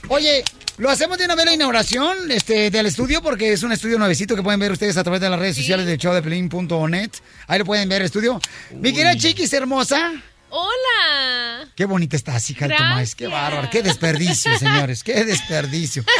oye, 0.07 0.43
lo 0.81 0.89
hacemos 0.89 1.15
de 1.19 1.25
una 1.25 1.35
vez 1.35 1.45
la 1.45 1.53
inauguración 1.53 2.31
este, 2.31 2.71
del 2.71 2.87
estudio 2.87 3.21
porque 3.21 3.53
es 3.53 3.61
un 3.61 3.71
estudio 3.71 3.99
nuevecito 3.99 4.35
que 4.35 4.41
pueden 4.41 4.59
ver 4.59 4.71
ustedes 4.71 4.97
a 4.97 5.03
través 5.03 5.21
de 5.21 5.29
las 5.29 5.37
redes 5.37 5.55
sociales 5.57 5.85
de 5.85 6.21
Pelín.net. 6.23 7.11
Ahí 7.45 7.59
lo 7.59 7.65
pueden 7.65 7.87
ver, 7.87 8.01
estudio. 8.01 8.41
Mi 8.71 8.91
querida 8.91 9.15
Chiquis 9.15 9.53
hermosa. 9.53 10.11
Hola. 10.53 11.65
Qué 11.75 11.85
bonita 11.85 12.17
estás, 12.17 12.49
hija 12.49 12.67
de 12.67 12.75
tu 12.75 12.83
maíz. 12.83 13.15
Qué 13.15 13.25
Gracias. 13.27 13.41
bárbaro. 13.51 13.69
Qué 13.71 13.81
desperdicio, 13.81 14.57
señores. 14.59 15.01
Qué 15.03 15.23
desperdicio. 15.23 16.03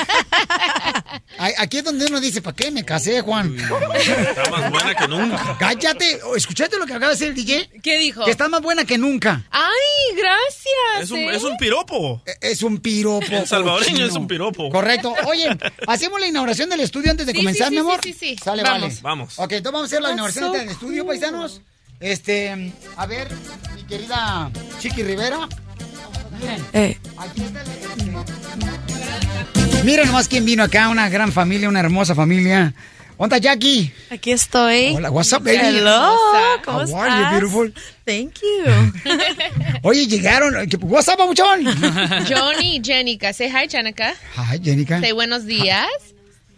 Aquí 1.58 1.80
es 1.80 1.84
donde 1.84 2.06
uno 2.06 2.20
dice, 2.22 2.42
¿para 2.42 2.56
qué 2.56 2.72
me 2.72 2.86
casé, 2.86 3.22
Juan? 3.22 3.58
Está 3.58 4.50
más 4.50 4.72
buena 4.72 4.96
que 4.96 5.08
nunca. 5.08 5.58
Cállate. 5.60 6.22
Oh, 6.24 6.36
¿Escuchaste 6.36 6.78
lo 6.78 6.86
que 6.86 6.94
acaba 6.94 7.08
de 7.14 7.20
decir 7.20 7.28
el 7.30 7.36
DJ? 7.36 7.82
¿Qué 7.84 7.98
dijo? 7.98 8.24
Que 8.24 8.32
estás 8.32 8.50
más 8.50 8.62
buena 8.62 8.86
que 8.86 8.98
nunca. 8.98 9.44
Ay, 9.52 10.16
gracias. 10.16 11.04
Es 11.04 11.12
un, 11.12 11.20
¿eh? 11.20 11.36
es 11.36 11.44
un 11.44 11.58
piropo. 11.58 12.22
Es 12.40 12.64
un 12.64 12.78
piropo. 12.80 13.26
En 13.30 13.46
salvadoreño 13.46 13.92
cochino. 13.92 14.08
es 14.08 14.14
un 14.16 14.28
piropo. 14.28 14.70
Correcto. 14.70 15.14
Oye, 15.26 15.50
¿hacemos 15.88 16.20
la 16.22 16.28
inauguración 16.28 16.70
del 16.70 16.80
estudio 16.80 17.12
antes 17.12 17.26
de 17.26 17.34
Sí, 17.34 17.38
comenzar, 17.40 17.68
sí, 17.68 17.72
mi 17.76 17.78
sí, 17.78 17.82
amor? 17.82 18.00
sí, 18.04 18.14
sí, 18.14 18.20
sí. 18.20 18.38
Sale, 18.42 18.64
Vamos. 18.64 18.82
vale. 18.82 18.96
Vamos. 19.02 19.34
Ok, 19.40 19.52
entonces 19.52 19.72
vamos 19.74 19.82
a 19.84 19.86
hacer 19.88 20.02
la 20.02 20.12
inauguración 20.14 20.46
so 20.46 20.52
del 20.54 20.70
estudio, 20.70 21.04
cool. 21.04 21.10
paisanos. 21.12 21.62
Este, 22.02 22.74
a 22.98 23.06
ver, 23.06 23.28
mi 23.76 23.84
querida 23.84 24.50
Chiqui 24.80 25.04
Rivera. 25.04 25.48
Miren, 26.40 26.66
Eh. 26.74 26.98
aquí 27.18 27.44
está 27.44 27.62
el-. 27.62 27.70
Miren 29.86 30.08
nomás 30.08 30.28
quién 30.28 30.44
vino 30.46 30.64
acá, 30.64 30.90
una 30.90 31.10
gran 31.10 31.32
familia, 31.32 31.70
una 31.70 31.80
hermosa 31.80 32.16
familia. 32.16 32.74
¿Dónde 33.20 33.36
está 33.36 33.50
Jackie? 33.54 33.94
Aquí 34.10 34.32
estoy. 34.32 34.96
Hola, 34.96 35.12
what's 35.12 35.32
up, 35.32 35.44
baby? 35.44 35.58
Hello, 35.62 36.18
¿cómo 36.66 36.80
How 36.80 36.84
estás? 36.86 37.02
are 37.04 37.22
you, 37.24 37.30
beautiful? 37.30 37.72
Thank 38.04 38.40
you. 38.42 38.66
Oye, 39.84 40.08
llegaron. 40.08 40.56
¿Qué- 40.68 40.78
What's 40.78 41.08
up, 41.08 41.18
papuchón? 41.18 41.64
Johnny 42.28 42.78
y 42.78 42.82
Jenica. 42.84 43.32
Say 43.32 43.50
hi, 43.50 43.68
Jenica. 43.70 44.16
Hi, 44.38 44.58
Jenica. 44.60 45.00
Say 45.02 45.12
buenos 45.12 45.46
días. 45.46 45.86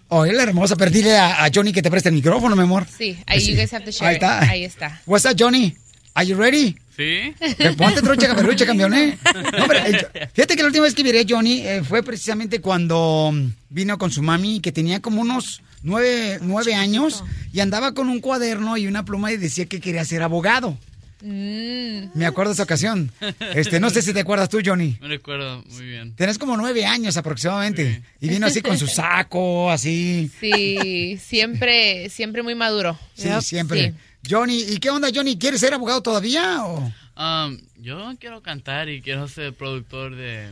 Oye, 0.09 0.33
la 0.33 0.43
hermosa, 0.43 0.75
pero 0.75 0.91
dile 0.91 1.17
a, 1.17 1.43
a 1.43 1.49
Johnny 1.53 1.73
que 1.73 1.81
te 1.81 1.89
preste 1.89 2.09
el 2.09 2.15
micrófono, 2.15 2.55
mi 2.55 2.63
amor. 2.63 2.85
Sí, 2.97 3.17
ahí 3.25 3.39
you 3.45 3.55
guys 3.55 3.73
have 3.73 3.85
to 3.85 3.91
share. 3.91 4.09
Ahí 4.09 4.15
it. 4.15 4.21
está. 4.21 4.39
Ahí 4.39 4.63
está. 4.63 5.01
What's 5.05 5.25
up, 5.25 5.35
Johnny? 5.37 5.75
Are 6.13 6.27
you 6.27 6.37
ready? 6.37 6.75
Sí. 6.95 7.33
Ponte 7.75 8.01
trocha, 8.01 8.27
caperucha, 8.27 8.65
campeón, 8.67 8.93
¿eh? 8.93 9.17
No, 9.57 9.67
pero, 9.67 9.79
eh, 9.79 10.29
fíjate 10.31 10.55
que 10.55 10.61
la 10.61 10.67
última 10.67 10.83
vez 10.83 10.93
que 10.93 11.03
miré 11.03 11.21
a 11.21 11.25
Johnny 11.27 11.61
eh, 11.65 11.81
fue 11.83 12.03
precisamente 12.03 12.61
cuando 12.61 13.31
mm, 13.33 13.47
vino 13.69 13.97
con 13.97 14.11
su 14.11 14.21
mami, 14.21 14.59
que 14.59 14.71
tenía 14.71 15.01
como 15.01 15.21
unos 15.21 15.61
nueve, 15.81 16.37
nueve 16.41 16.75
años, 16.75 17.23
y 17.51 17.61
andaba 17.61 17.93
con 17.93 18.09
un 18.09 18.19
cuaderno 18.19 18.77
y 18.77 18.85
una 18.85 19.05
pluma 19.05 19.31
y 19.31 19.37
decía 19.37 19.65
que 19.65 19.79
quería 19.79 20.05
ser 20.05 20.21
abogado. 20.21 20.77
Mm. 21.23 22.09
Me 22.13 22.25
acuerdo 22.25 22.49
de 22.51 22.55
esa 22.55 22.63
ocasión. 22.63 23.11
Este, 23.55 23.79
no 23.79 23.89
sé 23.89 24.01
si 24.01 24.13
te 24.13 24.19
acuerdas 24.19 24.49
tú, 24.49 24.59
Johnny. 24.63 24.97
Me 25.01 25.07
recuerdo 25.07 25.63
muy 25.71 25.85
bien. 25.85 26.13
Tenés 26.15 26.37
como 26.37 26.57
nueve 26.57 26.85
años 26.85 27.15
aproximadamente. 27.15 28.03
Y 28.19 28.27
vino 28.27 28.45
así 28.45 28.61
con 28.61 28.77
su 28.77 28.87
saco, 28.87 29.71
así. 29.71 30.29
Sí, 30.39 31.17
siempre, 31.17 32.09
siempre 32.09 32.43
muy 32.43 32.55
maduro. 32.55 32.99
Sí, 33.15 33.29
Yep. 33.29 33.41
siempre. 33.41 33.91
Sí. 33.91 34.29
Johnny, 34.29 34.61
¿y 34.61 34.77
qué 34.77 34.89
onda, 34.89 35.07
Johnny? 35.13 35.37
¿Quieres 35.37 35.61
ser 35.61 35.73
abogado 35.73 36.01
todavía 36.01 36.65
o...? 36.65 36.91
Um, 37.15 37.59
yo 37.77 38.11
quiero 38.19 38.41
cantar 38.41 38.89
y 38.89 39.01
quiero 39.01 39.27
ser 39.27 39.53
productor 39.53 40.15
de, 40.15 40.51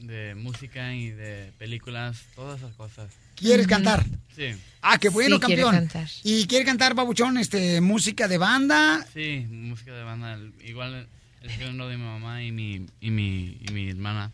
de 0.00 0.34
música 0.34 0.92
y 0.94 1.10
de 1.10 1.52
películas, 1.58 2.18
todas 2.34 2.58
esas 2.58 2.74
cosas. 2.74 3.10
¿Quieres 3.40 3.66
cantar? 3.66 4.04
Sí. 4.36 4.54
Ah, 4.82 4.98
qué 4.98 5.08
bueno, 5.08 5.36
Sí, 5.36 5.40
campeón. 5.40 5.74
cantar. 5.74 6.08
¿Y 6.24 6.46
quiere 6.46 6.64
cantar, 6.64 6.94
babuchón, 6.94 7.36
este, 7.38 7.80
música 7.80 8.28
de 8.28 8.38
banda? 8.38 9.06
Sí, 9.12 9.46
música 9.50 9.92
de 9.92 10.04
banda. 10.04 10.38
Igual 10.64 11.08
el 11.42 11.50
segundo 11.50 11.88
de 11.88 11.96
mi 11.96 12.04
mamá 12.04 12.42
y 12.42 12.52
mi, 12.52 12.86
y 13.00 13.10
mi, 13.10 13.58
y 13.60 13.72
mi 13.72 13.90
hermana. 13.90 14.32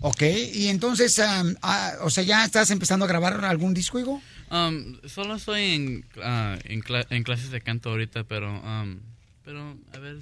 Ok, 0.00 0.22
y 0.52 0.68
entonces, 0.68 1.18
ah, 1.18 1.92
o 2.02 2.10
sea, 2.10 2.24
¿ya 2.24 2.44
estás 2.44 2.70
empezando 2.70 3.04
a 3.06 3.08
grabar 3.08 3.42
algún 3.44 3.72
disco, 3.72 3.98
hijo? 3.98 4.20
Um, 4.50 4.98
solo 5.08 5.36
estoy 5.36 5.62
en, 5.72 6.04
ah, 6.22 6.58
en 6.64 7.22
clases 7.22 7.50
de 7.50 7.60
canto 7.62 7.90
ahorita, 7.90 8.24
pero, 8.24 8.60
um, 8.60 9.00
pero 9.44 9.78
a 9.94 9.98
ver 9.98 10.18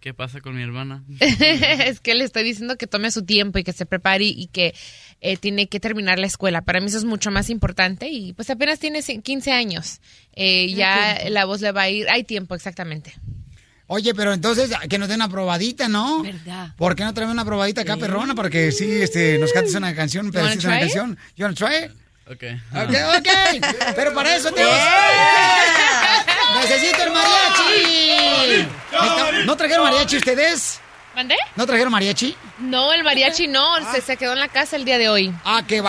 qué 0.00 0.14
pasa 0.14 0.40
con 0.40 0.56
mi 0.56 0.62
hermana. 0.62 1.04
es 1.20 2.00
que 2.00 2.14
le 2.14 2.24
estoy 2.24 2.42
diciendo 2.42 2.76
que 2.76 2.88
tome 2.88 3.10
su 3.12 3.24
tiempo 3.24 3.58
y 3.58 3.64
que 3.64 3.72
se 3.72 3.86
prepare 3.86 4.24
y 4.24 4.48
que 4.48 4.74
eh, 5.20 5.36
tiene 5.36 5.68
que 5.68 5.80
terminar 5.80 6.18
la 6.18 6.26
escuela. 6.26 6.62
Para 6.62 6.80
mí 6.80 6.86
eso 6.86 6.98
es 6.98 7.04
mucho 7.04 7.30
más 7.30 7.50
importante 7.50 8.08
y 8.08 8.32
pues 8.32 8.48
apenas 8.50 8.78
tiene 8.78 9.00
ci- 9.00 9.22
15 9.22 9.52
años. 9.52 10.00
Eh, 10.34 10.72
ya 10.74 11.18
la 11.28 11.44
voz 11.44 11.60
le 11.60 11.72
va 11.72 11.82
a 11.82 11.88
ir, 11.90 12.08
hay 12.10 12.24
tiempo 12.24 12.54
exactamente. 12.54 13.14
Oye, 13.86 14.14
pero 14.14 14.32
entonces, 14.32 14.70
que 14.88 14.98
nos 14.98 15.08
den 15.08 15.16
una 15.16 15.28
probadita, 15.28 15.88
¿no? 15.88 16.22
¿Verdad? 16.22 16.68
¿Por 16.76 16.94
qué 16.94 17.02
no 17.02 17.12
traemos 17.12 17.32
una 17.34 17.44
probadita 17.44 17.80
acá, 17.80 17.96
perrona? 17.96 18.36
Para 18.36 18.48
que 18.48 18.70
sí, 18.70 18.88
este, 19.02 19.36
nos 19.38 19.52
cantes 19.52 19.74
una 19.74 19.92
canción, 19.96 20.26
un 20.26 20.32
pedacito 20.32 20.62
de 20.62 20.68
una 20.68 20.76
try 20.78 20.86
it? 20.86 20.92
canción. 20.94 21.18
¿You 21.36 21.44
wanna 21.46 21.56
try 21.56 21.84
it? 21.86 21.90
Ok. 22.30 22.44
Ok, 22.72 22.94
ok. 23.18 23.28
Pero 23.96 24.14
para 24.14 24.36
eso 24.36 24.52
tenemos... 24.52 24.78
¡Necesito 26.60 27.02
el 27.02 27.10
mariachi! 27.12 28.68
¿No 29.46 29.56
trajeron 29.56 29.84
mariachi 29.84 30.16
ustedes? 30.18 30.80
¿Mandé? 31.14 31.34
¿No 31.56 31.66
trajeron 31.66 31.92
mariachi? 31.92 32.34
No, 32.60 32.92
el 32.92 33.02
mariachi 33.02 33.46
no, 33.48 33.64
se, 33.92 34.00
se 34.00 34.16
quedó 34.16 34.32
en 34.32 34.38
la 34.38 34.48
casa 34.48 34.76
el 34.76 34.84
día 34.84 34.96
de 34.98 35.08
hoy. 35.08 35.32
¡Ah, 35.44 35.62
qué! 35.66 35.82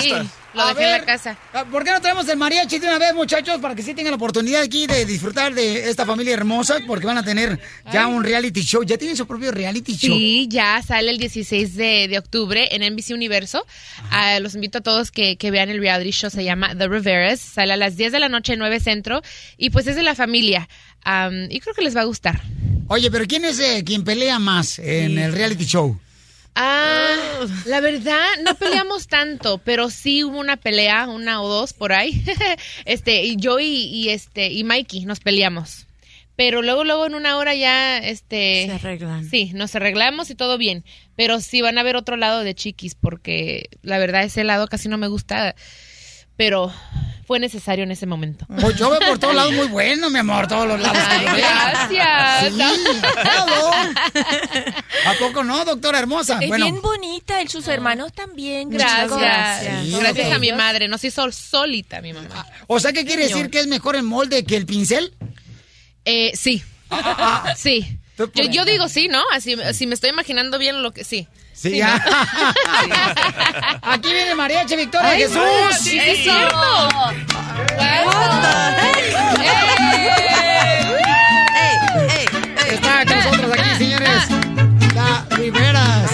Sí, 0.00 0.12
lo 0.54 0.62
A 0.62 0.68
dejé 0.74 0.84
en 0.84 0.92
la 0.92 1.04
casa. 1.04 1.36
ah, 1.52 1.64
¿Por 1.64 1.84
qué 1.84 1.90
no 1.90 2.00
traemos 2.00 2.28
el 2.28 2.36
mariachi 2.36 2.78
de 2.78 2.86
una 2.86 2.98
vez, 2.98 3.12
muchachos? 3.12 3.58
Para 3.60 3.74
que 3.74 3.82
sí 3.82 3.92
tengan 3.92 4.12
la 4.12 4.16
oportunidad 4.16 4.62
aquí 4.62 4.86
de 4.86 5.04
disfrutar 5.04 5.52
de 5.52 5.90
esta 5.90 6.06
familia 6.06 6.32
hermosa, 6.34 6.78
porque 6.86 7.06
van 7.06 7.18
a 7.18 7.24
tener 7.24 7.58
ya 7.92 8.06
un 8.06 8.22
reality 8.22 8.62
show. 8.62 8.82
Ya 8.84 8.96
tienen 8.98 9.16
su 9.16 9.26
propio 9.26 9.50
reality 9.50 9.96
show. 9.96 10.16
Sí, 10.16 10.46
ya 10.48 10.80
sale 10.82 11.10
el 11.10 11.18
16 11.18 11.74
de, 11.76 12.06
de 12.08 12.18
octubre 12.18 12.68
en 12.74 12.82
NBC 12.94 13.10
Universo. 13.10 13.66
Ah, 14.10 14.38
los 14.40 14.54
invito 14.54 14.78
a 14.78 14.80
todos 14.80 15.10
que, 15.10 15.36
que 15.38 15.50
vean 15.50 15.70
el 15.70 15.78
reality 15.80 16.12
show. 16.12 16.30
Se 16.30 16.44
llama 16.44 16.74
The 16.76 16.86
Riveras. 16.88 17.40
Sale 17.40 17.72
a 17.72 17.76
las 17.76 17.96
10 17.96 18.12
de 18.12 18.20
la 18.20 18.28
noche, 18.28 18.56
9 18.56 18.78
Centro. 18.80 19.22
Y 19.56 19.70
pues 19.70 19.86
es 19.88 19.96
de 19.96 20.02
la 20.04 20.14
familia. 20.14 20.68
Am, 21.02 21.50
y 21.50 21.60
creo 21.60 21.74
que 21.74 21.82
les 21.82 21.96
va 21.96 22.02
a 22.02 22.04
gustar. 22.04 22.40
Oye, 22.92 23.08
pero 23.08 23.24
¿quién 23.24 23.44
es 23.44 23.60
eh, 23.60 23.84
quien 23.86 24.02
pelea 24.02 24.40
más 24.40 24.80
en 24.80 25.16
el 25.16 25.32
reality 25.32 25.64
show? 25.64 25.96
Ah, 26.56 27.14
la 27.66 27.80
verdad, 27.80 28.26
no 28.44 28.56
peleamos 28.56 29.06
tanto, 29.06 29.58
pero 29.58 29.90
sí 29.90 30.24
hubo 30.24 30.40
una 30.40 30.56
pelea, 30.56 31.06
una 31.06 31.40
o 31.40 31.48
dos 31.48 31.72
por 31.72 31.92
ahí. 31.92 32.20
este, 32.86 33.22
y 33.22 33.36
yo 33.36 33.60
y, 33.60 33.66
y 33.66 34.08
este, 34.08 34.50
y 34.50 34.64
Mikey 34.64 35.04
nos 35.04 35.20
peleamos. 35.20 35.86
Pero 36.34 36.62
luego, 36.62 36.82
luego 36.82 37.06
en 37.06 37.14
una 37.14 37.36
hora 37.36 37.54
ya, 37.54 37.98
este... 37.98 38.66
Se 38.66 38.72
arreglan. 38.72 39.24
Sí, 39.24 39.52
nos 39.54 39.76
arreglamos 39.76 40.28
y 40.30 40.34
todo 40.34 40.58
bien. 40.58 40.84
Pero 41.14 41.40
sí 41.40 41.60
van 41.60 41.78
a 41.78 41.84
ver 41.84 41.94
otro 41.94 42.16
lado 42.16 42.42
de 42.42 42.56
Chiquis, 42.56 42.96
porque 42.96 43.68
la 43.82 43.98
verdad 43.98 44.24
ese 44.24 44.42
lado 44.42 44.66
casi 44.66 44.88
no 44.88 44.98
me 44.98 45.06
gusta. 45.06 45.54
Pero 46.36 46.72
fue 47.30 47.38
necesario 47.38 47.84
en 47.84 47.92
ese 47.92 48.06
momento. 48.06 48.44
Pues 48.60 48.74
yo 48.74 48.90
veo 48.90 48.98
por 49.06 49.16
todos 49.20 49.36
lados 49.36 49.52
muy 49.52 49.68
bueno, 49.68 50.10
mi 50.10 50.18
amor, 50.18 50.48
todos 50.48 50.66
los 50.66 50.80
lados. 50.80 50.98
que 50.98 51.14
Ay, 51.28 51.36
gracias. 51.36 52.52
Sí, 52.52 53.00
claro. 53.22 53.70
¿A 55.06 55.14
poco 55.20 55.44
no, 55.44 55.64
doctora 55.64 56.00
hermosa? 56.00 56.40
Es 56.40 56.48
bueno, 56.48 56.64
bien 56.64 56.82
bonita, 56.82 57.40
y 57.40 57.46
sus 57.46 57.68
hermanos 57.68 58.12
también. 58.12 58.68
Gracias. 58.70 59.16
Gracias, 59.16 59.84
Sí, 59.84 59.96
Gracias 60.00 60.26
ok. 60.26 60.32
a 60.34 60.38
mi 60.40 60.50
madre. 60.50 60.88
Nos 60.88 61.04
hizo 61.04 61.30
solita 61.30 62.00
mi 62.02 62.12
mamá. 62.12 62.44
o 62.66 62.80
sea, 62.80 62.92
¿qué 62.92 63.04
quiere 63.04 63.28
decir 63.28 63.48
que 63.48 63.60
es 63.60 63.68
mejor 63.68 63.94
el 63.94 64.02
molde 64.02 64.42
que 64.42 64.56
el 64.56 64.66
pincel? 64.66 65.14
Eh, 66.04 66.32
sí. 66.34 66.64
Ah, 66.90 67.54
Sí. 67.56 67.96
Yo, 68.50 68.64
digo 68.64 68.88
sí, 68.88 69.08
¿no? 69.08 69.22
Así, 69.32 69.56
si 69.72 69.86
me 69.86 69.94
estoy 69.94 70.10
imaginando 70.10 70.58
bien 70.58 70.82
lo 70.82 70.92
que 70.92 71.04
sí. 71.04 71.28
Sí, 71.52 71.70
Sí, 71.70 71.76
ya. 71.78 71.98
¿no? 71.98 72.92
Aquí 73.92 74.12
viene 74.12 74.34
Mariachi 74.34 74.76
Victoria 74.76 75.10
Ay, 75.10 75.20
Jesús. 75.22 75.42
sí, 75.82 75.90
sí, 75.90 75.98
es 75.98 76.22
cierto. 76.22 76.56
Está 82.70 83.04
con 83.04 83.16
nosotros 83.16 83.52
aquí, 83.58 83.78
señores. 83.78 84.24
La 84.94 85.26
Riveras. 85.36 86.09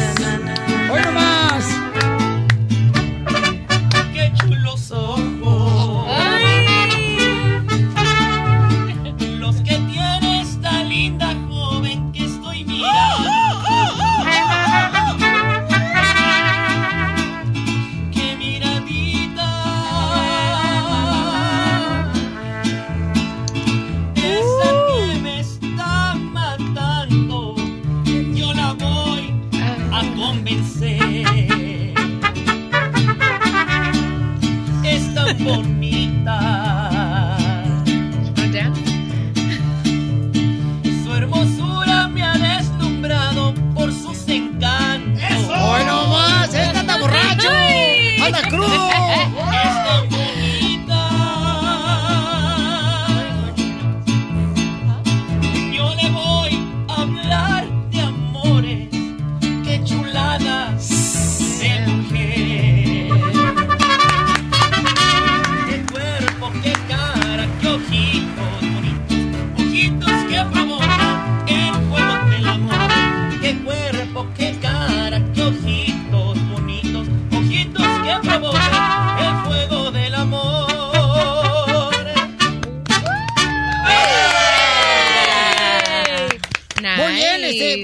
Bonita. 35.39 37.37
Su 41.05 41.15
hermosura 41.15 42.09
me 42.09 42.23
ha 42.23 42.35
deslumbrado 42.35 43.55
por 43.75 43.93
sus 43.93 44.29
encantos. 44.29 45.23
Hoy 45.49 45.85
nomás. 45.85 46.53
Este 46.55 46.79
anda 46.79 46.99
borracho. 46.99 47.49
Anda 48.25 48.43
crudo. 48.49 49.06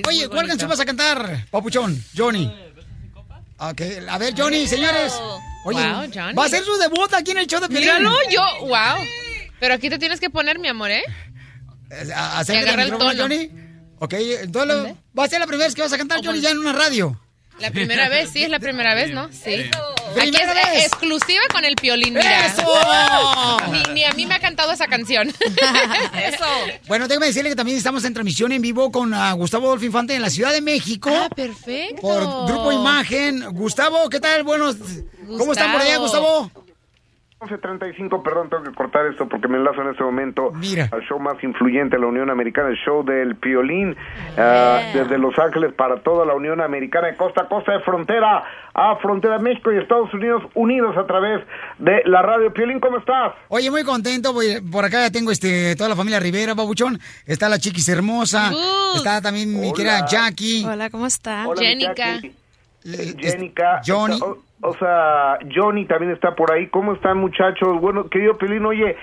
Oye, 0.09 0.27
muy 0.27 0.29
¿cuál 0.29 0.47
canción 0.49 0.69
vas 0.71 0.81
a 0.81 0.85
cantar, 0.85 1.47
papuchón? 1.51 2.03
Johnny. 2.17 2.53
Ok, 3.59 3.81
a 4.09 4.19
ver, 4.19 4.35
Johnny, 4.37 4.67
señores. 4.67 5.13
Oye, 5.65 5.79
Wow, 5.81 6.11
Johnny. 6.13 6.35
va 6.35 6.45
a 6.45 6.49
ser 6.49 6.65
su 6.65 6.77
debut 6.79 7.13
aquí 7.15 7.31
en 7.31 7.39
el 7.39 7.47
show 7.47 7.61
de 7.61 7.69
Piolín. 7.69 7.89
Míralo, 7.89 8.11
yo, 8.31 8.45
wow. 8.67 9.05
Pero 9.61 9.75
aquí 9.75 9.89
te 9.89 9.99
tienes 9.99 10.19
que 10.19 10.29
poner, 10.31 10.59
mi 10.59 10.67
amor, 10.69 10.91
¿eh? 10.91 11.05
A- 11.91 11.95
Y 11.99 12.11
acércate 12.11 12.59
agarra 12.69 12.83
al 12.83 12.93
el 12.93 12.99
tono. 12.99 13.13
Johnny. 13.23 13.51
Ok, 14.01 14.15
entonces 14.15 14.95
va 15.17 15.25
a 15.25 15.29
ser 15.29 15.39
la 15.39 15.47
primera 15.47 15.67
vez 15.67 15.75
que 15.77 15.83
vas 15.83 15.93
a 15.93 15.99
cantar, 15.99 16.21
Johnny, 16.25 16.41
ya 16.41 16.51
en 16.51 16.59
una 16.59 16.73
radio. 16.73 17.21
La 17.61 17.71
primera 17.71 18.09
vez, 18.09 18.31
sí, 18.33 18.43
es 18.43 18.51
la 18.51 18.59
primera 18.59 18.95
vez, 18.97 19.13
¿no? 19.13 19.29
Sí. 19.31 19.71
Aquí 20.21 20.37
es 20.37 20.55
vez. 20.55 20.87
exclusiva 20.87 21.43
con 21.53 21.65
el 21.65 21.77
piolín, 21.77 22.15
mira. 22.15 22.47
¡Eso! 22.47 23.59
Ni, 23.71 23.95
ni 23.95 24.05
a 24.05 24.13
mí 24.13 24.27
me 24.27 24.35
ha 24.35 24.41
cantado 24.41 24.73
esa 24.73 24.87
canción. 24.87 25.29
Eso. 26.25 26.45
Bueno, 26.87 27.09
déjame 27.09 27.27
decirle 27.27 27.51
que 27.51 27.57
también 27.57 27.79
estamos 27.79 28.05
en 28.05 28.15
transmisión 28.15 28.53
en 28.53 28.63
vivo 28.63 28.91
con 28.91 29.13
ah, 29.15 29.33
Gustavo 29.33 29.67
Adolfo 29.67 29.85
Infante 29.85 30.15
en 30.15 30.23
la 30.23 30.31
Ciudad 30.31 30.53
de 30.53 30.61
México. 30.61 31.11
Ah, 31.13 31.29
perfecto. 31.35 32.01
Por 32.01 32.47
Grupo 32.47 32.73
Imagen. 32.73 33.45
Gustavo, 33.53 34.09
¿qué 34.09 34.21
tal? 34.21 34.43
Buenos. 34.43 34.77
¿Cómo 35.39 35.53
están 35.53 35.73
por 35.73 35.81
allá, 35.81 35.97
Gustavo? 35.99 36.51
11.35, 37.43 38.23
perdón, 38.23 38.49
tengo 38.49 38.63
que 38.63 38.73
cortar 38.73 39.07
esto 39.07 39.29
porque 39.29 39.49
me 39.49 39.59
enlazo 39.59 39.83
en 39.83 39.89
este 39.91 40.05
momento 40.05 40.53
Mira. 40.55 40.89
al 40.93 41.03
show 41.03 41.19
más 41.19 41.43
influyente 41.43 41.97
de 41.97 42.01
la 42.03 42.07
Unión 42.07 42.31
Americana, 42.31 42.69
el 42.69 42.77
show 42.77 43.05
del 43.05 43.35
Piolín, 43.37 43.97
ah, 44.39 44.81
desde 44.95 45.19
Los 45.19 45.37
Ángeles 45.39 45.73
para 45.75 45.97
toda 46.03 46.25
la 46.25 46.35
Unión 46.35 46.61
Americana, 46.61 47.09
de 47.09 47.17
costa 47.17 47.43
a 47.43 47.49
costa, 47.49 47.73
de 47.73 47.81
frontera 47.81 48.45
a 48.75 48.97
frontera, 48.97 49.39
México 49.39 49.71
y 49.73 49.77
Estados 49.79 50.13
Unidos, 50.15 50.45
unidos 50.55 50.97
a 50.97 51.05
través 51.07 51.41
de 51.79 52.03
la 52.07 52.23
radio. 52.23 52.53
Piolín, 52.55 52.81
¿cómo 52.81 52.99
estás? 52.99 53.33
Oye, 53.49 53.71
muy 53.71 53.83
contento. 53.85 54.33
voy- 54.33 54.61
Por 54.71 54.85
acá 54.85 55.01
ya 55.03 55.11
tengo 55.11 55.31
este, 55.31 55.75
toda 55.77 55.91
la 55.91 55.97
familia 55.97 56.21
Rivera, 56.21 56.55
babuchón. 56.55 56.99
Está 57.27 57.49
la 57.49 57.59
chiquis 57.59 57.89
hermosa. 57.89 58.51
Está 58.95 59.21
también 59.21 59.61
mi 59.61 59.73
querida 59.73 60.07
Jackie. 60.07 60.65
Hola, 60.65 60.89
¿cómo 60.91 61.07
está? 61.07 61.47
Hola, 61.49 61.61
Jenica. 61.61 62.15
Eh, 62.85 63.15
Jenica, 63.19 63.81
Johnny. 63.87 64.19
O 64.63 64.75
sea, 64.75 65.39
Johnny 65.55 65.85
también 65.87 66.13
está 66.13 66.35
por 66.35 66.53
ahí. 66.53 66.69
¿Cómo 66.69 66.95
están, 66.95 67.19
muchachos? 67.19 67.81
Bueno, 67.81 68.09
querido 68.09 68.39
Pelín, 68.39 68.65
oye, 68.65 68.97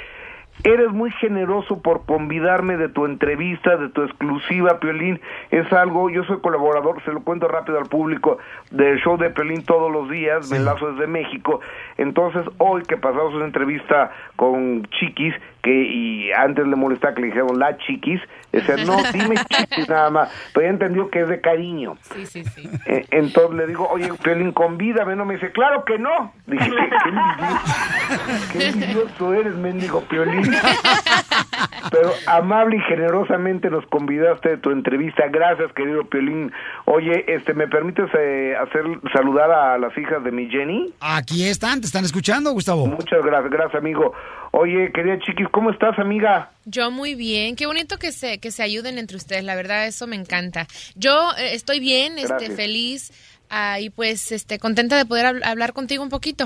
eres 0.64 0.90
muy 0.92 1.12
generoso 1.12 1.82
por 1.82 2.06
convidarme 2.06 2.78
de 2.78 2.90
tu 2.90 3.06
entrevista, 3.06 3.78
de 3.78 3.90
tu 3.90 4.04
exclusiva, 4.04 4.80
Piolín. 4.80 5.20
Es 5.52 5.72
algo, 5.72 6.10
yo 6.10 6.24
soy 6.24 6.40
colaborador, 6.40 7.04
se 7.04 7.12
lo 7.12 7.22
cuento 7.22 7.48
rápido 7.48 7.78
al 7.78 7.86
público, 7.86 8.38
del 8.72 9.00
show 9.00 9.18
de 9.18 9.30
Piolín 9.30 9.64
todos 9.64 9.92
los 9.92 10.10
días, 10.10 10.50
me 10.50 10.58
enlazo 10.58 10.92
desde 10.94 11.08
México. 11.08 11.62
Entonces, 11.98 12.44
hoy 12.58 12.84
que 12.84 12.98
pasamos 12.98 13.34
una 13.34 13.46
entrevista 13.46 14.12
con 14.36 14.84
Chiquis, 15.00 15.34
que 15.62 15.72
y 15.72 16.32
antes 16.32 16.66
le 16.68 16.76
molestaba 16.76 17.14
que 17.16 17.22
le 17.22 17.28
dijeron 17.28 17.60
la 17.60 17.78
Chiquis, 17.78 18.22
decía, 18.52 18.78
no, 18.86 18.98
dime 19.14 19.36
Chiquis 19.50 19.90
nada 19.90 20.10
más, 20.10 20.30
pero 20.54 20.66
ya 20.66 20.72
entendió 20.72 21.10
que 21.10 21.22
es 21.22 21.30
de 21.30 21.42
cariño. 21.42 21.98
Sí, 22.02 22.26
sí, 22.26 22.44
sí. 22.46 22.70
Eh, 22.86 23.06
entonces 23.12 23.58
le 23.58 23.68
digo, 23.68 23.88
oye, 23.90 24.10
Piolín, 24.24 24.52
convídame, 24.52 25.16
no 25.16 25.26
me 25.26 25.36
dice, 25.36 25.52
claro 25.52 25.84
que 25.86 25.98
no. 25.98 26.34
Dije, 26.48 26.70
qué 27.04 27.10
envidioso, 27.10 28.52
qué 28.54 28.68
envidioso 28.68 29.34
eres, 29.34 29.56
mendigo 29.56 30.02
Piolín. 30.02 30.52
Pero 31.92 32.12
amable 32.28 32.78
y 32.78 32.82
generosamente 32.82 33.70
nos 33.70 33.86
convidaste 33.88 34.50
de 34.50 34.58
tu 34.58 34.72
entrevista. 34.72 35.24
Gracias, 35.30 35.72
querido 35.74 36.06
Piolín. 36.06 36.52
Oye, 36.86 37.26
este, 37.28 37.54
¿me 37.54 37.68
permites 37.68 38.10
eh, 38.18 38.56
hacer 38.62 38.84
saludar 39.14 39.52
a 39.52 39.78
las 39.78 39.98
hijas 39.98 40.24
de 40.24 40.32
mi 40.32 40.50
Jenny? 40.50 40.94
Aquí 41.00 41.48
están, 41.48 41.82
te 41.82 41.88
están 41.88 42.06
escuchando, 42.06 42.52
Gustavo. 42.52 42.86
Muchas 42.88 43.24
gracias, 43.24 43.52
gracias, 43.52 43.76
amigo. 43.76 44.14
Oye, 44.52 44.92
querida 44.92 45.20
Chiquis, 45.20 45.48
¿cómo 45.52 45.72
estás, 45.72 45.98
amiga? 46.00 46.52
Yo 46.66 46.92
muy 46.92 47.16
bien, 47.16 47.56
qué 47.56 47.66
bonito 47.66 47.98
que 47.98 48.12
se 48.12 48.40
que 48.40 48.52
se 48.52 48.64
ayuden 48.64 48.98
entre 48.98 49.18
ustedes, 49.18 49.44
la 49.44 49.56
verdad 49.56 49.86
eso 49.88 50.08
me 50.08 50.16
encanta. 50.16 50.68
Yo 50.96 51.32
eh, 51.38 51.54
estoy 51.54 51.80
bien, 51.80 52.14
este 52.18 52.28
Gracias. 52.30 52.56
feliz 52.56 53.12
ah, 53.50 53.80
y 53.80 53.90
pues 53.90 54.32
este 54.32 54.60
contenta 54.60 54.98
de 54.98 55.06
poder 55.06 55.26
hab- 55.26 55.46
hablar 55.46 55.74
contigo 55.74 56.04
un 56.04 56.10
poquito. 56.10 56.46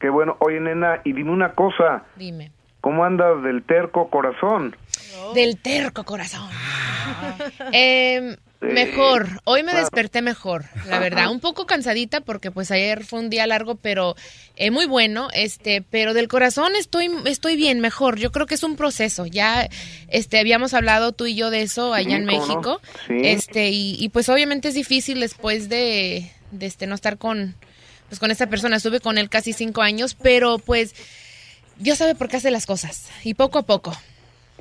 Qué 0.00 0.08
bueno. 0.10 0.36
Oye, 0.40 0.58
nena, 0.60 1.00
y 1.04 1.12
dime 1.12 1.30
una 1.30 1.52
cosa. 1.52 2.04
Dime. 2.16 2.50
¿Cómo 2.80 3.04
andas 3.04 3.42
del 3.44 3.62
terco 3.62 4.10
corazón? 4.10 4.74
Del 5.34 5.56
terco 5.60 6.02
corazón. 6.04 6.48
Em, 7.72 8.36
mejor, 8.62 9.40
hoy 9.44 9.62
me 9.62 9.74
desperté 9.74 10.22
mejor, 10.22 10.64
la 10.86 10.98
verdad, 10.98 11.30
un 11.30 11.40
poco 11.40 11.66
cansadita 11.66 12.20
porque 12.20 12.50
pues 12.50 12.70
ayer 12.70 13.04
fue 13.04 13.18
un 13.18 13.28
día 13.30 13.46
largo, 13.46 13.74
pero 13.74 14.16
eh, 14.56 14.70
muy 14.70 14.86
bueno, 14.86 15.28
este, 15.34 15.82
pero 15.82 16.14
del 16.14 16.28
corazón 16.28 16.72
estoy 16.76 17.10
estoy 17.26 17.56
bien, 17.56 17.80
mejor. 17.80 18.18
Yo 18.18 18.30
creo 18.32 18.46
que 18.46 18.54
es 18.54 18.62
un 18.62 18.76
proceso. 18.76 19.26
Ya 19.26 19.68
este 20.08 20.38
habíamos 20.38 20.74
hablado 20.74 21.12
tú 21.12 21.26
y 21.26 21.34
yo 21.34 21.50
de 21.50 21.62
eso 21.62 21.92
allá 21.92 22.10
Sí, 22.10 22.14
en 22.16 22.24
no. 22.26 22.32
México. 22.32 22.80
Sí. 23.08 23.14
Este 23.24 23.70
y, 23.70 23.96
y, 23.98 24.08
pues 24.10 24.28
obviamente 24.28 24.68
es 24.68 24.74
difícil 24.74 25.20
después 25.20 25.68
de, 25.68 26.30
de 26.50 26.66
este 26.66 26.86
no 26.86 26.94
estar 26.94 27.18
con 27.18 27.54
pues 28.08 28.20
con 28.20 28.30
esta 28.30 28.46
persona. 28.46 28.76
Estuve 28.76 29.00
con 29.00 29.18
él 29.18 29.28
casi 29.28 29.52
cinco 29.52 29.82
años, 29.82 30.14
pero 30.14 30.58
pues 30.58 30.94
Dios 31.78 31.98
sabe 31.98 32.14
por 32.14 32.28
qué 32.28 32.36
hace 32.36 32.50
las 32.50 32.66
cosas 32.66 33.08
y 33.24 33.34
poco 33.34 33.58
a 33.58 33.62
poco. 33.62 33.96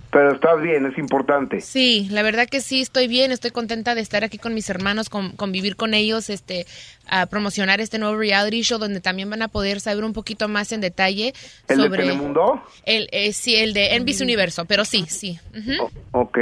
Pero 0.10 0.34
estás 0.34 0.62
bien, 0.62 0.86
es 0.86 0.98
importante. 0.98 1.62
Sí, 1.62 2.08
la 2.12 2.22
verdad 2.22 2.48
que 2.50 2.60
sí, 2.60 2.82
estoy 2.82 3.08
bien, 3.08 3.32
estoy 3.32 3.52
contenta 3.52 3.96
de 3.96 4.02
estar 4.02 4.24
aquí 4.26 4.38
con 4.38 4.54
mis 4.54 4.70
hermanos, 4.70 5.08
con, 5.10 5.32
convivir 5.38 5.78
con 5.78 5.94
ellos, 5.94 6.30
este, 6.30 6.66
a 7.08 7.28
promocionar 7.28 7.80
este 7.80 7.98
nuevo 7.98 8.18
reality 8.18 8.62
show 8.62 8.78
donde 8.78 9.00
también 9.00 9.30
van 9.30 9.42
a 9.42 9.48
poder 9.48 9.80
saber 9.80 10.04
un 10.04 10.12
poquito 10.12 10.50
más 10.50 10.72
en 10.74 10.82
detalle 10.82 11.34
¿El 11.70 11.78
de 11.78 11.84
sobre 11.84 12.02
Telemundo? 12.04 12.62
el, 12.86 13.08
eh, 13.14 13.32
sí, 13.32 13.56
el 13.56 13.74
de 13.74 13.98
NBC 14.00 14.22
Universo, 14.22 14.66
pero 14.66 14.84
sí, 14.84 15.06
sí. 15.08 15.40
ujú. 15.58 15.90
Ok. 16.12 16.40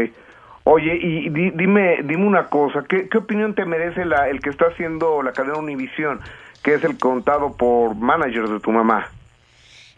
Oye, 0.63 0.95
y 1.01 1.29
di- 1.29 1.51
dime, 1.51 1.97
dime 2.03 2.25
una 2.25 2.45
cosa, 2.47 2.83
¿qué, 2.89 3.07
qué 3.09 3.17
opinión 3.19 3.53
te 3.55 3.65
merece 3.65 4.03
la, 4.05 4.29
el 4.29 4.39
que 4.39 4.49
está 4.49 4.65
haciendo 4.65 5.21
la 5.21 5.31
cadena 5.31 5.57
Univisión, 5.59 6.19
que 6.63 6.73
es 6.75 6.83
el 6.83 6.97
contado 6.97 7.55
por 7.55 7.95
managers 7.95 8.49
de 8.49 8.59
tu 8.59 8.71
mamá? 8.71 9.09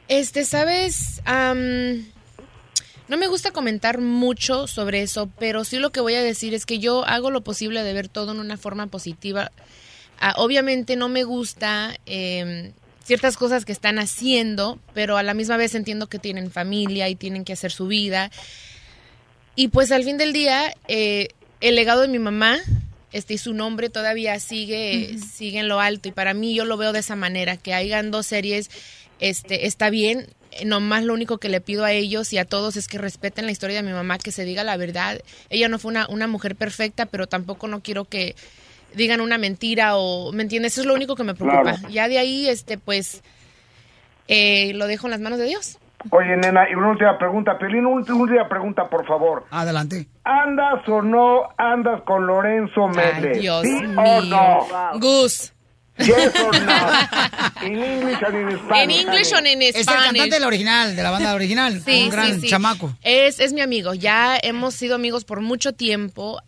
Este, 0.07 0.43
sabes, 0.43 1.21
Am, 1.25 2.03
no 3.11 3.17
me 3.17 3.27
gusta 3.27 3.51
comentar 3.51 3.99
mucho 3.99 4.67
sobre 4.67 5.01
eso, 5.01 5.29
pero 5.37 5.65
sí 5.65 5.79
lo 5.79 5.91
que 5.91 5.99
voy 5.99 6.13
a 6.13 6.23
decir 6.23 6.53
es 6.53 6.65
que 6.65 6.79
yo 6.79 7.05
hago 7.05 7.29
lo 7.29 7.41
posible 7.41 7.83
de 7.83 7.91
ver 7.91 8.07
todo 8.07 8.31
en 8.31 8.39
una 8.39 8.55
forma 8.55 8.87
positiva. 8.87 9.51
Ah, 10.21 10.33
obviamente 10.37 10.95
no 10.95 11.09
me 11.09 11.25
gusta 11.25 11.93
em, 12.05 12.71
ciertas 13.03 13.35
cosas 13.35 13.65
que 13.65 13.73
están 13.73 13.99
haciendo, 13.99 14.79
pero 14.93 15.17
a 15.17 15.23
la 15.23 15.33
misma 15.33 15.57
vez 15.57 15.75
entiendo 15.75 16.07
que 16.07 16.19
tienen 16.19 16.51
familia 16.51 17.09
y 17.09 17.15
tienen 17.15 17.43
que 17.43 17.51
hacer 17.51 17.73
su 17.73 17.87
vida. 17.87 18.31
Y 19.57 19.67
pues 19.67 19.91
al 19.91 20.05
fin 20.05 20.17
del 20.17 20.31
día, 20.31 20.73
eh, 20.87 21.27
el 21.59 21.75
legado 21.75 22.03
de 22.03 22.07
mi 22.07 22.19
mamá 22.19 22.59
este, 23.11 23.33
y 23.33 23.39
su 23.39 23.53
nombre 23.53 23.89
todavía 23.89 24.39
sigue, 24.39 25.17
sigue 25.17 25.59
en 25.59 25.67
lo 25.67 25.81
alto. 25.81 26.07
Y 26.07 26.13
para 26.13 26.33
mí 26.33 26.55
yo 26.55 26.63
lo 26.63 26.77
veo 26.77 26.93
de 26.93 26.99
esa 26.99 27.17
manera, 27.17 27.57
que 27.57 27.73
hayan 27.73 28.09
dos 28.09 28.25
series, 28.25 28.71
este, 29.19 29.67
está 29.67 29.89
bien. 29.89 30.27
Nomás 30.65 31.03
lo 31.03 31.13
único 31.13 31.37
que 31.37 31.49
le 31.49 31.61
pido 31.61 31.85
a 31.85 31.91
ellos 31.91 32.33
y 32.33 32.37
a 32.37 32.45
todos 32.45 32.75
es 32.77 32.87
que 32.87 32.97
respeten 32.97 33.45
la 33.45 33.51
historia 33.51 33.77
de 33.77 33.83
mi 33.83 33.93
mamá, 33.93 34.17
que 34.17 34.31
se 34.31 34.43
diga 34.43 34.63
la 34.63 34.77
verdad. 34.77 35.19
Ella 35.49 35.69
no 35.69 35.79
fue 35.79 35.91
una, 35.91 36.07
una 36.09 36.27
mujer 36.27 36.55
perfecta, 36.55 37.05
pero 37.05 37.27
tampoco 37.27 37.67
no 37.67 37.81
quiero 37.81 38.05
que 38.05 38.35
digan 38.93 39.21
una 39.21 39.37
mentira 39.37 39.95
o, 39.95 40.31
¿me 40.31 40.43
entiendes? 40.43 40.73
Eso 40.73 40.81
es 40.81 40.87
lo 40.87 40.93
único 40.93 41.15
que 41.15 41.23
me 41.23 41.33
preocupa. 41.33 41.77
Claro. 41.77 41.89
Ya 41.89 42.07
de 42.07 42.19
ahí, 42.19 42.47
este, 42.47 42.77
pues, 42.77 43.23
eh, 44.27 44.73
lo 44.75 44.87
dejo 44.87 45.07
en 45.07 45.11
las 45.11 45.21
manos 45.21 45.39
de 45.39 45.45
Dios. 45.45 45.79
Oye, 46.09 46.35
nena, 46.35 46.67
y 46.69 46.73
una 46.73 46.89
última 46.89 47.17
pregunta, 47.17 47.57
Pelín, 47.59 47.85
una 47.85 48.13
última 48.15 48.49
pregunta, 48.49 48.89
por 48.89 49.05
favor. 49.05 49.45
Adelante. 49.51 50.07
¿Andas 50.23 50.87
o 50.87 51.01
no 51.01 51.49
andas 51.57 52.01
con 52.03 52.25
Lorenzo 52.25 52.87
Méndez? 52.87 53.39
Dios 53.39 53.61
¿Sí 53.61 53.69
mío. 53.69 54.01
o 54.01 54.21
no? 54.21 54.99
Gus. 54.99 55.53
Yes 56.07 56.35
or 56.41 56.59
no? 56.59 57.67
In 57.67 57.83
English 57.83 58.23
and 58.23 58.51
in 58.51 58.57
Spanish. 58.59 58.83
En 58.83 58.91
English 58.91 59.33
o 59.33 59.37
en 59.37 59.61
Es 59.61 59.75
el 59.75 59.83
Spanish. 59.83 60.03
cantante 60.05 60.29
de 60.35 60.39
la 60.39 60.47
original, 60.47 60.95
de 60.95 61.03
la 61.03 61.11
banda 61.11 61.33
original. 61.35 61.81
Sí, 61.83 62.03
un 62.03 62.09
gran 62.09 62.35
sí, 62.35 62.41
sí. 62.41 62.47
chamaco. 62.49 62.95
Es, 63.03 63.39
es 63.39 63.53
mi 63.53 63.61
amigo. 63.61 63.93
Ya 63.93 64.37
hemos 64.41 64.73
sido 64.75 64.95
amigos 64.95 65.23
por 65.25 65.41
mucho 65.41 65.73
tiempo. 65.73 66.41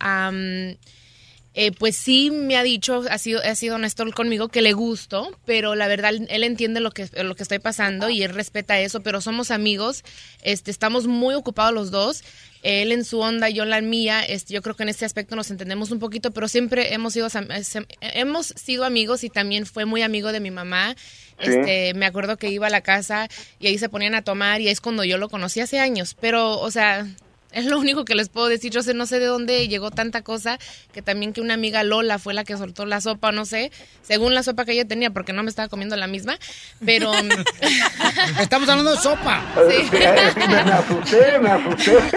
Eh, 1.54 1.70
pues 1.72 1.96
sí 1.96 2.30
me 2.32 2.56
ha 2.56 2.62
dicho, 2.64 3.04
ha 3.08 3.18
sido, 3.18 3.40
ha 3.42 3.54
sido 3.54 3.76
honesto 3.76 4.04
conmigo 4.12 4.48
que 4.48 4.60
le 4.62 4.72
gusto, 4.72 5.30
pero 5.44 5.74
la 5.76 5.86
verdad 5.86 6.12
él 6.28 6.44
entiende 6.44 6.80
lo 6.80 6.90
que, 6.90 7.08
lo 7.22 7.34
que 7.36 7.42
estoy 7.44 7.60
pasando 7.60 8.10
y 8.10 8.22
él 8.24 8.34
respeta 8.34 8.80
eso, 8.80 9.02
pero 9.02 9.20
somos 9.20 9.50
amigos, 9.50 10.02
este, 10.42 10.70
estamos 10.70 11.06
muy 11.06 11.34
ocupados 11.34 11.72
los 11.72 11.90
dos, 11.90 12.24
él 12.62 12.92
en 12.92 13.04
su 13.04 13.20
onda, 13.20 13.50
yo 13.50 13.62
en 13.64 13.70
la 13.70 13.80
mía, 13.82 14.22
este, 14.22 14.54
yo 14.54 14.62
creo 14.62 14.74
que 14.74 14.82
en 14.84 14.88
este 14.88 15.04
aspecto 15.04 15.36
nos 15.36 15.50
entendemos 15.50 15.90
un 15.90 15.98
poquito, 16.00 16.30
pero 16.32 16.48
siempre 16.48 16.92
hemos 16.94 17.12
sido, 17.12 17.26
am- 17.34 17.48
sem- 17.48 17.86
hemos 18.00 18.46
sido 18.48 18.84
amigos 18.84 19.22
y 19.22 19.28
también 19.30 19.66
fue 19.66 19.84
muy 19.84 20.02
amigo 20.02 20.32
de 20.32 20.40
mi 20.40 20.50
mamá. 20.50 20.96
Sí. 21.42 21.50
Este, 21.50 21.94
me 21.94 22.06
acuerdo 22.06 22.36
que 22.36 22.48
iba 22.48 22.68
a 22.68 22.70
la 22.70 22.80
casa 22.80 23.28
y 23.58 23.66
ahí 23.66 23.76
se 23.76 23.88
ponían 23.88 24.14
a 24.14 24.22
tomar 24.22 24.60
y 24.60 24.68
es 24.68 24.80
cuando 24.80 25.02
yo 25.04 25.18
lo 25.18 25.28
conocí 25.28 25.58
hace 25.60 25.78
años, 25.80 26.16
pero, 26.20 26.58
o 26.60 26.70
sea, 26.70 27.06
Es 27.54 27.66
lo 27.66 27.78
único 27.78 28.04
que 28.04 28.14
les 28.14 28.28
puedo 28.28 28.48
decir. 28.48 28.72
Yo 28.72 28.82
sé, 28.82 28.94
no 28.94 29.06
sé 29.06 29.20
de 29.20 29.26
dónde 29.26 29.68
llegó 29.68 29.90
tanta 29.90 30.22
cosa, 30.22 30.58
que 30.92 31.02
también 31.02 31.32
que 31.32 31.40
una 31.40 31.54
amiga 31.54 31.84
Lola 31.84 32.18
fue 32.18 32.34
la 32.34 32.44
que 32.44 32.56
soltó 32.56 32.84
la 32.84 33.00
sopa, 33.00 33.30
no 33.32 33.46
sé, 33.46 33.70
según 34.02 34.34
la 34.34 34.42
sopa 34.42 34.64
que 34.64 34.72
ella 34.72 34.84
tenía, 34.84 35.10
porque 35.10 35.32
no 35.32 35.42
me 35.42 35.50
estaba 35.50 35.68
comiendo 35.68 35.96
la 35.96 36.08
misma, 36.08 36.38
pero... 36.84 37.12
Estamos 38.40 38.68
hablando 38.68 38.90
de 38.90 38.98
sopa. 39.00 39.42
Sí. 39.70 39.88
me 39.92 40.72
asusté, 40.72 41.38
me 41.38 41.50
asusté. 41.50 41.98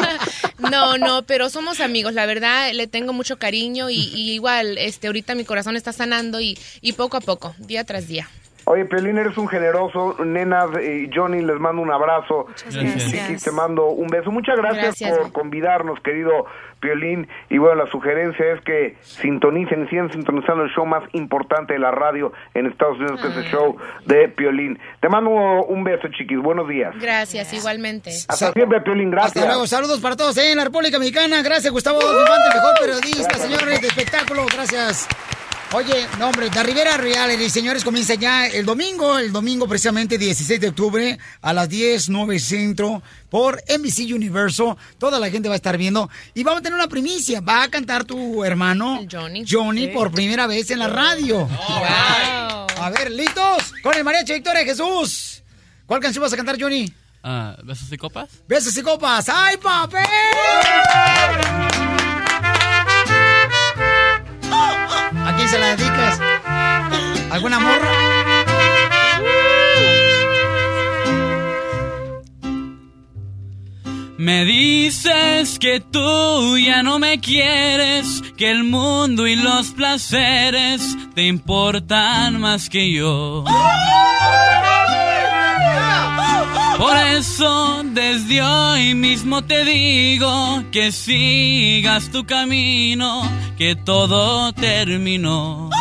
No, 0.57 0.97
no, 0.97 1.22
pero 1.22 1.51
somos 1.51 1.80
amigos, 1.80 2.14
la 2.14 2.26
verdad, 2.26 2.72
le 2.73 2.88
tengo 2.88 3.14
mucho 3.14 3.38
cariño 3.38 3.91
y, 3.91 3.99
y 3.99 4.31
igual, 4.31 4.80
este, 4.80 5.05
ahorita 5.05 5.35
mi 5.35 5.45
corazón 5.45 5.77
está 5.77 5.93
sanando 5.93 6.41
y, 6.41 6.57
y 6.81 6.93
poco 6.93 7.15
a 7.18 7.22
poco, 7.22 7.53
día 7.59 7.84
tras 7.84 8.07
día. 8.07 8.27
Oye, 8.69 8.84
Pelín, 8.84 9.18
eres 9.18 9.38
un 9.38 9.48
generoso. 9.48 10.18
Nena 10.26 10.65
y 10.81 11.10
Johnny, 11.15 11.41
les 11.41 11.57
mando 11.57 11.81
un 11.81 11.89
abrazo. 11.89 12.48
gracias. 12.48 13.14
Y 13.14 13.18
Chiquis, 13.18 13.44
te 13.44 13.52
mando 13.52 13.85
un 13.88 14.07
beso. 14.07 14.30
Muchas 14.30 14.57
gracias, 14.57 14.99
Gracias. 14.99 15.18
por 15.18 15.31
convidarnos, 15.31 15.98
querido 16.02 16.45
Piolín. 16.81 17.30
Y 17.49 17.60
bueno, 17.60 17.76
la 17.85 17.89
sugerencia 17.89 18.45
es 18.53 18.61
que 18.65 18.98
sintonicen 19.02 19.88
sigan 19.89 20.11
sintonizando 20.11 20.64
el 20.64 20.69
show 20.72 20.85
más 20.85 21.02
importante 21.14 21.73
de 21.73 21.80
la 21.80 21.91
radio 21.91 22.34
en 22.53 22.65
Estados 22.65 22.98
Unidos, 22.98 23.22
que 23.22 23.30
es 23.30 23.38
el 23.38 23.45
show 23.45 23.77
de 24.06 24.27
Piolín. 24.27 24.77
Te 24.99 25.07
mando 25.07 25.31
un 25.31 25.85
beso, 25.85 26.10
chiquis. 26.10 26.38
Buenos 26.38 26.68
días. 26.68 26.94
Gracias, 26.99 27.53
igualmente. 27.53 28.10
Hasta 28.27 28.52
siempre, 28.52 28.81
Piolín. 28.81 29.11
Gracias. 29.11 29.38
Hasta 29.38 29.48
luego, 29.48 29.65
saludos 29.65 30.02
para 30.02 30.18
todos 30.18 30.38
eh, 30.38 30.52
en 30.52 30.57
la 30.57 30.65
República 30.65 30.99
Mexicana. 30.99 31.41
Gracias, 31.41 31.72
Gustavo 31.72 31.99
Infante, 32.02 32.49
mejor 32.53 32.73
periodista, 32.81 33.34
señores 33.35 33.81
de 33.81 33.88
espectáculo. 33.88 34.45
Gracias. 34.53 35.07
Oye, 35.73 36.07
no, 36.18 36.27
hombre, 36.27 36.49
La 36.56 36.64
Rivera 36.64 36.95
Reality, 36.95 37.49
señores, 37.49 37.84
comienza 37.84 38.14
ya 38.15 38.48
el 38.48 38.65
domingo, 38.65 39.18
el 39.19 39.34
domingo 39.34 39.68
precisamente 39.68 40.18
16 40.18 40.61
de 40.61 40.69
octubre 40.69 41.19
a 41.41 41.52
las 41.53 41.68
10, 41.68 42.07
9 42.07 42.39
centro 42.39 43.03
por 43.30 43.61
NBC 43.68 44.14
Universo. 44.14 44.77
Toda 44.98 45.19
la 45.19 45.30
gente 45.30 45.49
va 45.49 45.56
a 45.56 45.57
estar 45.57 45.77
viendo 45.77 46.10
y 46.34 46.44
vamos 46.44 46.61
a 46.61 46.64
tener 46.64 46.77
una 46.80 46.88
primicia. 46.88 47.41
Va 47.41 47.64
a 47.64 47.68
cantar 47.69 48.06
tu 48.06 48.45
hermano 48.45 49.02
Johnny. 49.11 49.44
Johnny 49.48 49.88
Sí. 49.88 49.91
por 49.94 50.11
primera 50.11 50.48
vez 50.48 50.72
en 50.72 50.80
la 50.80 50.88
radio. 50.88 51.49
A 52.80 52.89
ver, 52.89 53.11
¿listos? 53.11 53.73
Con 53.84 53.94
el 53.94 54.06
mariachi 54.06 54.34
Victoria 54.35 54.64
Jesús. 54.64 55.44
¿Cuál 55.85 55.99
canción 55.99 56.23
vas 56.23 56.31
a 56.31 56.38
cantar, 56.38 56.56
Johnny? 56.60 56.91
Ah, 57.23 57.57
¿Besos 57.64 57.91
y 57.91 57.98
copas? 57.98 58.30
Besos 58.48 58.77
y 58.77 58.81
copas. 58.81 59.27
¡Ay, 59.27 59.57
papel! 59.57 60.06
¿A 65.28 65.36
quién 65.36 65.49
se 65.49 65.60
la 65.60 65.76
dedicas? 65.76 66.22
¿Alguna 67.30 67.60
morra? 67.60 67.91
Me 74.18 74.45
dices 74.45 75.60
que 75.60 75.82
tú 75.82 76.58
ya 76.58 76.82
no 76.82 76.98
me 76.98 77.20
quieres, 77.20 78.24
que 78.38 78.49
el 78.49 78.64
mundo 78.64 79.28
y 79.28 79.36
los 79.36 79.72
placeres 79.72 80.95
te 81.14 81.28
importan 81.28 82.40
más 82.40 82.70
que 82.70 82.90
yo. 82.90 83.44
Por 86.78 86.95
eso 86.95 87.82
desde 87.86 88.41
hoy 88.41 88.94
mismo 88.94 89.44
te 89.44 89.66
digo 89.66 90.64
que 90.72 90.91
sigas 90.91 92.10
tu 92.12 92.24
camino, 92.26 93.24
que 93.58 93.76
todo 93.76 94.54
terminó. 94.54 95.72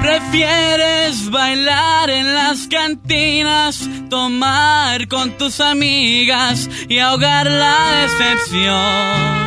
Prefieres 0.00 1.30
bailar 1.30 2.08
en 2.08 2.34
las 2.34 2.66
cantinas, 2.68 3.86
tomar 4.08 5.08
con 5.08 5.36
tus 5.36 5.60
amigas 5.60 6.70
y 6.88 6.98
ahogar 7.00 7.46
la 7.50 8.06
decepción. 8.06 9.39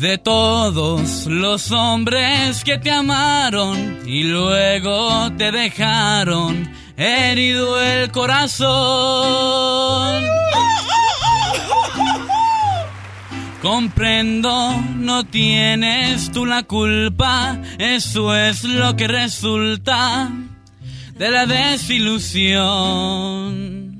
De 0.00 0.16
todos 0.16 1.26
los 1.26 1.70
hombres 1.72 2.64
que 2.64 2.78
te 2.78 2.90
amaron 2.90 3.98
y 4.06 4.22
luego 4.22 5.30
te 5.36 5.52
dejaron 5.52 6.72
herido 6.96 7.78
el 7.82 8.10
corazón. 8.10 10.24
Comprendo, 13.60 14.80
no 14.96 15.24
tienes 15.24 16.32
tú 16.32 16.46
la 16.46 16.62
culpa, 16.62 17.58
eso 17.78 18.34
es 18.34 18.64
lo 18.64 18.96
que 18.96 19.06
resulta 19.06 20.30
de 21.18 21.30
la 21.30 21.44
desilusión. 21.44 23.90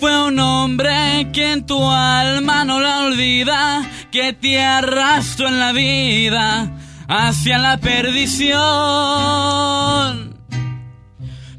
Fue 0.00 0.26
un 0.26 0.38
hombre 0.38 1.28
que 1.32 1.52
en 1.52 1.64
tu 1.64 1.90
alma 1.90 2.64
no 2.64 2.80
la 2.80 3.04
olvida, 3.04 3.82
que 4.16 4.32
te 4.32 4.58
arrastró 4.64 5.46
en 5.48 5.58
la 5.60 5.72
vida 5.72 6.72
hacia 7.06 7.58
la 7.58 7.76
perdición. 7.76 8.56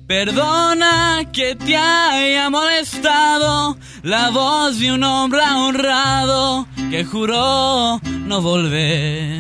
Perdona 0.08 1.20
que 1.32 1.54
te 1.56 1.78
haya 1.78 2.50
molestado 2.50 3.78
la 4.02 4.32
voz 4.32 4.80
de 4.80 4.92
un 4.92 5.04
hombre 5.04 5.42
honrado 5.42 6.68
que 6.90 7.06
juró 7.06 8.02
no 8.26 8.42
volver. 8.42 9.40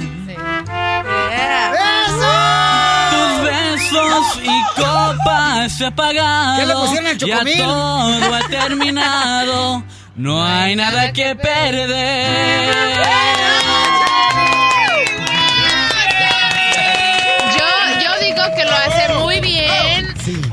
Tus 3.09 3.41
besos 3.41 4.39
y 4.43 4.63
copas 4.79 5.71
se 5.71 5.77
¿Qué 5.77 5.83
le 5.83 5.87
apagaron. 5.87 6.81
pusieron 6.85 7.17
Ya 7.17 7.17
chocomil? 7.17 7.57
todo 7.57 8.35
ha 8.35 8.47
terminado. 8.47 9.83
No 10.17 10.43
hay 10.43 10.75
nada 10.75 11.13
que 11.13 11.35
perder. 11.35 12.73
Yo, 17.55 18.01
yo 18.03 18.19
digo 18.25 18.43
que 18.55 18.63
lo 18.65 18.71
hace 18.71 19.13
muy 19.19 19.39
bien, 19.41 20.07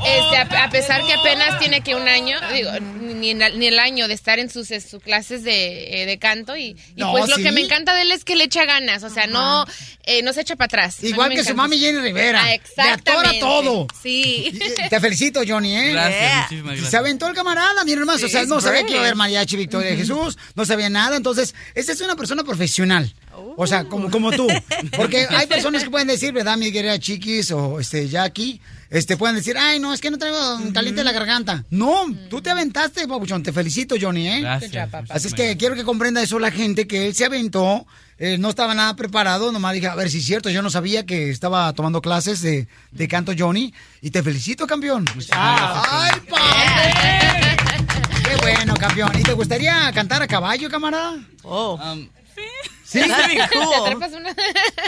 este, 0.05 0.37
a, 0.37 0.63
a 0.65 0.69
pesar 0.69 1.01
que 1.05 1.13
apenas 1.13 1.57
tiene 1.59 1.81
que 1.81 1.95
un 1.95 2.07
año, 2.07 2.37
digo, 2.53 2.69
ni, 3.33 3.43
en- 3.43 3.59
ni 3.59 3.67
el 3.67 3.79
año 3.79 4.07
de 4.07 4.13
estar 4.13 4.39
en 4.39 4.49
sus, 4.49 4.69
clases 5.03 5.43
de, 5.43 6.01
eh, 6.01 6.05
de 6.05 6.17
canto 6.17 6.55
y, 6.55 6.67
y 6.67 6.77
No, 6.97 7.11
pues 7.11 7.29
lo 7.29 7.37
que 7.37 7.51
me 7.51 7.61
encanta 7.61 7.93
de 7.95 8.03
él 8.03 8.11
es 8.11 8.23
que 8.23 8.35
le 8.35 8.43
echa 8.45 8.65
ganas, 8.65 9.03
o 9.03 9.09
sea, 9.09 9.27
no, 9.27 9.65
eh, 10.05 10.21
no 10.23 10.33
se 10.33 10.41
echa 10.41 10.55
para 10.55 10.65
atrás. 10.65 11.03
Igual 11.03 11.31
que 11.31 11.43
su 11.43 11.55
mami 11.55 11.77
Jenny 11.79 11.99
Rivera. 11.99 12.41
Ah, 12.43 12.47
Le 12.47 12.53
atora 12.55 12.93
exactamente. 12.93 13.39
todo. 13.39 13.87
Sí. 14.01 14.59
Te 14.89 14.99
felicito, 14.99 15.41
Johnny, 15.47 15.75
¿eh? 15.75 15.91
Gracias, 15.91 16.21
Yeah. 16.21 16.41
muchísimas 16.43 16.71
gracias. 16.73 16.89
Se 16.91 16.97
aventó 16.97 17.27
el 17.27 17.35
camarada, 17.35 17.83
mi 17.83 17.91
hermano. 17.93 18.13
o 18.13 18.29
sea, 18.29 18.45
no 18.45 18.61
sabía 18.61 18.83
que 18.83 18.91
iba 18.91 18.99
a 19.01 19.03
haber 19.03 19.15
mariachi 19.15 19.55
Victoria 19.57 19.91
de 19.91 19.97
Jesús, 19.97 20.37
no 20.55 20.65
sabía 20.65 20.89
nada. 20.89 21.17
Entonces, 21.17 21.53
esta 21.73 21.91
es 21.91 22.01
una 22.01 22.15
persona 22.15 22.43
profesional. 22.43 23.13
O 23.57 23.67
sea, 23.67 23.85
como, 23.85 24.09
como 24.11 24.31
tú. 24.31 24.47
Porque 24.95 25.27
hay 25.29 25.47
personas 25.47 25.83
que 25.83 25.89
pueden 25.89 26.07
decir, 26.07 26.31
¿verdad, 26.33 26.57
mi 26.57 26.71
querida 26.71 26.97
Chiquis 26.99 27.51
o 27.51 27.79
este 27.79 28.07
Jackie? 28.07 28.61
Este, 28.95 29.17
pueden 29.17 29.35
decir, 29.35 29.57
ay, 29.57 29.77
no, 29.77 29.93
es 29.93 29.99
que 29.99 30.09
no 30.09 30.17
traigo 30.17 30.37
caliente 30.73 31.03
la 31.03 31.11
garganta. 31.11 31.65
No, 31.69 32.05
tú 32.29 32.41
te 32.41 32.49
aventaste, 32.49 33.05
papuchón. 33.09 33.43
Te 33.43 33.51
felicito, 33.51 33.95
Johnny, 33.99 34.25
¿eh? 34.25 34.39
Gracias. 34.39 34.89
Así 35.09 35.27
es 35.27 35.33
que 35.33 35.57
quiero 35.57 35.75
que 35.75 35.83
comprenda 35.83 36.23
eso 36.23 36.39
la 36.39 36.49
gente, 36.49 36.87
que 36.87 37.07
él 37.07 37.13
se 37.13 37.25
aventó, 37.25 37.85
eh, 38.17 38.37
no 38.37 38.47
estaba 38.47 38.73
nada 38.73 38.95
preparado, 38.95 39.51
nomás 39.51 39.73
dije, 39.73 39.87
a 39.87 39.95
ver 39.95 40.09
si 40.09 40.19
es 40.19 40.25
cierto, 40.25 40.49
yo 40.49 40.61
no 40.61 40.69
sabía 40.69 41.05
que 41.05 41.29
estaba 41.29 41.73
tomando 41.73 42.01
clases 42.01 42.41
de, 42.41 42.69
de 42.91 43.07
canto 43.09 43.33
Johnny, 43.37 43.73
y 43.99 44.11
te 44.11 44.23
felicito, 44.23 44.65
campeón. 44.65 45.03
¡Ay, 45.31 46.11
padre! 46.29 47.57
¡Qué 48.23 48.37
bueno, 48.41 48.75
campeón! 48.75 49.11
¿Y 49.19 49.23
te 49.23 49.33
gustaría 49.33 49.91
cantar 49.91 50.21
a 50.21 50.27
caballo, 50.27 50.69
camarada? 50.69 51.17
Oh. 51.43 51.77
¿Sí? 52.85 53.01
That'd 53.01 53.27
be 53.27 53.45
cool. 53.51 53.69
¿Te 53.69 53.75
atrapas 53.75 54.13
una? 54.13 54.33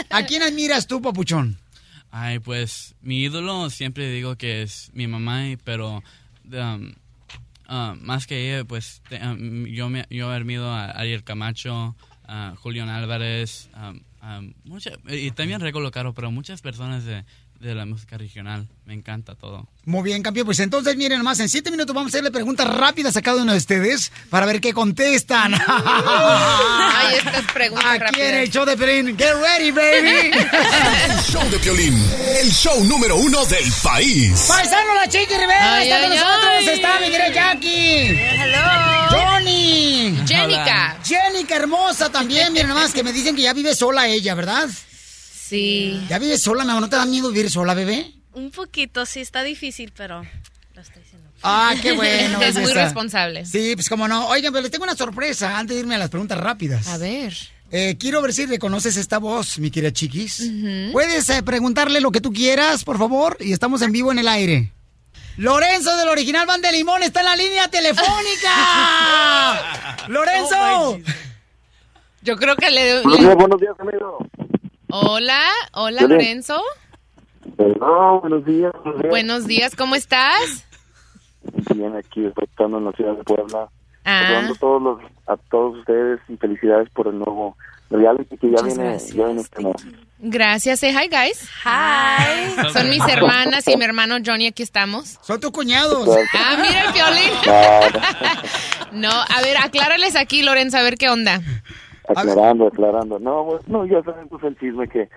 ¿A 0.08 0.22
quién 0.22 0.42
admiras 0.42 0.86
tú, 0.86 1.02
papuchón? 1.02 1.58
Ay, 2.20 2.38
pues 2.40 2.94
mi 3.00 3.20
ídolo 3.22 3.70
siempre 3.70 4.10
digo 4.10 4.34
que 4.36 4.62
es 4.62 4.90
mi 4.92 5.06
mamá, 5.06 5.42
pero 5.62 6.02
um, 6.52 6.92
ah, 7.68 7.94
más 8.00 8.26
que 8.26 8.52
ella, 8.54 8.64
pues 8.64 9.02
te- 9.08 9.24
um, 9.24 9.66
yo, 9.66 9.88
me, 9.88 10.04
yo 10.10 10.30
admiro 10.30 10.68
a 10.68 10.86
Ariel 10.90 11.22
Camacho, 11.22 11.94
a 12.26 12.54
Julián 12.56 12.88
Álvarez, 12.88 13.70
um, 13.76 14.00
um, 14.26 14.52
mucha- 14.64 14.98
y 15.08 15.30
también 15.30 15.60
Rego 15.60 15.88
Caro, 15.92 16.12
pero 16.12 16.32
muchas 16.32 16.60
personas 16.60 17.04
de, 17.04 17.24
de 17.60 17.74
la 17.74 17.84
música 17.86 18.16
regional. 18.16 18.68
Me 18.84 18.94
encanta 18.94 19.34
todo. 19.34 19.66
Muy 19.84 20.02
bien, 20.04 20.22
campeón. 20.22 20.46
Pues 20.46 20.60
entonces, 20.60 20.96
miren 20.96 21.18
nomás, 21.18 21.40
en 21.40 21.48
siete 21.48 21.70
minutos 21.70 21.94
vamos 21.94 22.10
a 22.10 22.14
hacerle 22.14 22.30
preguntas 22.30 22.66
rápidas 22.68 23.16
a 23.16 23.22
cada 23.22 23.42
uno 23.42 23.52
de 23.52 23.58
ustedes 23.58 24.12
para 24.30 24.46
ver 24.46 24.60
qué 24.60 24.72
contestan. 24.72 25.54
Ay, 25.66 27.16
estas 27.16 27.52
preguntas 27.52 27.86
Aquí 27.86 27.98
rápidas. 28.04 28.28
en 28.28 28.34
el 28.36 28.50
show 28.50 28.64
de 28.64 28.76
Pelín. 28.76 29.16
Get 29.18 29.34
ready, 29.34 29.70
baby. 29.72 30.30
El 31.10 31.18
show 31.24 31.48
de 31.50 31.58
Piolín, 31.58 31.94
el 32.40 32.50
show 32.52 32.82
número 32.84 33.16
uno 33.16 33.44
del 33.46 33.70
país. 33.82 34.44
Paisano 34.48 34.94
la 34.94 35.08
Chiqui 35.08 35.34
Rivera 35.34 35.74
Ay, 35.74 35.88
está 35.90 36.02
con 36.02 36.12
ay, 36.12 36.18
nosotros. 36.18 36.52
ay. 36.58 36.68
Está 36.68 37.00
mi 37.00 37.06
querida 37.10 37.32
Jackie. 37.32 38.18
Hello. 38.18 39.08
Johnny. 39.10 40.18
Jenica. 40.26 40.96
Jenica 41.04 41.56
hermosa 41.56 42.10
también. 42.10 42.52
Miren 42.52 42.68
nomás 42.68 42.92
que 42.92 43.02
me 43.02 43.12
dicen 43.12 43.34
que 43.36 43.42
ya 43.42 43.52
vive 43.52 43.74
sola 43.74 44.06
ella, 44.08 44.34
¿verdad? 44.34 44.68
Sí. 45.48 45.98
¿Ya 46.08 46.18
vive 46.18 46.36
sola, 46.36 46.64
mi 46.64 46.70
amor? 46.70 46.82
¿No 46.82 46.88
te 46.90 46.96
da 46.96 47.06
miedo 47.06 47.30
vivir 47.30 47.50
sola, 47.50 47.72
bebé? 47.72 48.12
Un 48.34 48.50
poquito, 48.50 49.06
sí, 49.06 49.20
está 49.20 49.42
difícil, 49.42 49.92
pero 49.96 50.22
lo 50.74 50.80
estoy 50.80 51.02
haciendo. 51.02 51.30
Ah, 51.42 51.74
qué 51.80 51.92
bueno. 51.92 52.40
Es 52.42 52.56
muy 52.56 52.72
responsable. 52.72 53.46
Sí, 53.46 53.72
pues 53.74 53.88
como 53.88 54.06
no. 54.08 54.28
Oigan, 54.28 54.52
pero 54.52 54.62
les 54.62 54.70
tengo 54.70 54.84
una 54.84 54.94
sorpresa 54.94 55.58
antes 55.58 55.74
de 55.76 55.80
irme 55.80 55.94
a 55.94 55.98
las 55.98 56.10
preguntas 56.10 56.38
rápidas. 56.38 56.88
A 56.88 56.98
ver. 56.98 57.34
Eh, 57.70 57.96
quiero 57.98 58.20
ver 58.22 58.32
si 58.32 58.46
reconoces 58.46 58.96
esta 58.96 59.18
voz, 59.18 59.58
mi 59.58 59.70
querida 59.70 59.92
Chiquis. 59.92 60.50
Puedes 60.92 61.28
eh, 61.30 61.42
preguntarle 61.42 62.00
lo 62.00 62.10
que 62.10 62.20
tú 62.20 62.32
quieras, 62.32 62.84
por 62.84 62.98
favor, 62.98 63.36
y 63.40 63.52
estamos 63.52 63.82
en 63.82 63.92
vivo 63.92 64.12
en 64.12 64.18
el 64.18 64.28
aire. 64.28 64.72
Lorenzo 65.36 65.96
del 65.96 66.08
original 66.08 66.46
Van 66.46 66.60
de 66.60 66.72
Limón 66.72 67.02
está 67.02 67.20
en 67.20 67.26
la 67.26 67.36
línea 67.36 67.68
telefónica. 67.68 68.06
Lorenzo. 70.08 70.98
Yo 72.22 72.36
creo 72.36 72.56
que 72.56 72.70
le... 72.70 73.02
Buenos 73.02 73.20
días, 73.20 73.34
buenos 73.36 73.60
días, 73.60 73.74
amigo. 73.78 74.18
Hola, 74.90 75.42
hola. 75.72 76.02
Lorenzo. 76.02 76.62
Perdón, 77.56 78.20
buenos 78.20 78.44
días. 78.44 78.72
Buenos 78.82 79.00
días. 79.00 79.10
Buenos 79.10 79.46
días, 79.46 79.76
¿cómo 79.76 79.94
estás? 79.94 80.64
Bien, 81.74 81.94
aquí 81.96 82.24
estoy 82.26 82.44
estando 82.44 82.78
en 82.78 82.84
la 82.86 82.92
ciudad 82.92 83.14
de 83.16 83.24
Puebla. 83.24 83.68
Ah. 84.04 84.22
Saludando 84.22 84.52
a 84.54 84.58
todos, 84.58 84.82
los, 84.82 85.00
a 85.26 85.36
todos 85.50 85.78
ustedes 85.78 86.20
y 86.28 86.36
felicidades 86.36 86.88
por 86.90 87.08
el 87.08 87.18
nuevo 87.18 87.56
reality 87.90 88.36
que 88.36 88.46
ya 88.50 88.62
Muchas 88.62 88.66
viene, 88.76 88.84
gracias. 88.90 89.14
ya 89.14 89.24
viene 89.26 89.40
este 89.42 89.62
mes. 89.62 89.74
Gracias, 90.20 90.80
say 90.80 90.90
hi 90.90 91.08
guys. 91.08 91.48
Hi. 91.64 92.68
Son 92.72 92.88
mis 92.88 93.06
hermanas 93.08 93.66
y 93.68 93.76
mi 93.76 93.84
hermano 93.84 94.16
Johnny, 94.24 94.46
aquí 94.46 94.62
estamos. 94.62 95.18
Son 95.22 95.38
tus 95.40 95.50
cuñados. 95.50 96.08
Ah, 96.34 96.56
mira 96.60 96.84
el 96.86 96.92
violín. 96.92 97.32
No, 98.90 99.10
a 99.10 99.42
ver, 99.42 99.58
aclárales 99.58 100.16
aquí, 100.16 100.42
Lorenzo, 100.42 100.78
a 100.78 100.82
ver 100.82 100.96
qué 100.96 101.10
onda. 101.10 101.42
Aclarando, 102.08 102.66
aclarando. 102.66 103.18
No, 103.18 103.44
pues, 103.46 103.68
no, 103.68 103.84
ya 103.86 104.02
saben 104.02 104.28
pues 104.28 104.42
el 104.44 104.58
chisme 104.58 104.88
que, 104.88 105.08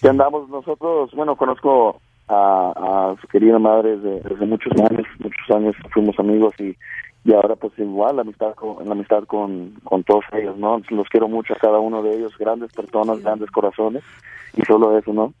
que 0.00 0.08
andamos 0.08 0.48
nosotros, 0.48 1.12
bueno, 1.14 1.36
conozco 1.36 2.00
a, 2.28 2.72
a 3.14 3.20
su 3.20 3.28
querida 3.28 3.58
madre 3.58 3.96
desde, 3.96 4.28
desde 4.28 4.46
muchos 4.46 4.72
años, 4.78 5.06
muchos 5.18 5.56
años 5.56 5.76
fuimos 5.92 6.18
amigos 6.18 6.54
y, 6.58 6.76
y 7.24 7.32
ahora 7.32 7.56
pues 7.56 7.72
igual 7.78 8.16
la 8.16 8.22
amistad 8.22 8.54
con, 8.54 8.84
la 8.84 8.92
amistad 8.92 9.24
con, 9.24 9.74
con 9.84 10.02
todos 10.04 10.24
ellos, 10.32 10.56
¿no? 10.56 10.80
Los 10.90 11.08
quiero 11.08 11.28
mucho 11.28 11.54
a 11.54 11.58
cada 11.58 11.78
uno 11.78 12.02
de 12.02 12.16
ellos, 12.16 12.36
grandes 12.38 12.72
personas, 12.72 13.22
grandes 13.22 13.50
corazones 13.50 14.02
y 14.56 14.62
solo 14.62 14.96
eso, 14.96 15.12
¿no? 15.12 15.32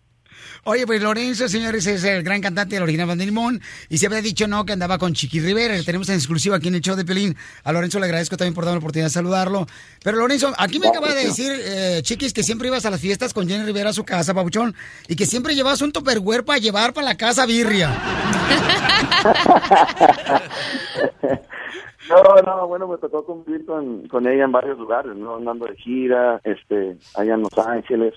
Oye, 0.64 0.86
pues 0.86 1.02
Lorenzo, 1.02 1.48
señores, 1.48 1.86
es 1.86 2.04
el 2.04 2.22
gran 2.22 2.40
cantante 2.40 2.76
del 2.76 2.82
original 2.82 3.06
Van 3.06 3.18
de 3.18 3.26
Limón. 3.26 3.60
Y 3.88 3.98
se 3.98 4.06
había 4.06 4.20
dicho, 4.20 4.46
no, 4.46 4.64
que 4.64 4.72
andaba 4.72 4.98
con 4.98 5.14
Chiqui 5.14 5.40
Rivera. 5.40 5.74
Le 5.74 5.84
tenemos 5.84 6.08
en 6.08 6.16
exclusiva 6.16 6.56
aquí 6.56 6.68
en 6.68 6.74
el 6.74 6.82
show 6.82 6.96
de 6.96 7.04
Pelín. 7.04 7.36
A 7.64 7.72
Lorenzo 7.72 7.98
le 7.98 8.06
agradezco 8.06 8.36
también 8.36 8.54
por 8.54 8.64
darme 8.64 8.76
la 8.76 8.80
oportunidad 8.80 9.06
de 9.06 9.10
saludarlo. 9.10 9.66
Pero 10.02 10.18
Lorenzo, 10.18 10.52
aquí 10.58 10.78
me 10.78 10.88
acaba 10.88 11.14
de 11.14 11.26
decir, 11.26 11.52
eh, 11.52 12.00
Chiquis, 12.02 12.32
que 12.32 12.42
siempre 12.42 12.68
ibas 12.68 12.84
a 12.84 12.90
las 12.90 13.00
fiestas 13.00 13.32
con 13.32 13.48
Jenny 13.48 13.64
Rivera 13.64 13.90
a 13.90 13.94
su 13.94 14.04
casa, 14.04 14.34
papuchón. 14.34 14.74
Y 15.08 15.16
que 15.16 15.26
siempre 15.26 15.54
llevas 15.54 15.80
un 15.82 15.92
topperware 15.92 16.44
para 16.44 16.58
llevar 16.58 16.92
para 16.92 17.06
la 17.06 17.16
casa 17.16 17.46
birria. 17.46 17.90
No, 22.10 22.42
no, 22.42 22.66
bueno, 22.66 22.88
me 22.88 22.98
tocó 22.98 23.24
convivir 23.24 23.64
con, 23.64 24.08
con 24.08 24.26
ella 24.26 24.42
en 24.42 24.50
varios 24.50 24.76
lugares, 24.76 25.14
¿no? 25.14 25.36
Andando 25.36 25.66
de 25.66 25.76
gira, 25.76 26.40
este, 26.42 26.96
allá 27.14 27.34
en 27.34 27.42
Los 27.42 27.56
Ángeles. 27.56 28.14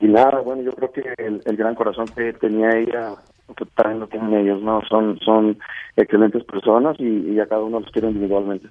Y 0.00 0.06
nada, 0.06 0.40
bueno, 0.40 0.62
yo 0.62 0.72
creo 0.72 0.92
que 0.92 1.02
el, 1.18 1.42
el 1.44 1.56
gran 1.56 1.74
corazón 1.74 2.06
que 2.08 2.32
tenía 2.34 2.70
ella, 2.70 3.14
que 3.56 3.66
también 3.76 4.00
lo 4.00 4.08
tienen 4.08 4.34
ellos, 4.34 4.62
¿no? 4.62 4.80
Son, 4.88 5.18
son 5.20 5.58
excelentes 5.96 6.42
personas 6.44 6.96
y, 6.98 7.32
y 7.32 7.40
a 7.40 7.46
cada 7.46 7.62
uno 7.62 7.80
los 7.80 7.90
quiero 7.90 8.08
individualmente. 8.08 8.68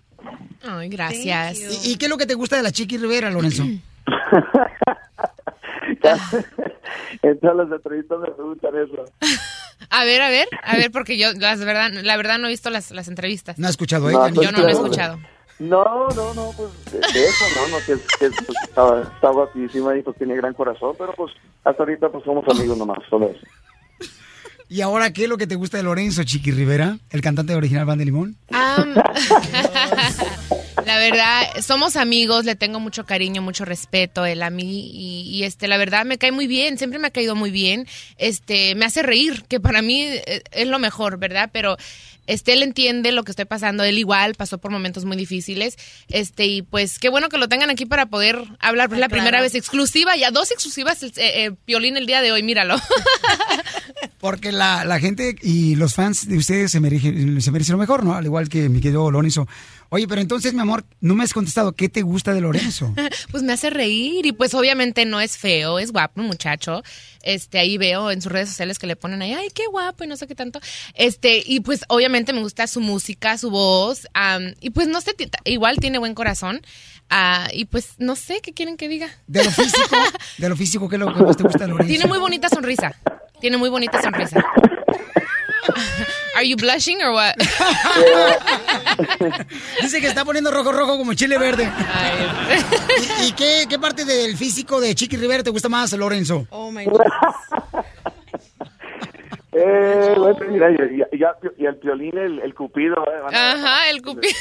Ay, 0.63 0.89
gracias. 0.89 1.85
¿Y, 1.85 1.93
y 1.93 1.97
qué 1.97 2.05
es 2.05 2.09
lo 2.09 2.17
que 2.17 2.25
te 2.25 2.33
gusta 2.33 2.57
de 2.57 2.63
la 2.63 2.71
Chiqui 2.71 2.97
Rivera, 2.97 3.29
Lorenzo? 3.29 3.63
en 7.21 7.39
todas 7.39 7.57
las 7.57 7.71
entrevistas 7.71 8.19
me 8.19 8.31
preguntan 8.31 8.75
eso. 8.75 9.05
A 9.91 10.03
ver, 10.03 10.21
a 10.21 10.29
ver, 10.29 10.47
a 10.61 10.75
ver, 10.75 10.91
porque 10.91 11.17
yo, 11.17 11.31
la 11.33 11.55
verdad, 11.55 11.91
la 12.03 12.17
verdad 12.17 12.37
no 12.37 12.47
he 12.47 12.51
visto 12.51 12.69
las, 12.69 12.91
las 12.91 13.07
entrevistas. 13.07 13.57
¿No 13.57 13.65
ha 13.65 13.69
escuchado 13.69 14.11
No, 14.11 14.27
Yo 14.27 14.35
pues, 14.35 14.51
no 14.51 14.59
lo 14.59 14.67
he 14.67 14.71
escuchado. 14.71 15.17
No, 15.59 16.07
no, 16.15 16.33
no, 16.33 16.51
pues 16.55 16.69
de, 16.91 16.99
de 16.99 17.25
eso, 17.25 17.45
no, 17.55 17.67
no, 17.67 17.77
que, 17.85 17.93
que, 18.17 18.29
pues, 18.45 18.57
está, 18.63 19.01
está 19.01 19.29
guapísima 19.29 19.97
y 19.97 20.01
pues 20.01 20.17
tiene 20.17 20.35
gran 20.37 20.53
corazón, 20.53 20.95
pero 20.97 21.13
pues 21.13 21.33
hasta 21.65 21.83
ahorita 21.83 22.09
pues 22.09 22.23
somos 22.23 22.45
amigos 22.47 22.77
nomás, 22.77 22.99
solo 23.09 23.29
eso. 23.29 23.45
¿Y 24.71 24.81
ahora 24.81 25.11
qué 25.11 25.23
es 25.23 25.29
lo 25.29 25.37
que 25.37 25.47
te 25.47 25.55
gusta 25.55 25.77
de 25.77 25.83
Lorenzo, 25.83 26.23
Chiqui 26.23 26.51
Rivera, 26.51 26.99
el 27.09 27.21
cantante 27.21 27.55
original 27.55 27.85
Van 27.85 27.97
de 27.97 28.05
Limón? 28.05 28.37
La 30.85 30.97
verdad, 30.97 31.41
somos 31.61 31.95
amigos, 31.97 32.45
le 32.45 32.55
tengo 32.55 32.79
mucho 32.79 33.05
cariño, 33.05 33.41
mucho 33.41 33.65
respeto 33.65 34.25
él 34.25 34.41
a 34.43 34.49
mí 34.49 34.89
y, 34.93 35.21
y, 35.29 35.43
este, 35.43 35.67
la 35.67 35.77
verdad 35.77 36.05
me 36.05 36.17
cae 36.17 36.31
muy 36.31 36.47
bien, 36.47 36.77
siempre 36.77 36.99
me 36.99 37.07
ha 37.07 37.11
caído 37.11 37.35
muy 37.35 37.51
bien, 37.51 37.85
este, 38.17 38.75
me 38.75 38.85
hace 38.85 39.03
reír, 39.03 39.43
que 39.47 39.59
para 39.59 39.81
mí 39.81 40.01
eh, 40.01 40.41
es 40.51 40.67
lo 40.67 40.79
mejor, 40.79 41.17
¿verdad? 41.17 41.49
Pero 41.51 41.77
este, 42.29 42.53
él 42.53 42.61
entiende 42.61 43.11
lo 43.11 43.23
que 43.23 43.31
estoy 43.31 43.45
pasando, 43.45 43.83
él 43.83 43.97
igual 43.97 44.35
pasó 44.35 44.59
por 44.59 44.69
momentos 44.69 45.03
muy 45.03 45.17
difíciles, 45.17 45.77
este, 46.09 46.45
y 46.45 46.61
pues 46.61 46.99
qué 46.99 47.09
bueno 47.09 47.27
que 47.27 47.39
lo 47.39 47.49
tengan 47.49 47.71
aquí 47.71 47.87
para 47.87 48.05
poder 48.05 48.43
hablar, 48.59 48.87
pues 48.87 48.99
la 48.99 49.07
claro. 49.07 49.19
primera 49.21 49.41
vez 49.41 49.55
exclusiva, 49.55 50.15
ya 50.15 50.29
dos 50.29 50.51
exclusivas, 50.51 51.01
eh, 51.01 51.11
eh, 51.17 51.51
Piolín 51.65 51.97
el 51.97 52.05
día 52.05 52.21
de 52.21 52.31
hoy, 52.31 52.43
míralo. 52.43 52.75
Porque 54.19 54.51
la, 54.51 54.85
la 54.85 54.99
gente 54.99 55.37
y 55.41 55.75
los 55.75 55.95
fans 55.95 56.27
de 56.27 56.37
ustedes 56.37 56.71
se 56.71 56.79
merecen, 56.79 57.41
se 57.41 57.51
merecen 57.51 57.73
lo 57.73 57.79
mejor, 57.79 58.03
¿no? 58.03 58.13
Al 58.13 58.25
igual 58.25 58.47
que 58.47 58.69
mi 58.69 58.79
querido 58.79 59.09
Lorenzo. 59.09 59.47
Oye, 59.91 60.07
pero 60.07 60.21
entonces, 60.21 60.53
mi 60.53 60.61
amor, 60.61 60.85
no 61.01 61.15
me 61.15 61.23
has 61.23 61.33
contestado. 61.33 61.73
¿Qué 61.73 61.89
te 61.89 62.03
gusta 62.03 62.33
de 62.33 62.41
Lorenzo? 62.41 62.93
Pues 63.31 63.43
me 63.43 63.53
hace 63.53 63.69
reír 63.69 64.25
y 64.25 64.31
pues 64.31 64.53
obviamente 64.53 65.05
no 65.05 65.19
es 65.19 65.37
feo, 65.37 65.79
es 65.79 65.91
guapo, 65.91 66.21
muchacho. 66.21 66.83
Este, 67.23 67.59
ahí 67.59 67.77
veo 67.77 68.11
en 68.11 68.21
sus 68.21 68.31
redes 68.31 68.49
sociales 68.49 68.79
que 68.79 68.87
le 68.87 68.95
ponen 68.95 69.21
ahí, 69.21 69.33
ay, 69.33 69.49
qué 69.53 69.63
guapo 69.67 70.03
y 70.03 70.07
no 70.07 70.15
sé 70.17 70.25
qué 70.27 70.35
tanto. 70.35 70.59
Este, 70.95 71.43
y 71.45 71.59
pues 71.59 71.81
obviamente 71.89 72.33
me 72.33 72.41
gusta 72.41 72.65
su 72.67 72.81
música, 72.81 73.37
su 73.37 73.49
voz, 73.51 74.07
am, 74.13 74.53
y 74.61 74.69
pues 74.71 74.87
no 74.87 75.01
sé, 75.01 75.15
igual 75.45 75.77
tiene 75.77 75.97
buen 75.99 76.13
corazón. 76.15 76.61
ah, 77.09 77.47
y 77.53 77.65
pues 77.65 77.93
no 77.97 78.15
sé 78.15 78.41
qué 78.41 78.53
quieren 78.53 78.77
que 78.77 78.87
diga. 78.87 79.09
De 79.27 79.43
lo 79.43 79.51
físico, 79.51 79.95
de 80.37 80.49
lo 80.49 80.55
físico, 80.55 80.89
¿qué 80.89 80.95
es 80.95 80.99
lo 80.99 81.13
que 81.13 81.23
más 81.23 81.37
te 81.37 81.43
gusta 81.43 81.59
de 81.65 81.67
Lorenzo? 81.69 81.87
Tiene 81.89 82.05
muy 82.05 82.19
bonita 82.19 82.49
sonrisa. 82.49 82.95
Tiene 83.41 83.57
muy 83.57 83.69
bonita 83.69 84.01
sonrisa. 84.01 84.43
Are 86.35 86.43
you 86.47 86.55
blushing 86.55 87.01
or 87.01 87.11
what? 87.11 87.33
Dice 89.81 89.99
que 90.01 90.07
está 90.07 90.23
poniendo 90.25 90.51
rojo, 90.51 90.71
rojo 90.71 90.97
como 90.97 91.13
chile 91.13 91.37
verde. 91.37 91.69
¿Y, 93.21 93.27
y 93.27 93.31
qué, 93.33 93.65
qué 93.69 93.77
parte 93.79 94.05
del 94.05 94.37
físico 94.37 94.79
de 94.79 94.93
Chiqui 94.95 95.17
Rivera 95.17 95.43
te 95.43 95.49
gusta 95.49 95.67
más, 95.69 95.91
Lorenzo? 95.93 96.47
Oh 96.51 96.71
my 96.71 96.85
Eh, 99.51 100.13
bueno, 100.15 100.37
mira, 100.47 100.69
y, 100.71 100.75
y- 101.11 101.19
ya- 101.19 101.35
y 101.57 101.65
el 101.65 101.75
violín, 101.75 102.15
el, 102.17 102.39
el 102.39 102.53
cupido, 102.53 102.95
eh, 103.03 103.35
Ajá, 103.35 103.89
el 103.89 104.01
cupido. 104.03 104.31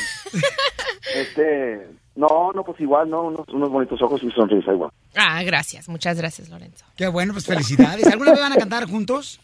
este, 1.15 1.89
no, 2.15 2.53
no, 2.55 2.63
pues 2.63 2.79
igual, 2.81 3.09
no, 3.09 3.23
unos, 3.23 3.49
unos 3.49 3.71
bonitos 3.71 4.01
ojos 4.03 4.21
y 4.23 4.31
sonrisa 4.31 4.71
igual. 4.71 4.91
Ah, 5.17 5.43
gracias, 5.43 5.89
muchas 5.89 6.19
gracias, 6.19 6.51
Lorenzo. 6.51 6.85
Qué 6.95 7.09
bueno, 7.09 7.33
pues 7.33 7.47
felicidades. 7.47 8.07
¿Alguna 8.07 8.33
vez 8.33 8.41
van 8.41 8.53
a 8.53 8.57
cantar 8.57 8.85
juntos? 8.87 9.41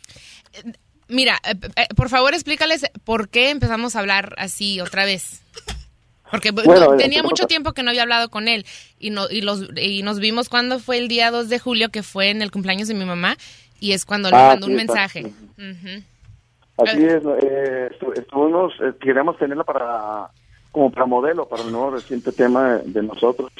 Mira, 1.14 1.38
eh, 1.44 1.54
eh, 1.76 1.86
por 1.94 2.08
favor 2.08 2.34
explícales 2.34 2.84
por 3.04 3.28
qué 3.28 3.50
empezamos 3.50 3.94
a 3.94 4.00
hablar 4.00 4.34
así 4.38 4.80
otra 4.80 5.04
vez. 5.04 5.42
Porque 6.30 6.52
bu- 6.52 6.64
Bueno, 6.64 6.86
no- 6.86 6.94
eh, 6.94 6.98
tenía 6.98 7.22
mucho 7.22 7.46
tiempo 7.46 7.72
que 7.72 7.82
no 7.84 7.90
había 7.90 8.02
hablado 8.02 8.28
con 8.28 8.48
él 8.48 8.66
y, 8.98 9.10
no, 9.10 9.30
y, 9.30 9.40
los, 9.42 9.68
y 9.76 10.02
nos 10.02 10.18
vimos 10.18 10.48
cuando 10.48 10.80
fue 10.80 10.98
el 10.98 11.06
día 11.06 11.30
2 11.30 11.48
de 11.48 11.58
julio, 11.60 11.90
que 11.90 12.02
fue 12.02 12.30
en 12.30 12.42
el 12.42 12.50
cumpleaños 12.50 12.88
de 12.88 12.94
mi 12.94 13.04
mamá, 13.04 13.36
y 13.78 13.92
es 13.92 14.04
cuando 14.04 14.30
le 14.30 14.36
Ah, 14.36 14.48
mandó 14.48 14.66
un 14.66 14.72
sí, 14.72 14.76
mensaje. 14.76 15.32
Así 16.76 17.04
es, 17.04 17.22
eh, 17.42 17.90
estu- 17.92 18.18
estuvimos, 18.18 18.72
eh, 18.80 18.92
queríamos 19.00 19.38
tenerla 19.38 19.62
para, 19.62 20.28
como 20.72 20.90
para 20.90 21.06
modelo, 21.06 21.46
para 21.48 21.62
el 21.62 21.70
nuevo 21.70 21.92
reciente 21.92 22.32
tema 22.32 22.78
de 22.84 23.02
nosotros, 23.02 23.52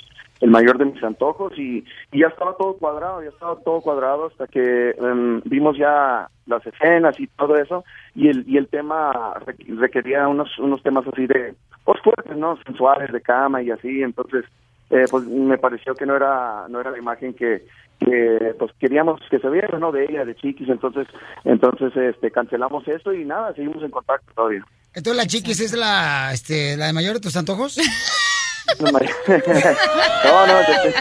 el 0.45 0.51
mayor 0.51 0.77
de 0.77 0.85
mis 0.85 1.03
antojos, 1.03 1.53
y, 1.59 1.85
y 2.12 2.21
ya 2.21 2.27
estaba 2.27 2.55
todo 2.57 2.75
cuadrado, 2.77 3.23
ya 3.23 3.31
estaba 3.31 3.57
todo 3.62 3.81
cuadrado 3.81 4.27
hasta 4.27 4.47
que 4.47 4.91
em, 4.91 5.41
vimos 5.47 5.77
ya 5.79 6.29
las 6.47 6.65
escenas 6.66 7.19
y 7.19 7.27
todo 7.29 7.57
eso, 7.57 7.83
y 8.15 8.29
el, 8.29 8.45
y 8.47 8.59
el 8.59 8.69
tema 8.69 9.12
requ- 9.47 9.79
requería 9.79 10.29
unos, 10.29 10.51
unos 10.59 10.83
temas 10.83 11.05
así 11.11 11.27
de, 11.27 11.55
pues 11.85 11.99
fuertes, 12.03 12.37
¿no? 12.37 12.59
Sensuales, 12.66 13.11
de 13.11 13.23
cama 13.23 13.62
y 13.62 13.71
así, 13.71 14.03
entonces, 14.03 14.45
eh, 14.91 15.07
pues 15.11 15.25
me 15.25 15.57
pareció 15.57 15.95
que 15.95 16.05
no 16.05 16.15
era, 16.15 16.66
no 16.69 16.79
era 16.81 16.91
la 16.91 16.99
imagen 16.99 17.33
que, 17.33 17.65
que 17.99 18.55
pues 18.59 18.71
queríamos 18.79 19.21
que 19.31 19.39
se 19.39 19.49
viera, 19.49 19.79
¿no? 19.79 19.93
De 19.93 20.05
ella, 20.05 20.27
de 20.27 20.35
Chiquis, 20.35 20.69
entonces, 20.69 21.07
entonces, 21.45 21.97
este, 21.97 22.31
cancelamos 22.31 22.87
esto 22.87 23.15
y 23.15 23.25
nada, 23.25 23.55
seguimos 23.55 23.83
en 23.83 23.91
contacto 23.91 24.31
todavía. 24.35 24.62
Entonces 24.95 25.16
la 25.16 25.27
Chiquis 25.27 25.61
es 25.61 25.73
la, 25.75 26.31
este, 26.35 26.77
la 26.77 26.87
de 26.89 26.93
mayor 26.93 27.15
de 27.15 27.21
tus 27.21 27.37
antojos. 27.37 27.79
no, 28.81 28.91
no, 28.91 30.47
no, 30.47 30.61
eh, 30.61 30.95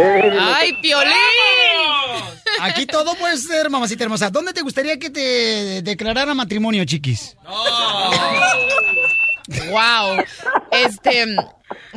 ¡Ay, 0.40 0.72
Piolín! 0.82 1.12
Aquí 2.60 2.86
todo 2.86 3.14
puede 3.16 3.36
ser, 3.36 3.68
mamacita 3.70 4.04
hermosa. 4.04 4.30
¿Dónde 4.30 4.52
te 4.52 4.62
gustaría 4.62 4.98
que 4.98 5.10
te 5.10 5.82
declarara 5.82 6.34
matrimonio, 6.34 6.84
Chiquis? 6.84 7.36
Wow. 9.70 10.24
Este, 10.70 11.36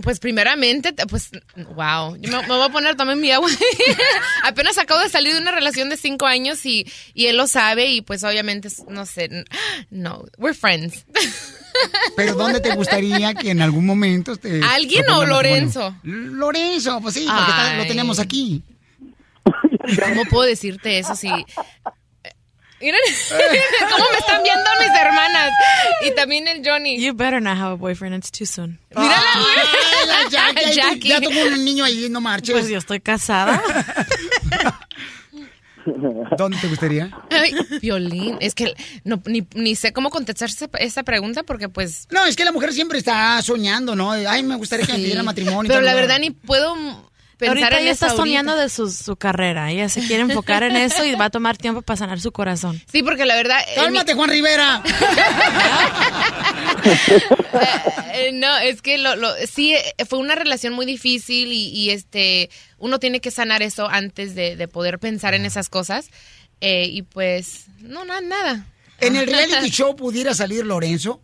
Pues 0.03 0.19
primeramente, 0.19 0.91
te- 0.93 1.05
pues, 1.07 1.29
wow, 1.75 2.15
yo 2.19 2.29
me, 2.31 2.41
me 2.41 2.47
voy 2.47 2.65
a 2.65 2.69
poner 2.69 2.95
también 2.95 3.19
mi 3.21 3.31
agua. 3.31 3.49
Apenas 4.43 4.77
acabo 4.77 4.99
de 4.99 5.09
salir 5.09 5.34
de 5.34 5.39
una 5.39 5.51
relación 5.51 5.89
de 5.89 5.97
cinco 5.97 6.25
años 6.25 6.65
y, 6.65 6.85
y 7.13 7.27
él 7.27 7.38
lo 7.38 7.47
sabe 7.47 7.88
y 7.88 8.01
pues 8.01 8.23
obviamente, 8.23 8.69
no 8.89 9.05
sé, 9.05 9.29
no, 9.89 10.25
we're 10.38 10.53
friends. 10.57 11.05
Pero 12.15 12.33
¿dónde 12.35 12.59
te 12.59 12.75
gustaría 12.75 13.33
que 13.33 13.51
en 13.51 13.61
algún 13.61 13.85
momento 13.85 14.35
te 14.37 14.61
¿Alguien 14.63 15.03
o 15.09 15.17
matrimonio? 15.19 15.27
Lorenzo? 15.35 15.95
Lorenzo, 16.03 16.99
pues 17.01 17.13
sí, 17.15 17.25
porque 17.27 17.51
está- 17.51 17.75
lo 17.77 17.85
tenemos 17.87 18.19
aquí. 18.19 18.63
¿Cómo 19.43 20.25
puedo 20.25 20.43
decirte 20.47 20.99
eso 20.99 21.15
si... 21.15 21.29
Miren 22.79 22.99
cómo 23.89 24.05
me 24.11 24.17
están 24.19 24.43
viendo 24.43 24.69
mis 24.79 24.89
hermanas. 25.01 25.51
Y 26.05 26.11
también 26.13 26.47
el 26.47 26.61
Johnny. 26.63 26.99
You 27.03 27.13
better 27.15 27.41
not 27.41 27.57
have 27.57 27.71
a 27.71 27.75
boyfriend, 27.75 28.15
it's 28.15 28.29
too 28.29 28.45
soon. 28.45 28.77
Mírala, 28.95 29.19
Ay, 29.33 30.07
la 30.07 30.29
Jackie, 30.29 30.75
Jackie. 30.75 31.07
Ya 31.09 31.19
tuvo 31.21 31.41
un 31.43 31.65
niño 31.65 31.83
ahí, 31.85 32.07
no 32.09 32.21
marches. 32.21 32.53
Pues 32.53 32.69
yo 32.69 32.77
estoy 32.77 32.99
casada. 32.99 33.63
¿Dónde 36.38 36.57
te 36.59 36.68
gustaría? 36.68 37.09
Ay, 37.30 37.53
violín. 37.81 38.38
Es 38.41 38.53
que 38.55 38.73
no, 39.03 39.22
ni, 39.26 39.47
ni 39.55 39.76
sé 39.76 39.93
cómo 39.93 40.09
contestar 40.09 40.49
esa, 40.80 41.03
pregunta 41.03 41.43
porque 41.43 41.69
pues... 41.69 42.07
No, 42.11 42.26
es 42.26 42.35
que 42.35 42.43
la 42.45 42.51
mujer 42.51 42.73
siempre 42.73 42.97
está 42.99 43.41
soñando, 43.41 43.95
¿no? 43.95 44.11
Ay, 44.11 44.43
me 44.43 44.55
gustaría 44.55 44.85
que 44.85 44.91
me 44.93 44.97
Sí. 44.97 45.03
pidiera 45.05 45.23
matrimonio. 45.23 45.69
Pero 45.69 45.81
la 45.81 45.93
verdad 45.93 46.19
ni 46.19 46.31
puedo 46.31 46.76
pensar 47.38 47.57
ahorita 47.57 47.77
en 47.77 47.84
ella 47.84 47.91
está 47.91 48.09
soñando 48.09 48.55
de 48.55 48.68
su, 48.69 48.89
su 48.89 49.15
carrera. 49.15 49.69
Ella 49.72 49.89
se 49.89 50.01
quiere 50.01 50.23
enfocar 50.23 50.64
en 50.64 50.76
eso 50.76 51.05
y 51.05 51.14
va 51.15 51.26
a 51.26 51.30
tomar 51.30 51.55
tiempo 51.57 51.81
para 51.84 51.97
sanar 51.97 52.19
su 52.19 52.31
corazón. 52.31 52.81
Sí, 52.91 53.03
porque 53.03 53.26
la 53.26 53.35
verdad... 53.35 53.59
en 53.76 53.84
Cálmate, 53.84 54.14
mi- 54.14 54.18
Juan 54.18 54.30
Rivera. 54.30 54.81
Eh, 58.13 58.31
no, 58.33 58.57
es 58.57 58.81
que 58.81 58.97
lo, 58.97 59.15
lo- 59.15 59.33
sí, 59.51 59.73
eh, 59.73 59.93
fue 60.09 60.19
una 60.19 60.35
relación 60.35 60.73
muy 60.73 60.85
difícil 60.85 61.51
y, 61.51 61.67
y, 61.69 61.89
este 61.91 62.49
uno 62.77 62.99
tiene 62.99 63.19
que 63.21 63.31
sanar 63.31 63.61
eso 63.61 63.87
antes 63.87 64.33
de, 64.35 64.55
de 64.55 64.67
poder 64.67 64.99
pensar 64.99 65.33
en 65.33 65.45
esas 65.45 65.69
cosas. 65.69 66.09
Eh, 66.61 66.87
y 66.91 67.03
pues, 67.03 67.65
no, 67.81 68.05
na- 68.05 68.21
nada. 68.21 68.65
¿En 68.99 69.15
el 69.15 69.27
reality 69.27 69.69
show 69.69 69.95
pudiera 69.95 70.33
salir 70.33 70.65
Lorenzo? 70.65 71.21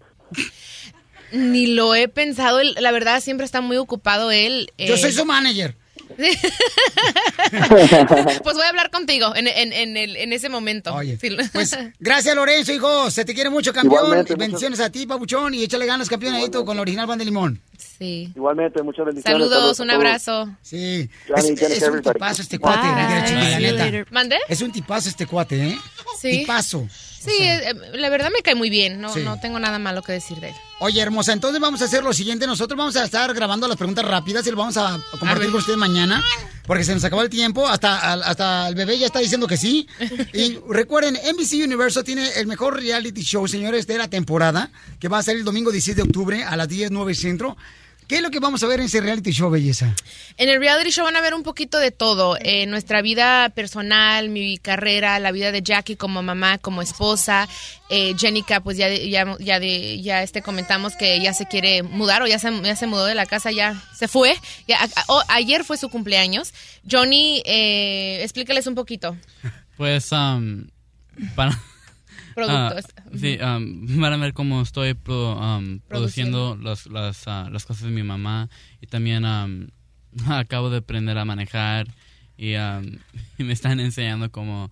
Ni 1.32 1.66
lo 1.68 1.96
he 1.96 2.08
pensado, 2.08 2.62
la 2.62 2.92
verdad 2.92 3.20
siempre 3.22 3.46
está 3.46 3.62
muy 3.62 3.78
ocupado 3.78 4.30
él. 4.30 4.72
Yo 4.78 4.94
eh, 4.94 4.98
soy 5.00 5.12
su 5.12 5.26
manager. 5.26 5.76
pues 8.44 8.56
voy 8.56 8.64
a 8.66 8.70
hablar 8.70 8.90
contigo 8.92 9.36
en, 9.36 9.48
en, 9.48 9.74
en, 9.74 9.98
el- 9.98 10.16
en 10.16 10.34
ese 10.34 10.50
momento. 10.50 10.94
Oye, 10.94 11.18
Sí. 11.20 11.30
Pues 11.52 11.78
gracias, 12.00 12.36
Lorenzo, 12.36 12.72
hijo. 12.74 13.10
Se 13.12 13.26
te 13.26 13.34
quiere 13.34 13.50
mucho, 13.50 13.74
campeón. 13.74 14.04
Igualmente, 14.06 14.36
bendiciones 14.36 14.80
a 14.80 14.90
ti, 14.90 15.06
papuchón. 15.06 15.54
Y 15.54 15.64
échale 15.64 15.86
ganas, 15.86 16.10
campeón, 16.10 16.34
ahí 16.36 16.50
tú 16.50 16.64
con 16.66 16.76
la 16.76 16.82
original 16.82 17.08
Van 17.08 17.20
de 17.20 17.26
Limón. 17.26 17.62
Sí. 17.78 18.32
Igualmente, 18.36 18.82
muchas 18.84 19.06
bendiciones. 19.06 19.50
Saludos, 19.50 19.80
a 19.80 19.84
un 19.84 19.92
abrazo. 19.92 20.50
Sí. 20.62 21.10
Johnny, 21.28 21.54
Es, 21.54 21.62
es 21.62 21.84
un 21.84 22.02
tipazo 22.02 22.42
este 22.42 22.60
cuate, 22.60 22.88
Bye. 22.88 24.06
¿Mande? 24.12 24.38
Es 24.50 24.62
un 24.62 24.72
tipazo 24.72 25.10
este 25.10 25.26
cuate, 25.28 25.68
¿eh? 25.70 25.78
Sí. 26.20 26.40
Tipazo. 26.40 26.88
Sí, 27.26 27.32
eh, 27.40 27.70
eh, 27.70 27.74
la 27.94 28.10
verdad 28.10 28.30
me 28.36 28.42
cae 28.42 28.56
muy 28.56 28.70
bien. 28.70 29.00
No, 29.00 29.14
Sí. 29.14 29.22
no 29.22 29.40
tengo 29.40 29.60
nada 29.60 29.80
malo 29.80 30.02
que 30.02 30.12
decir 30.12 30.40
de 30.40 30.50
él. 30.50 30.56
Oye, 30.80 31.00
hermosa, 31.02 31.32
entonces 31.34 31.62
vamos 31.62 31.82
a 31.82 31.86
hacer 31.86 32.04
lo 32.04 32.12
siguiente. 32.14 32.46
Nosotros 32.46 32.78
vamos 32.78 32.96
a 32.96 33.06
estar 33.06 33.34
grabando 33.34 33.68
las 33.68 33.78
preguntas 33.78 34.04
rápidas 34.04 34.46
y 34.46 34.52
lo 34.52 34.58
vamos 34.58 34.76
a 34.78 35.00
compartir 35.12 35.48
con 35.50 35.60
ustedes 35.60 35.78
mañana, 35.78 36.22
porque 36.68 36.84
se 36.84 36.94
nos 36.94 37.04
acabó 37.04 37.22
el 37.22 37.30
tiempo. 37.30 37.68
Hasta, 37.68 38.14
hasta 38.14 38.68
el 38.68 38.76
bebé 38.76 38.98
ya 39.00 39.06
está 39.06 39.20
diciendo 39.20 39.48
que 39.48 39.58
sí. 39.58 39.88
Y 40.34 40.60
recuerden, 40.70 41.14
NBC 41.16 41.64
Universo 41.64 42.04
tiene 42.04 42.28
el 42.36 42.48
mejor 42.48 42.76
reality 42.76 43.22
show, 43.22 43.48
señores, 43.48 43.88
de 43.88 43.98
la 43.98 44.10
temporada, 44.10 44.72
que 45.00 45.08
va 45.08 45.20
a 45.20 45.24
ser 45.24 45.38
el 45.38 45.46
domingo 45.46 45.72
16 45.72 45.96
de 45.96 46.04
octubre 46.04 46.44
a 46.44 46.56
las 46.58 46.68
10, 46.68 46.92
9 46.92 47.16
centro. 47.16 47.56
¿Qué 48.08 48.18
es 48.18 48.22
lo 48.22 48.30
que 48.32 48.40
vamos 48.40 48.62
a 48.64 48.68
ver 48.68 48.80
en 48.80 48.86
ese 48.88 49.02
reality 49.02 49.32
show, 49.32 49.50
belleza? 49.50 49.94
En 50.38 50.50
el 50.50 50.60
reality 50.60 50.92
show 50.92 51.04
van 51.06 51.16
a 51.16 51.22
ver 51.22 51.34
un 51.34 51.44
poquito 51.44 51.80
de 51.80 51.92
todo. 51.92 52.38
Eh, 52.42 52.66
nuestra 52.66 53.02
vida 53.02 53.50
personal, 53.50 54.30
mi 54.30 54.58
carrera, 54.58 55.18
la 55.20 55.32
vida 55.32 55.52
de 55.52 55.62
Jackie 55.62 55.96
como 55.96 56.22
mamá, 56.24 56.58
como 56.58 56.82
esposa. 56.82 57.48
Eh, 57.90 58.14
Jenica, 58.18 58.60
pues 58.62 58.78
ya, 58.78 58.90
ya, 58.94 59.36
ya, 59.40 59.60
de, 59.60 60.02
ya 60.02 60.24
este, 60.24 60.42
comentamos 60.42 60.96
que 60.96 61.22
ya 61.22 61.34
se 61.34 61.46
quiere 61.48 61.84
mudar 61.84 62.22
o 62.22 62.28
ya 62.28 62.40
se, 62.40 62.52
ya 62.62 62.76
se 62.76 62.88
mudó 62.88 63.06
de 63.06 63.16
la 63.16 63.26
casa, 63.26 63.52
ya 63.52 63.82
se 63.98 64.08
fue. 64.08 64.36
Ya, 64.68 64.80
a- 64.82 64.84
a- 64.86 65.04
o- 65.08 65.24
ayer 65.30 65.64
fue 65.64 65.78
su 65.78 65.90
cumpleaños. 65.90 66.54
Johnny, 66.90 67.42
eh, 67.46 68.20
explícales 68.24 68.68
un 68.68 68.76
poquito. 68.76 69.16
Pues, 69.78 70.12
um, 70.12 70.68
para... 71.36 71.60
Productos. 72.36 72.86
Ah, 72.98 73.04
sí, 73.16 73.38
um, 73.42 73.86
van 74.02 74.14
a 74.14 74.18
ver 74.18 74.34
cómo 74.34 74.62
estoy 74.62 74.94
pro- 74.94 75.38
um, 75.40 75.80
produciendo 75.88 76.56
las, 76.56 76.88
las, 76.88 77.28
ah, 77.28 77.50
las 77.52 77.66
cosas 77.66 77.84
de 77.84 77.92
mi 77.92 78.04
mamá 78.04 78.50
y 78.82 78.88
también 78.88 79.26
um, 79.26 79.68
acabo 80.30 80.70
de 80.70 80.78
aprender 80.78 81.18
a 81.18 81.26
manejar 81.26 81.88
y, 82.38 82.56
um, 82.56 82.98
y 83.38 83.44
me 83.44 83.54
están 83.54 83.80
enseñando 83.80 84.32
cómo... 84.32 84.72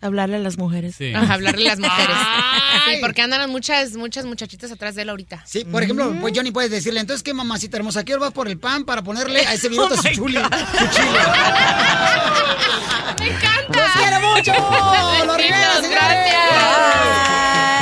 Hablarle 0.00 0.36
a 0.36 0.38
las 0.40 0.58
mujeres. 0.58 0.94
Sí. 0.96 1.12
Hablarle 1.14 1.66
a 1.66 1.76
las 1.76 1.80
mujeres. 1.80 2.16
Sí, 2.86 2.98
porque 3.00 3.22
andan 3.22 3.50
muchas, 3.50 3.94
muchas 3.94 4.24
muchachitas 4.24 4.70
atrás 4.70 4.94
de 4.94 5.02
él 5.02 5.08
ahorita. 5.08 5.42
Sí, 5.44 5.64
por 5.64 5.82
ejemplo, 5.82 6.14
pues 6.20 6.32
Johnny 6.36 6.52
puedes 6.52 6.70
decirle, 6.70 7.00
entonces, 7.00 7.22
¿qué 7.22 7.34
mamacita 7.34 7.76
hermosa? 7.76 8.04
¿Qué 8.04 8.16
vas 8.16 8.32
por 8.32 8.48
el 8.48 8.58
pan 8.58 8.84
para 8.84 9.02
ponerle 9.02 9.40
a 9.46 9.54
ese 9.54 9.68
videote 9.70 9.94
Oh 9.94 10.02
su 10.02 10.08
chuli? 10.10 10.36
Su 10.36 10.48
chile. 10.90 11.18
¡Me 13.18 13.26
encanta! 13.26 13.78
¡Los 13.80 13.90
quiero 13.92 14.20
mucho! 14.20 14.52
¡Los 15.26 15.36
Rivera, 15.36 15.74
señores! 15.76 15.90
gracias. 15.90 16.38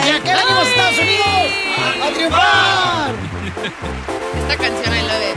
¿Y 0.07 0.11
a 0.11 0.23
qué 0.23 0.35
venimos, 0.35 0.67
Estados 0.69 0.99
Unidos? 0.99 1.53
¡A 2.03 2.11
triunfar! 2.15 3.15
Esta 4.41 4.57
canción 4.57 4.95
I 4.95 5.03
love 5.03 5.23
it. 5.23 5.37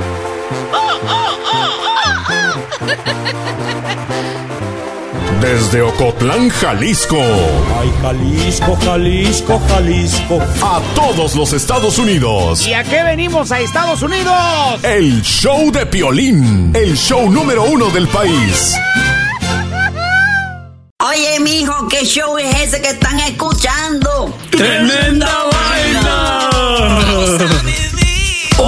Desde 5.42 5.82
Ocotlán, 5.82 6.50
Jalisco. 6.50 7.18
Ay, 7.80 7.92
Jalisco, 8.02 8.78
Jalisco, 8.84 9.62
Jalisco. 9.70 10.40
A 10.62 10.82
todos 10.96 11.36
los 11.36 11.54
Estados 11.54 11.98
Unidos. 11.98 12.68
¿Y 12.68 12.74
a 12.74 12.84
qué 12.84 13.04
venimos 13.04 13.52
a 13.52 13.62
Estados 13.62 14.02
Unidos? 14.02 14.36
El 14.84 15.22
show 15.22 15.72
de 15.72 15.86
Piolín. 15.86 16.76
El 16.76 16.98
show 16.98 17.30
número 17.32 17.64
uno 17.64 17.90
del 17.90 18.08
país. 18.10 18.76
Oye, 21.02 21.40
mijo, 21.40 21.88
¿qué 21.88 22.04
show 22.06 22.38
es 22.38 22.54
ese 22.60 22.82
que 22.82 22.90
están 22.90 23.18
escuchando? 23.22 24.36
¡Tremenda 24.52 25.46
vaina! 25.52 26.50